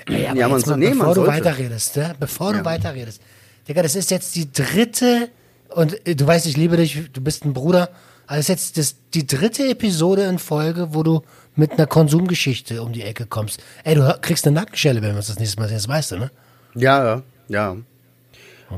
Ey, 0.06 0.26
aber 0.26 0.38
Ja, 0.38 0.48
man 0.48 0.60
so- 0.60 0.70
mal, 0.70 0.76
nee, 0.76 0.88
man 0.88 0.98
bevor 0.98 1.14
du 1.14 1.20
sollte. 1.24 1.32
weiterredest, 1.44 1.96
ne? 1.96 2.14
bevor 2.20 2.52
Ja. 2.52 2.58
du 2.58 2.64
weiterredest. 2.64 3.20
Digga, 3.66 3.82
das 3.82 3.94
ist 3.96 4.10
jetzt 4.10 4.34
die 4.36 4.50
dritte, 4.52 5.28
und 5.70 6.06
äh, 6.06 6.14
du 6.14 6.26
weißt, 6.26 6.46
ich 6.46 6.56
liebe 6.56 6.76
dich, 6.76 7.10
du 7.12 7.20
bist 7.20 7.44
ein 7.44 7.52
Bruder, 7.54 7.90
aber 8.26 8.36
das 8.36 8.40
ist 8.40 8.48
jetzt 8.48 8.78
das, 8.78 8.94
die 9.14 9.26
dritte 9.26 9.68
Episode 9.68 10.22
in 10.24 10.38
Folge, 10.38 10.88
wo 10.94 11.02
du 11.02 11.22
mit 11.56 11.72
einer 11.72 11.86
Konsumgeschichte 11.86 12.82
um 12.82 12.92
die 12.92 13.02
Ecke 13.02 13.26
kommst. 13.26 13.62
Ey, 13.84 13.94
du 13.94 14.18
kriegst 14.20 14.46
eine 14.46 14.54
Nackenschelle, 14.54 15.00
wenn 15.02 15.10
wir 15.10 15.16
uns 15.16 15.26
das 15.28 15.38
nächste 15.38 15.58
Mal 15.60 15.68
sehen, 15.68 15.78
das 15.78 15.88
weißt 15.88 16.12
du, 16.12 16.16
ne? 16.18 16.30
Ja, 16.74 17.04
ja, 17.04 17.22
ja. 17.48 17.76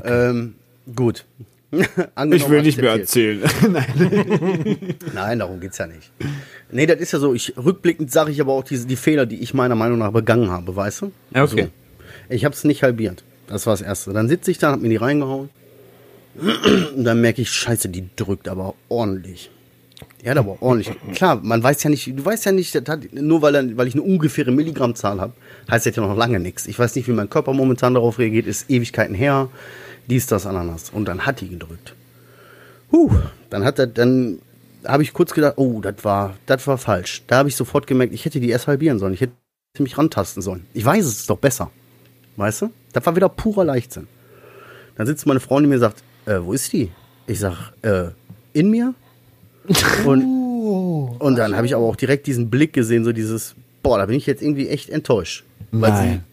Ähm, 0.05 0.55
gut. 0.95 1.25
Angenommen, 2.15 2.65
hab 2.65 2.83
erzählt. 2.83 3.43
erzählen. 3.43 3.71
Nein. 3.71 4.95
Nein, 5.13 5.39
darum 5.39 5.59
geht's 5.61 5.77
ja 5.77 5.87
nicht. 5.87 6.11
Nee, 6.71 6.85
das 6.85 6.99
ist 6.99 7.13
ja 7.13 7.19
so, 7.19 7.33
ich 7.33 7.53
rückblickend 7.57 8.11
sage 8.11 8.31
ich 8.31 8.41
aber 8.41 8.51
auch 8.53 8.63
diese, 8.63 8.85
die 8.87 8.97
Fehler, 8.97 9.25
die 9.25 9.41
ich 9.41 9.53
meiner 9.53 9.75
Meinung 9.75 9.99
nach 9.99 10.11
begangen 10.11 10.49
habe, 10.49 10.75
weißt 10.75 11.01
du? 11.03 11.11
Ja, 11.33 11.43
okay. 11.43 11.63
So. 11.63 11.69
Ich 12.29 12.43
habe 12.45 12.53
es 12.53 12.63
nicht 12.65 12.83
halbiert. 12.83 13.23
Das 13.47 13.65
war 13.67 13.73
das 13.73 13.81
Erste. 13.81 14.11
Dann 14.13 14.27
sitze 14.27 14.51
ich 14.51 14.57
da, 14.57 14.71
hab 14.71 14.81
mir 14.81 14.89
die 14.89 14.95
reingehauen. 14.97 15.49
Und 16.95 17.03
dann 17.03 17.21
merke 17.21 17.41
ich, 17.41 17.51
scheiße, 17.51 17.89
die 17.89 18.05
drückt 18.15 18.47
aber 18.47 18.75
ordentlich. 18.89 19.49
Die 20.23 20.29
hat 20.29 20.37
aber 20.37 20.61
ordentlich. 20.61 20.95
Klar, 21.13 21.39
man 21.43 21.61
weiß 21.63 21.83
ja 21.83 21.89
nicht, 21.89 22.07
du 22.07 22.23
weißt 22.25 22.45
ja 22.45 22.51
nicht, 22.51 22.73
hat, 22.87 23.13
nur 23.13 23.41
weil, 23.41 23.55
er- 23.55 23.77
weil 23.77 23.87
ich 23.87 23.93
eine 23.93 24.03
ungefähre 24.03 24.51
Milligrammzahl 24.51 25.19
habe, 25.19 25.33
heißt 25.69 25.85
das 25.85 25.95
ja 25.95 26.05
noch 26.05 26.15
lange 26.17 26.39
nichts. 26.39 26.67
Ich 26.67 26.77
weiß 26.79 26.95
nicht, 26.95 27.07
wie 27.07 27.11
mein 27.11 27.29
Körper 27.29 27.53
momentan 27.53 27.93
darauf 27.93 28.17
reagiert, 28.19 28.47
ist 28.47 28.69
Ewigkeiten 28.69 29.13
her, 29.15 29.49
dies, 30.07 30.27
das, 30.27 30.45
Ananas. 30.45 30.89
Und 30.89 31.05
dann 31.05 31.25
hat 31.25 31.41
die 31.41 31.49
gedrückt. 31.49 31.95
Huh, 32.91 33.11
dann 33.49 33.63
hat 33.63 33.79
er, 33.79 33.87
dann 33.87 34.39
habe 34.85 35.03
ich 35.03 35.13
kurz 35.13 35.33
gedacht, 35.33 35.53
oh, 35.57 35.79
das 35.81 36.03
war, 36.03 36.35
das 36.45 36.65
war 36.67 36.77
falsch. 36.77 37.23
Da 37.27 37.37
habe 37.37 37.49
ich 37.49 37.55
sofort 37.55 37.87
gemerkt, 37.87 38.13
ich 38.13 38.25
hätte 38.25 38.39
die 38.39 38.49
erst 38.49 38.67
halbieren 38.67 38.99
sollen. 38.99 39.13
Ich 39.13 39.21
hätte 39.21 39.33
mich 39.79 39.97
rantasten 39.97 40.41
sollen. 40.41 40.65
Ich 40.73 40.83
weiß, 40.83 41.05
es 41.05 41.19
ist 41.19 41.29
doch 41.29 41.37
besser. 41.37 41.71
Weißt 42.35 42.63
du? 42.63 42.71
Das 42.93 43.05
war 43.05 43.15
wieder 43.15 43.29
purer 43.29 43.63
Leichtsinn. 43.63 44.07
Dann 44.95 45.07
sitzt 45.07 45.25
meine 45.25 45.39
Frau 45.39 45.59
neben 45.59 45.69
mir 45.69 45.75
und 45.75 45.81
sagt, 45.81 46.03
äh, 46.25 46.39
wo 46.41 46.53
ist 46.53 46.71
die? 46.73 46.91
Ich 47.27 47.39
sag, 47.39 47.73
äh, 47.81 48.09
in 48.53 48.69
mir? 48.69 48.93
Und, 50.05 50.23
und 51.19 51.35
dann 51.37 51.55
habe 51.55 51.65
ich 51.65 51.75
aber 51.75 51.85
auch 51.85 51.95
direkt 51.95 52.25
diesen 52.25 52.49
Blick 52.49 52.73
gesehen, 52.73 53.03
so 53.03 53.11
dieses, 53.11 53.55
boah, 53.83 53.99
da 53.99 54.07
bin 54.07 54.15
ich 54.15 54.25
jetzt 54.25 54.41
irgendwie 54.41 54.67
echt 54.67 54.89
enttäuscht. 54.89 55.43
Weil 55.71 55.91
Nein. 55.91 56.23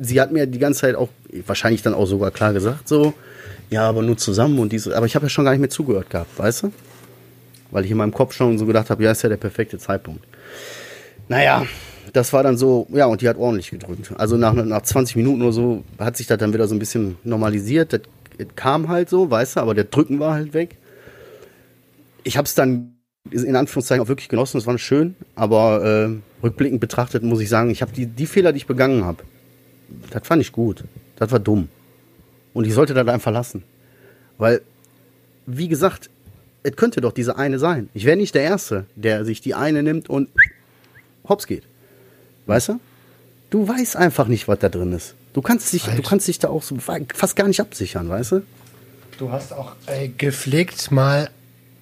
Sie, 0.00 0.20
hat 0.20 0.32
mir 0.32 0.46
die 0.46 0.58
ganze 0.58 0.80
Zeit 0.80 0.94
auch, 0.94 1.08
wahrscheinlich 1.46 1.82
dann 1.82 1.94
auch 1.94 2.06
sogar 2.06 2.30
klar 2.30 2.52
gesagt, 2.52 2.88
so, 2.88 3.14
ja, 3.70 3.88
aber 3.88 4.02
nur 4.02 4.16
zusammen 4.16 4.58
und 4.58 4.72
diese, 4.72 4.96
aber 4.96 5.06
ich 5.06 5.14
habe 5.14 5.26
ja 5.26 5.30
schon 5.30 5.44
gar 5.44 5.52
nicht 5.52 5.60
mehr 5.60 5.70
zugehört 5.70 6.10
gehabt, 6.10 6.38
weißt 6.38 6.64
du? 6.64 6.72
Weil 7.70 7.84
ich 7.84 7.90
in 7.90 7.96
meinem 7.96 8.14
Kopf 8.14 8.32
schon 8.32 8.58
so 8.58 8.66
gedacht 8.66 8.90
habe, 8.90 9.02
ja, 9.02 9.10
ist 9.10 9.22
ja 9.22 9.28
der 9.28 9.36
perfekte 9.36 9.78
Zeitpunkt. 9.78 10.24
Naja, 11.28 11.66
das 12.12 12.32
war 12.32 12.42
dann 12.42 12.56
so, 12.56 12.86
ja, 12.92 13.06
und 13.06 13.20
die 13.20 13.28
hat 13.28 13.36
ordentlich 13.36 13.70
gedrückt. 13.70 14.12
Also 14.16 14.36
nach, 14.36 14.54
nach 14.54 14.82
20 14.82 15.16
Minuten 15.16 15.42
oder 15.42 15.52
so 15.52 15.84
hat 15.98 16.16
sich 16.16 16.26
das 16.26 16.38
dann 16.38 16.52
wieder 16.52 16.68
so 16.68 16.74
ein 16.74 16.78
bisschen 16.78 17.16
normalisiert. 17.24 17.92
Das, 17.92 18.02
das 18.38 18.46
kam 18.54 18.88
halt 18.88 19.10
so, 19.10 19.30
weißt 19.30 19.56
du, 19.56 19.60
aber 19.60 19.74
der 19.74 19.84
Drücken 19.84 20.20
war 20.20 20.34
halt 20.34 20.54
weg. 20.54 20.76
Ich 22.22 22.36
habe 22.36 22.46
es 22.46 22.54
dann 22.54 22.96
in 23.30 23.56
Anführungszeichen 23.56 24.04
auch 24.04 24.08
wirklich 24.08 24.28
genossen, 24.28 24.58
es 24.58 24.66
war 24.66 24.78
schön, 24.78 25.16
aber 25.34 25.84
äh, 25.84 26.44
rückblickend 26.44 26.80
betrachtet 26.80 27.24
muss 27.24 27.40
ich 27.40 27.48
sagen, 27.48 27.70
ich 27.70 27.82
habe 27.82 27.92
die, 27.92 28.06
die 28.06 28.26
Fehler, 28.26 28.52
die 28.52 28.58
ich 28.58 28.66
begangen 28.66 29.04
habe, 29.04 29.24
das 30.10 30.26
fand 30.26 30.42
ich 30.42 30.52
gut. 30.52 30.84
Das 31.16 31.30
war 31.30 31.38
dumm. 31.38 31.68
Und 32.54 32.66
ich 32.66 32.74
sollte 32.74 32.94
das 32.94 33.06
einfach 33.06 33.32
lassen. 33.32 33.62
Weil, 34.38 34.62
wie 35.46 35.68
gesagt, 35.68 36.10
es 36.62 36.74
könnte 36.76 37.00
doch 37.00 37.12
diese 37.12 37.36
eine 37.36 37.58
sein. 37.58 37.88
Ich 37.94 38.04
wäre 38.04 38.16
nicht 38.16 38.34
der 38.34 38.42
Erste, 38.42 38.86
der 38.96 39.24
sich 39.24 39.40
die 39.40 39.54
eine 39.54 39.82
nimmt 39.82 40.10
und 40.10 40.28
hops 41.28 41.46
geht. 41.46 41.62
Weißt 42.46 42.68
du? 42.68 42.80
Du 43.50 43.68
weißt 43.68 43.96
einfach 43.96 44.26
nicht, 44.26 44.48
was 44.48 44.58
da 44.58 44.68
drin 44.68 44.92
ist. 44.92 45.14
Du 45.32 45.42
kannst 45.42 45.72
dich, 45.72 45.84
du 45.84 46.02
kannst 46.02 46.26
dich 46.26 46.38
da 46.38 46.48
auch 46.48 46.62
so 46.62 46.76
fast 46.78 47.36
gar 47.36 47.46
nicht 47.46 47.60
absichern, 47.60 48.08
weißt 48.08 48.32
du? 48.32 48.42
Du 49.18 49.30
hast 49.30 49.52
auch 49.52 49.72
ey, 49.86 50.12
gepflegt 50.16 50.90
mal 50.90 51.30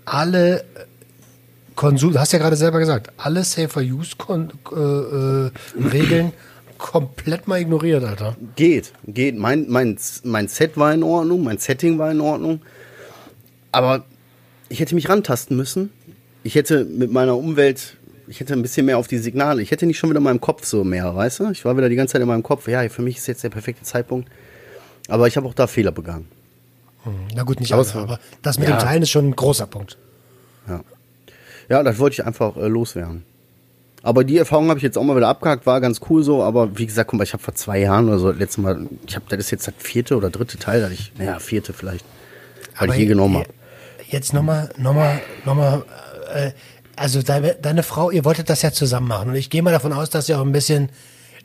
alle 0.05 0.61
äh, 0.61 0.65
Konsum, 1.75 2.13
du 2.13 2.21
hast 2.21 2.33
ja 2.33 2.39
gerade 2.39 2.57
selber 2.57 2.79
gesagt, 2.79 3.13
alle 3.17 3.43
Safer-Use-Regeln 3.43 4.53
äh, 4.73 5.89
Regeln 5.89 6.33
komplett 6.93 7.49
mal 7.49 7.61
ignoriert, 7.61 8.05
Alter. 8.05 8.37
Geht, 8.57 8.93
geht. 9.07 9.37
Mein, 9.39 9.67
mein, 9.71 9.97
mein 10.23 10.49
Set 10.49 10.77
war 10.77 10.93
in 10.93 11.03
Ordnung, 11.03 11.43
mein 11.43 11.57
Setting 11.59 11.99
war 11.99 12.11
in 12.11 12.21
Ordnung. 12.21 12.61
Aber 13.73 14.05
ich 14.69 14.81
hätte 14.81 14.95
mich 14.95 15.09
rantasten 15.09 15.57
müssen. 15.57 15.91
Ich 16.43 16.55
hätte 16.55 16.85
mit 16.85 17.11
meiner 17.11 17.37
Umwelt, 17.39 17.97
ich 18.29 18.39
hätte 18.41 18.53
ein 18.53 18.61
bisschen 18.63 18.85
mehr 18.87 18.99
auf 18.99 19.09
die 19.09 19.17
Signale. 19.19 19.63
Ich 19.63 19.71
hätte 19.71 19.87
nicht 19.87 19.99
schon 19.99 20.11
wieder 20.11 20.19
in 20.19 20.25
meinem 20.25 20.41
Kopf 20.43 20.65
so 20.67 20.85
mehr, 20.85 21.15
weißt 21.17 21.41
du? 21.41 21.51
Ich 21.51 21.65
war 21.65 21.75
wieder 21.77 21.89
die 21.89 21.97
ganze 21.97 22.13
Zeit 22.13 22.21
in 22.23 22.29
meinem 22.29 22.43
Kopf. 22.43 22.69
Ja, 22.69 22.87
für 22.91 23.03
mich 23.03 23.17
ist 23.17 23.27
jetzt 23.29 23.43
der 23.43 23.51
perfekte 23.51 23.83
Zeitpunkt. 23.85 24.29
Aber 25.09 25.27
ich 25.27 25.37
habe 25.39 25.47
auch 25.49 25.55
da 25.55 25.67
Fehler 25.67 25.91
begangen. 25.93 26.29
Na 27.35 27.43
gut, 27.45 27.61
nicht 27.61 27.73
Aber 27.73 27.81
alle, 27.81 27.89
es 27.89 27.95
war- 27.95 28.03
aber 28.03 28.19
das 28.43 28.59
mit 28.59 28.69
Ja. 28.69 28.77
dem 28.77 28.81
Teilen 28.81 29.03
ist 29.03 29.11
schon 29.11 29.29
ein 29.29 29.37
großer 29.37 29.67
Punkt. 29.67 29.97
Ja, 30.69 30.81
ja 31.71 31.83
das 31.83 31.99
wollte 31.99 32.15
ich 32.15 32.27
einfach 32.27 32.57
äh, 32.57 32.69
loswerden. 32.69 33.25
Aber 34.05 34.23
die 34.23 34.37
Erfahrung 34.37 34.69
habe 34.69 34.79
ich 34.79 34.83
jetzt 34.83 34.99
auch 34.99 35.03
mal 35.03 35.17
wieder 35.17 35.29
abgehakt, 35.29 35.65
war 35.65 35.81
ganz 35.81 35.99
cool 36.11 36.23
so. 36.23 36.43
Aber 36.43 36.77
wie 36.77 36.85
gesagt, 36.85 37.09
guck 37.11 37.17
mal, 37.17 37.25
ich 37.25 37.33
habe 37.33 37.43
vor 37.43 37.55
zwei 37.55 37.79
Jahren 37.79 38.07
oder 38.07 38.19
so, 38.19 38.31
das 38.31 38.39
letzte 38.39 38.61
Mal, 38.61 38.87
ich 39.07 39.17
habe, 39.17 39.25
das 39.31 39.39
ist 39.39 39.51
jetzt 39.51 39.67
das 39.67 39.73
vierte 39.79 40.15
oder 40.15 40.29
dritte 40.29 40.59
Teil, 40.59 40.83
das 40.83 40.93
ich, 40.93 41.13
naja, 41.17 41.39
vierte 41.39 41.73
vielleicht, 41.73 42.05
weil 42.79 42.91
ich 42.91 42.97
je 42.97 43.07
genommen 43.07 43.39
habe. 43.39 43.49
Jetzt 44.07 44.35
nochmal, 44.35 44.69
nochmal, 44.77 45.23
nochmal, 45.47 45.85
äh, 46.35 46.51
also 46.97 47.23
deine, 47.23 47.55
deine 47.55 47.83
Frau, 47.83 48.11
ihr 48.11 48.27
wolltet 48.27 48.51
das 48.51 48.61
ja 48.61 48.73
zusammen 48.73 49.09
machen. 49.09 49.31
Und 49.31 49.37
ich 49.37 49.49
gehe 49.49 49.63
mal 49.63 49.73
davon 49.73 49.95
aus, 49.95 50.11
dass 50.11 50.29
ihr 50.29 50.39
auch 50.39 50.45
ein 50.45 50.53
bisschen 50.53 50.91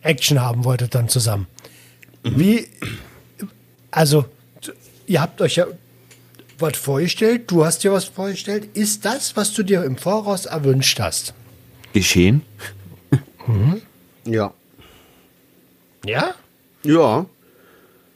Action 0.01 0.41
haben 0.41 0.65
wolltet 0.65 0.93
dann 0.93 1.07
zusammen. 1.07 1.47
Wie, 2.23 2.67
also, 3.89 4.25
ihr 5.07 5.21
habt 5.21 5.39
euch 5.41 5.55
ja 5.55 5.65
was 6.57 6.77
vorgestellt, 6.77 7.49
du 7.49 7.63
hast 7.63 7.85
dir 7.85 7.93
was 7.93 8.03
vorgestellt. 8.03 8.75
Ist 8.75 9.05
das, 9.05 9.37
was 9.37 9.53
du 9.53 9.63
dir 9.63 9.85
im 9.85 9.95
Voraus 9.95 10.45
erwünscht 10.45 10.99
hast? 10.99 11.33
Geschehen? 11.93 12.41
Ja. 14.25 14.53
Ja? 16.05 16.33
Ja. 16.83 17.25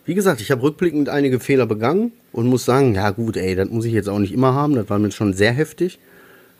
Wie 0.06 0.14
gesagt, 0.14 0.42
ich 0.42 0.52
habe 0.52 0.62
rückblickend 0.62 1.10
einige 1.10 1.40
Fehler 1.40 1.66
begangen 1.66 2.12
und 2.34 2.48
muss 2.48 2.66
sagen, 2.66 2.94
ja 2.96 3.10
gut, 3.12 3.38
ey, 3.38 3.56
das 3.56 3.70
muss 3.70 3.86
ich 3.86 3.94
jetzt 3.94 4.10
auch 4.10 4.20
nicht 4.20 4.34
immer 4.34 4.54
haben, 4.54 4.76
das 4.76 4.90
war 4.90 5.00
mir 5.00 5.12
schon 5.12 5.34
sehr 5.34 5.54
heftig. 5.54 5.98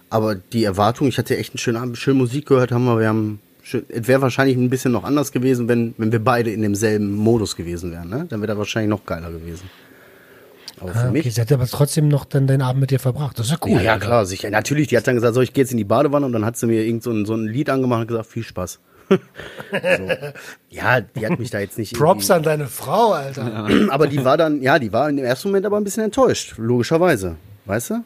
Aber 0.10 0.36
die 0.36 0.64
Erwartung, 0.64 1.08
ich 1.08 1.18
hatte 1.18 1.36
echt 1.38 1.54
einen 1.54 1.58
schönen 1.60 1.78
Abend, 1.78 1.98
schön 1.98 2.18
Musik 2.18 2.46
gehört, 2.46 2.72
haben 2.72 2.86
wir, 2.86 3.00
wir 3.00 3.08
haben 3.10 3.40
schön- 3.64 3.86
es 3.90 4.08
wäre 4.08 4.22
wahrscheinlich 4.22 4.56
ein 4.58 4.70
bisschen 4.70 4.92
noch 4.92 5.04
anders 5.04 5.32
gewesen, 5.32 5.68
wenn, 5.68 5.94
wenn 5.98 6.12
wir 6.12 6.24
beide 6.24 6.52
in 6.52 6.62
demselben 6.62 7.14
Modus 7.16 7.56
gewesen 7.56 7.92
wären, 7.92 8.10
ne? 8.10 8.26
Dann 8.30 8.40
wäre 8.40 8.48
das 8.50 8.58
wahrscheinlich 8.58 8.90
noch 8.90 9.06
geiler 9.06 9.32
gewesen. 9.32 9.70
Aber 10.84 10.94
für 10.94 11.00
Ah, 11.00 11.10
okay, 11.10 11.24
mich. 11.24 11.34
sie 11.36 11.42
hat 11.42 11.52
aber 11.52 11.66
trotzdem 11.68 12.08
noch 12.08 12.26
dann 12.26 12.48
den 12.48 12.62
Abend 12.62 12.82
mit 12.82 12.92
dir 12.92 13.00
verbracht. 13.00 13.40
Das 13.40 13.48
ist 13.48 13.52
ja 13.52 13.58
cool. 13.66 13.72
Ja, 13.78 13.82
ja, 13.82 13.98
klar, 13.98 14.26
sicher. 14.26 14.50
Natürlich, 14.50 14.88
die 14.90 14.98
hat 14.98 15.08
dann 15.08 15.16
gesagt, 15.16 15.34
so, 15.36 15.42
ich 15.42 15.54
gehe 15.54 15.64
jetzt 15.64 15.72
in 15.72 15.78
die 15.78 15.84
Badewanne 15.84 16.26
und 16.26 16.34
dann 16.34 16.46
hat 16.46 16.58
sie 16.58 16.68
mir 16.68 16.84
irgend 16.84 17.04
so 17.04 17.12
ein, 17.12 17.26
so 17.26 17.34
ein 17.36 17.46
Lied 17.48 17.70
angemacht 17.70 18.02
und 18.02 18.08
gesagt, 18.08 18.28
viel 18.28 18.44
Spaß. 18.44 18.80
so. 19.10 19.18
Ja, 20.70 21.02
die 21.02 21.28
hat 21.28 21.38
mich 21.40 21.50
da 21.50 21.60
jetzt 21.60 21.78
nicht. 21.78 21.94
Props 21.98 22.32
an 22.32 22.44
deine 22.44 22.68
Frau, 22.68 23.12
Alter. 23.12 23.68
aber 23.90 24.08
die 24.08 24.24
war 24.24 24.38
dann, 24.38 24.62
ja, 24.62 24.80
die 24.80 24.92
war 24.94 25.10
im 25.10 25.18
ersten 25.20 25.50
Moment 25.50 25.66
aber 25.66 25.78
ein 25.78 25.84
bisschen 25.84 26.04
enttäuscht, 26.04 26.56
logischerweise. 26.58 27.36
Weißt 27.66 27.92
du? 27.92 28.04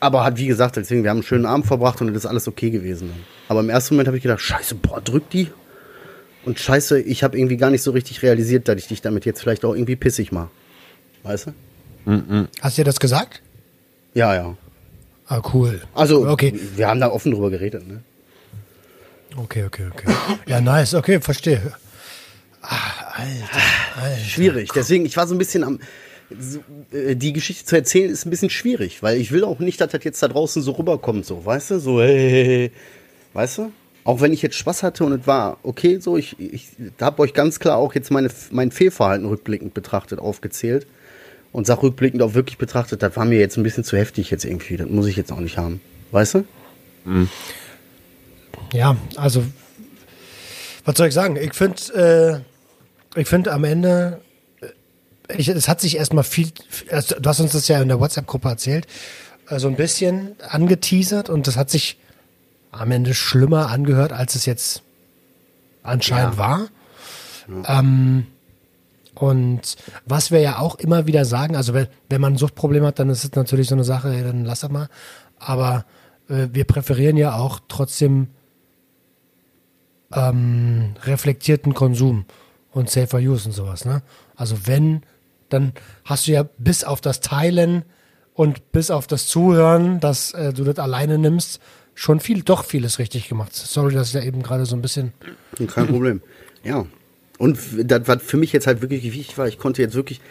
Aber 0.00 0.24
hat, 0.24 0.38
wie 0.38 0.46
gesagt, 0.46 0.76
deswegen, 0.76 1.02
wir 1.02 1.10
haben 1.10 1.18
einen 1.18 1.24
schönen 1.24 1.46
Abend 1.46 1.66
verbracht 1.66 2.00
und 2.00 2.08
das 2.08 2.24
ist 2.24 2.26
alles 2.26 2.48
okay 2.48 2.70
gewesen. 2.70 3.10
Aber 3.48 3.60
im 3.60 3.68
ersten 3.68 3.94
Moment 3.94 4.06
habe 4.08 4.16
ich 4.16 4.22
gedacht, 4.22 4.40
scheiße, 4.40 4.76
boah, 4.76 5.00
drück 5.00 5.28
die. 5.30 5.48
Und 6.44 6.58
scheiße, 6.58 7.00
ich 7.00 7.22
habe 7.22 7.38
irgendwie 7.38 7.56
gar 7.56 7.70
nicht 7.70 7.82
so 7.82 7.90
richtig 7.90 8.22
realisiert, 8.22 8.68
dass 8.68 8.78
ich 8.78 8.88
dich 8.88 9.02
damit 9.02 9.26
jetzt 9.26 9.40
vielleicht 9.40 9.64
auch 9.64 9.74
irgendwie 9.74 9.96
pissig 9.96 10.32
mache. 10.32 10.50
Weißt 11.22 11.48
du? 11.48 12.48
Hast 12.60 12.78
du 12.78 12.80
dir 12.80 12.86
das 12.86 12.98
gesagt? 12.98 13.42
Ja, 14.14 14.34
ja. 14.34 14.56
Ah, 15.26 15.42
cool. 15.52 15.80
Also, 15.94 16.28
okay. 16.28 16.58
wir 16.76 16.88
haben 16.88 16.98
da 16.98 17.10
offen 17.10 17.32
drüber 17.32 17.50
geredet, 17.50 17.86
ne? 17.86 18.02
Okay, 19.36 19.64
okay, 19.64 19.86
okay. 19.92 20.12
Ja, 20.46 20.60
nice, 20.60 20.94
okay, 20.94 21.20
verstehe. 21.20 21.72
Ah, 22.62 23.12
Alter, 23.12 24.02
Alter. 24.02 24.24
schwierig. 24.24 24.70
Deswegen, 24.74 25.06
ich 25.06 25.16
war 25.16 25.26
so 25.26 25.34
ein 25.34 25.38
bisschen 25.38 25.62
am. 25.62 25.78
So, 26.38 26.60
äh, 26.96 27.16
die 27.16 27.32
Geschichte 27.32 27.64
zu 27.64 27.76
erzählen 27.76 28.10
ist 28.10 28.26
ein 28.26 28.30
bisschen 28.30 28.50
schwierig, 28.50 29.02
weil 29.02 29.18
ich 29.18 29.32
will 29.32 29.44
auch 29.44 29.58
nicht, 29.58 29.80
dass 29.80 29.92
das 29.92 30.04
jetzt 30.04 30.22
da 30.22 30.28
draußen 30.28 30.62
so 30.62 30.72
rüberkommt, 30.72 31.26
so, 31.26 31.44
weißt 31.44 31.72
du? 31.72 31.78
So, 31.80 32.00
hey, 32.00 32.30
hey, 32.30 32.44
hey. 32.44 32.72
weißt 33.32 33.58
du? 33.58 33.72
Auch 34.04 34.20
wenn 34.20 34.32
ich 34.32 34.42
jetzt 34.42 34.56
Spaß 34.56 34.82
hatte 34.82 35.04
und 35.04 35.12
es 35.12 35.26
war 35.26 35.58
okay, 35.62 35.98
so, 36.00 36.16
ich, 36.16 36.38
ich 36.40 36.68
habe 37.00 37.22
euch 37.22 37.34
ganz 37.34 37.60
klar 37.60 37.76
auch 37.76 37.94
jetzt 37.94 38.10
meine, 38.10 38.30
mein 38.50 38.70
Fehlverhalten 38.70 39.26
rückblickend 39.26 39.74
betrachtet, 39.74 40.18
aufgezählt. 40.18 40.86
Und 41.52 41.66
sag 41.66 41.82
rückblickend 41.82 42.22
auch 42.22 42.34
wirklich 42.34 42.58
betrachtet, 42.58 43.02
das 43.02 43.16
war 43.16 43.24
mir 43.24 43.40
jetzt 43.40 43.56
ein 43.56 43.64
bisschen 43.64 43.82
zu 43.82 43.96
heftig 43.96 44.30
jetzt 44.30 44.44
irgendwie. 44.44 44.76
Das 44.76 44.88
muss 44.88 45.06
ich 45.06 45.16
jetzt 45.16 45.32
auch 45.32 45.40
nicht 45.40 45.58
haben. 45.58 45.80
Weißt 46.12 46.34
du? 46.34 46.44
Ja, 48.72 48.96
also, 49.16 49.42
was 50.84 50.96
soll 50.96 51.08
ich 51.08 51.14
sagen? 51.14 51.36
Ich 51.36 51.54
finde, 51.54 52.44
äh, 53.16 53.20
ich 53.20 53.26
finde 53.26 53.52
am 53.52 53.64
Ende, 53.64 54.20
äh, 54.60 55.36
ich, 55.36 55.48
es 55.48 55.68
hat 55.68 55.80
sich 55.80 55.96
erstmal 55.96 56.24
viel, 56.24 56.52
also, 56.90 57.18
du 57.18 57.28
hast 57.28 57.40
uns 57.40 57.52
das 57.52 57.66
ja 57.66 57.82
in 57.82 57.88
der 57.88 57.98
WhatsApp-Gruppe 57.98 58.48
erzählt, 58.48 58.86
äh, 59.48 59.58
so 59.58 59.68
ein 59.68 59.76
bisschen 59.76 60.36
angeteasert 60.40 61.30
und 61.30 61.46
das 61.46 61.56
hat 61.56 61.70
sich 61.70 61.98
am 62.72 62.90
Ende 62.90 63.14
schlimmer 63.14 63.68
angehört, 63.68 64.12
als 64.12 64.34
es 64.34 64.46
jetzt 64.46 64.82
anscheinend 65.82 66.34
Ja. 66.34 66.38
war. 66.38 66.68
Ähm, 67.66 68.26
und 69.14 69.76
was 70.06 70.30
wir 70.30 70.40
ja 70.40 70.58
auch 70.58 70.76
immer 70.76 71.06
wieder 71.06 71.24
sagen, 71.24 71.56
also 71.56 71.74
wenn, 71.74 71.88
wenn 72.08 72.20
man 72.20 72.34
ein 72.34 72.38
Suchtproblem 72.38 72.84
hat, 72.84 72.98
dann 72.98 73.10
ist 73.10 73.24
es 73.24 73.34
natürlich 73.34 73.68
so 73.68 73.74
eine 73.74 73.84
Sache, 73.84 74.08
ey, 74.14 74.22
dann 74.22 74.44
lass 74.44 74.60
das 74.60 74.70
mal. 74.70 74.88
Aber 75.38 75.84
äh, 76.28 76.48
wir 76.52 76.64
präferieren 76.64 77.16
ja 77.16 77.34
auch 77.34 77.60
trotzdem 77.68 78.28
ähm, 80.12 80.94
reflektierten 81.04 81.74
Konsum 81.74 82.24
und 82.72 82.90
safer 82.90 83.18
use 83.18 83.48
und 83.48 83.52
sowas. 83.52 83.84
Ne? 83.84 84.02
Also 84.36 84.66
wenn, 84.66 85.02
dann 85.48 85.72
hast 86.04 86.26
du 86.26 86.32
ja 86.32 86.44
bis 86.58 86.84
auf 86.84 87.00
das 87.00 87.20
Teilen 87.20 87.84
und 88.34 88.72
bis 88.72 88.90
auf 88.90 89.06
das 89.06 89.26
Zuhören, 89.26 90.00
dass 90.00 90.32
äh, 90.32 90.52
du 90.52 90.64
das 90.64 90.78
alleine 90.78 91.18
nimmst, 91.18 91.60
schon 92.00 92.18
viel, 92.18 92.42
doch 92.42 92.64
vieles 92.64 92.98
richtig 92.98 93.28
gemacht. 93.28 93.54
Sorry, 93.54 93.92
dass 93.92 94.06
ich 94.06 94.14
da 94.14 94.22
eben 94.22 94.42
gerade 94.42 94.64
so 94.64 94.74
ein 94.74 94.80
bisschen 94.80 95.12
Kein 95.68 95.86
Problem. 95.86 96.22
Ja. 96.64 96.86
Und 97.36 97.58
das, 97.76 98.08
was 98.08 98.22
für 98.22 98.38
mich 98.38 98.54
jetzt 98.54 98.66
halt 98.66 98.80
wirklich 98.80 99.02
wichtig 99.02 99.36
war, 99.36 99.46
ich 99.46 99.58
konnte 99.58 99.82
jetzt 99.82 99.94
wirklich 99.94 100.22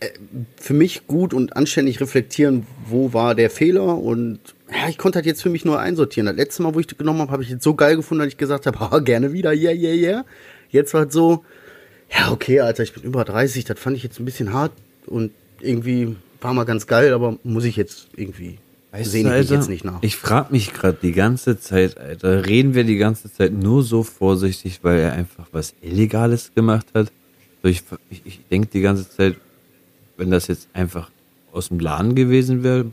äh, 0.00 0.08
für 0.56 0.72
mich 0.72 1.06
gut 1.06 1.34
und 1.34 1.54
anständig 1.54 2.00
reflektieren, 2.00 2.66
wo 2.86 3.12
war 3.12 3.34
der 3.34 3.50
Fehler 3.50 3.98
und 3.98 4.38
ja, 4.70 4.88
ich 4.88 4.96
konnte 4.96 5.16
halt 5.16 5.26
jetzt 5.26 5.42
für 5.42 5.50
mich 5.50 5.66
nur 5.66 5.78
einsortieren. 5.78 6.24
Das 6.26 6.36
letzte 6.36 6.62
Mal, 6.62 6.74
wo 6.74 6.80
ich 6.80 6.86
das 6.86 6.96
genommen 6.96 7.20
habe, 7.20 7.32
habe 7.32 7.42
ich 7.42 7.50
jetzt 7.50 7.62
so 7.62 7.74
geil 7.74 7.96
gefunden, 7.96 8.20
dass 8.20 8.32
ich 8.32 8.38
gesagt 8.38 8.66
habe, 8.66 8.80
ah, 8.90 9.00
gerne 9.00 9.34
wieder, 9.34 9.52
yeah, 9.52 9.72
yeah, 9.72 9.94
yeah. 9.94 10.24
Jetzt 10.70 10.94
war 10.94 11.06
es 11.06 11.12
so, 11.12 11.44
ja, 12.10 12.32
okay, 12.32 12.60
Alter, 12.60 12.84
ich 12.84 12.94
bin 12.94 13.02
über 13.02 13.24
30, 13.26 13.66
das 13.66 13.78
fand 13.78 13.98
ich 13.98 14.02
jetzt 14.02 14.18
ein 14.18 14.24
bisschen 14.24 14.54
hart 14.54 14.72
und 15.04 15.32
irgendwie 15.60 16.16
war 16.40 16.54
mal 16.54 16.64
ganz 16.64 16.86
geil, 16.86 17.12
aber 17.12 17.38
muss 17.44 17.64
ich 17.64 17.76
jetzt 17.76 18.08
irgendwie, 18.16 18.58
Weißt 18.92 19.10
sehne 19.12 19.28
du, 19.28 19.34
ich 19.34 19.40
Alter, 19.42 19.54
jetzt 19.54 19.68
nicht 19.68 19.84
nach. 19.84 20.02
Ich 20.02 20.16
frage 20.16 20.52
mich 20.52 20.72
gerade 20.72 20.98
die 21.00 21.12
ganze 21.12 21.58
Zeit, 21.60 21.98
Alter, 21.98 22.46
reden 22.46 22.74
wir 22.74 22.84
die 22.84 22.96
ganze 22.96 23.32
Zeit 23.32 23.52
nur 23.52 23.82
so 23.82 24.02
vorsichtig, 24.02 24.80
weil 24.82 24.98
er 24.98 25.12
einfach 25.12 25.46
was 25.52 25.74
Illegales 25.80 26.52
gemacht 26.54 26.86
hat? 26.94 27.12
So, 27.62 27.68
ich 27.68 27.84
ich, 28.10 28.22
ich 28.24 28.40
denke 28.50 28.68
die 28.72 28.80
ganze 28.80 29.08
Zeit, 29.08 29.36
wenn 30.16 30.30
das 30.30 30.48
jetzt 30.48 30.68
einfach 30.72 31.10
aus 31.52 31.68
dem 31.68 31.78
Laden 31.78 32.14
gewesen 32.14 32.62
wäre, 32.62 32.86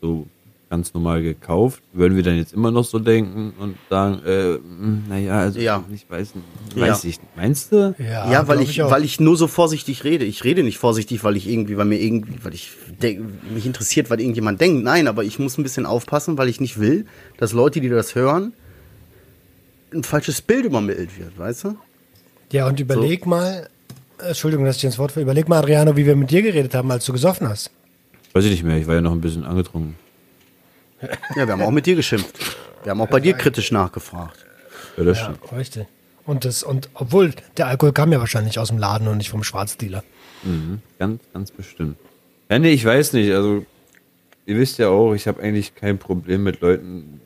so 0.00 0.26
ganz 0.70 0.92
normal 0.92 1.22
gekauft, 1.22 1.82
würden 1.94 2.14
wir 2.16 2.22
dann 2.22 2.36
jetzt 2.36 2.52
immer 2.52 2.70
noch 2.70 2.84
so 2.84 2.98
denken 2.98 3.54
und 3.58 3.76
sagen, 3.88 4.20
äh, 4.26 4.58
naja, 5.08 5.38
also 5.40 5.58
Ja. 5.58 5.82
ich 5.92 6.04
weiß, 6.10 6.34
nicht, 6.34 6.46
Ja. 6.76 6.82
weiß 6.88 7.04
ich 7.04 7.20
nicht. 7.20 7.36
Meinst 7.36 7.72
du? 7.72 7.94
Ja, 7.98 8.30
Ja, 8.30 8.48
weil 8.48 8.60
ich, 8.60 8.82
auch. 8.82 8.90
weil 8.90 9.02
ich 9.04 9.18
nur 9.18 9.36
so 9.38 9.46
vorsichtig 9.46 10.04
rede. 10.04 10.26
Ich 10.26 10.44
rede 10.44 10.62
nicht 10.62 10.76
vorsichtig, 10.78 11.24
weil 11.24 11.36
ich 11.38 11.48
irgendwie, 11.48 11.78
weil 11.78 11.86
mir 11.86 11.98
irgendwie, 12.00 12.34
weil 12.42 12.52
ich 12.52 12.72
mich 13.54 13.64
interessiert, 13.64 14.10
was 14.10 14.18
irgendjemand 14.18 14.60
denkt. 14.60 14.84
Nein, 14.84 15.08
aber 15.08 15.24
ich 15.24 15.38
muss 15.38 15.56
ein 15.56 15.62
bisschen 15.62 15.86
aufpassen, 15.86 16.36
weil 16.36 16.48
ich 16.50 16.60
nicht 16.60 16.78
will, 16.78 17.06
dass 17.38 17.52
Leute, 17.52 17.80
die 17.80 17.88
das 17.88 18.14
hören, 18.14 18.52
ein 19.94 20.02
falsches 20.02 20.42
Bild 20.42 20.66
übermittelt 20.66 21.18
wird, 21.18 21.38
weißt 21.38 21.64
du? 21.64 21.76
Ja, 22.52 22.66
und 22.66 22.78
überleg 22.78 23.24
mal, 23.24 23.68
äh, 24.18 24.28
Entschuldigung, 24.28 24.66
dass 24.66 24.76
ich 24.76 24.84
ins 24.84 24.98
Wort 24.98 25.12
falle, 25.12 25.24
überleg 25.24 25.48
mal, 25.48 25.58
Adriano, 25.60 25.96
wie 25.96 26.04
wir 26.04 26.14
mit 26.16 26.30
dir 26.30 26.42
geredet 26.42 26.74
haben, 26.74 26.90
als 26.90 27.06
du 27.06 27.12
gesoffen 27.12 27.48
hast. 27.48 27.70
Weiß 28.34 28.44
ich 28.44 28.50
nicht 28.50 28.64
mehr, 28.64 28.76
ich 28.76 28.86
war 28.86 28.94
ja 28.96 29.00
noch 29.00 29.12
ein 29.12 29.20
bisschen 29.22 29.44
angetrunken. 29.44 29.94
Ja, 31.36 31.46
wir 31.46 31.52
haben 31.52 31.62
auch 31.62 31.70
mit 31.70 31.86
dir 31.86 31.94
geschimpft. 31.96 32.34
Wir 32.82 32.90
haben 32.90 33.00
auch 33.00 33.08
bei 33.08 33.20
dir 33.20 33.34
kritisch 33.34 33.70
nachgefragt. 33.72 34.44
Ja, 34.96 35.04
das 35.04 35.18
Ja, 35.18 35.24
stimmt. 35.24 35.52
richtig. 35.58 35.86
Und 36.26 36.44
das, 36.44 36.62
und 36.62 36.90
obwohl 36.94 37.32
der 37.56 37.68
Alkohol 37.68 37.92
kam 37.92 38.12
ja 38.12 38.20
wahrscheinlich 38.20 38.58
aus 38.58 38.68
dem 38.68 38.78
Laden 38.78 39.08
und 39.08 39.16
nicht 39.18 39.30
vom 39.30 39.42
Schwarzdealer. 39.42 40.02
Ganz, 40.98 41.20
ganz 41.32 41.50
bestimmt. 41.50 41.96
Ja, 42.50 42.58
nee, 42.58 42.70
ich 42.72 42.84
weiß 42.84 43.12
nicht. 43.14 43.32
Also, 43.32 43.64
ihr 44.46 44.56
wisst 44.56 44.78
ja 44.78 44.88
auch, 44.88 45.14
ich 45.14 45.26
habe 45.26 45.42
eigentlich 45.42 45.74
kein 45.74 45.98
Problem 45.98 46.42
mit 46.42 46.60
Leuten. 46.60 47.20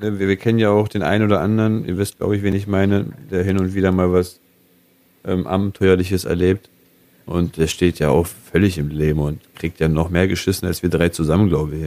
Ne, 0.00 0.18
wir, 0.18 0.28
wir 0.28 0.36
kennen 0.36 0.58
ja 0.58 0.70
auch 0.70 0.88
den 0.88 1.02
einen 1.02 1.24
oder 1.24 1.40
anderen, 1.40 1.84
ihr 1.86 1.96
wisst, 1.98 2.18
glaube 2.18 2.36
ich, 2.36 2.42
wen 2.42 2.54
ich 2.54 2.66
meine, 2.66 3.06
der 3.30 3.44
hin 3.44 3.58
und 3.58 3.74
wieder 3.74 3.92
mal 3.92 4.12
was 4.12 4.40
ähm, 5.24 5.46
Abenteuerliches 5.46 6.24
erlebt. 6.24 6.68
Und 7.26 7.56
der 7.56 7.68
steht 7.68 7.98
ja 7.98 8.10
auch 8.10 8.26
völlig 8.26 8.76
im 8.76 8.90
Leben 8.90 9.20
und 9.20 9.40
kriegt 9.54 9.80
ja 9.80 9.88
noch 9.88 10.10
mehr 10.10 10.28
geschissen 10.28 10.68
als 10.68 10.82
wir 10.82 10.90
drei 10.90 11.08
zusammen, 11.08 11.48
glaube 11.48 11.74
ich. 11.76 11.82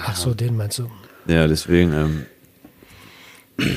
Ach 0.00 0.16
so, 0.16 0.34
den 0.34 0.56
meinst 0.56 0.78
du? 0.78 0.90
Ja, 1.26 1.46
deswegen, 1.46 1.92
ähm, 1.92 2.26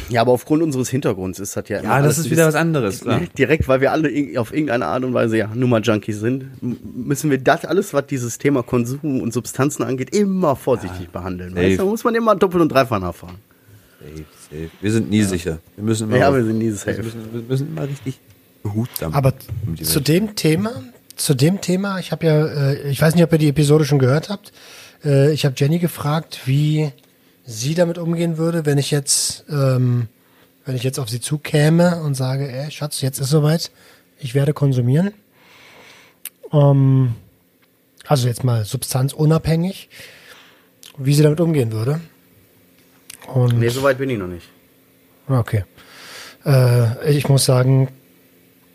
Ja, 0.09 0.21
aber 0.21 0.31
aufgrund 0.31 0.63
unseres 0.63 0.89
Hintergrunds 0.89 1.37
ist 1.39 1.55
das 1.55 1.69
ja 1.69 1.77
immer 1.77 1.89
ja, 1.89 1.97
das 1.97 2.03
alles 2.05 2.17
ist 2.17 2.31
wieder 2.31 2.47
was 2.47 2.55
anderes, 2.55 3.01
klar. 3.01 3.21
Direkt, 3.37 3.67
weil 3.67 3.79
wir 3.79 3.91
alle 3.91 4.09
auf 4.39 4.51
irgendeine 4.51 4.87
Art 4.87 5.03
und 5.03 5.13
Weise 5.13 5.37
ja 5.37 5.51
Nummer-Junkies 5.53 6.19
sind, 6.19 6.45
m- 6.63 6.77
müssen 7.05 7.29
wir 7.29 7.37
das 7.37 7.63
alles, 7.63 7.93
was 7.93 8.07
dieses 8.07 8.39
Thema 8.39 8.63
Konsum 8.63 9.21
und 9.21 9.31
Substanzen 9.33 9.83
angeht, 9.83 10.15
immer 10.15 10.55
vorsichtig 10.55 11.09
behandeln. 11.09 11.51
safe. 11.51 11.61
Weißt? 11.63 11.79
Da 11.79 11.85
muss 11.85 12.03
man 12.03 12.15
immer 12.15 12.35
doppelt 12.35 12.63
und 12.63 12.69
dreifach 12.69 12.99
nachfahren. 12.99 13.35
Safe, 13.99 14.25
safe. 14.49 14.69
Wir 14.81 14.91
sind 14.91 15.09
nie 15.11 15.21
sicher. 15.21 15.59
Wir 15.75 15.83
müssen 15.83 16.07
immer, 16.07 16.17
Ja, 16.17 16.33
wir 16.35 16.43
sind 16.43 16.57
nie 16.57 16.65
wir 16.65 16.73
safe. 16.75 17.03
müssen, 17.03 17.19
wir 17.33 17.41
müssen 17.43 17.67
immer 17.67 17.83
richtig 17.87 18.19
behutsam. 18.63 19.13
Aber 19.13 19.33
um 19.67 19.77
zu 19.77 19.99
dem 19.99 20.35
Thema, 20.35 20.71
zu 21.15 21.35
dem 21.35 21.61
Thema, 21.61 21.99
ich 21.99 22.11
habe 22.11 22.25
ja, 22.25 22.47
äh, 22.47 22.89
ich 22.89 22.99
weiß 22.99 23.13
nicht, 23.13 23.23
ob 23.23 23.31
ihr 23.31 23.37
die 23.37 23.49
Episode 23.49 23.85
schon 23.85 23.99
gehört 23.99 24.29
habt. 24.29 24.51
Äh, 25.03 25.31
ich 25.31 25.45
habe 25.45 25.55
Jenny 25.57 25.79
gefragt, 25.79 26.41
wie 26.45 26.91
sie 27.45 27.75
damit 27.75 27.97
umgehen 27.97 28.37
würde, 28.37 28.65
wenn 28.65 28.77
ich 28.77 28.91
jetzt, 28.91 29.45
ähm, 29.49 30.07
wenn 30.65 30.75
ich 30.75 30.83
jetzt 30.83 30.99
auf 30.99 31.09
sie 31.09 31.21
zukäme 31.21 32.01
und 32.01 32.15
sage, 32.15 32.51
ey, 32.51 32.69
Schatz, 32.71 33.01
jetzt 33.01 33.19
ist 33.19 33.29
soweit, 33.29 33.71
ich 34.19 34.35
werde 34.35 34.53
konsumieren. 34.53 35.13
Ähm, 36.51 37.15
also 38.05 38.27
jetzt 38.27 38.43
mal 38.43 38.65
substanzunabhängig. 38.65 39.89
wie 40.97 41.13
sie 41.13 41.21
damit 41.23 41.39
umgehen 41.39 41.71
würde. 41.71 42.01
Und 43.27 43.59
Nee, 43.59 43.69
so 43.69 43.83
weit 43.83 43.97
bin 43.99 44.09
ich 44.09 44.17
noch 44.17 44.27
nicht. 44.27 44.47
Okay. 45.27 45.63
Äh, 46.45 47.11
ich 47.11 47.29
muss 47.29 47.45
sagen, 47.45 47.89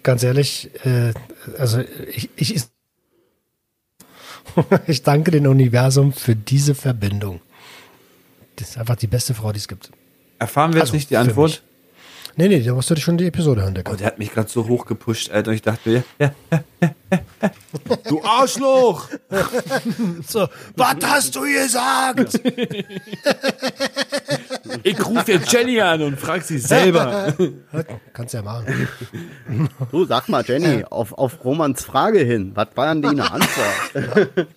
ganz 0.03 0.23
ehrlich, 0.23 0.71
äh, 0.85 1.13
also 1.59 1.81
ich, 2.15 2.31
ich, 2.37 2.63
ich 4.87 5.03
danke 5.03 5.31
dem 5.31 5.47
Universum 5.47 6.13
für 6.13 6.35
diese 6.37 6.75
Verbindung. 6.75 7.41
Das 8.57 8.71
ist 8.71 8.79
einfach 8.79 8.97
die 8.97 9.07
beste 9.07 9.35
Frau, 9.35 9.53
die 9.53 9.59
es 9.59 9.69
gibt. 9.69 9.91
Erfahren 10.39 10.73
wir 10.73 10.79
jetzt 10.79 10.89
Also, 10.89 10.97
nicht 10.97 11.11
die 11.11 11.17
Antwort? 11.17 11.63
Nee, 12.37 12.49
nee, 12.49 12.61
da 12.61 12.73
musst 12.73 12.89
du 12.89 12.95
dir 12.95 13.01
schon 13.03 13.19
die 13.19 13.27
Episode 13.27 13.63
hören. 13.63 13.75
Der 13.75 13.85
Oh, 13.87 13.95
der 13.95 14.07
hat 14.07 14.19
mich 14.19 14.33
gerade 14.33 14.49
so 14.49 14.67
hoch 14.67 14.87
gepusht, 14.87 15.31
Alter. 15.31 15.51
Und 15.51 15.57
ich 15.57 15.63
dachte 15.63 15.89
mir, 15.91 16.05
ja. 16.19 16.33
du 18.09 18.25
Arschloch! 18.25 19.09
so, 20.27 20.49
was 20.77 20.97
hast 21.03 21.37
du 21.37 21.43
gesagt? 21.43 22.41
Ich 24.83 25.05
rufe 25.07 25.33
jetzt 25.33 25.53
Jenny 25.53 25.81
an 25.81 26.03
und 26.03 26.19
frag 26.19 26.43
sie 26.43 26.59
selber. 26.59 27.35
Kannst 28.13 28.35
ja 28.35 28.43
machen. 28.43 28.89
Du, 29.91 30.05
sag 30.05 30.29
mal, 30.29 30.45
Jenny, 30.47 30.85
auf, 30.85 31.13
auf 31.13 31.45
Romans 31.45 31.85
Frage 31.85 32.21
hin, 32.21 32.53
was 32.55 32.69
war 32.75 32.95
denn 32.95 33.03
die 33.03 33.21
Antwort? 33.21 34.49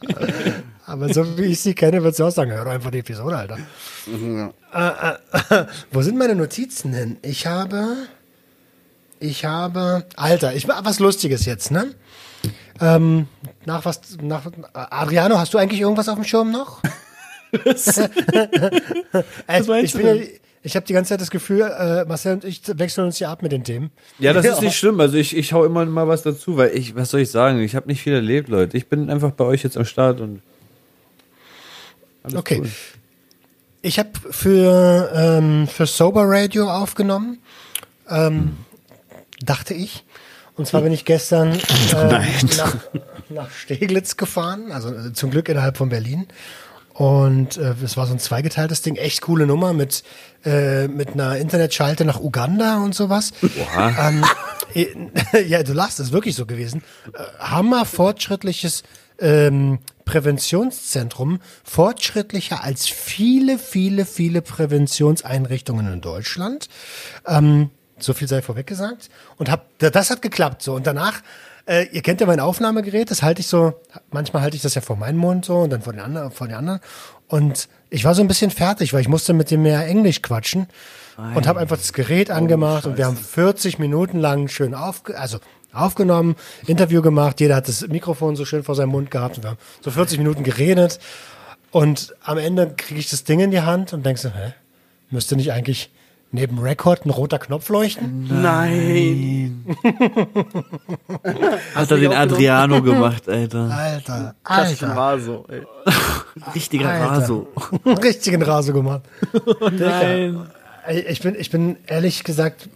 Aber 0.86 1.14
so 1.14 1.38
wie 1.38 1.46
ich 1.46 1.60
sie 1.60 1.74
kenne, 1.74 2.04
wird 2.04 2.16
sie 2.16 2.24
auch 2.24 2.32
sagen, 2.32 2.52
hör 2.52 2.64
doch 2.64 2.72
einfach 2.72 2.92
die 2.92 3.00
Episode, 3.00 3.36
Alter. 3.36 3.58
Äh, 4.74 5.56
äh, 5.56 5.66
wo 5.92 6.02
sind 6.02 6.18
meine 6.18 6.36
Notizen 6.36 6.94
hin? 6.94 7.18
Ich 7.22 7.48
habe, 7.48 7.96
ich 9.20 9.46
habe, 9.46 10.06
Alter, 10.16 10.54
ich 10.54 10.68
was 10.68 11.00
Lustiges 11.00 11.46
jetzt, 11.46 11.72
ne? 11.72 11.96
Ähm, 12.80 13.28
nach 13.66 13.86
was, 13.86 14.02
nach, 14.22 14.44
Adriano, 14.74 15.40
hast 15.40 15.54
du 15.54 15.58
eigentlich 15.58 15.82
irgendwas 15.82 16.10
auf 16.10 16.16
dem 16.16 16.24
Schirm 16.24 16.52
noch? 16.52 16.82
Äh, 17.56 19.24
meinst 19.68 19.70
ich 19.84 19.92
du 19.92 19.98
bin 19.98 20.28
ich 20.66 20.76
habe 20.76 20.86
die 20.88 20.94
ganze 20.94 21.10
Zeit 21.10 21.22
das 21.22 21.30
Gefühl, 21.30 21.62
äh, 21.62 22.06
Marcel 22.06 22.34
und 22.34 22.44
ich 22.44 22.62
wechseln 22.80 23.06
uns 23.06 23.18
hier 23.18 23.30
ab 23.30 23.44
mit 23.44 23.52
den 23.52 23.64
Themen. 23.64 23.92
Ja, 24.18 24.34
das 24.34 24.48
ist 24.48 24.64
nicht 24.64 24.76
schlimm. 24.76 25.00
Also 25.00 25.16
ich, 25.16 25.38
ich 25.38 25.54
hau 25.54 25.64
immer 25.64 25.86
mal 25.86 26.08
was 26.08 26.24
dazu, 26.24 26.58
weil 26.58 26.76
ich, 26.76 26.96
was 26.96 27.12
soll 27.12 27.20
ich 27.20 27.30
sagen? 27.30 27.60
Ich 27.60 27.76
habe 27.76 27.88
nicht 27.88 28.02
viel 28.02 28.14
erlebt, 28.14 28.50
Leute. 28.50 28.76
Ich 28.76 28.88
bin 28.88 29.12
einfach 29.12 29.30
bei 29.30 29.46
euch 29.46 29.62
jetzt 29.62 29.78
am 29.78 29.86
Start 29.86 30.22
und 30.22 30.42
alles 32.24 32.38
Okay. 32.38 32.62
cool. 32.62 32.70
Ich 33.84 34.00
habe 34.00 34.10
für, 34.32 35.12
ähm, 35.14 35.68
für 35.68 35.86
Sober 35.86 36.24
Radio 36.26 36.68
aufgenommen, 36.68 37.38
ähm, 38.10 38.58
dachte 39.42 39.76
ich. 39.76 40.04
Und 40.56 40.66
zwar 40.66 40.82
bin 40.82 40.92
ich 40.92 41.06
gestern 41.06 41.52
äh, 41.94 42.20
nach, 42.58 42.78
nach 43.30 43.52
Steglitz 43.52 44.18
gefahren, 44.18 44.72
also 44.72 44.92
äh, 44.92 45.14
zum 45.14 45.30
Glück 45.30 45.48
innerhalb 45.48 45.78
von 45.78 45.90
Berlin. 45.90 46.26
Und 46.96 47.58
äh, 47.58 47.76
es 47.84 47.98
war 47.98 48.08
so 48.08 48.14
ein 48.14 48.20
zweigeteiltes 48.20 48.82
Ding, 48.82 48.96
echt 48.96 49.20
coole 49.20 49.46
Nummer 49.46 49.74
mit, 49.74 50.04
äh, 50.46 50.88
mit 50.88 51.12
einer 51.12 51.36
Internetschalte 51.38 52.06
nach 52.06 52.22
Uganda 52.22 52.78
und 52.78 52.96
sowas. 52.96 53.34
Oha. 53.44 54.08
Ähm, 54.08 54.24
äh, 55.34 55.42
ja, 55.46 55.62
du 55.62 55.74
lachst, 55.74 56.00
das 56.00 56.08
ist 56.08 56.14
wirklich 56.14 56.36
so 56.36 56.46
gewesen. 56.46 56.84
Äh, 57.14 57.20
Hammer 57.40 57.84
fortschrittliches 57.84 58.84
ähm, 59.20 59.80
Präventionszentrum, 60.06 61.42
fortschrittlicher 61.66 62.64
als 62.64 62.88
viele, 62.88 63.60
viele, 63.60 64.06
viele 64.06 64.42
Präventionseinrichtungen 64.42 65.92
in 65.92 66.00
Deutschland. 66.00 66.70
Ähm, 67.28 67.72
so 68.00 68.14
viel 68.14 68.30
sei 68.30 68.42
vorweg 68.42 68.68
gesagt. 68.68 69.10
Und 69.36 69.52
hab, 69.52 69.68
das 69.80 70.10
hat 70.12 70.22
geklappt 70.22 70.62
so. 70.62 70.74
Und 70.74 70.88
danach, 70.88 71.22
äh, 71.66 71.88
ihr 71.92 72.02
kennt 72.02 72.22
ja 72.22 72.28
mein 72.28 72.40
Aufnahmegerät, 72.40 73.12
das 73.12 73.24
halte 73.24 73.42
ich 73.42 73.48
so, 73.48 73.74
manchmal 74.12 74.42
halte 74.42 74.56
ich 74.56 74.62
das 74.62 74.76
ja 74.76 74.82
vor 74.82 74.96
meinem 74.96 75.18
Mund 75.18 75.46
so 75.46 75.60
und 75.60 75.72
dann 75.72 75.82
vor 75.82 75.94
den 75.94 76.02
anderen, 76.02 76.32
vor 76.32 76.48
den 76.48 76.56
anderen. 76.56 76.80
Und 77.28 77.68
ich 77.90 78.06
war 78.06 78.14
so 78.14 78.22
ein 78.22 78.28
bisschen 78.28 78.52
fertig, 78.52 78.94
weil 78.94 79.02
ich 79.02 79.08
musste 79.08 79.34
mit 79.34 79.52
dem 79.52 79.64
mehr 79.64 79.86
Englisch 79.88 80.22
quatschen 80.22 80.68
und 81.34 81.48
habe 81.48 81.60
einfach 81.60 81.78
das 81.78 81.94
Gerät 81.94 82.30
angemacht 82.30 82.86
und 82.86 82.98
wir 82.98 83.06
haben 83.06 83.16
40 83.16 83.80
Minuten 83.80 84.20
lang 84.20 84.48
schön 84.50 84.74
aufge 84.74 85.18
also 85.18 85.40
aufgenommen, 85.72 86.36
Interview 86.68 87.02
gemacht, 87.02 87.40
jeder 87.42 87.56
hat 87.56 87.68
das 87.68 87.88
Mikrofon 87.88 88.36
so 88.36 88.46
schön 88.46 88.64
vor 88.64 88.76
seinem 88.76 88.90
Mund 88.90 89.12
gehabt 89.12 89.38
und 89.38 89.44
wir 89.44 89.52
haben 89.52 89.60
so 89.82 89.92
40 89.92 90.18
Minuten 90.18 90.44
geredet. 90.44 91.00
Und 91.72 92.16
am 92.24 92.38
Ende 92.38 92.74
kriege 92.76 93.00
ich 93.00 93.10
das 93.10 93.26
Ding 93.26 93.42
in 93.42 93.52
die 93.52 93.60
Hand 93.60 93.92
und 93.92 94.06
denkst 94.06 94.22
so, 94.22 94.30
hä, 94.30 94.54
müsste 95.10 95.36
nicht 95.36 95.52
eigentlich 95.52 95.92
neben 96.36 96.60
Record 96.60 97.06
ein 97.06 97.10
roter 97.10 97.40
Knopf 97.40 97.70
leuchten? 97.70 98.28
Nein. 98.42 99.66
Hat 101.74 101.92
er 101.92 101.98
den 101.98 102.14
Adriano 102.14 102.82
gemacht, 102.82 103.28
Alter. 103.28 103.70
Alter, 103.72 104.36
Alter, 104.44 104.96
war 104.96 105.20
so, 105.20 105.46
ey. 105.50 105.64
Richtiger 106.54 106.90
Alter. 106.90 107.22
Raso. 107.22 107.48
richtigen 107.86 108.44
Raso 108.44 108.74
gemacht. 108.74 109.02
Nein. 109.72 110.48
Ich 111.10 111.22
bin, 111.22 111.36
ich 111.36 111.50
bin 111.50 111.78
ehrlich 111.88 112.24
gesagt, 112.24 112.70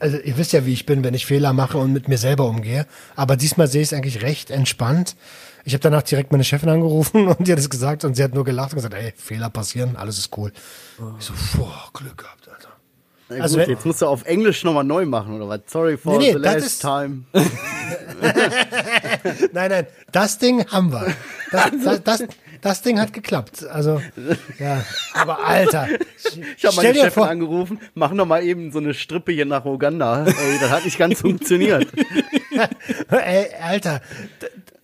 also 0.00 0.18
ihr 0.18 0.36
wisst 0.36 0.52
ja, 0.52 0.66
wie 0.66 0.72
ich 0.72 0.86
bin, 0.86 1.04
wenn 1.04 1.14
ich 1.14 1.26
Fehler 1.26 1.52
mache 1.52 1.78
und 1.78 1.92
mit 1.92 2.08
mir 2.08 2.18
selber 2.18 2.46
umgehe. 2.46 2.86
Aber 3.16 3.36
diesmal 3.36 3.68
sehe 3.68 3.82
ich 3.82 3.88
es 3.88 3.92
eigentlich 3.92 4.22
recht 4.22 4.50
entspannt. 4.50 5.16
Ich 5.64 5.72
habe 5.72 5.80
danach 5.80 6.02
direkt 6.02 6.30
meine 6.30 6.44
Chefin 6.44 6.68
angerufen 6.68 7.28
und 7.28 7.46
die 7.46 7.52
hat 7.52 7.58
es 7.58 7.70
gesagt 7.70 8.04
und 8.04 8.14
sie 8.14 8.22
hat 8.22 8.34
nur 8.34 8.44
gelacht 8.44 8.72
und 8.72 8.76
gesagt, 8.76 8.94
ey, 8.94 9.12
Fehler 9.16 9.50
passieren, 9.50 9.96
alles 9.96 10.18
ist 10.18 10.36
cool. 10.36 10.52
Ich 11.18 11.24
so, 11.24 11.32
boah, 11.56 11.88
Glück 11.92 12.18
gehabt, 12.18 12.43
Also 13.28 13.56
gut, 13.58 13.66
wenn- 13.66 13.74
jetzt 13.74 13.86
musst 13.86 14.02
du 14.02 14.06
auf 14.06 14.24
Englisch 14.26 14.64
nochmal 14.64 14.84
neu 14.84 15.06
machen, 15.06 15.34
oder 15.34 15.48
was? 15.48 15.60
Sorry 15.66 15.96
for 15.96 16.18
Nee, 16.18 16.26
nee, 16.26 16.32
the 16.32 16.38
last 16.38 16.80
time. 16.82 17.24
Nein, 19.52 19.70
nein, 19.70 19.86
das 20.12 20.38
Ding 20.38 20.66
haben 20.70 20.92
wir. 20.92 21.14
Das, 21.50 21.70
das, 21.84 22.02
das, 22.04 22.24
das 22.60 22.82
Ding 22.82 22.98
hat 23.00 23.12
geklappt. 23.12 23.64
Also, 23.66 24.00
ja, 24.58 24.84
aber 25.14 25.44
Alter, 25.44 25.88
Ich 26.56 26.64
habe 26.64 26.76
meine 26.76 26.94
Chefin 26.94 27.10
vor, 27.10 27.28
angerufen, 27.28 27.80
mach 27.94 28.12
noch 28.12 28.26
mal 28.26 28.42
eben 28.42 28.72
so 28.72 28.78
eine 28.78 28.94
Strippe 28.94 29.32
hier 29.32 29.46
nach 29.46 29.64
Uganda. 29.64 30.24
Ey, 30.26 30.58
das 30.60 30.70
hat 30.70 30.84
nicht 30.84 30.98
ganz 30.98 31.20
funktioniert. 31.20 31.86
Ey, 33.10 33.46
Alter, 33.62 34.00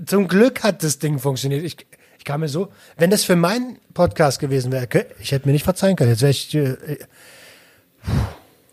zum 0.04 0.28
Glück 0.28 0.62
hat 0.62 0.82
das 0.82 0.98
Ding 0.98 1.18
funktioniert. 1.18 1.64
Ich, 1.64 1.76
ich 2.18 2.24
kam 2.24 2.40
mir 2.40 2.48
so, 2.48 2.68
wenn 2.98 3.10
das 3.10 3.24
für 3.24 3.36
meinen 3.36 3.78
Podcast 3.94 4.40
gewesen 4.40 4.72
wäre, 4.72 4.88
ich 5.20 5.32
hätte 5.32 5.46
mir 5.46 5.52
nicht 5.52 5.64
verzeihen 5.64 5.96
können. 5.96 6.10
Jetzt 6.10 6.22
wäre 6.22 6.30
ich, 6.30 6.54
äh, 6.54 6.76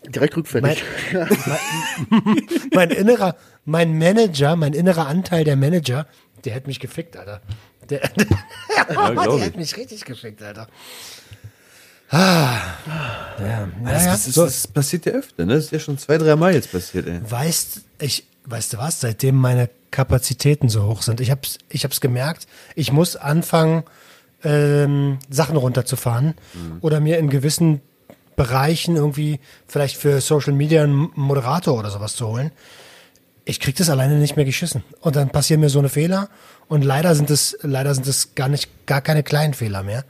Direkt 0.06 0.36
rückfällig. 0.36 0.82
mein, 1.12 1.28
mein 2.72 2.90
innerer, 2.90 3.36
mein 3.64 3.98
Manager, 3.98 4.56
mein 4.56 4.72
innerer 4.72 5.06
Anteil 5.06 5.44
der 5.44 5.56
Manager, 5.56 6.06
der 6.44 6.54
hätte 6.54 6.66
mich 6.66 6.80
gefickt, 6.80 7.16
Alter. 7.16 7.40
Der, 7.90 8.00
der, 8.16 8.26
glaub 8.86 9.36
der 9.36 9.38
hätte 9.40 9.58
mich 9.58 9.76
richtig 9.76 10.04
gefickt, 10.04 10.42
Alter. 10.42 10.68
Ah, 12.10 12.58
ja, 13.38 13.66
Das, 13.66 13.82
naja, 13.82 14.12
das, 14.12 14.26
ist, 14.28 14.34
so, 14.34 14.44
das 14.46 14.66
passiert 14.66 15.04
ja 15.04 15.12
öfter, 15.12 15.44
ne? 15.44 15.56
Das 15.56 15.64
ist 15.64 15.72
ja 15.72 15.78
schon 15.78 15.98
zwei, 15.98 16.16
drei 16.16 16.36
Mal 16.36 16.54
jetzt 16.54 16.72
passiert, 16.72 17.06
ey. 17.06 17.20
weißt, 17.22 17.82
ich, 18.00 18.24
weißt 18.46 18.72
du 18.72 18.78
was, 18.78 19.00
seitdem 19.00 19.36
meine 19.36 19.68
Kapazitäten 19.90 20.70
so 20.70 20.84
hoch 20.84 21.02
sind, 21.02 21.20
ich 21.20 21.30
hab's, 21.30 21.58
ich 21.68 21.84
hab's 21.84 22.00
gemerkt, 22.00 22.46
ich 22.74 22.92
muss 22.92 23.16
anfangen, 23.16 23.84
ähm, 24.42 25.18
Sachen 25.28 25.56
runterzufahren 25.56 26.34
oder 26.80 27.00
mir 27.00 27.18
in 27.18 27.28
gewissen 27.28 27.80
Bereichen 28.38 28.96
irgendwie 28.96 29.40
vielleicht 29.66 29.98
für 29.98 30.22
Social 30.22 30.54
Media 30.54 30.84
einen 30.84 31.10
Moderator 31.14 31.78
oder 31.78 31.90
sowas 31.90 32.16
zu 32.16 32.26
holen. 32.26 32.52
Ich 33.44 33.60
krieg 33.60 33.76
das 33.76 33.90
alleine 33.90 34.16
nicht 34.18 34.36
mehr 34.36 34.44
geschissen. 34.46 34.84
Und 35.00 35.16
dann 35.16 35.28
passieren 35.30 35.60
mir 35.60 35.68
so 35.68 35.78
eine 35.78 35.88
Fehler 35.90 36.30
und 36.68 36.84
leider 36.84 37.14
sind 37.14 37.28
es, 37.30 37.58
leider 37.62 37.94
sind 37.94 38.06
es 38.06 38.34
gar 38.34 38.48
nicht, 38.48 38.86
gar 38.86 39.00
keine 39.00 39.22
kleinen 39.22 39.54
Fehler 39.54 39.82
mehr. 39.82 40.04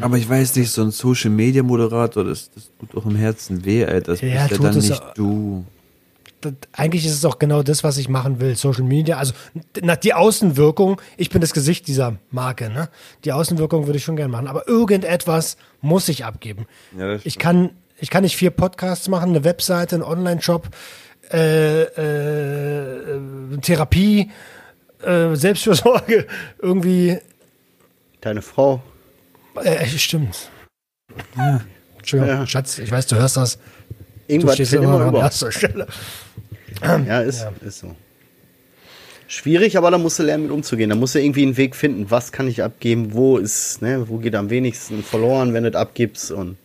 Aber 0.00 0.16
ich 0.16 0.28
weiß 0.28 0.56
nicht, 0.56 0.70
so 0.70 0.82
ein 0.82 0.90
Social 0.90 1.30
Media 1.30 1.62
Moderator, 1.62 2.24
das, 2.24 2.50
das 2.54 2.70
tut 2.80 2.94
doch 2.94 3.06
im 3.06 3.14
Herzen 3.14 3.64
weh, 3.64 3.84
Alter. 3.84 4.12
Das 4.12 4.20
Ja, 4.20 4.46
bist 4.48 4.60
ja 4.60 4.70
dann 4.70 4.78
nicht 4.78 5.02
du. 5.14 5.64
Eigentlich 6.72 7.04
ist 7.06 7.14
es 7.14 7.24
auch 7.24 7.38
genau 7.38 7.62
das, 7.62 7.84
was 7.84 7.98
ich 7.98 8.08
machen 8.08 8.40
will. 8.40 8.56
Social 8.56 8.84
Media, 8.84 9.18
also 9.18 9.32
na, 9.82 9.96
die 9.96 10.14
Außenwirkung, 10.14 11.00
ich 11.16 11.30
bin 11.30 11.40
das 11.40 11.52
Gesicht 11.52 11.86
dieser 11.88 12.16
Marke, 12.30 12.70
ne? 12.70 12.88
Die 13.24 13.32
Außenwirkung 13.32 13.86
würde 13.86 13.98
ich 13.98 14.04
schon 14.04 14.16
gerne 14.16 14.32
machen, 14.32 14.46
aber 14.48 14.68
irgendetwas 14.68 15.56
muss 15.80 16.08
ich 16.08 16.24
abgeben. 16.24 16.66
Ja, 16.98 17.12
das 17.14 17.26
ich 17.26 17.38
kann, 17.38 17.70
ich 17.98 18.10
kann 18.10 18.22
nicht 18.22 18.36
vier 18.36 18.50
Podcasts 18.50 19.08
machen, 19.08 19.30
eine 19.30 19.44
Webseite, 19.44 19.96
einen 19.96 20.04
Online-Shop, 20.04 20.68
äh, 21.32 21.82
äh, 21.82 23.18
Therapie, 23.62 24.30
äh, 25.02 25.34
Selbstfürsorge, 25.34 26.26
irgendwie, 26.60 27.18
Deine 28.20 28.42
Frau. 28.42 28.82
äh, 29.62 29.86
stimmt. 29.86 30.50
Entschuldigung, 31.98 32.34
Ja. 32.36 32.46
Schatz, 32.46 32.78
ich 32.78 32.90
weiß, 32.90 33.06
du 33.06 33.16
hörst 33.16 33.36
das. 33.36 33.58
Irgendwas 34.26 34.54
steht 34.54 34.72
immer 34.74 34.84
immer 34.84 35.00
an 35.02 35.08
über. 35.08 35.20
erster 35.20 35.52
Stelle. 35.52 35.86
Ja, 36.82 37.20
ist, 37.20 37.46
ist 37.64 37.78
so. 37.78 37.94
Schwierig, 39.28 39.78
aber 39.78 39.90
da 39.90 39.96
musst 39.96 40.18
du 40.18 40.22
lernen, 40.24 40.44
mit 40.44 40.52
umzugehen. 40.52 40.90
Da 40.90 40.96
musst 40.96 41.14
du 41.14 41.20
irgendwie 41.20 41.42
einen 41.44 41.56
Weg 41.56 41.76
finden. 41.76 42.10
Was 42.10 42.30
kann 42.32 42.46
ich 42.48 42.62
abgeben? 42.62 43.14
Wo 43.14 43.38
ist, 43.38 43.80
ne, 43.80 44.08
wo 44.08 44.18
geht 44.18 44.34
am 44.34 44.50
wenigsten 44.50 45.02
verloren, 45.02 45.54
wenn 45.54 45.64
du 45.64 45.70
das 45.70 45.80
abgibst? 45.80 46.30
Und 46.32 46.56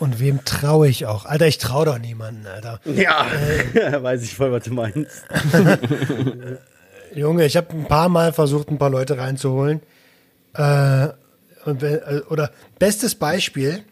Und 0.00 0.20
wem 0.20 0.44
traue 0.44 0.88
ich 0.88 1.06
auch? 1.06 1.24
Alter, 1.24 1.46
ich 1.46 1.58
traue 1.58 1.86
doch 1.86 1.98
niemanden, 1.98 2.46
Alter. 2.46 2.80
ja, 2.84 3.26
weiß 4.02 4.22
ich 4.24 4.34
voll, 4.34 4.52
was 4.52 4.64
du 4.64 4.74
meinst. 4.74 5.24
Junge, 7.14 7.46
ich 7.46 7.56
habe 7.56 7.70
ein 7.70 7.86
paar 7.86 8.08
Mal 8.08 8.32
versucht, 8.32 8.70
ein 8.70 8.78
paar 8.78 8.90
Leute 8.90 9.16
reinzuholen. 9.18 9.80
Äh, 10.56 11.04
äh, 11.04 12.20
Oder 12.28 12.50
bestes 12.78 13.14
Beispiel, 13.14 13.82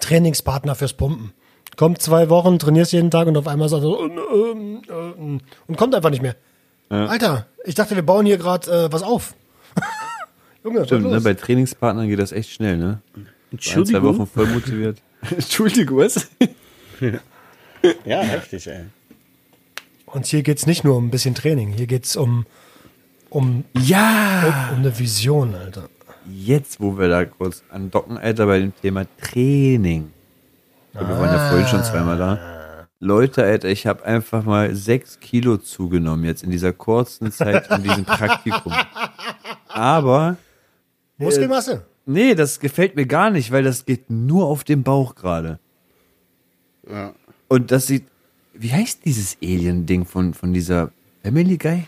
Trainingspartner 0.00 0.74
fürs 0.74 0.92
Pumpen. 0.92 1.32
Kommt 1.76 2.00
zwei 2.00 2.28
Wochen, 2.30 2.58
trainierst 2.58 2.92
jeden 2.92 3.10
Tag 3.10 3.28
und 3.28 3.36
auf 3.36 3.46
einmal 3.46 3.68
sagt 3.68 3.80
er 3.82 3.88
so, 3.88 4.04
ähm, 4.04 4.82
ähm, 4.88 5.40
und 5.66 5.76
kommt 5.76 5.94
einfach 5.94 6.10
nicht 6.10 6.22
mehr. 6.22 6.34
Alter, 6.88 7.46
ich 7.64 7.74
dachte, 7.74 7.96
wir 7.96 8.02
bauen 8.02 8.26
hier 8.26 8.38
gerade 8.38 8.70
äh, 8.70 8.92
was 8.92 9.02
auf. 9.02 9.34
Junge, 10.64 10.80
was 10.80 10.86
Stimmt, 10.86 11.10
ne? 11.10 11.20
bei 11.20 11.34
Trainingspartnern 11.34 12.08
geht 12.08 12.18
das 12.18 12.32
echt 12.32 12.50
schnell, 12.50 12.76
ne? 12.76 13.00
Ein, 13.14 13.24
zwei 13.24 13.52
Entschuldigung. 13.52 14.18
Wochen 14.18 14.26
voll 14.26 14.46
motiviert. 14.46 14.98
Entschuldigung, 15.30 15.98
was? 15.98 16.28
Ja, 18.04 18.20
heftig, 18.20 18.66
ey. 18.66 18.84
Und 20.06 20.26
hier 20.26 20.42
geht's 20.42 20.66
nicht 20.66 20.82
nur 20.82 20.96
um 20.96 21.06
ein 21.06 21.10
bisschen 21.10 21.34
Training, 21.36 21.72
hier 21.72 21.86
geht's 21.86 22.16
um, 22.16 22.46
um, 23.28 23.64
Ja! 23.78 24.70
um 24.72 24.78
eine 24.78 24.98
Vision, 24.98 25.54
Alter. 25.54 25.88
Jetzt, 26.28 26.80
wo 26.80 26.98
wir 26.98 27.08
da 27.08 27.24
kurz 27.24 27.62
andocken, 27.70 28.16
Alter, 28.18 28.46
bei 28.46 28.58
dem 28.60 28.74
Thema 28.80 29.04
Training. 29.20 30.10
Wir 30.98 31.08
waren 31.08 31.32
ja 31.32 31.48
vorhin 31.50 31.66
schon 31.66 31.84
zweimal 31.84 32.16
da. 32.16 32.38
Leute, 33.00 33.44
Alter, 33.44 33.68
ich 33.68 33.86
habe 33.86 34.04
einfach 34.04 34.44
mal 34.44 34.74
sechs 34.74 35.20
Kilo 35.20 35.58
zugenommen 35.58 36.24
jetzt 36.24 36.42
in 36.42 36.50
dieser 36.50 36.72
kurzen 36.72 37.30
Zeit 37.30 37.70
in 37.70 37.82
diesem 37.82 38.04
Praktikum. 38.06 38.72
Aber, 39.68 40.38
Muskelmasse. 41.18 41.84
nee, 42.06 42.34
das 42.34 42.60
gefällt 42.60 42.96
mir 42.96 43.04
gar 43.06 43.30
nicht, 43.30 43.52
weil 43.52 43.62
das 43.62 43.84
geht 43.84 44.08
nur 44.08 44.46
auf 44.46 44.64
den 44.64 44.82
Bauch 44.82 45.14
gerade. 45.14 45.58
Ja. 46.90 47.12
Und 47.48 47.70
das 47.70 47.86
sieht, 47.86 48.06
wie 48.54 48.72
heißt 48.72 49.04
dieses 49.04 49.36
Alien-Ding 49.42 50.06
von, 50.06 50.32
von 50.32 50.54
dieser 50.54 50.90
Family 51.22 51.58
Guy? 51.58 51.86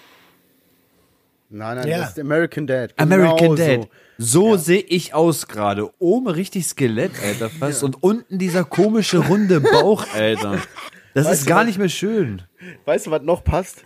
Nein, 1.51 1.77
nein, 1.79 1.89
Ja. 1.89 1.99
das 2.01 2.11
ist 2.11 2.19
American 2.21 2.67
Dad. 2.67 2.93
American 2.99 3.57
Genau 3.57 3.79
Dad. 3.79 3.89
So, 4.19 4.57
sehe 4.57 4.81
ich 4.81 5.15
aus 5.15 5.47
gerade. 5.49 5.89
Oben 5.99 6.29
richtig 6.29 6.67
Skelett, 6.67 7.13
Alter, 7.25 7.49
fast. 7.59 7.83
Und 7.85 8.03
unten 8.03 8.39
dieser 8.39 8.65
komische 8.65 9.19
runde 9.19 9.61
Bauch, 9.61 10.05
Alter. 10.15 10.59
Das 11.15 11.27
Weißt 11.27 11.41
ist 11.43 11.47
gar 11.47 11.61
was? 11.61 11.67
nicht 11.67 11.79
mehr 11.79 11.89
schön. 11.89 12.43
Weißt 12.85 13.07
du, 13.07 13.11
was 13.11 13.23
noch 13.23 13.43
passt? 13.45 13.83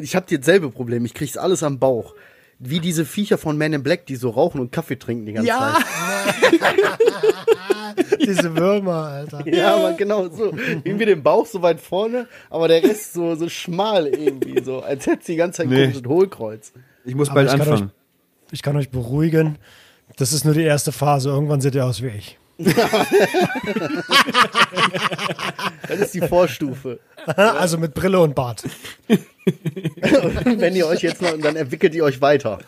Ich 0.00 0.16
habe 0.16 0.26
dasselbe 0.34 0.70
Problem. 0.70 1.04
Ich 1.04 1.12
krieg's 1.14 1.36
alles 1.36 1.62
am 1.62 1.78
Bauch. 1.78 2.14
Wie 2.58 2.78
diese 2.80 3.04
Viecher 3.04 3.38
von 3.38 3.58
Man 3.58 3.72
in 3.72 3.82
Black, 3.82 4.06
die 4.06 4.14
so 4.16 4.30
rauchen 4.30 4.60
und 4.60 4.70
Kaffee 4.70 4.96
trinken 4.96 5.26
die 5.26 5.32
ganze 5.32 5.48
Ja. 5.48 5.76
Zeit. 5.76 6.60
Diese 8.20 8.56
Würmer, 8.56 8.94
Alter. 9.06 9.42
Ja, 9.52 9.74
aber 9.76 9.92
genau 9.94 10.28
so. 10.28 10.52
Irgendwie 10.84 11.06
den 11.06 11.22
Bauch 11.22 11.46
so 11.46 11.60
weit 11.62 11.80
vorne, 11.80 12.26
aber 12.50 12.68
der 12.68 12.82
Rest 12.82 13.12
so, 13.14 13.34
so 13.34 13.48
schmal 13.48 14.06
irgendwie. 14.06 14.62
So, 14.62 14.80
als 14.80 15.06
hätte 15.06 15.24
sie 15.24 15.32
die 15.32 15.38
ganze 15.38 15.58
Zeit 15.58 15.66
ein 15.66 15.70
Nee. 15.70 15.82
komisches 15.86 16.04
Hohlkreuz. 16.06 16.72
Ich 17.04 17.14
muss 17.14 17.28
Aber 17.28 17.42
bald 17.42 17.48
ich 17.48 17.58
kann 17.58 17.72
anfangen. 17.72 17.90
Ich 18.50 18.62
kann 18.62 18.76
euch 18.76 18.90
beruhigen, 18.90 19.58
das 20.16 20.32
ist 20.32 20.44
nur 20.44 20.54
die 20.54 20.62
erste 20.62 20.92
Phase. 20.92 21.30
Irgendwann 21.30 21.60
seht 21.60 21.74
ihr 21.74 21.84
aus 21.84 22.02
wie 22.02 22.08
ich. 22.08 22.38
Das 25.88 25.98
ist 26.00 26.14
die 26.14 26.20
Vorstufe. 26.20 27.00
Also 27.36 27.78
mit 27.78 27.94
Brille 27.94 28.18
und 28.18 28.34
Bart. 28.34 28.64
Und 29.06 30.60
wenn 30.60 30.74
ihr 30.74 30.88
euch 30.88 31.02
jetzt 31.02 31.22
noch, 31.22 31.38
dann 31.38 31.54
entwickelt 31.54 31.94
ihr 31.94 32.02
euch 32.02 32.20
weiter. 32.20 32.58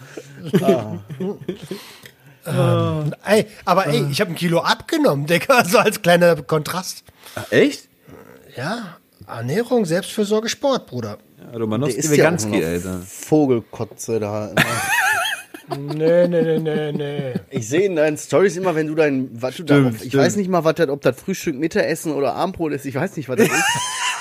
Ey, 3.24 3.46
aber 3.64 3.86
ey, 3.88 4.06
ich 4.10 4.20
habe 4.20 4.30
ein 4.30 4.36
Kilo 4.36 4.60
abgenommen, 4.60 5.26
Digga, 5.26 5.64
so 5.68 5.78
als 5.78 6.02
kleiner 6.02 6.40
Kontrast. 6.42 7.02
Echt? 7.50 7.88
Ja, 8.56 8.96
Ernährung, 9.26 9.86
Selbstfürsorge, 9.86 10.48
Sport, 10.48 10.86
Bruder. 10.86 11.18
Romanowski 11.52 11.98
ist 11.98 12.16
ja 12.16 12.28
Alter. 12.30 13.00
Vogelkotze 13.06 14.20
da. 14.20 14.48
Immer. 14.48 14.60
Nee, 15.78 16.28
nee, 16.28 16.42
nee, 16.42 16.58
nee, 16.58 16.92
nee. 16.92 17.34
Ich 17.50 17.66
sehe 17.68 17.86
in 17.86 17.96
deinen 17.96 18.18
Stories 18.18 18.56
immer, 18.56 18.74
wenn 18.74 18.86
du 18.86 18.94
dein, 18.94 19.30
was 19.32 19.56
du 19.56 19.62
da, 19.62 19.76
Stimmt, 19.76 19.94
ich 20.02 20.08
stimmt. 20.08 20.22
weiß 20.22 20.36
nicht 20.36 20.50
mal, 20.50 20.62
was 20.62 20.74
das, 20.74 20.88
ob 20.88 21.00
das 21.00 21.18
Frühstück, 21.18 21.56
Mittagessen 21.56 22.12
oder 22.12 22.34
Abendbrot 22.34 22.72
ist, 22.72 22.84
ich 22.84 22.94
weiß 22.94 23.16
nicht, 23.16 23.30
was 23.30 23.36
das 23.36 23.48
ist. 23.48 23.64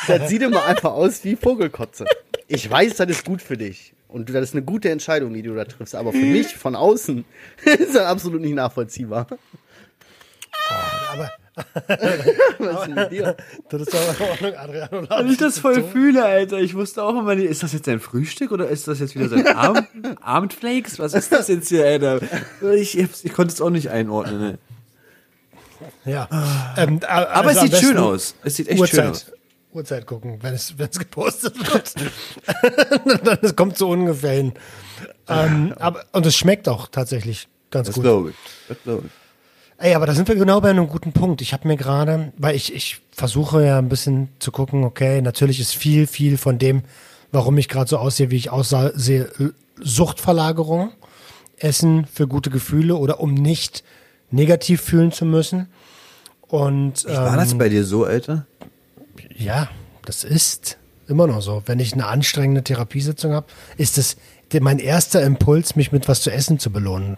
das 0.07 0.30
sieht 0.30 0.41
immer 0.41 0.65
einfach 0.65 0.93
aus 0.93 1.24
wie 1.26 1.36
Vogelkotze. 1.36 2.05
Ich 2.47 2.69
weiß, 2.69 2.95
das 2.95 3.09
ist 3.09 3.26
gut 3.26 3.41
für 3.41 3.57
dich. 3.57 3.93
Und 4.07 4.30
das 4.30 4.43
ist 4.43 4.53
eine 4.53 4.63
gute 4.63 4.89
Entscheidung, 4.89 5.34
die 5.34 5.41
du 5.41 5.53
da 5.55 5.65
triffst. 5.65 5.95
Aber 5.95 6.11
für 6.11 6.17
mich 6.17 6.55
von 6.55 6.76
außen 6.76 7.26
ist 7.65 7.95
das 7.95 8.05
absolut 8.05 8.41
nicht 8.41 8.53
nachvollziehbar. 8.53 9.28
Aber 11.11 11.32
Was 11.88 12.80
ist 12.80 12.88
denn 12.88 12.93
mit 12.95 13.12
dir? 13.12 13.38
das 13.70 13.82
ist 13.82 13.93
doch 13.93 14.20
in 14.20 14.26
Ordnung, 14.30 14.54
Adriano. 14.56 15.10
Weil 15.10 15.32
ich 15.32 15.38
das 15.38 15.60
voll 15.60 15.84
fühle, 15.84 16.26
Alter. 16.26 16.60
Ich 16.60 16.74
wusste 16.74 17.04
auch 17.04 17.18
immer 17.18 17.36
nicht, 17.36 17.45
ist 17.49 17.62
das 17.64 17.74
jetzt 17.74 17.86
sein 17.86 17.99
Frühstück 17.99 18.51
oder 18.51 18.68
ist 18.70 18.88
das 18.88 18.99
jetzt 18.99 19.16
wieder 19.16 19.30
sein 19.30 19.45
Abend, 19.56 19.88
Abendflakes? 20.22 20.97
Was 20.99 21.14
ist 21.14 21.32
das 21.32 21.47
jetzt 21.49 21.70
hier, 21.70 21.86
Alter? 21.86 22.22
Ich, 22.76 22.97
ich, 22.97 23.34
konnte 23.34 23.54
es 23.54 23.62
auch 23.62 23.70
nicht 23.70 23.89
einordnen. 23.91 24.39
Ne? 24.39 24.58
Ja. 26.06 26.28
Ähm, 26.78 26.99
a- 27.08 27.26
Aber 27.26 27.49
also 27.49 27.66
es 27.66 27.72
sieht 27.72 27.76
schön 27.82 27.97
aus. 27.97 28.36
Es 28.43 28.56
sieht 28.56 28.68
echt 28.70 28.88
schön 28.89 28.99
aus. 29.01 29.26
Uhrzeit, 29.26 29.34
Uhrzeit 29.74 30.06
gucken, 30.08 30.39
wenn 30.41 30.54
es, 30.54 30.78
wenn 30.78 30.89
es 30.89 30.97
gepostet 30.99 31.56
wird. 31.72 31.93
Dann 33.28 33.38
es 33.41 33.56
kommt 33.56 33.78
so 33.78 33.89
ungefähr 33.89 34.32
hin. 34.34 34.54
Ähm, 35.28 35.74
aber, 35.80 36.04
und 36.14 36.26
es 36.26 36.36
schmeckt 36.36 36.68
auch 36.68 36.88
tatsächlich 36.88 37.47
ganz 37.72 37.88
Das 37.88 37.95
gut. 37.95 38.04
glaube 38.04 38.30
ich. 38.32 38.36
Das 38.70 38.78
glaube 38.84 39.04
ich. 39.08 39.12
Ey, 39.84 39.96
aber 39.96 40.06
da 40.06 40.14
sind 40.14 40.30
wir 40.30 40.36
genau 40.36 40.62
bei 40.62 40.70
einem 40.70 40.88
guten 40.88 41.12
Punkt. 41.12 41.42
Ich 41.42 41.52
habe 41.52 41.68
mir 41.68 41.76
gerade, 41.76 42.32
weil 42.38 42.56
ich, 42.56 42.74
ich 42.74 43.02
versuche 43.12 43.66
ja 43.66 43.80
ein 43.80 43.90
bisschen 43.90 44.30
zu 44.40 44.50
gucken, 44.50 44.86
okay, 44.86 45.22
natürlich 45.22 45.60
ist 45.60 45.76
viel, 45.76 46.08
viel 46.08 46.38
von 46.38 46.58
dem, 46.58 46.84
warum 47.34 47.58
ich 47.58 47.68
gerade 47.68 47.90
so 47.90 47.98
aussehe, 47.98 48.32
wie 48.32 48.38
ich 48.38 48.50
aussehe, 48.50 49.30
Suchtverlagerung, 49.82 50.94
Essen 51.58 52.06
für 52.06 52.30
gute 52.30 52.50
Gefühle 52.50 52.96
oder 52.96 53.20
um 53.20 53.34
nicht 53.34 53.84
negativ 54.32 54.80
fühlen 54.80 55.12
zu 55.12 55.26
müssen. 55.26 55.68
Und 56.48 57.04
War 57.04 57.36
das 57.36 57.52
ähm, 57.52 57.58
bei 57.58 57.68
dir 57.68 57.84
so, 57.84 58.06
Alter? 58.06 58.46
ja, 59.36 59.68
das 60.06 60.24
ist 60.24 60.78
immer 61.10 61.28
noch 61.28 61.42
so. 61.42 61.62
Wenn 61.66 61.80
ich 61.80 61.92
eine 61.92 62.08
anstrengende 62.08 62.64
Therapiesitzung 62.64 63.34
habe, 63.34 63.48
ist 63.76 63.98
es 63.98 64.16
mein 64.62 64.80
erster 64.80 65.22
Impuls, 65.24 65.76
mich 65.76 65.92
mit 65.92 66.08
was 66.08 66.22
zu 66.22 66.32
essen 66.32 66.58
zu 66.58 66.70
belohnen. 66.72 67.18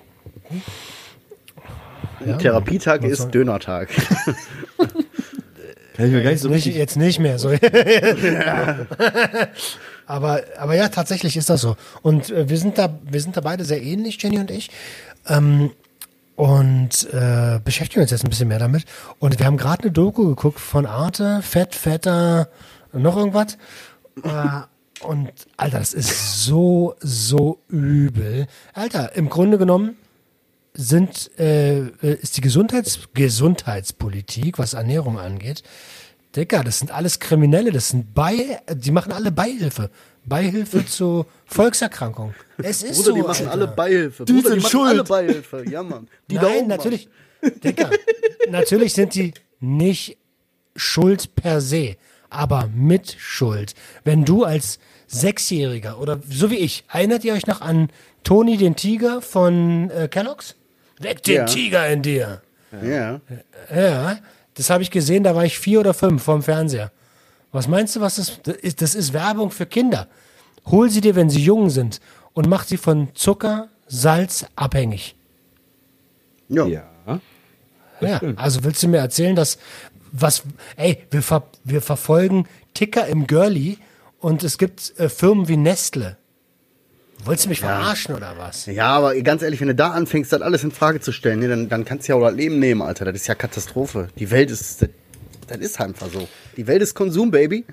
Ja, 2.25 2.37
Therapietag 2.37 3.03
ist 3.03 3.29
Dönertag. 3.29 3.89
Kann 5.95 6.07
ich 6.07 6.11
mir 6.11 6.23
gar 6.23 6.31
nicht 6.31 6.41
so 6.41 6.49
Nicht, 6.49 6.65
richtig. 6.65 6.75
jetzt 6.75 6.97
nicht 6.97 7.19
mehr. 7.19 7.39
So. 7.39 7.49
aber, 10.05 10.41
aber 10.57 10.75
ja, 10.75 10.89
tatsächlich 10.89 11.37
ist 11.37 11.49
das 11.49 11.61
so. 11.61 11.77
Und 12.01 12.31
äh, 12.31 12.49
wir 12.49 12.57
sind 12.57 12.77
da, 12.77 12.99
wir 13.01 13.21
sind 13.21 13.37
da 13.37 13.41
beide 13.41 13.63
sehr 13.63 13.81
ähnlich, 13.81 14.21
Jenny 14.21 14.39
und 14.39 14.51
ich. 14.51 14.69
Ähm, 15.27 15.71
und 16.35 17.13
äh, 17.13 17.61
beschäftigen 17.63 18.01
uns 18.01 18.11
jetzt 18.11 18.25
ein 18.25 18.29
bisschen 18.29 18.49
mehr 18.49 18.59
damit. 18.59 18.83
Und 19.19 19.39
wir 19.39 19.45
haben 19.45 19.55
gerade 19.55 19.83
eine 19.83 19.91
Doku 19.93 20.27
geguckt 20.27 20.59
von 20.59 20.85
Arte, 20.85 21.41
Fett, 21.41 21.73
Fetter, 21.73 22.49
noch 22.91 23.15
irgendwas. 23.15 23.57
Äh, 24.21 25.05
und 25.05 25.31
Alter, 25.55 25.79
das 25.79 25.93
ist 25.93 26.43
so, 26.43 26.95
so 26.99 27.59
übel. 27.69 28.47
Alter, 28.73 29.15
im 29.15 29.29
Grunde 29.29 29.57
genommen 29.57 29.95
sind, 30.75 31.31
äh, 31.39 31.79
äh, 31.79 32.17
ist 32.21 32.37
die 32.37 32.41
Gesundheits 32.41 32.99
Gesundheitspolitik, 33.13 34.59
was 34.59 34.73
Ernährung 34.73 35.17
angeht, 35.17 35.63
Dicker, 36.35 36.63
das 36.63 36.79
sind 36.79 36.91
alles 36.91 37.19
Kriminelle, 37.19 37.71
das 37.71 37.89
sind 37.89 38.13
Bei, 38.13 38.61
die 38.69 38.91
machen 38.91 39.13
alle 39.13 39.31
Beihilfe. 39.31 39.89
Beihilfe 40.25 40.85
zu 40.87 41.25
Volkserkrankungen. 41.45 42.35
Es 42.57 42.83
ist 42.83 42.97
Bruder, 42.97 43.03
so. 43.03 43.15
die 43.15 43.21
machen 43.21 43.47
Alter. 43.47 43.51
alle 43.51 43.67
Beihilfe. 43.67 44.25
Die 44.25 44.33
Bruder, 44.33 44.49
sind 44.49 44.57
die 44.57 44.63
machen 44.63 44.71
schuld. 44.71 44.89
alle 44.89 45.03
Beihilfe. 45.03 45.69
Ja, 45.69 45.83
Mann. 45.83 46.07
Die 46.29 46.35
Nein, 46.35 46.67
natürlich. 46.67 47.07
Dicker, 47.63 47.89
natürlich 48.49 48.93
sind 48.93 49.15
die 49.15 49.33
nicht 49.59 50.17
schuld 50.75 51.35
per 51.35 51.61
se, 51.61 51.95
aber 52.29 52.69
mit 52.73 53.15
Schuld. 53.17 53.73
Wenn 54.03 54.25
du 54.25 54.43
als 54.43 54.79
Sechsjähriger 55.07 55.99
oder 55.99 56.19
so 56.27 56.49
wie 56.49 56.57
ich, 56.57 56.83
erinnert 56.91 57.23
ihr 57.23 57.33
euch 57.33 57.47
noch 57.47 57.61
an 57.61 57.89
Toni 58.23 58.57
den 58.57 58.75
Tiger 58.75 59.21
von 59.21 59.89
äh, 59.91 60.07
Kellogg's? 60.09 60.55
Weg 60.99 61.23
den 61.23 61.35
Ja. 61.35 61.45
Tiger 61.45 61.87
in 61.89 62.01
dir. 62.01 62.41
Ja. 62.83 63.21
Ja, 63.73 64.17
das 64.55 64.69
habe 64.69 64.83
ich 64.83 64.91
gesehen, 64.91 65.23
da 65.23 65.35
war 65.35 65.45
ich 65.45 65.57
vier 65.59 65.79
oder 65.79 65.93
fünf 65.93 66.23
vorm 66.23 66.43
Fernseher. 66.43 66.91
Was 67.51 67.67
meinst 67.67 67.95
du, 67.95 68.01
was 68.01 68.15
das, 68.15 68.41
das 68.43 68.55
ist? 68.57 68.81
Das 68.81 68.95
ist 68.95 69.13
Werbung 69.13 69.51
für 69.51 69.65
Kinder. 69.65 70.07
Hol 70.65 70.89
sie 70.89 71.01
dir, 71.01 71.15
wenn 71.15 71.29
sie 71.29 71.41
jung 71.41 71.69
sind 71.69 72.01
und 72.33 72.47
mach 72.47 72.65
sie 72.65 72.77
von 72.77 73.09
Zucker, 73.15 73.69
Salz 73.87 74.45
abhängig. 74.55 75.15
Ja. 76.49 76.65
Ja. 76.65 76.85
Ja, 78.01 78.19
also 78.35 78.63
willst 78.65 78.83
du 78.83 78.89
mir 78.89 78.97
erzählen, 78.97 79.37
dass 79.37 79.57
was, 80.11 80.43
ey, 80.75 81.05
wir, 81.11 81.21
ver, 81.21 81.43
wir 81.63 81.81
verfolgen 81.81 82.45
Ticker 82.73 83.07
im 83.07 83.25
Girlie 83.25 83.77
und 84.19 84.43
es 84.43 84.57
gibt 84.57 84.93
äh, 84.99 85.07
Firmen 85.07 85.47
wie 85.47 85.55
Nestle. 85.55 86.17
Wolltest 87.25 87.45
du 87.45 87.49
mich 87.49 87.59
verarschen 87.59 88.15
oder 88.15 88.35
was? 88.37 88.65
Ja, 88.67 88.87
aber 88.89 89.15
ganz 89.21 89.41
ehrlich, 89.41 89.59
wenn 89.59 89.67
du 89.67 89.75
da 89.75 89.89
anfängst, 89.91 90.31
das 90.31 90.41
alles 90.41 90.63
in 90.63 90.71
Frage 90.71 90.99
zu 91.01 91.11
stellen, 91.11 91.39
ne, 91.39 91.47
dann, 91.47 91.69
dann 91.69 91.83
kannst 91.85 92.07
du 92.07 92.13
ja 92.13 92.17
auch 92.17 92.25
das 92.27 92.35
Leben 92.35 92.59
nehmen, 92.59 92.81
Alter. 92.81 93.05
Das 93.05 93.15
ist 93.15 93.27
ja 93.27 93.35
Katastrophe. 93.35 94.09
Die 94.19 94.29
Welt 94.31 94.51
ist, 94.51 94.81
das, 94.81 94.89
das 95.47 95.57
ist 95.57 95.81
einfach 95.81 96.07
so. 96.11 96.27
Die 96.55 96.67
Welt 96.67 96.81
ist 96.81 96.93
Konsum, 96.93 97.31
Baby. 97.31 97.65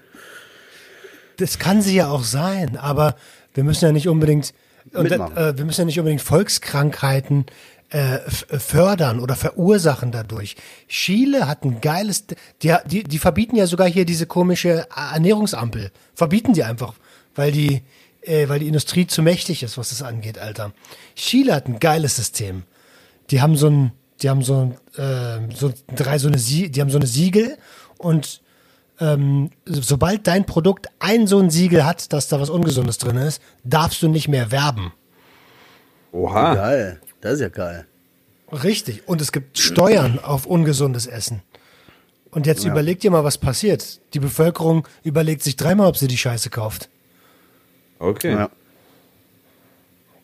Das 1.36 1.58
kann 1.58 1.82
sie 1.82 1.96
ja 1.96 2.08
auch 2.08 2.24
sein, 2.24 2.76
aber 2.76 3.16
wir 3.54 3.64
müssen 3.64 3.84
ja 3.84 3.92
nicht 3.92 4.08
unbedingt, 4.08 4.54
und, 4.94 5.08
Mitmachen. 5.10 5.36
äh, 5.36 5.56
wir 5.56 5.64
müssen 5.64 5.82
ja 5.82 5.84
nicht 5.86 5.98
unbedingt 5.98 6.22
Volkskrankheiten 6.22 7.46
äh, 7.90 8.16
f- 8.26 8.46
fördern 8.48 9.20
oder 9.20 9.34
verursachen 9.36 10.12
dadurch. 10.12 10.56
Chile 10.88 11.46
hat 11.48 11.64
ein 11.64 11.80
geiles, 11.80 12.24
die, 12.62 12.74
die, 12.86 13.02
die 13.04 13.18
verbieten 13.18 13.56
ja 13.56 13.66
sogar 13.66 13.88
hier 13.88 14.04
diese 14.04 14.26
komische 14.26 14.86
Ernährungsampel. 14.94 15.90
Verbieten 16.14 16.52
die 16.54 16.64
einfach, 16.64 16.94
weil 17.34 17.52
die, 17.52 17.82
äh, 18.22 18.48
weil 18.48 18.60
die 18.60 18.68
Industrie 18.68 19.06
zu 19.06 19.22
mächtig 19.22 19.62
ist, 19.62 19.78
was 19.78 19.90
das 19.90 20.02
angeht, 20.02 20.38
Alter. 20.38 20.72
Chile 21.14 21.54
hat 21.54 21.66
ein 21.66 21.78
geiles 21.78 22.16
System. 22.16 22.64
Die 23.30 23.40
haben 23.40 23.56
so 23.56 23.68
ein, 23.68 23.92
die 24.20 24.30
haben 24.30 24.42
so 24.42 24.72
ein, 24.96 25.00
äh, 25.00 25.54
so 25.54 25.72
drei 25.94 26.18
so 26.18 26.28
eine, 26.28 26.38
Sie 26.38 26.70
die 26.70 26.80
haben 26.80 26.90
so 26.90 26.98
eine 26.98 27.06
Siegel 27.06 27.56
und 27.98 28.40
ähm, 29.00 29.50
sobald 29.64 30.26
dein 30.26 30.46
Produkt 30.46 30.86
ein 30.98 31.26
so 31.26 31.38
ein 31.38 31.50
Siegel 31.50 31.84
hat, 31.84 32.12
dass 32.12 32.28
da 32.28 32.40
was 32.40 32.50
Ungesundes 32.50 32.98
drin 32.98 33.16
ist, 33.16 33.42
darfst 33.64 34.02
du 34.02 34.08
nicht 34.08 34.28
mehr 34.28 34.50
werben. 34.50 34.92
Oha. 36.12 36.54
Geil. 36.54 37.00
Das 37.20 37.34
ist 37.34 37.40
ja 37.40 37.48
geil. 37.48 37.86
Richtig. 38.52 39.08
Und 39.08 39.20
es 39.20 39.32
gibt 39.32 39.58
Steuern 39.58 40.18
auf 40.18 40.46
ungesundes 40.46 41.06
Essen. 41.06 41.42
Und 42.30 42.46
jetzt 42.46 42.64
überleg 42.64 43.00
dir 43.00 43.10
mal, 43.10 43.24
was 43.24 43.38
passiert. 43.38 44.00
Die 44.14 44.20
Bevölkerung 44.20 44.86
überlegt 45.02 45.42
sich 45.42 45.56
dreimal, 45.56 45.86
ob 45.86 45.96
sie 45.96 46.08
die 46.08 46.16
Scheiße 46.16 46.50
kauft. 46.50 46.88
Okay. 48.02 48.32
Ja. 48.32 48.38
Ja. 48.38 48.50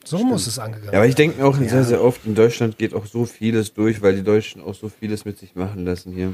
So 0.05 0.25
muss 0.25 0.47
es 0.47 0.59
angegangen 0.59 0.95
aber 0.95 1.07
ich 1.07 1.15
denke 1.17 1.45
auch 1.45 1.55
sehr, 1.57 1.85
sehr 1.85 2.03
oft, 2.03 2.25
in 2.25 2.35
Deutschland 2.35 2.79
geht 2.79 2.95
auch 2.95 3.05
so 3.05 3.27
vieles 3.27 3.75
durch, 3.75 4.01
weil 4.01 4.17
die 4.17 4.23
Deutschen 4.23 4.63
auch 4.63 4.75
so 4.75 4.89
vieles 4.89 5.27
mit 5.27 5.39
sich 5.39 5.55
machen 5.55 5.85
lassen 5.85 6.13
hier. 6.13 6.33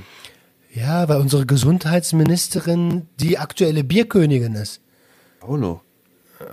Ja, 0.73 1.09
weil 1.09 1.21
unsere 1.21 1.45
Gesundheitsministerin 1.45 3.09
die 3.19 3.39
aktuelle 3.39 3.83
Bierkönigin 3.83 4.55
ist. 4.55 4.81
Auch 5.41 5.57
noch. 5.57 5.81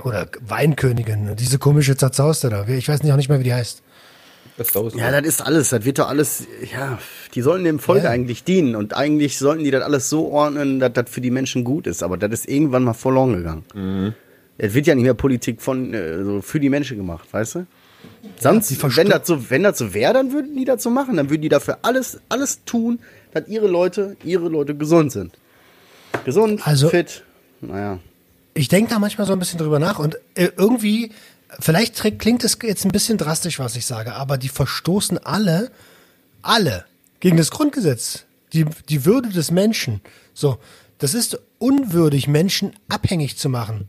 Oder 0.04 0.28
Weinkönigin. 0.42 1.36
Diese 1.36 1.60
komische 1.60 1.96
Zerzauste 1.96 2.50
da. 2.50 2.68
Ich 2.68 2.88
weiß 2.88 3.04
nicht, 3.04 3.12
auch 3.12 3.18
nicht 3.18 3.30
mehr, 3.30 3.40
wie 3.40 3.44
die 3.46 3.54
heißt. 3.54 3.84
Das. 4.58 4.74
Ja, 4.96 5.12
das 5.12 5.28
ist 5.28 5.42
alles. 5.42 5.70
Das 5.70 5.86
wird 5.86 6.00
doch 6.00 6.08
alles, 6.08 6.46
ja, 6.72 7.00
die 7.34 7.42
sollen 7.42 7.64
dem 7.64 7.80
Volk 7.80 8.04
Ja. 8.04 8.10
eigentlich 8.10 8.44
dienen. 8.44 8.76
Und 8.76 8.96
eigentlich 8.96 9.38
sollten 9.38 9.64
die 9.64 9.72
das 9.72 9.84
alles 9.84 10.10
so 10.10 10.32
ordnen, 10.32 10.80
dass 10.80 10.94
das 10.94 11.10
für 11.10 11.22
die 11.22 11.32
Menschen 11.32 11.64
gut 11.64 11.88
ist. 11.88 12.04
Aber 12.04 12.18
das 12.18 12.32
ist 12.32 12.50
irgendwann 12.50 12.84
mal 12.84 12.94
verloren 12.94 13.34
gegangen. 13.34 14.16
Es 14.58 14.74
wird 14.74 14.88
ja 14.88 14.96
nicht 14.96 15.04
mehr 15.04 15.14
Politik 15.14 15.62
von, 15.62 15.94
äh, 15.94 16.24
so 16.24 16.42
für 16.42 16.60
die 16.60 16.70
Menschen 16.70 16.98
gemacht, 16.98 17.28
weißt 17.32 17.56
du? 17.56 17.66
Sonst, 18.40 18.72
versto- 18.74 18.98
wenn 18.98 19.10
das 19.10 19.28
so, 19.28 19.50
wenn 19.50 19.64
das 19.64 19.78
so 19.78 19.94
wäre, 19.94 20.14
dann 20.14 20.32
würden 20.34 20.56
die 20.56 20.66
das 20.66 20.82
so 20.84 20.90
machen. 20.90 21.18
Dann 21.18 21.30
würden 21.30 21.42
die 21.42 21.50
dafür 21.50 21.80
alles, 21.84 22.20
alles 22.30 22.64
tun, 22.66 23.00
dass 23.32 23.48
ihre 23.48 23.68
Leute, 23.68 24.18
ihre 24.24 24.50
Leute 24.50 24.76
gesund 24.76 25.12
sind. 25.12 25.38
Gesund, 26.26 26.66
Also- 26.68 26.90
fit. 26.90 27.24
Naja. 27.62 28.00
Ich 28.54 28.68
denke 28.68 28.90
da 28.92 29.00
manchmal 29.00 29.26
so 29.28 29.34
ein 29.34 29.40
bisschen 29.40 29.60
drüber 29.60 29.80
nach 29.80 29.98
und 30.00 30.16
äh, 30.36 30.50
irgendwie, 30.58 31.12
vielleicht 31.60 31.96
klingt 32.20 32.44
es 32.44 32.58
jetzt 32.64 32.84
ein 32.86 32.92
bisschen 32.92 33.18
drastisch, 33.18 33.60
was 33.60 33.76
ich 33.78 33.86
sage, 33.86 34.14
aber 34.16 34.38
die 34.38 34.50
verstoßen 34.50 35.20
alle, 35.20 35.72
alle 36.42 36.86
gegen 37.22 37.38
das 37.38 37.50
Grundgesetz, 37.52 38.26
die, 38.52 38.66
die 38.90 39.06
Würde 39.06 39.30
des 39.30 39.52
Menschen. 39.52 40.02
So, 40.34 40.58
das 40.98 41.14
ist 41.14 41.40
unwürdig, 41.60 42.28
Menschen 42.28 42.74
abhängig 42.90 43.38
zu 43.38 43.48
machen. 43.48 43.88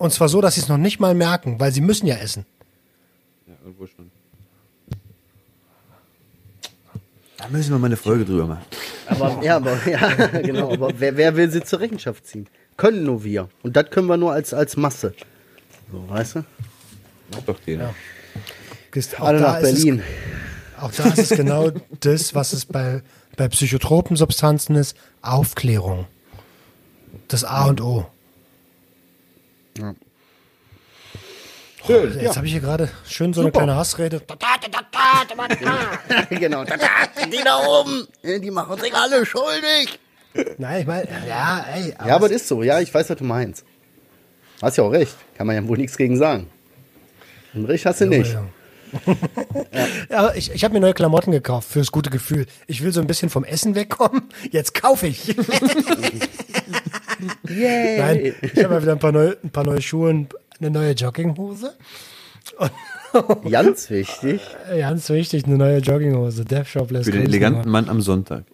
Und 0.00 0.14
zwar 0.14 0.30
so, 0.30 0.40
dass 0.40 0.54
sie 0.54 0.62
es 0.62 0.68
noch 0.68 0.78
nicht 0.78 0.98
mal 0.98 1.14
merken, 1.14 1.60
weil 1.60 1.72
sie 1.72 1.82
müssen 1.82 2.06
ja 2.06 2.14
essen. 2.16 2.46
Ja, 3.46 3.52
irgendwo 3.62 3.86
schon. 3.86 4.10
Da 7.36 7.48
müssen 7.48 7.70
wir 7.72 7.78
mal 7.78 7.86
eine 7.88 7.98
Folge 7.98 8.24
drüber 8.24 8.46
machen. 8.46 8.64
Aber, 9.08 9.42
ja, 9.44 9.56
aber, 9.56 9.76
ja, 9.86 10.08
genau. 10.42 10.72
Aber 10.72 10.90
wer, 10.98 11.18
wer 11.18 11.36
will 11.36 11.50
sie 11.50 11.62
zur 11.62 11.80
Rechenschaft 11.80 12.26
ziehen? 12.26 12.46
Können 12.78 13.04
nur 13.04 13.24
wir. 13.24 13.50
Und 13.62 13.76
das 13.76 13.90
können 13.90 14.06
wir 14.06 14.16
nur 14.16 14.32
als, 14.32 14.54
als 14.54 14.74
Masse. 14.78 15.12
So, 15.92 16.08
weißt 16.08 16.36
du? 16.36 16.44
Macht 17.32 17.46
doch. 17.46 17.58
Ist- 18.94 19.20
Auch 19.20 19.26
Alle 19.26 19.38
da 19.40 19.52
nach 19.52 19.60
ist 19.60 19.68
es- 19.68 19.84
Berlin. 19.84 20.02
Auch 20.80 20.92
da 20.92 21.04
ist 21.10 21.18
es 21.30 21.36
genau 21.36 21.70
das, 22.00 22.34
was 22.34 22.54
es 22.54 22.64
bei, 22.64 23.02
bei 23.36 23.48
psychotropen 23.48 24.16
Substanzen 24.16 24.76
ist, 24.76 24.96
Aufklärung. 25.20 26.06
Das 27.28 27.44
A 27.44 27.66
und 27.66 27.82
O. 27.82 28.06
Schön. 31.86 32.20
Jetzt 32.20 32.36
habe 32.36 32.46
ich 32.46 32.52
hier 32.52 32.60
gerade 32.60 32.90
schön 33.08 33.32
so 33.32 33.40
eine 33.40 33.48
Super. 33.48 33.60
kleine 33.60 33.76
Hassrede. 33.76 34.22
genau. 36.30 36.64
Die 36.64 37.42
da 37.44 37.66
oben, 37.66 38.06
die 38.22 38.50
machen 38.50 38.78
sich 38.78 38.94
alle 38.94 39.24
schuldig. 39.24 39.98
Nein, 40.58 40.82
ich 40.82 40.86
meine, 40.86 41.08
ja, 41.26 41.64
ey. 41.74 41.94
Ja, 42.06 42.14
aber 42.14 42.28
das 42.28 42.42
ist 42.42 42.48
so. 42.48 42.62
Ja, 42.62 42.80
ich 42.80 42.92
weiß, 42.92 43.10
was 43.10 43.16
du 43.16 43.24
meinst. 43.24 43.64
Hast 44.62 44.76
ja 44.76 44.84
auch 44.84 44.92
recht. 44.92 45.16
Kann 45.36 45.46
man 45.46 45.56
ja 45.56 45.66
wohl 45.66 45.78
nichts 45.78 45.96
gegen 45.96 46.16
sagen. 46.16 46.48
Und 47.54 47.64
recht 47.64 47.84
hast 47.86 48.00
du 48.00 48.06
nicht. 48.06 48.32
Ja, 48.34 48.44
aber 50.10 50.36
ich, 50.36 50.52
ich 50.52 50.64
habe 50.64 50.74
mir 50.74 50.80
neue 50.80 50.94
Klamotten 50.94 51.32
gekauft 51.32 51.68
fürs 51.70 51.92
gute 51.92 52.10
Gefühl. 52.10 52.46
Ich 52.66 52.82
will 52.82 52.92
so 52.92 53.00
ein 53.00 53.06
bisschen 53.06 53.30
vom 53.30 53.44
Essen 53.44 53.74
wegkommen. 53.74 54.22
Jetzt 54.50 54.74
kaufe 54.74 55.06
ich. 55.06 55.28
Yay. 57.48 57.98
Nein, 57.98 58.34
ich 58.40 58.56
habe 58.64 58.74
mal 58.74 58.82
wieder 58.82 58.92
ein 58.92 58.98
paar, 58.98 59.12
neue, 59.12 59.36
ein 59.42 59.50
paar 59.50 59.64
neue 59.64 59.82
Schuhe 59.82 60.10
und 60.10 60.34
eine 60.58 60.70
neue 60.70 60.92
Jogginghose. 60.92 61.74
Ganz 63.50 63.90
wichtig. 63.90 64.40
Ganz 64.68 65.08
wichtig, 65.08 65.44
eine 65.46 65.56
neue 65.56 65.78
Jogginghose. 65.78 66.44
Death 66.44 66.68
Shop 66.68 66.90
lässt 66.90 67.06
Für 67.06 67.12
den 67.12 67.22
eleganten 67.24 67.70
Mann 67.70 67.88
am 67.88 68.00
Sonntag. 68.00 68.44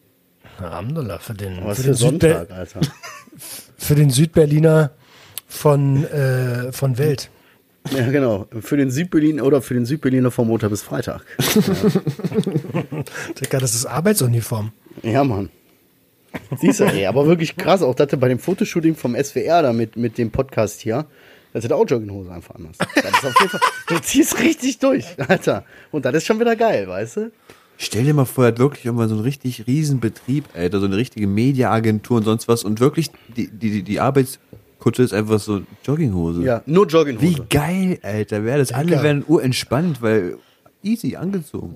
Alhamdulillah, 0.58 1.18
für 1.18 1.34
den, 1.34 1.64
Was 1.64 1.76
für 1.76 1.82
für 1.82 1.88
den, 1.90 1.94
Sonntag, 1.94 2.50
Alter. 2.50 2.80
für 3.76 3.94
den 3.94 4.10
Südberliner 4.10 4.92
von, 5.46 6.04
äh, 6.06 6.72
von 6.72 6.96
Welt. 6.98 7.30
Ja, 7.90 8.10
genau. 8.10 8.46
Für 8.60 8.76
den 8.76 8.90
Südberlin 8.90 9.40
oder 9.40 9.62
für 9.62 9.74
den 9.74 9.86
Südberliner 9.86 10.30
vom 10.30 10.48
Montag 10.48 10.70
bis 10.70 10.82
Freitag. 10.82 11.22
Digga, 13.40 13.58
das 13.58 13.74
ist 13.74 13.86
Arbeitsuniform. 13.86 14.72
Ja, 15.02 15.24
Mann. 15.24 15.50
Siehst 16.58 16.80
du, 16.80 16.84
ey, 16.84 17.06
aber 17.06 17.26
wirklich 17.26 17.56
krass, 17.56 17.82
auch 17.82 17.94
dass 17.94 18.08
du 18.08 18.16
bei 18.16 18.28
dem 18.28 18.38
Fotoshooting 18.38 18.94
vom 18.94 19.14
SWR 19.14 19.62
da 19.62 19.72
mit, 19.72 19.96
mit 19.96 20.18
dem 20.18 20.30
Podcast 20.30 20.80
hier, 20.80 21.06
dass 21.52 21.62
du 21.62 21.68
da 21.68 21.76
auch 21.76 21.86
Jogginghose 21.88 22.30
einfach 22.30 22.54
anhast. 22.54 22.80
Das 22.80 23.04
ist 23.04 23.24
auf 23.24 23.40
jeden 23.40 23.50
Fall, 23.50 23.60
du 23.88 23.98
ziehst 24.00 24.38
richtig 24.40 24.78
durch, 24.78 25.06
Alter. 25.28 25.64
Und 25.90 26.04
das 26.04 26.14
ist 26.14 26.26
schon 26.26 26.38
wieder 26.40 26.56
geil, 26.56 26.86
weißt 26.88 27.16
du? 27.16 27.32
Stell 27.78 28.04
dir 28.04 28.14
mal 28.14 28.24
vor, 28.24 28.44
er 28.44 28.48
hat 28.48 28.58
wirklich 28.58 28.86
irgendwann 28.86 29.08
so 29.08 29.14
einen 29.14 29.24
richtig 29.24 29.66
riesen 29.66 30.00
Betrieb, 30.00 30.44
Alter, 30.54 30.80
so 30.80 30.86
eine 30.86 30.96
richtige 30.96 31.26
Mediaagentur 31.26 32.18
und 32.18 32.24
sonst 32.24 32.48
was 32.48 32.64
und 32.64 32.80
wirklich 32.80 33.10
die, 33.36 33.48
die, 33.48 33.70
die, 33.70 33.82
die 33.82 34.00
Arbeitskutte 34.86 35.02
ist 35.02 35.12
einfach 35.12 35.40
so 35.40 35.62
Jogginghose. 35.84 36.42
Ja, 36.42 36.62
nur 36.66 36.86
Jogginghose. 36.86 37.26
Wie 37.26 37.42
geil, 37.50 37.98
Alter, 38.02 38.44
wäre 38.44 38.58
das. 38.58 38.72
Alle 38.72 38.86
Digga. 38.86 39.02
wären 39.02 39.24
urentspannt, 39.26 40.00
weil 40.00 40.38
easy 40.82 41.16
angezogen. 41.16 41.74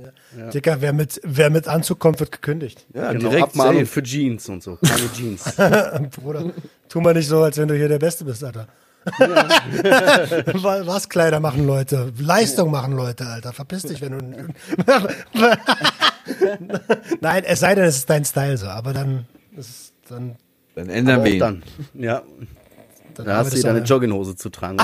Digga, 0.55 0.77
wer 0.81 0.93
mit, 0.93 1.21
wer 1.25 1.51
mit 1.51 1.67
Anzug 1.67 1.99
kommt, 1.99 2.21
wird 2.21 2.31
gekündigt. 2.31 2.87
Ja, 2.95 3.13
Genau, 3.13 3.29
direkt 3.31 3.43
Abmahnung 3.49 3.87
für 3.87 4.03
Jeans 4.03 4.49
und 4.49 4.63
so. 4.63 4.79
Keine 4.87 5.13
Jeans. 5.13 5.43
Bruder, 6.23 6.53
tu 6.89 7.01
mal 7.01 7.15
nicht 7.15 7.27
so, 7.27 7.43
als 7.43 7.57
wenn 7.59 7.67
du 7.69 7.75
hier 7.77 7.89
der 7.89 7.99
Beste 7.99 8.25
bist, 8.25 8.45
Alter. 8.45 8.69
Wa- 9.19 10.83
Was 10.87 11.09
Kleider 11.09 11.41
machen 11.41 11.67
Leute? 11.67 12.13
Leistung 12.19 12.71
machen 12.71 12.93
Leute, 12.93 13.27
Alter. 13.27 13.53
Verpiss 13.53 13.83
dich, 13.83 14.01
wenn 14.03 14.19
du. 14.19 14.19
Nein, 17.21 17.43
es 17.47 17.61
sei 17.61 17.75
denn, 17.75 17.85
es 17.85 17.97
ist 17.97 18.11
dein 18.11 18.25
Style 18.25 18.57
so, 18.59 18.67
aber 18.67 18.93
dann 18.93 19.27
ist 19.57 19.69
es 19.71 19.93
dann. 20.09 20.37
Dann 20.77 20.89
ändern 20.89 21.25
wir 21.25 21.33
ihn. 21.33 21.39
dann. 21.41 21.63
Ja. 21.95 22.23
Dann 23.25 23.27
Da 23.27 23.37
hast 23.39 23.57
du 23.57 23.63
deine 23.63 23.81
Jogginghose 23.81 24.37
zu 24.37 24.51
tragen. 24.51 24.79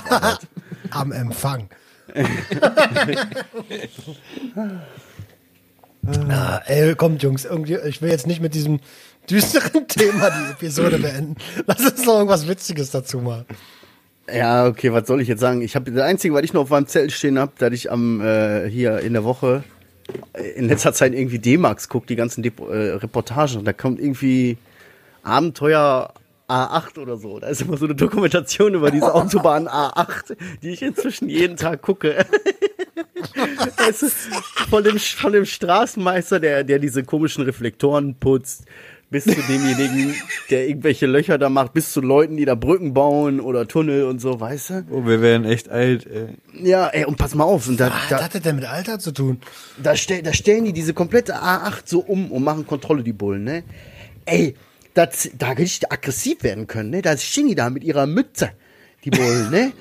am 0.91 1.13
Empfang. 1.13 1.69
ah, 6.29 6.61
ey, 6.67 6.95
kommt, 6.95 7.23
Jungs, 7.23 7.45
irgendwie, 7.45 7.77
ich 7.87 8.01
will 8.01 8.11
jetzt 8.11 8.27
nicht 8.27 8.41
mit 8.41 8.55
diesem 8.55 8.81
düsteren 9.29 9.87
Thema 9.89 10.31
die 10.31 10.53
Episode 10.53 10.99
beenden. 10.99 11.37
Lass 11.67 11.81
uns 11.81 12.05
noch 12.07 12.15
irgendwas 12.15 12.49
Witziges 12.49 12.91
dazu 12.91 13.19
machen. 13.19 13.47
Ja, 14.33 14.67
okay, 14.67 14.93
was 14.93 15.07
soll 15.07 15.21
ich 15.21 15.29
jetzt 15.29 15.41
sagen? 15.41 15.63
Ich 15.63 15.77
habe 15.77 15.91
das 15.93 16.03
Einzige, 16.03 16.35
was 16.35 16.43
ich 16.43 16.53
noch 16.53 16.63
auf 16.63 16.71
meinem 16.71 16.87
Zettel 16.87 17.11
stehen 17.11 17.39
habe, 17.39 17.53
dass 17.59 17.73
ich 17.73 17.93
am 17.93 18.21
äh, 18.21 18.69
hier 18.69 18.99
in 19.01 19.13
der 19.13 19.23
Woche 19.25 19.63
äh, 20.33 20.51
in 20.51 20.67
letzter 20.69 20.93
Zeit 20.93 21.15
irgendwie 21.15 21.39
D-Max 21.39 21.89
gucke, 21.89 22.07
die 22.07 22.17
ganzen 22.17 22.43
Dep 22.43 22.59
äh, 22.61 22.95
Reportagen. 22.95 23.65
Da 23.65 23.73
kommt 23.73 24.01
irgendwie 24.01 24.59
Abenteuer 25.23 26.13
A8 26.49 26.99
oder 26.99 27.17
so. 27.17 27.39
Da 27.39 27.49
ist 27.49 27.63
immer 27.63 27.77
so 27.77 27.87
eine 27.87 27.95
Dokumentation 27.95 28.75
über 28.75 28.91
diese 28.91 29.13
Autobahn 29.15 29.69
A8, 29.69 30.37
die 30.63 30.71
ich 30.71 30.83
inzwischen 30.83 31.29
jeden 31.29 31.57
Tag 31.57 31.83
gucke. 31.83 32.25
Es 33.89 34.03
ist 34.03 34.17
von 34.71 34.85
dem, 34.85 34.99
von 34.99 35.33
dem 35.33 35.45
Straßenmeister, 35.45 36.41
der, 36.41 36.65
der 36.65 36.79
diese 36.79 37.03
komischen 37.03 37.45
Reflektoren 37.45 38.15
putzt, 38.15 38.65
bis 39.11 39.25
zu 39.25 39.35
demjenigen, 39.35 40.15
der 40.51 40.69
irgendwelche 40.69 41.07
Löcher 41.07 41.39
da 41.39 41.49
macht, 41.49 41.73
bis 41.73 41.93
zu 41.93 42.01
Leuten, 42.01 42.37
die 42.37 42.45
da 42.45 42.55
Brücken 42.55 42.95
bauen 42.95 43.41
oder 43.41 43.67
Tunnel 43.69 44.05
und 44.05 44.21
so, 44.21 44.41
weißt 44.41 44.71
du? 44.71 44.87
Oh, 44.91 45.07
wir 45.07 45.21
werden 45.23 45.45
echt 45.45 45.69
alt, 45.69 46.07
ey. 46.07 46.29
Ja, 46.63 46.89
ey, 46.89 47.05
und 47.05 47.17
pass 47.17 47.35
mal 47.35 47.45
auf, 47.45 47.69
und 47.69 47.79
da, 47.79 47.91
Was 47.91 48.09
da, 48.09 48.25
hat 48.25 48.35
das 48.35 48.43
denn 48.43 48.57
mit 48.57 48.65
Alter 48.65 48.99
zu 48.99 49.13
tun? 49.13 49.41
da, 49.83 49.97
stell, 49.97 50.23
da 50.23 50.33
stellen 50.33 50.65
die 50.65 50.73
diese 50.73 50.95
komplette 50.95 51.37
A8 51.37 51.83
so 51.85 52.01
um 52.01 52.31
und 52.33 52.43
machen 52.43 52.67
Kontrolle, 52.67 53.03
die 53.03 53.13
Bullen, 53.13 53.45
ne? 53.45 53.65
Ey, 54.25 54.57
das, 54.97 55.31
da 55.37 55.51
richtig 55.51 55.93
aggressiv 55.93 56.43
werden 56.43 56.67
können, 56.67 56.91
ne? 56.91 57.03
Da 57.03 57.17
stehen 57.17 57.49
die 57.49 57.55
da 57.55 57.71
mit 57.71 57.85
ihrer 57.85 58.07
Mütze, 58.07 58.51
die 59.05 59.11
Bullen, 59.11 59.51
ne? 59.51 59.73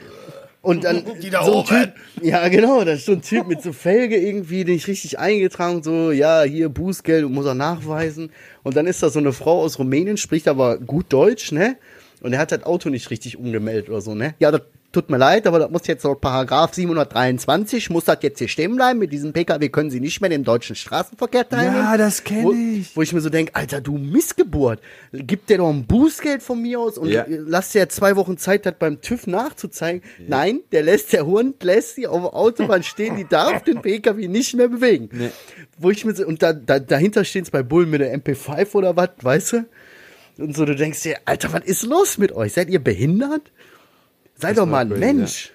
Und 0.62 0.84
dann 0.84 1.04
Die 1.22 1.30
da 1.30 1.46
so 1.46 1.60
ein. 1.60 1.66
Typ, 1.66 1.94
ja 2.22 2.48
genau, 2.50 2.84
da 2.84 2.94
ist 2.94 3.06
so 3.06 3.14
ein 3.14 3.22
Typ 3.22 3.48
mit 3.48 3.62
so 3.62 3.72
Felge 3.72 4.18
irgendwie, 4.18 4.66
nicht 4.66 4.88
richtig 4.88 5.20
eingetragen, 5.20 5.84
so, 5.84 6.12
ja, 6.12 6.44
hier 6.44 6.70
Bußgeld 6.70 7.24
und 7.24 7.34
muss 7.34 7.46
er 7.46 7.54
nachweisen. 7.54 8.32
Und 8.64 8.76
dann 8.76 8.88
ist 8.88 9.02
da 9.04 9.10
so 9.10 9.20
eine 9.20 9.32
Frau 9.32 9.62
aus 9.62 9.80
Rumänien, 9.80 10.18
spricht 10.18 10.48
aber 10.48 10.78
gut 10.80 11.06
Deutsch, 11.10 11.52
ne? 11.52 11.78
Und 12.22 12.34
er 12.34 12.40
hat 12.40 12.52
das 12.52 12.64
Auto 12.64 12.90
nicht 12.90 13.10
richtig 13.12 13.38
umgemeldet 13.38 13.90
oder 13.90 14.02
so, 14.02 14.16
ne? 14.16 14.34
Ja, 14.40 14.52
das 14.52 14.62
tut 14.96 15.10
mir 15.10 15.18
leid, 15.18 15.46
aber 15.46 15.60
das 15.60 15.70
muss 15.70 15.86
jetzt 15.88 16.04
laut 16.04 16.22
Paragraph 16.22 16.74
723, 16.74 17.90
muss 17.90 18.06
das 18.06 18.20
jetzt 18.22 18.40
hier 18.40 18.48
stehen 18.48 18.76
bleiben. 18.78 18.98
Mit 19.00 19.12
diesem 19.12 19.34
PKW 19.34 19.68
können 19.68 19.92
Sie 19.92 20.00
nicht 20.00 20.22
mehr 20.22 20.32
im 20.32 20.46
deutschen 20.46 20.76
Straßenverkehr 20.76 21.48
teilnehmen. 21.50 21.76
Ja, 21.76 21.98
das 21.98 22.24
kenn 22.24 22.44
wo, 22.44 22.54
ich. 22.54 22.96
Wo 22.96 23.02
ich 23.02 23.12
mir 23.12 23.20
so 23.20 23.30
denke, 23.30 23.54
Alter, 23.56 23.82
du 23.82 23.98
Missgeburt. 23.98 24.80
Gib 25.12 25.48
dir 25.48 25.58
doch 25.58 25.70
ein 25.70 25.86
Bußgeld 25.86 26.42
von 26.42 26.62
mir 26.62 26.80
aus 26.80 26.98
und 26.98 27.10
Ja. 27.10 27.26
lass 27.28 27.72
dir 27.74 27.90
zwei 27.90 28.16
Wochen 28.16 28.38
Zeit, 28.38 28.66
das 28.66 28.76
beim 28.80 29.02
TÜV 29.02 29.28
nachzuzeigen. 29.28 30.02
Nein, 30.28 30.62
der 30.72 30.84
lässt, 30.84 31.12
der 31.12 31.26
Hund 31.26 31.62
lässt 31.62 31.96
sie 31.96 32.08
auf 32.08 32.22
der 32.22 32.34
Autobahn 32.34 32.84
stehen, 32.84 33.18
die 33.18 33.28
darf 33.28 33.64
den 33.64 33.82
PKW 33.82 34.30
nicht 34.30 34.56
mehr 34.56 34.70
bewegen. 34.70 35.10
Nee. 35.12 35.32
Wo 35.78 35.92
ich 35.92 36.06
mir 36.06 36.16
so, 36.16 36.26
und 36.26 36.42
da, 36.42 36.54
da, 36.54 36.80
dahinter 36.80 37.26
stehen 37.26 37.46
bei 37.52 37.64
Bullen 37.64 37.90
mit 37.90 38.00
der 38.00 38.18
MP5 38.18 38.74
oder 38.74 38.96
was, 38.96 39.10
weißt 39.22 39.54
du? 39.54 39.66
Und 40.38 40.56
so, 40.56 40.66
du 40.66 40.76
denkst 40.76 41.04
dir, 41.04 41.18
Alter, 41.26 41.54
was 41.54 41.64
ist 41.66 41.84
los 41.84 42.18
mit 42.18 42.32
euch? 42.32 42.54
Seid 42.54 42.70
ihr 42.70 42.80
behindert? 42.80 43.52
Sei 44.38 44.54
doch 44.54 44.66
mal 44.66 44.82
ein 44.82 44.90
crazy, 44.90 45.00
Mensch. 45.00 45.52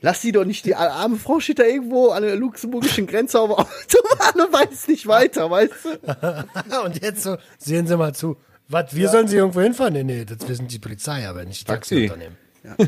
Lass 0.00 0.20
die 0.20 0.32
doch 0.32 0.44
nicht, 0.44 0.64
die 0.66 0.74
arme 0.74 1.16
Frau 1.16 1.38
steht 1.38 1.60
da 1.60 1.64
irgendwo 1.64 2.08
an 2.08 2.22
der 2.24 2.34
luxemburgischen 2.34 3.06
Grenze 3.06 3.38
auf 3.38 3.48
der 3.50 3.58
Autobahn 3.58 4.46
und 4.46 4.52
weiß 4.52 4.88
nicht 4.88 5.06
weiter, 5.06 5.48
weißt 5.48 5.72
du? 5.84 6.84
Und 6.84 7.00
jetzt 7.02 7.22
so, 7.22 7.36
sehen 7.58 7.86
Sie 7.86 7.96
mal 7.96 8.12
zu. 8.12 8.36
Was, 8.68 8.94
wir 8.96 9.08
sollen 9.08 9.28
Sie 9.28 9.36
irgendwo 9.36 9.60
hinfahren? 9.60 9.92
Nee, 9.92 10.02
nee, 10.02 10.24
das 10.24 10.48
wissen 10.48 10.66
die 10.66 10.80
Polizei, 10.80 11.28
aber 11.28 11.44
nicht 11.44 11.60
die 11.60 11.64
Taxi. 11.66 12.08
Taxiunternehmen. 12.08 12.36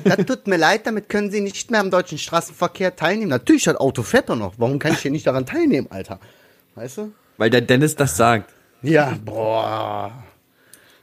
Das 0.04 0.26
tut 0.26 0.46
mir 0.46 0.56
leid, 0.56 0.86
damit 0.86 1.08
können 1.08 1.30
Sie 1.30 1.40
nicht 1.40 1.70
mehr 1.70 1.80
am 1.80 1.90
deutschen 1.90 2.18
Straßenverkehr 2.18 2.96
teilnehmen. 2.96 3.30
Natürlich, 3.30 3.64
das 3.64 3.76
Auto 3.76 4.02
fährt 4.02 4.28
doch 4.28 4.36
noch. 4.36 4.54
Warum 4.56 4.78
kann 4.78 4.92
ich 4.92 5.00
hier 5.00 5.10
nicht 5.10 5.26
daran 5.26 5.46
teilnehmen, 5.46 5.88
Alter? 5.90 6.18
Weißt 6.74 6.98
du? 6.98 7.12
Weil 7.36 7.50
der 7.50 7.60
Dennis 7.60 7.94
das 7.96 8.16
sagt. 8.16 8.52
Ja, 8.82 9.16
boah. 9.24 10.12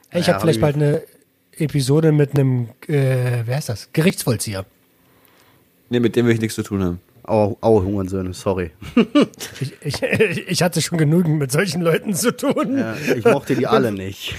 Ey, 0.09 0.21
ich 0.21 0.27
Ja, 0.27 0.33
habe 0.33 0.41
vielleicht 0.41 0.61
bald 0.61 0.75
eine 0.75 1.03
Episode 1.61 2.11
mit 2.11 2.35
einem, 2.35 2.69
äh, 2.87 3.43
wer 3.45 3.55
heißt 3.55 3.69
das? 3.69 3.89
Gerichtsvollzieher. 3.93 4.65
Nee, 5.89 5.99
mit 5.99 6.15
dem 6.15 6.25
will 6.25 6.33
ich 6.33 6.41
nichts 6.41 6.55
zu 6.55 6.63
tun 6.63 6.83
haben. 6.83 6.99
Au, 7.23 7.57
au, 7.61 7.83
Hungernsohne, 7.83 8.33
sorry. 8.33 8.71
Ich, 9.59 9.73
ich, 9.81 10.01
ich 10.47 10.63
hatte 10.63 10.81
schon 10.81 10.97
genügend 10.97 11.37
mit 11.37 11.51
solchen 11.51 11.81
Leuten 11.81 12.13
zu 12.13 12.35
tun. 12.35 12.77
Ja, 12.77 12.95
ich 13.15 13.23
mochte 13.25 13.55
die 13.55 13.67
alle 13.67 13.91
nicht. 13.91 14.35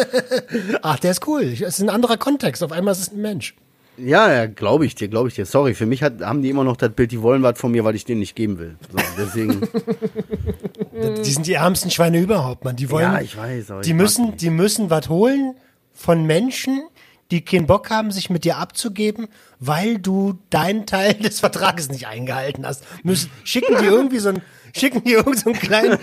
Ach, 0.82 0.98
der 0.98 1.10
ist 1.10 1.26
cool. 1.26 1.42
Es 1.42 1.60
ist 1.60 1.80
ein 1.80 1.90
anderer 1.90 2.16
Kontext. 2.16 2.62
Auf 2.62 2.72
einmal 2.72 2.92
ist 2.92 3.00
es 3.00 3.12
ein 3.12 3.20
Mensch. 3.20 3.54
Ja, 3.98 4.32
ja, 4.32 4.46
glaube 4.46 4.86
ich 4.86 4.94
dir, 4.94 5.08
glaube 5.08 5.28
ich 5.28 5.34
dir. 5.34 5.44
Sorry, 5.44 5.74
für 5.74 5.84
mich 5.84 6.02
hat, 6.02 6.22
haben 6.22 6.42
die 6.42 6.48
immer 6.48 6.64
noch 6.64 6.78
das 6.78 6.90
Bild, 6.90 7.12
die 7.12 7.20
wollen 7.20 7.42
was 7.42 7.58
von 7.58 7.70
mir, 7.70 7.84
weil 7.84 7.94
ich 7.94 8.06
denen 8.06 8.20
nicht 8.20 8.34
geben 8.34 8.58
will. 8.58 8.76
So, 8.90 8.98
deswegen, 9.18 9.60
Die 11.24 11.30
sind 11.30 11.46
die 11.46 11.54
ärmsten 11.54 11.90
Schweine 11.90 12.20
überhaupt, 12.20 12.64
man. 12.64 12.76
Die 12.76 12.90
wollen, 12.90 13.12
ja, 13.12 13.20
ich 13.20 13.36
weiß. 13.36 13.70
Aber 13.70 13.80
die 13.82 13.94
müssen, 13.94 14.36
die 14.36 14.50
müssen 14.50 14.90
was 14.90 15.08
holen 15.08 15.54
von 16.00 16.24
Menschen, 16.24 16.82
die 17.30 17.44
keinen 17.44 17.66
Bock 17.66 17.90
haben, 17.90 18.10
sich 18.10 18.30
mit 18.30 18.44
dir 18.44 18.56
abzugeben, 18.56 19.28
weil 19.58 19.98
du 19.98 20.38
deinen 20.48 20.86
Teil 20.86 21.12
des 21.14 21.40
Vertrages 21.40 21.90
nicht 21.90 22.06
eingehalten 22.06 22.66
hast. 22.66 22.84
Müssen, 23.04 23.30
schicken 23.44 23.76
die 23.80 23.84
irgendwie 23.84 24.18
so 24.18 24.30
einen, 24.30 24.42
schicken 24.74 25.04
die 25.04 25.12
irgend 25.12 25.38
so 25.38 25.50
einen 25.50 25.60
kleinen 25.60 25.98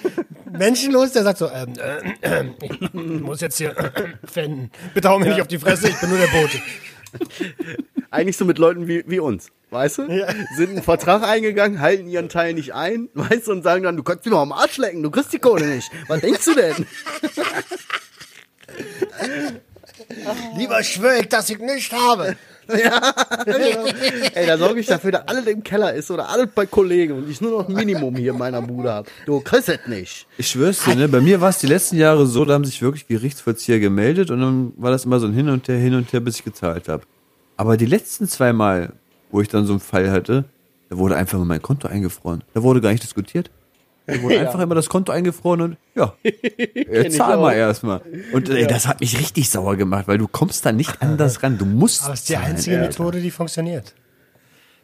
Menschen 0.51 0.93
los, 0.93 1.13
der 1.13 1.23
sagt 1.23 1.39
so, 1.39 1.49
ähm, 1.49 1.73
äh, 2.21 2.41
äh, 2.41 2.45
ich 2.61 2.93
muss 2.93 3.41
jetzt 3.41 3.57
hier 3.57 3.75
äh, 3.75 3.91
fenden. 4.23 4.69
Bitte 4.93 5.09
hau 5.09 5.17
mir 5.17 5.29
nicht 5.29 5.41
auf 5.41 5.47
die 5.47 5.57
Fresse, 5.57 5.89
ich 5.89 5.99
bin 5.99 6.09
nur 6.09 6.19
der 6.19 6.27
Bote. 6.27 6.61
Eigentlich 8.11 8.37
so 8.37 8.45
mit 8.45 8.59
Leuten 8.59 8.87
wie, 8.87 9.03
wie 9.07 9.19
uns, 9.19 9.49
weißt 9.71 9.97
du? 9.97 10.03
Ja. 10.11 10.27
Sind 10.55 10.69
einen 10.69 10.83
Vertrag 10.83 11.23
eingegangen, 11.23 11.81
halten 11.81 12.07
ihren 12.07 12.29
Teil 12.29 12.53
nicht 12.53 12.75
ein, 12.75 13.09
weißt 13.15 13.47
du, 13.47 13.51
und 13.51 13.63
sagen 13.63 13.83
dann, 13.83 13.97
du 13.97 14.03
kannst 14.03 14.25
dir 14.25 14.29
noch 14.29 14.41
am 14.41 14.51
Arsch 14.51 14.77
lecken, 14.77 15.01
du 15.01 15.09
kriegst 15.09 15.33
die 15.33 15.39
Kohle 15.39 15.65
nicht. 15.65 15.89
Was 16.07 16.21
denkst 16.21 16.45
du 16.45 16.53
denn? 16.53 16.85
Lieber 20.57 20.83
schwör 20.83 21.19
ich, 21.19 21.29
dass 21.29 21.49
ich 21.49 21.59
nicht 21.59 21.91
habe. 21.91 22.35
Ey, 22.67 24.45
da 24.45 24.57
sorge 24.57 24.81
ich 24.81 24.87
dafür, 24.87 25.11
dass 25.13 25.27
alles 25.27 25.47
im 25.47 25.63
Keller 25.63 25.93
ist 25.93 26.11
oder 26.11 26.27
alles 26.27 26.49
bei 26.53 26.65
Kollegen 26.65 27.13
und 27.13 27.29
ich 27.29 27.39
nur 27.39 27.51
noch 27.51 27.69
ein 27.69 27.73
Minimum 27.73 28.15
hier 28.17 28.33
in 28.33 28.37
meiner 28.37 28.61
Bude 28.61 28.91
habe. 28.91 29.09
Du 29.25 29.39
kriegst 29.39 29.69
es 29.69 29.79
nicht. 29.87 30.27
Ich 30.37 30.49
schwör's 30.49 30.83
dir, 30.83 30.95
ne? 30.95 31.07
Bei 31.07 31.21
mir 31.21 31.39
war 31.39 31.49
es 31.49 31.59
die 31.59 31.67
letzten 31.67 31.97
Jahre 31.97 32.25
so, 32.25 32.43
da 32.43 32.55
haben 32.55 32.65
sich 32.65 32.81
wirklich 32.81 33.07
Gerichtsvollzieher 33.07 33.79
gemeldet 33.79 34.31
und 34.31 34.41
dann 34.41 34.73
war 34.75 34.91
das 34.91 35.05
immer 35.05 35.19
so 35.19 35.27
ein 35.27 35.33
Hin 35.33 35.49
und 35.49 35.67
Her, 35.67 35.77
hin 35.77 35.95
und 35.95 36.11
her, 36.11 36.19
bis 36.19 36.37
ich 36.37 36.43
gezahlt 36.43 36.89
habe. 36.89 37.03
Aber 37.55 37.77
die 37.77 37.85
letzten 37.85 38.27
zwei 38.27 38.51
Mal, 38.51 38.93
wo 39.31 39.39
ich 39.39 39.47
dann 39.47 39.65
so 39.65 39.73
einen 39.73 39.79
Fall 39.79 40.11
hatte, 40.11 40.43
da 40.89 40.97
wurde 40.97 41.15
einfach 41.15 41.37
mal 41.39 41.45
mein 41.45 41.61
Konto 41.61 41.87
eingefroren. 41.87 42.43
Da 42.53 42.63
wurde 42.63 42.81
gar 42.81 42.91
nicht 42.91 43.03
diskutiert. 43.03 43.49
Da 44.07 44.21
wurde 44.21 44.39
einfach 44.39 44.59
immer 44.59 44.75
das 44.75 44.89
Konto 44.89 45.11
eingefroren 45.11 45.61
und 45.61 45.77
ja, 45.93 46.13
äh, 46.23 47.09
zahl 47.09 47.37
mal 47.37 47.53
erstmal. 47.53 48.01
Und 48.31 48.49
ey, 48.49 48.65
das 48.65 48.87
hat 48.87 49.01
mich 49.01 49.19
richtig 49.19 49.49
sauer 49.49 49.75
gemacht, 49.75 50.07
weil 50.07 50.17
du 50.17 50.27
kommst 50.27 50.65
da 50.65 50.71
nicht 50.71 51.01
anders 51.01 51.43
ran. 51.43 51.57
Du 51.57 51.65
musst. 51.65 52.05
Aber 52.05 52.13
es 52.13 52.21
ist 52.21 52.29
die 52.29 52.33
zahlen, 52.33 52.45
einzige 52.47 52.77
Alter. 52.77 52.87
Methode, 52.87 53.21
die 53.21 53.31
funktioniert. 53.31 53.93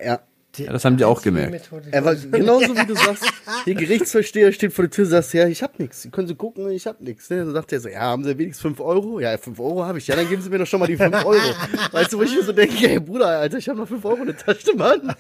Ja. 0.04 0.20
Ja, 0.56 0.72
das 0.72 0.86
haben 0.86 0.98
die 0.98 1.04
auch 1.04 1.24
gemerkt. 1.24 1.50
Methode, 1.50 1.86
die 1.88 1.94
Er 1.94 2.06
war 2.06 2.14
genauso 2.14 2.78
wie 2.78 2.86
du 2.86 2.94
sagst, 2.96 3.26
der 3.66 3.74
Gerichtsversteher 3.74 4.52
steht 4.52 4.72
vor 4.72 4.84
der 4.84 4.92
Tür, 4.92 5.08
sagst, 5.08 5.34
ja, 5.34 5.48
ich 5.48 5.64
hab 5.64 5.80
nichts. 5.80 6.08
Können 6.12 6.28
Sie 6.28 6.36
gucken, 6.36 6.70
ich 6.70 6.86
hab 6.86 7.02
nichts. 7.02 7.28
Ne? 7.32 7.38
Dann 7.38 7.54
sagt 7.54 7.74
er 7.74 7.80
so, 7.80 7.90
ja, 7.90 8.02
haben 8.02 8.24
Sie 8.24 8.38
wenigstens 8.38 8.62
5 8.62 8.80
Euro? 8.80 9.20
Ja, 9.20 9.36
5 9.36 9.60
Euro 9.60 9.84
habe 9.84 9.98
ich. 9.98 10.06
Ja, 10.06 10.16
dann 10.16 10.30
geben 10.30 10.44
Sie 10.44 10.52
mir 10.52 10.60
doch 10.60 10.68
schon 10.68 10.80
mal 10.80 10.86
die 10.86 10.98
5 10.98 11.26
Euro. 11.26 11.42
Weißt 11.92 12.14
du, 12.14 12.20
wo 12.20 12.22
ich 12.22 12.36
mir 12.36 12.44
so 12.44 12.52
denke, 12.52 12.88
ey 12.88 13.00
Bruder, 13.00 13.30
Alter, 13.30 13.58
ich 13.58 13.68
habe 13.68 13.80
noch 13.80 13.88
5 13.88 14.06
Euro 14.06 14.18
in 14.18 14.28
der 14.28 14.38
Tasche, 14.38 14.76
Mann. 14.76 15.16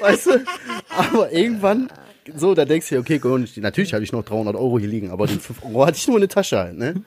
Weißt 0.00 0.26
du? 0.26 0.44
Aber 0.90 1.32
irgendwann, 1.32 1.88
so, 2.36 2.54
da 2.54 2.64
denkst 2.64 2.88
du 2.88 2.96
dir, 2.96 3.00
okay, 3.00 3.18
gut, 3.18 3.56
natürlich 3.56 3.92
hatte 3.94 4.04
ich 4.04 4.12
noch 4.12 4.24
300 4.24 4.56
Euro 4.56 4.78
hier 4.78 4.88
liegen, 4.88 5.10
aber 5.10 5.26
die 5.26 5.38
5 5.38 5.64
Euro 5.64 5.86
hatte 5.86 5.96
ich 5.96 6.06
nur 6.06 6.16
in 6.16 6.22
der 6.22 6.28
Tasche 6.28 6.58
halt, 6.58 6.78
ne? 6.78 7.02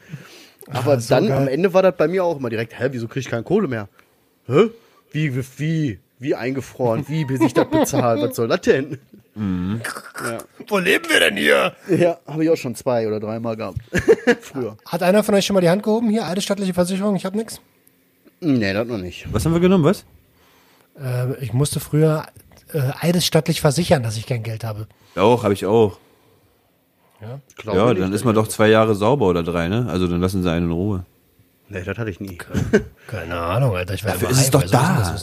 Aber 0.68 1.00
so 1.00 1.14
dann, 1.14 1.28
geil. 1.28 1.38
am 1.38 1.48
Ende 1.48 1.74
war 1.74 1.84
das 1.84 1.96
bei 1.98 2.08
mir 2.08 2.24
auch 2.24 2.38
immer 2.38 2.50
direkt, 2.50 2.80
hä, 2.80 2.90
wieso 2.92 3.08
krieg 3.08 3.22
ich 3.22 3.30
keine 3.30 3.44
Kohle 3.44 3.68
mehr? 3.68 3.90
Hä? 4.48 4.70
Wie, 5.12 5.36
wie, 5.36 5.44
wie, 5.58 6.00
wie 6.20 6.36
eingefroren? 6.36 7.06
Wie, 7.08 7.26
bis 7.26 7.42
ich 7.42 7.54
das 7.54 7.70
bezahle? 7.70 8.22
Was 8.22 8.36
soll 8.36 8.48
das 8.48 8.62
denn? 8.62 9.00
Wo 9.34 10.78
leben 10.78 11.10
wir 11.10 11.20
denn 11.20 11.38
hier? 11.38 11.74
Ja, 11.90 12.20
habe 12.28 12.44
ich 12.44 12.50
auch 12.50 12.58
schon 12.58 12.76
zwei 12.76 13.08
oder 13.08 13.20
dreimal 13.20 13.56
gehabt. 13.56 13.80
Früher. 14.42 14.78
Hat 14.86 15.04
einer 15.04 15.24
von 15.24 15.36
euch 15.36 15.46
schon 15.46 15.54
mal 15.54 15.62
die 15.62 15.70
Hand 15.70 15.84
gehoben? 15.84 16.10
Hier, 16.10 16.26
alte 16.26 16.42
staatliche 16.42 16.74
Versicherung, 16.74 17.16
ich 17.16 17.26
habe 17.26 17.38
nichts. 17.38 17.62
Nee, 18.40 18.74
das 18.74 18.88
noch 18.88 18.98
nicht. 18.98 19.28
Was 19.32 19.46
haben 19.46 19.54
wir 19.54 19.60
genommen, 19.60 19.84
was? 19.84 20.06
Äh, 21.00 21.44
ich 21.44 21.54
musste 21.54 21.80
früher 21.80 22.26
äh, 22.74 22.92
eidesstattlich 23.00 23.62
versichern, 23.62 24.04
dass 24.04 24.18
ich 24.18 24.26
kein 24.26 24.44
Geld 24.44 24.64
habe. 24.64 24.88
Auch, 25.16 25.44
habe 25.44 25.54
ich 25.54 25.66
auch. 25.66 25.98
Ja, 27.22 27.40
nicht. 27.90 28.02
dann 28.02 28.14
ist 28.14 28.26
man 28.26 28.34
doch 28.34 28.48
zwei 28.48 28.70
Jahre 28.70 28.96
sauber 28.96 29.28
oder 29.28 29.44
drei, 29.44 29.68
ne? 29.68 29.88
Also 29.90 30.08
dann 30.08 30.22
lassen 30.22 30.42
sie 30.42 30.52
einen 30.52 30.66
in 30.66 30.72
Ruhe. 30.72 31.06
Nee, 31.70 31.84
das 31.84 31.98
hatte 31.98 32.10
ich 32.10 32.20
nie. 32.20 32.38
Keine 33.08 33.40
Ahnung, 33.40 33.76
Alter. 33.76 33.94
Ich 33.94 34.04
war 34.04 34.14
Dafür 34.14 34.32
ist 34.32 34.42
es 34.42 34.52
doch 34.52 34.64
ich 34.64 34.72
da. 34.72 35.16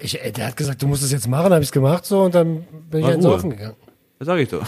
ich, 0.00 0.22
ey, 0.22 0.32
der 0.32 0.46
hat 0.46 0.56
gesagt, 0.56 0.80
du 0.80 0.86
musst 0.86 1.02
es 1.02 1.12
jetzt 1.12 1.28
machen, 1.28 1.52
habe 1.52 1.62
ich 1.62 1.68
es 1.68 1.72
gemacht 1.72 2.06
so 2.06 2.22
und 2.22 2.34
dann 2.34 2.62
bin 2.90 3.00
ich 3.00 3.06
War 3.06 3.14
ins. 3.14 3.24
Saufen 3.24 3.50
gegangen. 3.50 3.76
Das 4.18 4.26
sag 4.26 4.38
ich 4.38 4.48
doch. 4.48 4.62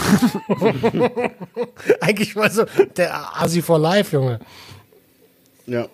Eigentlich 2.01 2.37
war 2.37 2.51
so 2.51 2.65
der 2.97 3.41
Asi 3.41 3.63
for 3.63 3.79
Life, 3.79 4.15
Junge. 4.15 4.41
Ja. 5.67 5.87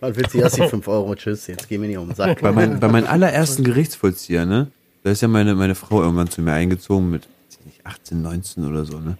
Was 0.00 0.16
willst 0.16 0.34
du? 0.34 0.44
Hast 0.44 0.56
die 0.56 0.68
5 0.68 0.86
Euro, 0.88 1.14
tschüss, 1.14 1.46
jetzt 1.48 1.68
geh 1.68 1.78
mir 1.78 1.88
nicht 1.88 1.98
um 1.98 2.06
den 2.08 2.14
Sack. 2.14 2.40
bei, 2.40 2.52
mein, 2.52 2.78
bei 2.78 2.88
meinem 2.88 3.06
allerersten 3.06 3.64
Gerichtsvollzieher, 3.64 4.46
ne? 4.46 4.70
Da 5.02 5.10
ist 5.10 5.22
ja 5.22 5.28
meine, 5.28 5.54
meine 5.54 5.74
Frau 5.74 6.02
irgendwann 6.02 6.28
zu 6.28 6.42
mir 6.42 6.52
eingezogen 6.52 7.10
mit 7.10 7.24
weiß 7.24 7.58
ich 7.60 7.66
nicht, 7.66 7.86
18, 7.86 8.22
19 8.22 8.64
oder 8.64 8.84
so, 8.84 9.00
ne? 9.00 9.18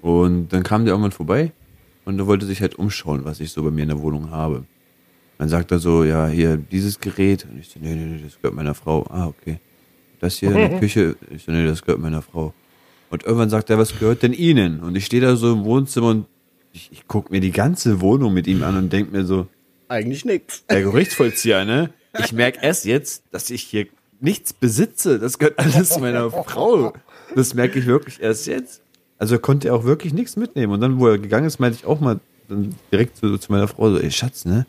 Und 0.00 0.48
dann 0.52 0.62
kam 0.62 0.84
der 0.84 0.92
irgendwann 0.92 1.12
vorbei 1.12 1.52
und 2.04 2.18
er 2.18 2.26
wollte 2.26 2.46
sich 2.46 2.60
halt 2.60 2.76
umschauen, 2.76 3.24
was 3.24 3.40
ich 3.40 3.50
so 3.50 3.62
bei 3.62 3.70
mir 3.70 3.82
in 3.82 3.88
der 3.88 4.00
Wohnung 4.00 4.30
habe. 4.30 4.64
Dann 5.38 5.48
sagt 5.48 5.72
er 5.72 5.78
so, 5.78 6.04
ja, 6.04 6.28
hier, 6.28 6.56
dieses 6.56 7.00
Gerät. 7.00 7.46
Und 7.50 7.58
ich 7.58 7.68
so, 7.68 7.80
nee, 7.80 7.94
nee, 7.94 8.04
nee, 8.04 8.20
das 8.22 8.36
gehört 8.36 8.54
meiner 8.54 8.74
Frau. 8.74 9.04
Ah, 9.10 9.26
okay. 9.26 9.58
Das 10.20 10.36
hier 10.36 10.50
in 10.50 10.56
der 10.56 10.78
Küche. 10.80 11.16
Ich 11.30 11.44
so, 11.44 11.52
nee, 11.52 11.66
das 11.66 11.82
gehört 11.82 12.00
meiner 12.00 12.22
Frau. 12.22 12.54
Und 13.10 13.24
irgendwann 13.24 13.50
sagt 13.50 13.70
er, 13.70 13.78
was 13.78 13.98
gehört 13.98 14.22
denn 14.22 14.32
Ihnen? 14.32 14.80
Und 14.80 14.96
ich 14.96 15.06
stehe 15.06 15.22
da 15.22 15.36
so 15.36 15.52
im 15.52 15.64
Wohnzimmer 15.64 16.08
und 16.08 16.26
ich, 16.72 16.90
ich 16.92 17.08
gucke 17.08 17.32
mir 17.32 17.40
die 17.40 17.52
ganze 17.52 18.00
Wohnung 18.00 18.32
mit 18.34 18.46
ihm 18.46 18.62
an 18.62 18.76
und 18.76 18.92
denk 18.92 19.12
mir 19.12 19.24
so, 19.24 19.46
Eigentlich 19.88 20.24
nix. 20.24 20.64
der 20.68 20.82
Gerichtsvollzieher, 20.82 21.64
ne? 21.64 21.90
Ich 22.18 22.32
merke 22.32 22.60
erst 22.62 22.84
jetzt, 22.84 23.24
dass 23.32 23.50
ich 23.50 23.62
hier 23.62 23.86
nichts 24.20 24.52
besitze. 24.52 25.18
Das 25.18 25.38
gehört 25.38 25.58
alles 25.58 25.98
meiner 25.98 26.30
Frau. 26.30 26.92
Das 27.34 27.54
merke 27.54 27.78
ich 27.78 27.86
wirklich 27.86 28.20
erst 28.22 28.46
jetzt. 28.46 28.80
Also 29.18 29.38
konnte 29.38 29.68
er 29.68 29.74
auch 29.74 29.84
wirklich 29.84 30.12
nichts 30.12 30.36
mitnehmen. 30.36 30.72
Und 30.72 30.80
dann, 30.80 30.98
wo 30.98 31.08
er 31.08 31.18
gegangen 31.18 31.46
ist, 31.46 31.58
meinte 31.58 31.78
ich 31.78 31.86
auch 31.86 32.00
mal 32.00 32.20
dann 32.48 32.74
direkt 32.92 33.16
zu, 33.16 33.36
zu 33.38 33.52
meiner 33.52 33.68
Frau 33.68 33.90
so, 33.90 33.98
ey 33.98 34.10
Schatz, 34.10 34.44
ne? 34.44 34.66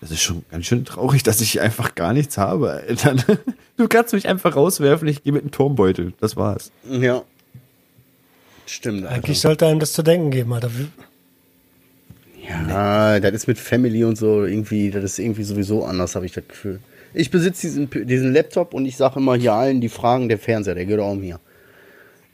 Das 0.00 0.10
ist 0.10 0.20
schon 0.22 0.44
ganz 0.50 0.66
schön 0.66 0.84
traurig, 0.84 1.22
dass 1.22 1.40
ich 1.40 1.52
hier 1.52 1.62
einfach 1.62 1.94
gar 1.94 2.12
nichts 2.12 2.36
habe, 2.36 2.70
Alter. 2.70 3.16
Du 3.76 3.88
kannst 3.88 4.12
mich 4.12 4.28
einfach 4.28 4.54
rauswerfen, 4.56 5.08
ich 5.08 5.22
gehe 5.22 5.32
mit 5.32 5.42
einem 5.42 5.50
Turmbeutel. 5.50 6.12
Das 6.20 6.36
war's. 6.36 6.70
Ja. 6.88 7.22
Stimmt. 8.66 9.04
Alter. 9.04 9.14
Eigentlich 9.14 9.40
sollte 9.40 9.66
einem 9.66 9.80
das 9.80 9.92
zu 9.92 10.02
denken 10.02 10.30
geben, 10.30 10.52
Alter. 10.52 10.70
Ja, 12.68 13.20
das 13.20 13.32
ist 13.32 13.46
mit 13.46 13.58
Family 13.58 14.04
und 14.04 14.16
so 14.16 14.44
irgendwie, 14.44 14.90
das 14.90 15.04
ist 15.04 15.18
irgendwie 15.18 15.44
sowieso 15.44 15.84
anders, 15.84 16.14
habe 16.14 16.26
ich 16.26 16.32
das 16.32 16.46
Gefühl. 16.48 16.80
Ich 17.14 17.30
besitze 17.30 17.66
diesen, 17.66 17.88
diesen 18.06 18.32
Laptop 18.32 18.74
und 18.74 18.84
ich 18.86 18.96
sage 18.96 19.20
immer 19.20 19.36
hier 19.36 19.54
allen, 19.54 19.80
die 19.80 19.88
fragen, 19.88 20.28
der 20.28 20.38
Fernseher, 20.38 20.74
der 20.74 20.84
gehört 20.84 21.02
auch 21.02 21.14
mir. 21.14 21.40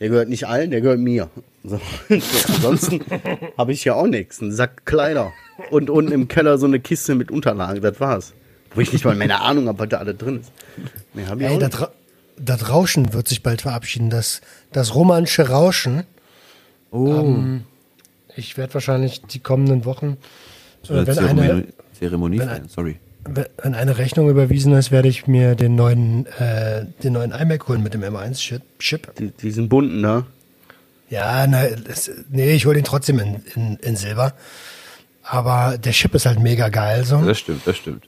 Der 0.00 0.08
gehört 0.08 0.28
nicht 0.28 0.48
allen, 0.48 0.70
der 0.70 0.80
gehört 0.80 0.98
mir. 0.98 1.28
So. 1.64 1.80
Ansonsten 2.08 3.02
habe 3.56 3.70
ich 3.70 3.84
ja 3.84 3.94
auch 3.94 4.08
nichts. 4.08 4.42
Einen 4.42 4.50
Sack 4.50 4.84
Kleider. 4.84 5.32
Und 5.70 5.90
unten 5.90 6.10
im 6.10 6.26
Keller 6.26 6.58
so 6.58 6.66
eine 6.66 6.80
Kiste 6.80 7.14
mit 7.14 7.30
Unterlagen. 7.30 7.80
Das 7.80 8.00
war's. 8.00 8.32
Wo 8.74 8.80
ich 8.80 8.92
nicht 8.92 9.04
mal 9.04 9.14
meine 9.14 9.40
Ahnung 9.40 9.68
habe, 9.68 9.78
was 9.78 9.88
da 9.88 9.98
alles 9.98 10.18
drin 10.18 10.40
ist. 10.40 10.50
Mehr 11.14 11.28
hab 11.28 11.40
ich 11.40 11.46
Ey, 11.46 11.58
das. 11.60 11.80
Ra 11.80 11.92
das 12.36 12.68
Rauschen 12.68 13.12
wird 13.12 13.28
sich 13.28 13.44
bald 13.44 13.62
verabschieden. 13.62 14.10
Das, 14.10 14.40
das 14.72 14.96
romanische 14.96 15.50
Rauschen. 15.50 16.02
Oh. 16.90 17.36
Ich 18.37 18.57
werde 18.57 18.74
wahrscheinlich 18.74 19.22
die 19.22 19.41
kommenden 19.41 19.85
Wochen, 19.85 20.16
So 20.83 20.95
äh, 20.95 20.99
eine 20.99 21.07
wenn, 21.07 21.14
Zeremonie, 21.14 21.51
eine, 21.51 21.64
Zeremonie 21.99 22.39
wenn 22.39 22.49
ein- 22.49 22.68
sorry. 22.68 22.97
wenn 23.62 23.74
eine 23.74 23.99
Rechnung 23.99 24.28
überwiesen 24.30 24.72
ist, 24.74 24.91
werde 24.91 25.09
ich 25.09 25.26
mir 25.26 25.55
den 25.55 25.74
neuen, 25.74 26.26
äh, 26.39 26.87
den 27.03 27.12
neuen 27.14 27.33
iMac 27.33 27.68
holen 27.68 27.83
mit 27.83 27.95
dem 27.95 28.03
M1-Chip. 28.03 28.62
Chip. 28.78 29.14
Die, 29.16 29.30
diesen 29.30 29.68
bunten, 29.68 30.01
ne? 30.01 30.24
Ja, 31.11 31.47
na, 31.47 31.66
das, 31.68 32.11
nee, 32.30 32.53
ich 32.53 32.64
hole 32.64 32.74
den 32.76 32.85
trotzdem 32.85 33.18
in, 33.18 33.43
in, 33.55 33.76
in 33.76 33.97
Silber. 33.97 34.33
Aber 35.22 35.76
der 35.78 35.93
Chip 35.93 36.14
ist 36.14 36.26
halt 36.26 36.41
mega 36.41 36.68
geil 36.68 37.05
so. 37.05 37.20
Das 37.24 37.39
stimmt, 37.39 37.66
das 37.66 37.76
stimmt. 37.76 38.05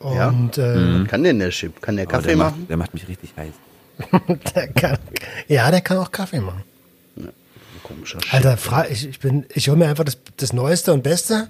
Ja. 0.00 0.28
Und 0.28 0.56
äh, 0.56 1.04
Kann 1.08 1.24
denn 1.24 1.40
der 1.40 1.50
Chip? 1.50 1.82
Kann 1.82 1.96
der 1.96 2.06
Kaffee 2.06 2.28
der 2.28 2.36
machen? 2.36 2.60
Macht, 2.60 2.70
der 2.70 2.76
macht 2.76 2.94
mich 2.94 3.08
richtig 3.08 3.30
heiß. 3.36 3.52
der 4.54 4.68
kann, 4.68 4.98
ja, 5.48 5.70
der 5.72 5.80
kann 5.80 5.98
auch 5.98 6.12
Kaffee 6.12 6.38
machen. 6.40 6.62
Komischer 7.88 8.18
Chip. 8.18 8.34
Alter, 8.34 8.56
fra 8.56 8.88
ich, 8.88 9.08
ich 9.08 9.18
bin, 9.18 9.46
ich 9.52 9.68
hole 9.68 9.78
mir 9.78 9.88
einfach 9.88 10.04
das, 10.04 10.18
das 10.36 10.52
Neueste 10.52 10.92
und 10.92 11.02
Beste 11.02 11.48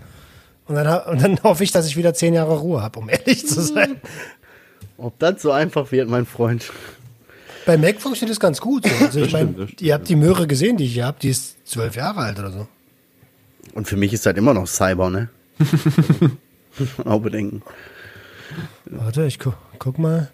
und 0.67 0.77
dann, 0.77 1.03
und 1.13 1.23
dann 1.23 1.43
hoffe 1.43 1.65
ich, 1.65 1.73
dass 1.73 1.87
ich 1.87 1.97
wieder 1.97 2.15
zehn 2.15 2.35
Jahre 2.35 2.59
Ruhe 2.59 2.81
habe, 2.81 2.99
um 2.99 3.09
ehrlich 3.09 3.47
zu 3.47 3.61
sein. 3.61 4.01
Ob 4.97 5.19
das 5.19 5.43
so 5.43 5.53
einfach 5.53 5.93
wird, 5.93 6.09
mein 6.09 6.27
Freund. 6.27 6.73
Bei 7.67 7.77
Mac 7.77 8.01
funktioniert 8.01 8.31
das 8.31 8.41
ganz 8.41 8.61
gut. 8.61 8.85
So. 8.87 9.05
Also 9.05 9.21
ich 9.21 9.29
stimmt, 9.29 9.33
meine, 9.33 9.53
das 9.53 9.69
stimmt, 9.69 9.83
ihr 9.83 9.95
habt 9.95 10.09
die 10.09 10.17
Möhre 10.17 10.47
gesehen, 10.47 10.77
die 10.77 10.85
ich 10.85 10.95
hier 10.95 11.07
habe, 11.07 11.19
die 11.21 11.29
ist 11.29 11.57
zwölf 11.69 11.95
Jahre 11.97 12.21
alt 12.21 12.39
oder 12.39 12.51
so. 12.51 12.67
Und 13.75 13.87
für 13.87 13.97
mich 13.97 14.13
ist 14.13 14.27
das 14.27 14.37
immer 14.37 14.55
noch 14.55 14.67
Cyber, 14.67 15.11
ne? 15.11 15.29
Auch 17.05 17.21
bedenken. 17.21 17.63
Warte, 18.87 19.27
ich 19.27 19.39
gu 19.39 19.53
guck 19.79 19.99
mal. 19.99 20.31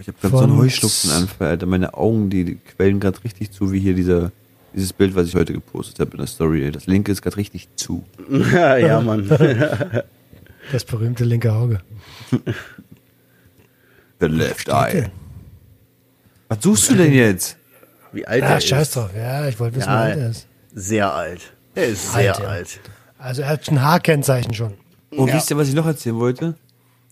Ich 0.00 0.08
habe 0.08 0.18
gerade 0.20 0.36
so 0.36 0.44
einen 0.44 0.56
Heuschnupfenanfall, 0.56 1.48
Alter. 1.48 1.66
Meine 1.66 1.94
Augen, 1.94 2.30
die 2.30 2.56
quellen 2.76 3.00
gerade 3.00 3.22
richtig 3.24 3.50
zu, 3.50 3.72
wie 3.72 3.80
hier 3.80 3.94
dieser, 3.94 4.32
dieses 4.74 4.92
Bild, 4.92 5.14
was 5.14 5.28
ich 5.28 5.34
heute 5.34 5.52
gepostet 5.52 5.98
habe 6.00 6.12
in 6.12 6.18
der 6.18 6.26
Story. 6.26 6.64
ey. 6.64 6.70
Das 6.70 6.86
linke 6.86 7.10
ist 7.12 7.22
gerade 7.22 7.36
richtig 7.36 7.68
zu. 7.76 8.04
ja, 8.52 9.00
Mann. 9.00 9.28
Das 10.70 10.84
berühmte 10.84 11.24
linke 11.24 11.50
Auge. 11.50 11.80
The 14.20 14.26
left 14.26 14.68
eye. 14.68 15.10
Was 16.48 16.58
suchst 16.62 16.90
du 16.90 16.94
denn 16.96 17.12
jetzt? 17.12 17.56
Wie 18.12 18.26
alt 18.26 18.42
Ah, 18.42 18.46
er 18.50 18.58
ist. 18.58 18.66
scheiß 18.68 18.90
drauf. 18.92 19.10
Ja, 19.16 19.46
ich 19.48 19.58
wollte 19.60 19.76
wissen, 19.76 19.88
Ja, 19.88 19.94
wie 20.06 20.10
alt 20.12 20.18
er 20.18 20.30
ist. 20.30 20.46
Sehr 20.74 21.12
alt. 21.12 21.52
Er 21.74 21.86
ist 21.86 22.12
sehr 22.12 22.34
Alt, 22.34 22.42
ja. 22.42 22.48
alt. 22.48 22.80
Also 23.18 23.42
er 23.42 23.48
hat 23.48 23.68
ein 23.70 23.80
Haarkennzeichen 23.82 24.52
schon. 24.54 24.74
Oh, 25.10 25.26
Ja. 25.26 25.34
wisst 25.34 25.50
ihr, 25.50 25.56
was 25.56 25.68
ich 25.68 25.74
noch 25.74 25.86
erzählen 25.86 26.16
wollte? 26.18 26.54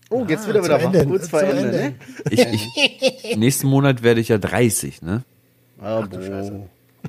Oh, 0.09 0.23
jetzt 0.27 0.47
wieder 0.47 0.61
zum 0.61 0.65
wieder 0.75 0.79
Ende. 0.83 1.05
Kurz 1.07 1.27
vor 1.29 1.41
Ende, 1.41 1.61
Ende. 1.63 1.77
ne? 1.77 1.95
Ich, 2.29 2.39
ich, 3.25 3.35
nächsten 3.37 3.67
Monat 3.67 4.03
werde 4.03 4.21
ich 4.21 4.27
ja 4.29 4.37
30, 4.37 5.01
ne? 5.01 5.23
Ah, 5.81 6.01
boah. 6.01 6.67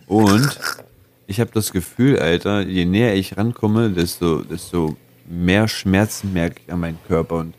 Und 0.08 0.58
ich 1.26 1.38
habe 1.38 1.50
das 1.52 1.70
Gefühl, 1.70 2.18
Alter, 2.18 2.62
je 2.62 2.86
näher 2.86 3.14
ich 3.14 3.36
rankomme, 3.36 3.90
desto, 3.90 4.42
desto 4.42 4.96
mehr 5.28 5.68
Schmerzen 5.68 6.32
merke 6.32 6.62
ich 6.64 6.72
an 6.72 6.80
meinem 6.80 6.98
Körper. 7.06 7.36
Und 7.36 7.54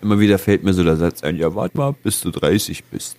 immer 0.00 0.18
wieder 0.18 0.38
fällt 0.38 0.64
mir 0.64 0.72
so 0.72 0.82
der 0.82 0.96
Satz 0.96 1.22
ein, 1.22 1.36
ja, 1.36 1.54
warte 1.54 1.76
mal, 1.76 1.94
bis 2.02 2.22
du 2.22 2.30
30 2.30 2.84
bist. 2.84 3.16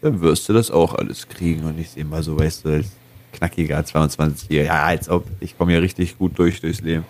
Dann 0.00 0.20
wirst 0.20 0.48
du 0.48 0.52
das 0.52 0.70
auch 0.70 0.94
alles 0.94 1.26
kriegen. 1.28 1.64
Und 1.64 1.78
ich 1.80 1.90
sehe 1.90 2.04
mal 2.04 2.22
so, 2.22 2.38
weißt 2.38 2.64
du, 2.64 2.68
als 2.70 2.92
knackiger 3.32 3.84
22 3.84 4.48
ja, 4.50 4.84
als 4.84 5.08
ob, 5.08 5.26
ich 5.40 5.58
komme 5.58 5.72
ja 5.72 5.80
richtig 5.80 6.16
gut 6.16 6.38
durch 6.38 6.60
durchs 6.60 6.80
Leben. 6.80 7.04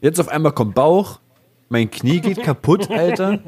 Jetzt 0.00 0.18
auf 0.18 0.28
einmal 0.28 0.52
kommt 0.52 0.74
Bauch, 0.74 1.20
mein 1.72 1.90
Knie 1.90 2.20
geht 2.20 2.42
kaputt, 2.44 2.90
Alter. 2.90 3.40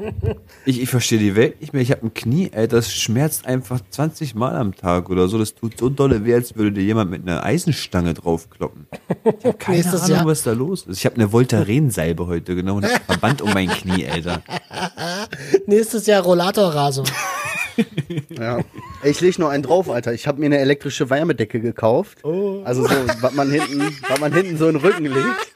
Ich, 0.65 0.81
ich 0.81 0.89
verstehe 0.89 1.19
die 1.19 1.35
Welt 1.35 1.61
nicht 1.61 1.71
mehr. 1.73 1.81
Ich 1.81 1.91
habe 1.91 2.03
ein 2.05 2.13
Knie, 2.13 2.49
Alter, 2.53 2.77
das 2.77 2.91
schmerzt 2.91 3.45
einfach 3.45 3.79
20 3.89 4.35
Mal 4.35 4.55
am 4.55 4.75
Tag 4.75 5.09
oder 5.09 5.27
so. 5.27 5.37
Das 5.37 5.53
tut 5.55 5.77
so 5.77 5.89
dolle 5.89 6.25
weh, 6.25 6.33
als 6.33 6.55
würde 6.57 6.73
dir 6.73 6.83
jemand 6.83 7.11
mit 7.11 7.21
einer 7.21 7.43
Eisenstange 7.43 8.13
draufkloppen. 8.15 8.87
Ich 9.23 9.45
habe 9.45 9.57
keine 9.57 9.77
Nächstes 9.77 10.01
Ahnung, 10.01 10.17
Jahr. 10.17 10.25
was 10.25 10.43
da 10.43 10.51
los 10.51 10.87
ist. 10.87 10.97
Ich 10.97 11.05
habe 11.05 11.15
eine 11.15 11.31
Voltaren-Salbe 11.31 12.27
heute 12.27 12.55
genommen 12.55 12.83
und 12.83 12.85
hab 12.85 12.93
einen 12.95 13.05
Verband 13.05 13.41
um 13.43 13.53
mein 13.53 13.69
Knie, 13.69 14.07
Alter. 14.07 14.41
Nächstes 15.67 16.07
Jahr 16.07 16.23
Rollatorrasung. 16.23 17.05
Ja. 18.29 18.59
Ich 19.03 19.19
leg 19.19 19.37
noch 19.37 19.49
einen 19.49 19.63
drauf, 19.63 19.89
Alter. 19.89 20.13
Ich 20.13 20.27
habe 20.27 20.39
mir 20.39 20.45
eine 20.45 20.59
elektrische 20.59 21.09
Wärmedecke 21.09 21.59
gekauft. 21.59 22.23
Also 22.23 22.83
so, 22.83 22.89
was 23.19 23.33
man 23.33 23.51
hinten, 23.51 23.81
was 24.07 24.19
man 24.21 24.33
hinten 24.33 24.57
so 24.57 24.67
in 24.69 24.75
den 24.77 24.81
Rücken 24.81 25.05
legt. 25.05 25.51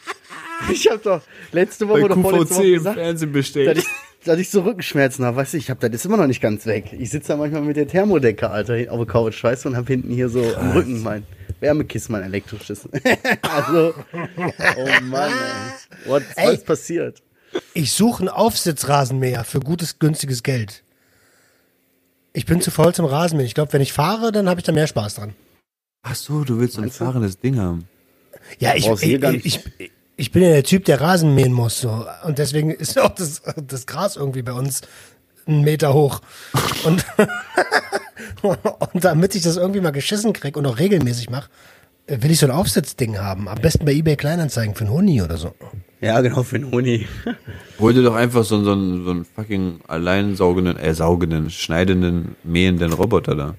Ich 0.71 0.89
habe 0.89 0.99
doch 1.03 1.21
letzte 1.51 1.87
Woche 1.87 2.03
oder 2.03 2.15
vorletzte 2.15 2.55
Woche 2.55 2.71
gesagt, 2.71 2.97
Fernsehen 2.97 3.33
dass 3.33 3.37
bestellt. 3.39 3.77
ich, 3.77 3.85
dass 4.25 4.39
ich 4.39 4.49
so 4.49 4.61
Rückenschmerzen 4.61 5.25
habe. 5.25 5.37
Weißt 5.37 5.53
du, 5.53 5.57
ich 5.57 5.69
habe 5.69 5.89
das 5.89 6.01
ist 6.01 6.05
immer 6.05 6.17
noch 6.17 6.27
nicht 6.27 6.41
ganz 6.41 6.65
weg. 6.65 6.93
Ich 6.97 7.09
sitze 7.09 7.29
da 7.29 7.37
manchmal 7.37 7.61
mit 7.61 7.77
der 7.77 7.87
Thermodecke, 7.87 8.49
Alter, 8.49 8.91
auf 8.91 8.97
der 8.97 9.07
Couch, 9.07 9.43
weißt 9.43 9.65
du, 9.65 9.69
und 9.69 9.77
habe 9.77 9.87
hinten 9.87 10.11
hier 10.11 10.29
so 10.29 10.43
am 10.55 10.71
Rücken 10.71 11.01
mein 11.01 11.25
Wärmekissen, 11.59 12.11
mein 12.11 12.23
elektrisches. 12.23 12.87
also, 13.41 13.93
oh 14.77 14.87
Mann, 15.03 15.31
ey. 15.31 16.09
What, 16.09 16.23
Ey. 16.35 16.47
was 16.47 16.53
ist 16.55 16.65
passiert? 16.65 17.23
Ich 17.73 17.91
suche 17.93 18.21
einen 18.21 18.29
Aufsitzrasenmäher 18.29 19.43
für 19.43 19.59
gutes, 19.59 19.99
günstiges 19.99 20.43
Geld. 20.43 20.83
Ich 22.33 22.45
bin 22.45 22.61
zu 22.61 22.69
faul 22.71 22.93
zum 22.93 23.05
Rasenmähen. 23.05 23.47
Ich 23.47 23.55
glaube, 23.55 23.73
wenn 23.73 23.81
ich 23.81 23.91
fahre, 23.91 24.31
dann 24.31 24.47
habe 24.47 24.59
ich 24.59 24.65
da 24.65 24.71
mehr 24.71 24.87
Spaß 24.87 25.15
dran. 25.15 25.33
Ach 26.03 26.15
so, 26.15 26.43
du 26.43 26.59
willst 26.59 26.75
so 26.75 26.81
ein 26.81 26.91
fahrendes 26.91 27.39
Ding 27.39 27.57
haben. 27.57 27.87
Ja, 28.59 28.75
ich, 28.75 28.87
ich, 28.87 28.99
hier 29.01 29.19
gar 29.19 29.33
ich. 29.33 29.59
Ich, 30.19 30.31
bin 30.31 30.43
ja 30.43 30.49
der 30.49 30.63
Typ, 30.63 30.85
der 30.85 31.01
Rasen 31.01 31.33
mähen 31.35 31.53
muss. 31.53 31.79
So. 31.81 32.05
Und 32.25 32.37
deswegen 32.39 32.71
ist 32.71 32.99
auch 32.99 33.09
das, 33.15 33.41
das 33.65 33.85
Gras 33.87 34.15
irgendwie 34.15 34.41
bei 34.41 34.53
uns 34.53 34.81
einen 35.47 35.61
Meter 35.63 35.93
hoch. 35.93 36.21
Und, 36.83 37.05
und 38.41 39.03
damit 39.03 39.35
ich 39.35 39.43
das 39.43 39.57
irgendwie 39.57 39.81
mal 39.81 39.91
geschissen 39.91 40.33
krieg 40.33 40.55
und 40.57 40.65
auch 40.65 40.79
regelmäßig 40.79 41.29
mache, 41.29 41.49
will 42.07 42.31
ich 42.31 42.39
so 42.39 42.47
ein 42.47 42.51
Aufsitzding 42.51 43.19
haben. 43.19 43.47
Am 43.47 43.59
besten 43.59 43.85
bei 43.85 43.93
eBay 43.93 44.15
Kleinanzeigen 44.15 44.75
für 44.75 44.85
einen 44.85 44.93
Huni 44.93 45.21
oder 45.21 45.37
so. 45.37 45.53
Ja, 46.01 46.21
genau, 46.21 46.43
für 46.43 46.59
den 46.59 46.71
Huni. 46.71 47.07
Hol 47.79 47.93
dir 47.93 48.03
doch 48.03 48.15
einfach 48.15 48.43
so, 48.43 48.55
einen- 48.55 48.65
so, 48.65 48.71
einen, 48.71 49.03
so 49.05 49.11
einen 49.11 49.25
fucking 49.25 49.81
alleinsaugenden, 49.87 50.77
äh, 50.77 50.93
saugenden, 50.93 51.49
schneidenden, 51.49 52.35
mähenden 52.43 52.93
Roboter 52.93 53.35
da. 53.35 53.55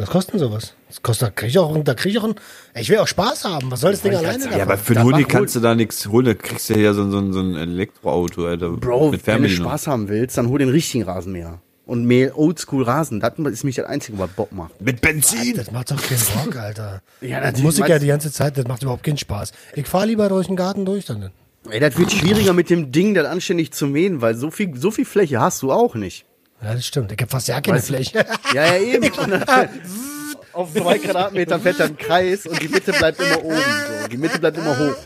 Was 0.00 0.10
kostet 0.10 0.34
denn 0.34 0.40
sowas? 0.40 0.74
Das 0.88 1.02
kostet, 1.02 1.28
da 1.28 1.30
krieg 1.32 1.50
ich 1.50 1.58
auch, 1.58 1.76
da 1.84 1.94
krieg 1.94 2.12
ich 2.12 2.18
auch 2.18 2.24
ein, 2.24 2.34
ich 2.74 2.88
will 2.88 2.98
auch 2.98 3.06
Spaß 3.06 3.44
haben. 3.44 3.70
Was 3.70 3.80
soll 3.80 3.92
das 3.92 4.02
Ding 4.02 4.14
alleine 4.14 4.44
Ja, 4.44 4.50
davon? 4.50 4.60
aber 4.62 4.78
für 4.78 4.96
einen 4.96 5.04
Huni 5.04 5.22
mach 5.22 5.28
kannst 5.28 5.56
du 5.56 5.60
da 5.60 5.74
nichts 5.74 6.06
holen, 6.08 6.26
da 6.26 6.34
kriegst 6.34 6.70
du 6.70 6.78
ja 6.78 6.94
so, 6.94 7.10
so, 7.10 7.32
so 7.32 7.40
ein 7.40 7.54
Elektroauto, 7.54 8.46
Alter. 8.46 8.70
Bro, 8.70 9.10
mit 9.10 9.26
wenn 9.26 9.42
du. 9.42 9.48
Spaß 9.48 9.86
haben 9.86 10.08
willst, 10.08 10.38
dann 10.38 10.48
hol 10.48 10.58
den 10.58 10.68
richtigen 10.70 11.04
Rasenmäher. 11.04 11.60
Und 11.86 12.04
mäh 12.04 12.30
Oldschool 12.30 12.84
Rasen. 12.84 13.18
Das 13.18 13.32
ist 13.36 13.64
mich 13.64 13.74
das 13.74 13.86
Einzige, 13.86 14.16
was 14.18 14.30
Bock 14.30 14.52
macht. 14.52 14.80
Mit 14.80 15.00
Benzin! 15.00 15.56
Das 15.56 15.72
macht 15.72 15.90
doch 15.90 16.00
keinen 16.00 16.44
Bock, 16.44 16.56
Alter. 16.56 17.02
Ja, 17.20 17.40
natürlich. 17.40 17.64
Muss 17.64 17.78
ich 17.78 17.86
ja 17.86 17.98
die 17.98 18.06
ganze 18.06 18.30
Zeit, 18.30 18.56
das 18.56 18.66
macht 18.68 18.82
überhaupt 18.82 19.02
keinen 19.02 19.18
Spaß. 19.18 19.52
Ich 19.74 19.86
fahre 19.88 20.06
lieber 20.06 20.28
durch 20.28 20.46
den 20.46 20.54
Garten 20.56 20.84
durch 20.84 21.04
dann. 21.06 21.30
Ey, 21.68 21.80
das 21.80 21.98
wird 21.98 22.12
schwieriger 22.12 22.52
mit 22.52 22.70
dem 22.70 22.92
Ding, 22.92 23.14
das 23.14 23.26
anständig 23.26 23.72
zu 23.72 23.86
mähen, 23.86 24.20
weil 24.22 24.34
so 24.36 24.50
viel, 24.50 24.76
so 24.76 24.90
viel 24.90 25.04
Fläche 25.04 25.40
hast 25.40 25.62
du 25.62 25.72
auch 25.72 25.94
nicht. 25.94 26.24
Ja, 26.62 26.74
das 26.74 26.86
stimmt. 26.86 27.12
Ich 27.12 27.18
habe 27.18 27.30
fast 27.30 27.48
ja 27.48 27.60
keine 27.60 27.78
Weißt 27.78 27.86
Fläche. 27.86 28.26
Ja, 28.54 28.66
ja, 28.66 28.76
eben. 28.76 29.10
Auf 30.52 30.72
zwei 30.74 30.98
Quadratmetern 30.98 31.60
fährt 31.60 31.80
dann 31.80 31.90
ein 31.90 31.96
Kreis 31.96 32.46
und 32.46 32.60
die 32.60 32.68
Mitte 32.68 32.92
bleibt 32.92 33.20
immer 33.20 33.44
oben. 33.44 33.56
So. 34.02 34.08
Die 34.08 34.16
Mitte 34.16 34.38
bleibt 34.38 34.58
immer 34.58 34.78
hoch. 34.78 34.96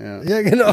ja, 0.00 0.42
genau. 0.42 0.72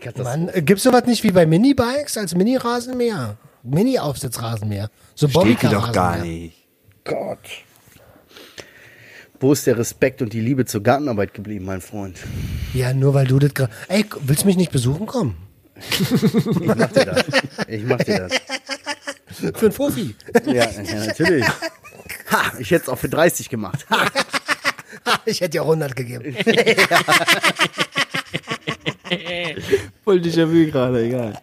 Katastrophe. 0.00 0.38
Mann, 0.38 0.48
äh, 0.48 0.62
gibt's 0.62 0.82
sowas 0.82 1.04
nicht 1.06 1.22
wie 1.22 1.30
bei 1.30 1.46
Minibikes 1.46 2.18
als 2.18 2.34
Mini-Rasenmäher? 2.34 3.36
Mini-Aufsitzrasenmäher. 3.62 4.90
So 5.14 5.28
Steht 5.28 5.62
dir 5.62 5.70
doch 5.70 5.92
gar 5.92 6.18
nicht. 6.18 6.66
Gott. 7.04 7.38
Wo 9.38 9.52
ist 9.52 9.66
der 9.66 9.78
Respekt 9.78 10.22
und 10.22 10.32
die 10.32 10.40
Liebe 10.40 10.64
zur 10.64 10.82
Gartenarbeit 10.82 11.34
geblieben, 11.34 11.64
mein 11.66 11.80
Freund? 11.80 12.18
Ja, 12.74 12.92
nur 12.92 13.14
weil 13.14 13.26
du 13.26 13.38
das 13.38 13.54
gerade. 13.54 13.72
Ey, 13.88 14.04
willst 14.20 14.42
du 14.42 14.46
mich 14.46 14.56
nicht 14.56 14.72
besuchen 14.72 15.06
kommen? 15.06 15.36
Ich 15.78 16.66
mach 16.66 16.90
dir 16.92 17.04
das. 17.04 17.24
Ich 17.68 17.82
mach 17.84 17.98
dir 17.98 18.28
das. 18.28 18.32
Für 19.58 19.66
ein 19.66 19.72
Fofi. 19.72 20.14
Ja, 20.46 20.70
ja 20.70 21.06
natürlich. 21.06 21.44
Ha, 22.30 22.52
ich 22.58 22.70
hätte 22.70 22.84
es 22.84 22.88
auch 22.88 22.98
für 22.98 23.08
30 23.08 23.48
gemacht. 23.48 23.86
Ha. 23.90 24.06
Ich 25.24 25.40
hätte 25.40 25.50
dir 25.50 25.62
auch 25.62 25.66
100 25.66 25.94
gegeben. 25.94 26.34
Voll 30.04 30.20
Déjà-vu 30.20 30.66
gerade, 30.70 31.04
egal. 31.04 31.38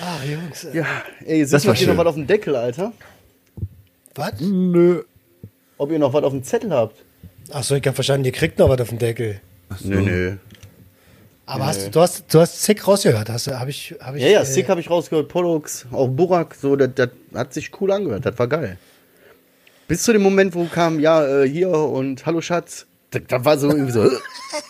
Ah, 0.00 0.18
Jungs. 0.24 0.66
Ja, 0.72 0.86
ey, 1.24 1.42
Das 1.42 1.50
sitzt 1.50 1.66
war 1.66 1.74
noch 1.74 1.78
hier 1.78 1.88
noch 1.88 1.96
was 1.96 2.06
auf 2.06 2.14
dem 2.14 2.26
Deckel, 2.26 2.56
Alter? 2.56 2.92
Was? 4.16 4.40
Nö. 4.40 5.02
Ob 5.78 5.92
ihr 5.92 5.98
noch 5.98 6.12
was 6.12 6.24
auf 6.24 6.32
dem 6.32 6.42
Zettel 6.42 6.72
habt? 6.72 7.04
Achso, 7.52 7.76
ich 7.76 7.86
hab 7.86 7.94
verstanden, 7.94 8.24
ihr 8.24 8.32
kriegt 8.32 8.58
noch 8.58 8.68
was 8.68 8.80
auf 8.80 8.88
den 8.88 8.98
Deckel. 8.98 9.40
Nö, 9.82 10.00
nö. 10.00 10.36
Aber 11.46 11.66
hast 11.66 11.86
du, 11.86 11.90
du 11.90 12.00
hast, 12.00 12.32
du 12.32 12.40
hast 12.40 12.62
Sick 12.62 12.86
rausgehört, 12.86 13.28
hast 13.28 13.46
du, 13.46 13.58
habe 13.58 13.70
ich, 13.70 13.94
habe 14.00 14.16
ich. 14.16 14.24
Ja, 14.24 14.30
ja, 14.30 14.40
äh, 14.42 14.46
Sick 14.46 14.68
habe 14.68 14.80
ich 14.80 14.88
rausgehört, 14.88 15.28
Pollux, 15.28 15.86
auch 15.92 16.08
Burak, 16.08 16.54
so, 16.54 16.74
das, 16.74 16.90
das 16.94 17.10
hat 17.34 17.52
sich 17.52 17.70
cool 17.80 17.92
angehört, 17.92 18.24
das 18.24 18.38
war 18.38 18.48
geil. 18.48 18.78
Bis 19.86 20.02
zu 20.02 20.12
dem 20.14 20.22
Moment, 20.22 20.54
wo 20.54 20.64
kam, 20.64 21.00
ja, 21.00 21.42
äh, 21.42 21.48
hier 21.48 21.70
und 21.70 22.24
Hallo 22.24 22.40
Schatz, 22.40 22.86
da, 23.10 23.18
da 23.18 23.44
war 23.44 23.58
so 23.58 23.68
irgendwie 23.68 23.92
so, 23.92 24.08
so, 24.08 24.16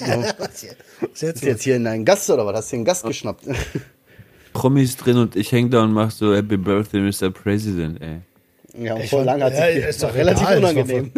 Was 0.00 0.64
ist 1.12 1.22
jetzt 1.22 1.44
jetzt 1.44 1.62
hier 1.62 1.76
in 1.76 1.86
einen 1.86 2.04
Gast 2.04 2.28
oder 2.28 2.44
was? 2.44 2.56
Hast 2.56 2.72
du 2.72 2.76
den 2.76 2.84
Gast 2.84 3.04
geschnappt? 3.04 3.44
Promis 4.52 4.96
drin 4.96 5.18
und 5.18 5.36
ich 5.36 5.52
häng 5.52 5.70
da 5.70 5.82
und 5.82 5.92
mach 5.92 6.10
so 6.10 6.34
Happy 6.34 6.56
Birthday, 6.56 7.00
Mr. 7.00 7.30
President, 7.30 8.00
ey. 8.00 8.20
Ja, 8.76 8.96
Ich 8.98 9.08
voll 9.10 9.24
fand- 9.24 9.40
lange 9.40 9.44
hat 9.44 9.52
ja, 9.54 9.72
sich 9.72 9.84
ist 9.84 10.02
doch 10.02 10.12
relativ 10.14 10.42
egal, 10.42 10.58
unangenehm. 10.58 11.12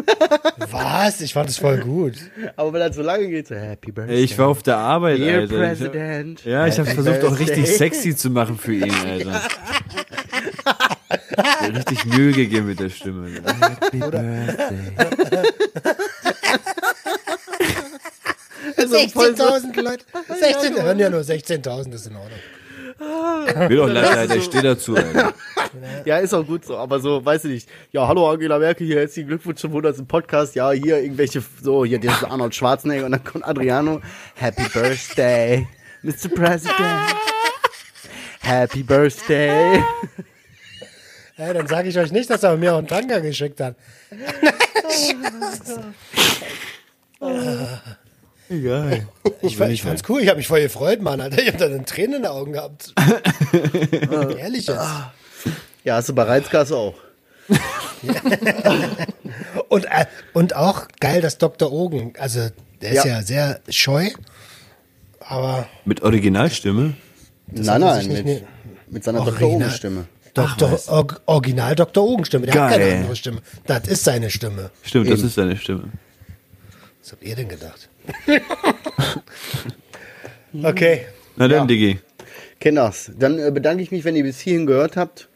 Was? 0.70 1.20
Ich 1.22 1.32
fand 1.32 1.48
es 1.48 1.56
voll 1.58 1.78
gut. 1.78 2.14
Aber 2.56 2.72
wenn 2.74 2.80
das 2.80 2.96
so 2.96 3.02
lange 3.02 3.28
geht, 3.28 3.48
so 3.48 3.54
Happy 3.54 3.92
Birthday. 3.92 4.16
Ich 4.22 4.36
war 4.38 4.48
auf 4.48 4.62
der 4.62 4.76
Arbeit, 4.76 5.18
Dear 5.18 5.40
Alter. 5.40 5.56
President. 5.56 6.44
Ja, 6.44 6.66
ich 6.66 6.78
habe 6.78 6.90
versucht 6.90 7.24
auch 7.24 7.38
richtig 7.38 7.66
sexy 7.76 8.14
zu 8.14 8.28
machen 8.30 8.58
für 8.58 8.74
ihn, 8.74 8.92
Alter. 9.10 9.40
Richtig 11.74 12.04
Mühe 12.06 12.32
gegeben 12.32 12.66
mit 12.66 12.78
der 12.80 12.90
Stimme. 12.90 13.28
Happy 13.60 13.98
Birthday. 13.98 14.56
Also 18.76 18.96
voll 19.08 19.36
so, 19.36 19.44
16.000 19.44 19.82
Leute. 19.82 20.04
16, 20.40 20.82
hören 20.82 20.98
ja 20.98 21.08
nur 21.10 21.20
16.000, 21.20 21.90
das 21.90 22.00
ist 22.02 22.06
in 22.08 22.16
Ordnung. 22.16 22.38
Will 23.68 23.76
doch 23.76 23.88
leider, 23.88 24.34
ich 24.36 24.44
stehe 24.44 24.62
dazu, 24.62 24.96
Alter. 24.96 25.34
ja, 26.06 26.16
ist 26.18 26.32
auch 26.32 26.46
gut 26.46 26.64
so, 26.64 26.78
aber 26.78 26.98
so, 26.98 27.22
weiß 27.22 27.44
ich 27.44 27.50
nicht. 27.50 27.68
Ja, 27.92 28.08
hallo 28.08 28.30
Angela 28.30 28.58
Merkel, 28.58 28.86
hier 28.86 29.00
herzlichen 29.00 29.28
Glückwunsch 29.28 29.60
zum 29.60 29.70
100. 29.70 30.08
Podcast. 30.08 30.54
Ja, 30.54 30.70
hier 30.70 31.00
irgendwelche, 31.00 31.42
so, 31.62 31.84
hier, 31.84 31.98
der 31.98 32.12
ist 32.12 32.24
Arnold 32.24 32.54
Schwarzenegger 32.54 33.04
und 33.04 33.12
dann 33.12 33.24
kommt 33.24 33.44
Adriano. 33.46 34.00
Happy 34.34 34.64
Birthday, 34.72 35.68
Mr. 36.02 36.28
President. 36.34 37.14
Happy 38.40 38.82
Birthday. 38.82 39.82
Ja, 41.38 41.52
dann 41.52 41.66
sage 41.66 41.90
ich 41.90 41.98
euch 41.98 42.12
nicht, 42.12 42.30
dass 42.30 42.42
er 42.44 42.56
mir 42.56 42.72
auch 42.72 42.78
einen 42.78 42.86
Tanker 42.86 43.20
geschickt 43.20 43.60
hat. 43.60 43.76
Egal. 48.48 49.06
Ich, 49.42 49.56
fand- 49.56 49.72
ich 49.72 49.82
fand's 49.82 50.02
cool, 50.08 50.20
ich 50.20 50.28
habe 50.28 50.38
mich 50.38 50.46
voll 50.46 50.60
gefreut, 50.62 51.00
Mann, 51.02 51.20
Alter. 51.20 51.38
Ich 51.40 51.48
habe 51.48 51.58
da 51.58 51.66
eine 51.66 51.84
Träne 51.84 52.16
in 52.16 52.22
den 52.22 52.30
Augen 52.30 52.52
gehabt. 52.52 52.94
Ehrlich 54.38 54.66
jetzt. 54.66 54.80
Ja, 55.84 55.96
hast 55.96 56.08
du 56.08 56.14
bei 56.14 56.22
Reizgas 56.24 56.70
auch. 56.72 56.94
Und, 59.68 59.84
äh, 59.86 60.06
und 60.32 60.54
auch 60.56 60.86
geil, 61.00 61.20
dass 61.20 61.38
Dr. 61.38 61.72
Ogen, 61.72 62.12
also 62.18 62.48
der 62.80 62.90
ist 62.92 63.04
Ja. 63.04 63.16
ja 63.16 63.22
sehr 63.22 63.60
scheu, 63.68 64.08
aber 65.20 65.66
Mit 65.84 66.02
Originalstimme? 66.02 66.94
nein, 67.48 67.80
nein, 67.80 68.06
nicht 68.06 68.24
mit, 68.24 68.26
ne- 68.26 68.42
mit 68.88 69.04
seiner 69.04 69.18
Dr. 69.24 69.32
Original. 69.42 69.68
Oben-Stimme. 69.68 70.04
Dr. 70.34 70.78
Or 70.88 71.06
Original 71.26 71.74
Dr. 71.74 72.04
Ogen 72.04 72.24
Stimme, 72.24 72.46
der 72.46 72.54
hat 72.62 72.70
keine 72.72 72.84
Geil. 72.84 72.96
andere 72.98 73.16
Stimme. 73.16 73.40
Das 73.66 73.86
ist 73.88 74.04
seine 74.04 74.30
Stimme. 74.30 74.70
Stimmt, 74.82 75.08
das 75.10 75.18
Eben. 75.18 75.28
ist 75.28 75.34
seine 75.34 75.56
Stimme. 75.56 75.84
Was 77.02 77.12
habt 77.12 77.22
ihr 77.24 77.34
denn 77.36 77.48
gedacht? 77.48 77.88
okay. 80.62 81.06
Na 81.36 81.48
dann, 81.48 81.60
Ja. 81.60 81.64
Diggi. 81.66 81.98
Kinders, 82.60 83.10
dann 83.18 83.38
äh, 83.38 83.50
bedanke 83.50 83.82
ich 83.82 83.90
mich, 83.90 84.04
wenn 84.04 84.16
ihr 84.16 84.22
bis 84.22 84.40
hierhin 84.40 84.66
gehört 84.66 84.96
habt. 84.96 85.28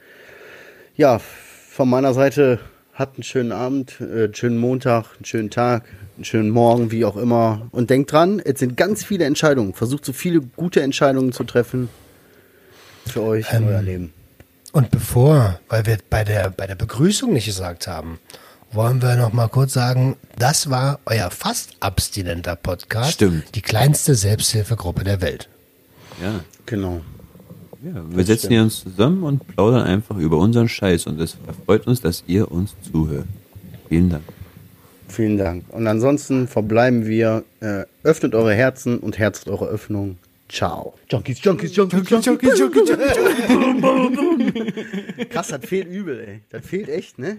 Ja, 0.97 1.18
von 1.18 1.89
meiner 1.89 2.14
Seite 2.14 2.61
habt 2.95 3.16
einen 3.16 3.25
schönen 3.25 3.53
Abend, 3.53 3.97
äh, 4.01 4.25
einen 4.25 4.35
schönen 4.35 4.59
Montag, 4.59 5.07
einen 5.16 5.25
schönen 5.25 5.51
Tag, 5.51 5.85
einen 6.16 6.25
schönen 6.25 6.51
Morgen, 6.51 6.91
wie 6.91 7.05
auch 7.05 7.16
immer. 7.16 7.68
Und 7.73 7.91
denkt 7.91 8.12
dran, 8.12 8.41
es 8.41 8.61
sind 8.61 8.77
ganz 8.77 9.05
viele 9.05 9.25
Entscheidungen. 9.25 9.75
Versucht 9.75 10.05
so 10.05 10.12
viele 10.12 10.41
gute 10.41 10.83
Entscheidungen 10.83 11.33
zu 11.33 11.45
treffen 11.45 11.89
für 13.07 13.23
euch 13.23 13.47
Ähm, 13.53 13.64
und 13.64 13.68
euer 13.68 13.83
Leben. 13.83 14.12
Und 14.73 14.91
bevor, 14.91 15.61
weil 15.68 15.85
wir 15.87 15.99
bei 16.09 16.25
der, 16.25 16.51
bei 16.51 16.66
der 16.66 16.77
Begrüßung 16.77 17.33
nicht 17.33 17.47
gesagt 17.47 17.87
haben, 17.87 18.18
wollen 18.73 19.03
wir 19.03 19.16
noch 19.16 19.33
mal 19.33 19.49
kurz 19.49 19.73
sagen, 19.73 20.16
das 20.39 20.71
war 20.71 21.01
euer 21.07 21.31
fast 21.31 21.77
abstinenter 21.81 22.57
Podcast. 22.57 23.12
Stimmt. 23.12 23.55
Die 23.55 23.62
kleinste 23.62 24.14
Selbsthilfegruppe 24.14 25.05
der 25.05 25.21
Welt. 25.21 25.49
Ja. 26.23 26.41
Genau. 26.66 27.01
ja 27.83 28.03
wir 28.11 28.25
setzen 28.25 28.51
hier 28.51 28.62
uns 28.62 28.81
zusammen 28.81 29.25
und 29.25 29.47
plaudern 29.47 29.83
einfach 29.83 30.16
über 30.16 30.39
unseren 30.39 30.68
Scheiß 30.68 31.07
und 31.07 31.21
es 31.21 31.37
freut 31.66 31.87
uns, 31.87 32.01
dass 32.01 32.25
ihr 32.27 32.51
uns 32.51 32.75
zuhört. 32.91 33.27
Vielen 33.89 34.11
Dank. 34.11 34.25
Vielen 35.09 35.39
Dank. 35.39 35.64
Und 35.71 35.89
ansonsten 35.89 36.47
verbleiben 36.47 37.07
wir, 37.07 37.45
äh, 37.61 37.85
öffnet 38.05 38.35
eure 38.35 38.55
Herzen 38.55 38.99
und 38.99 39.18
herzet 39.18 39.49
eure 39.49 39.66
Öffnung. 39.66 40.18
Ciao. 40.49 40.95
Junkies, 41.09 41.43
Junkies, 41.43 41.75
Junkies, 41.75 42.09
Junkies. 42.09 42.91
Krass, 45.31 45.49
das 45.49 45.64
fehlt 45.64 45.89
übel, 45.89 46.21
ey. 46.21 46.41
Das 46.51 46.64
fehlt 46.64 46.89
echt, 46.89 47.18
ne? 47.18 47.39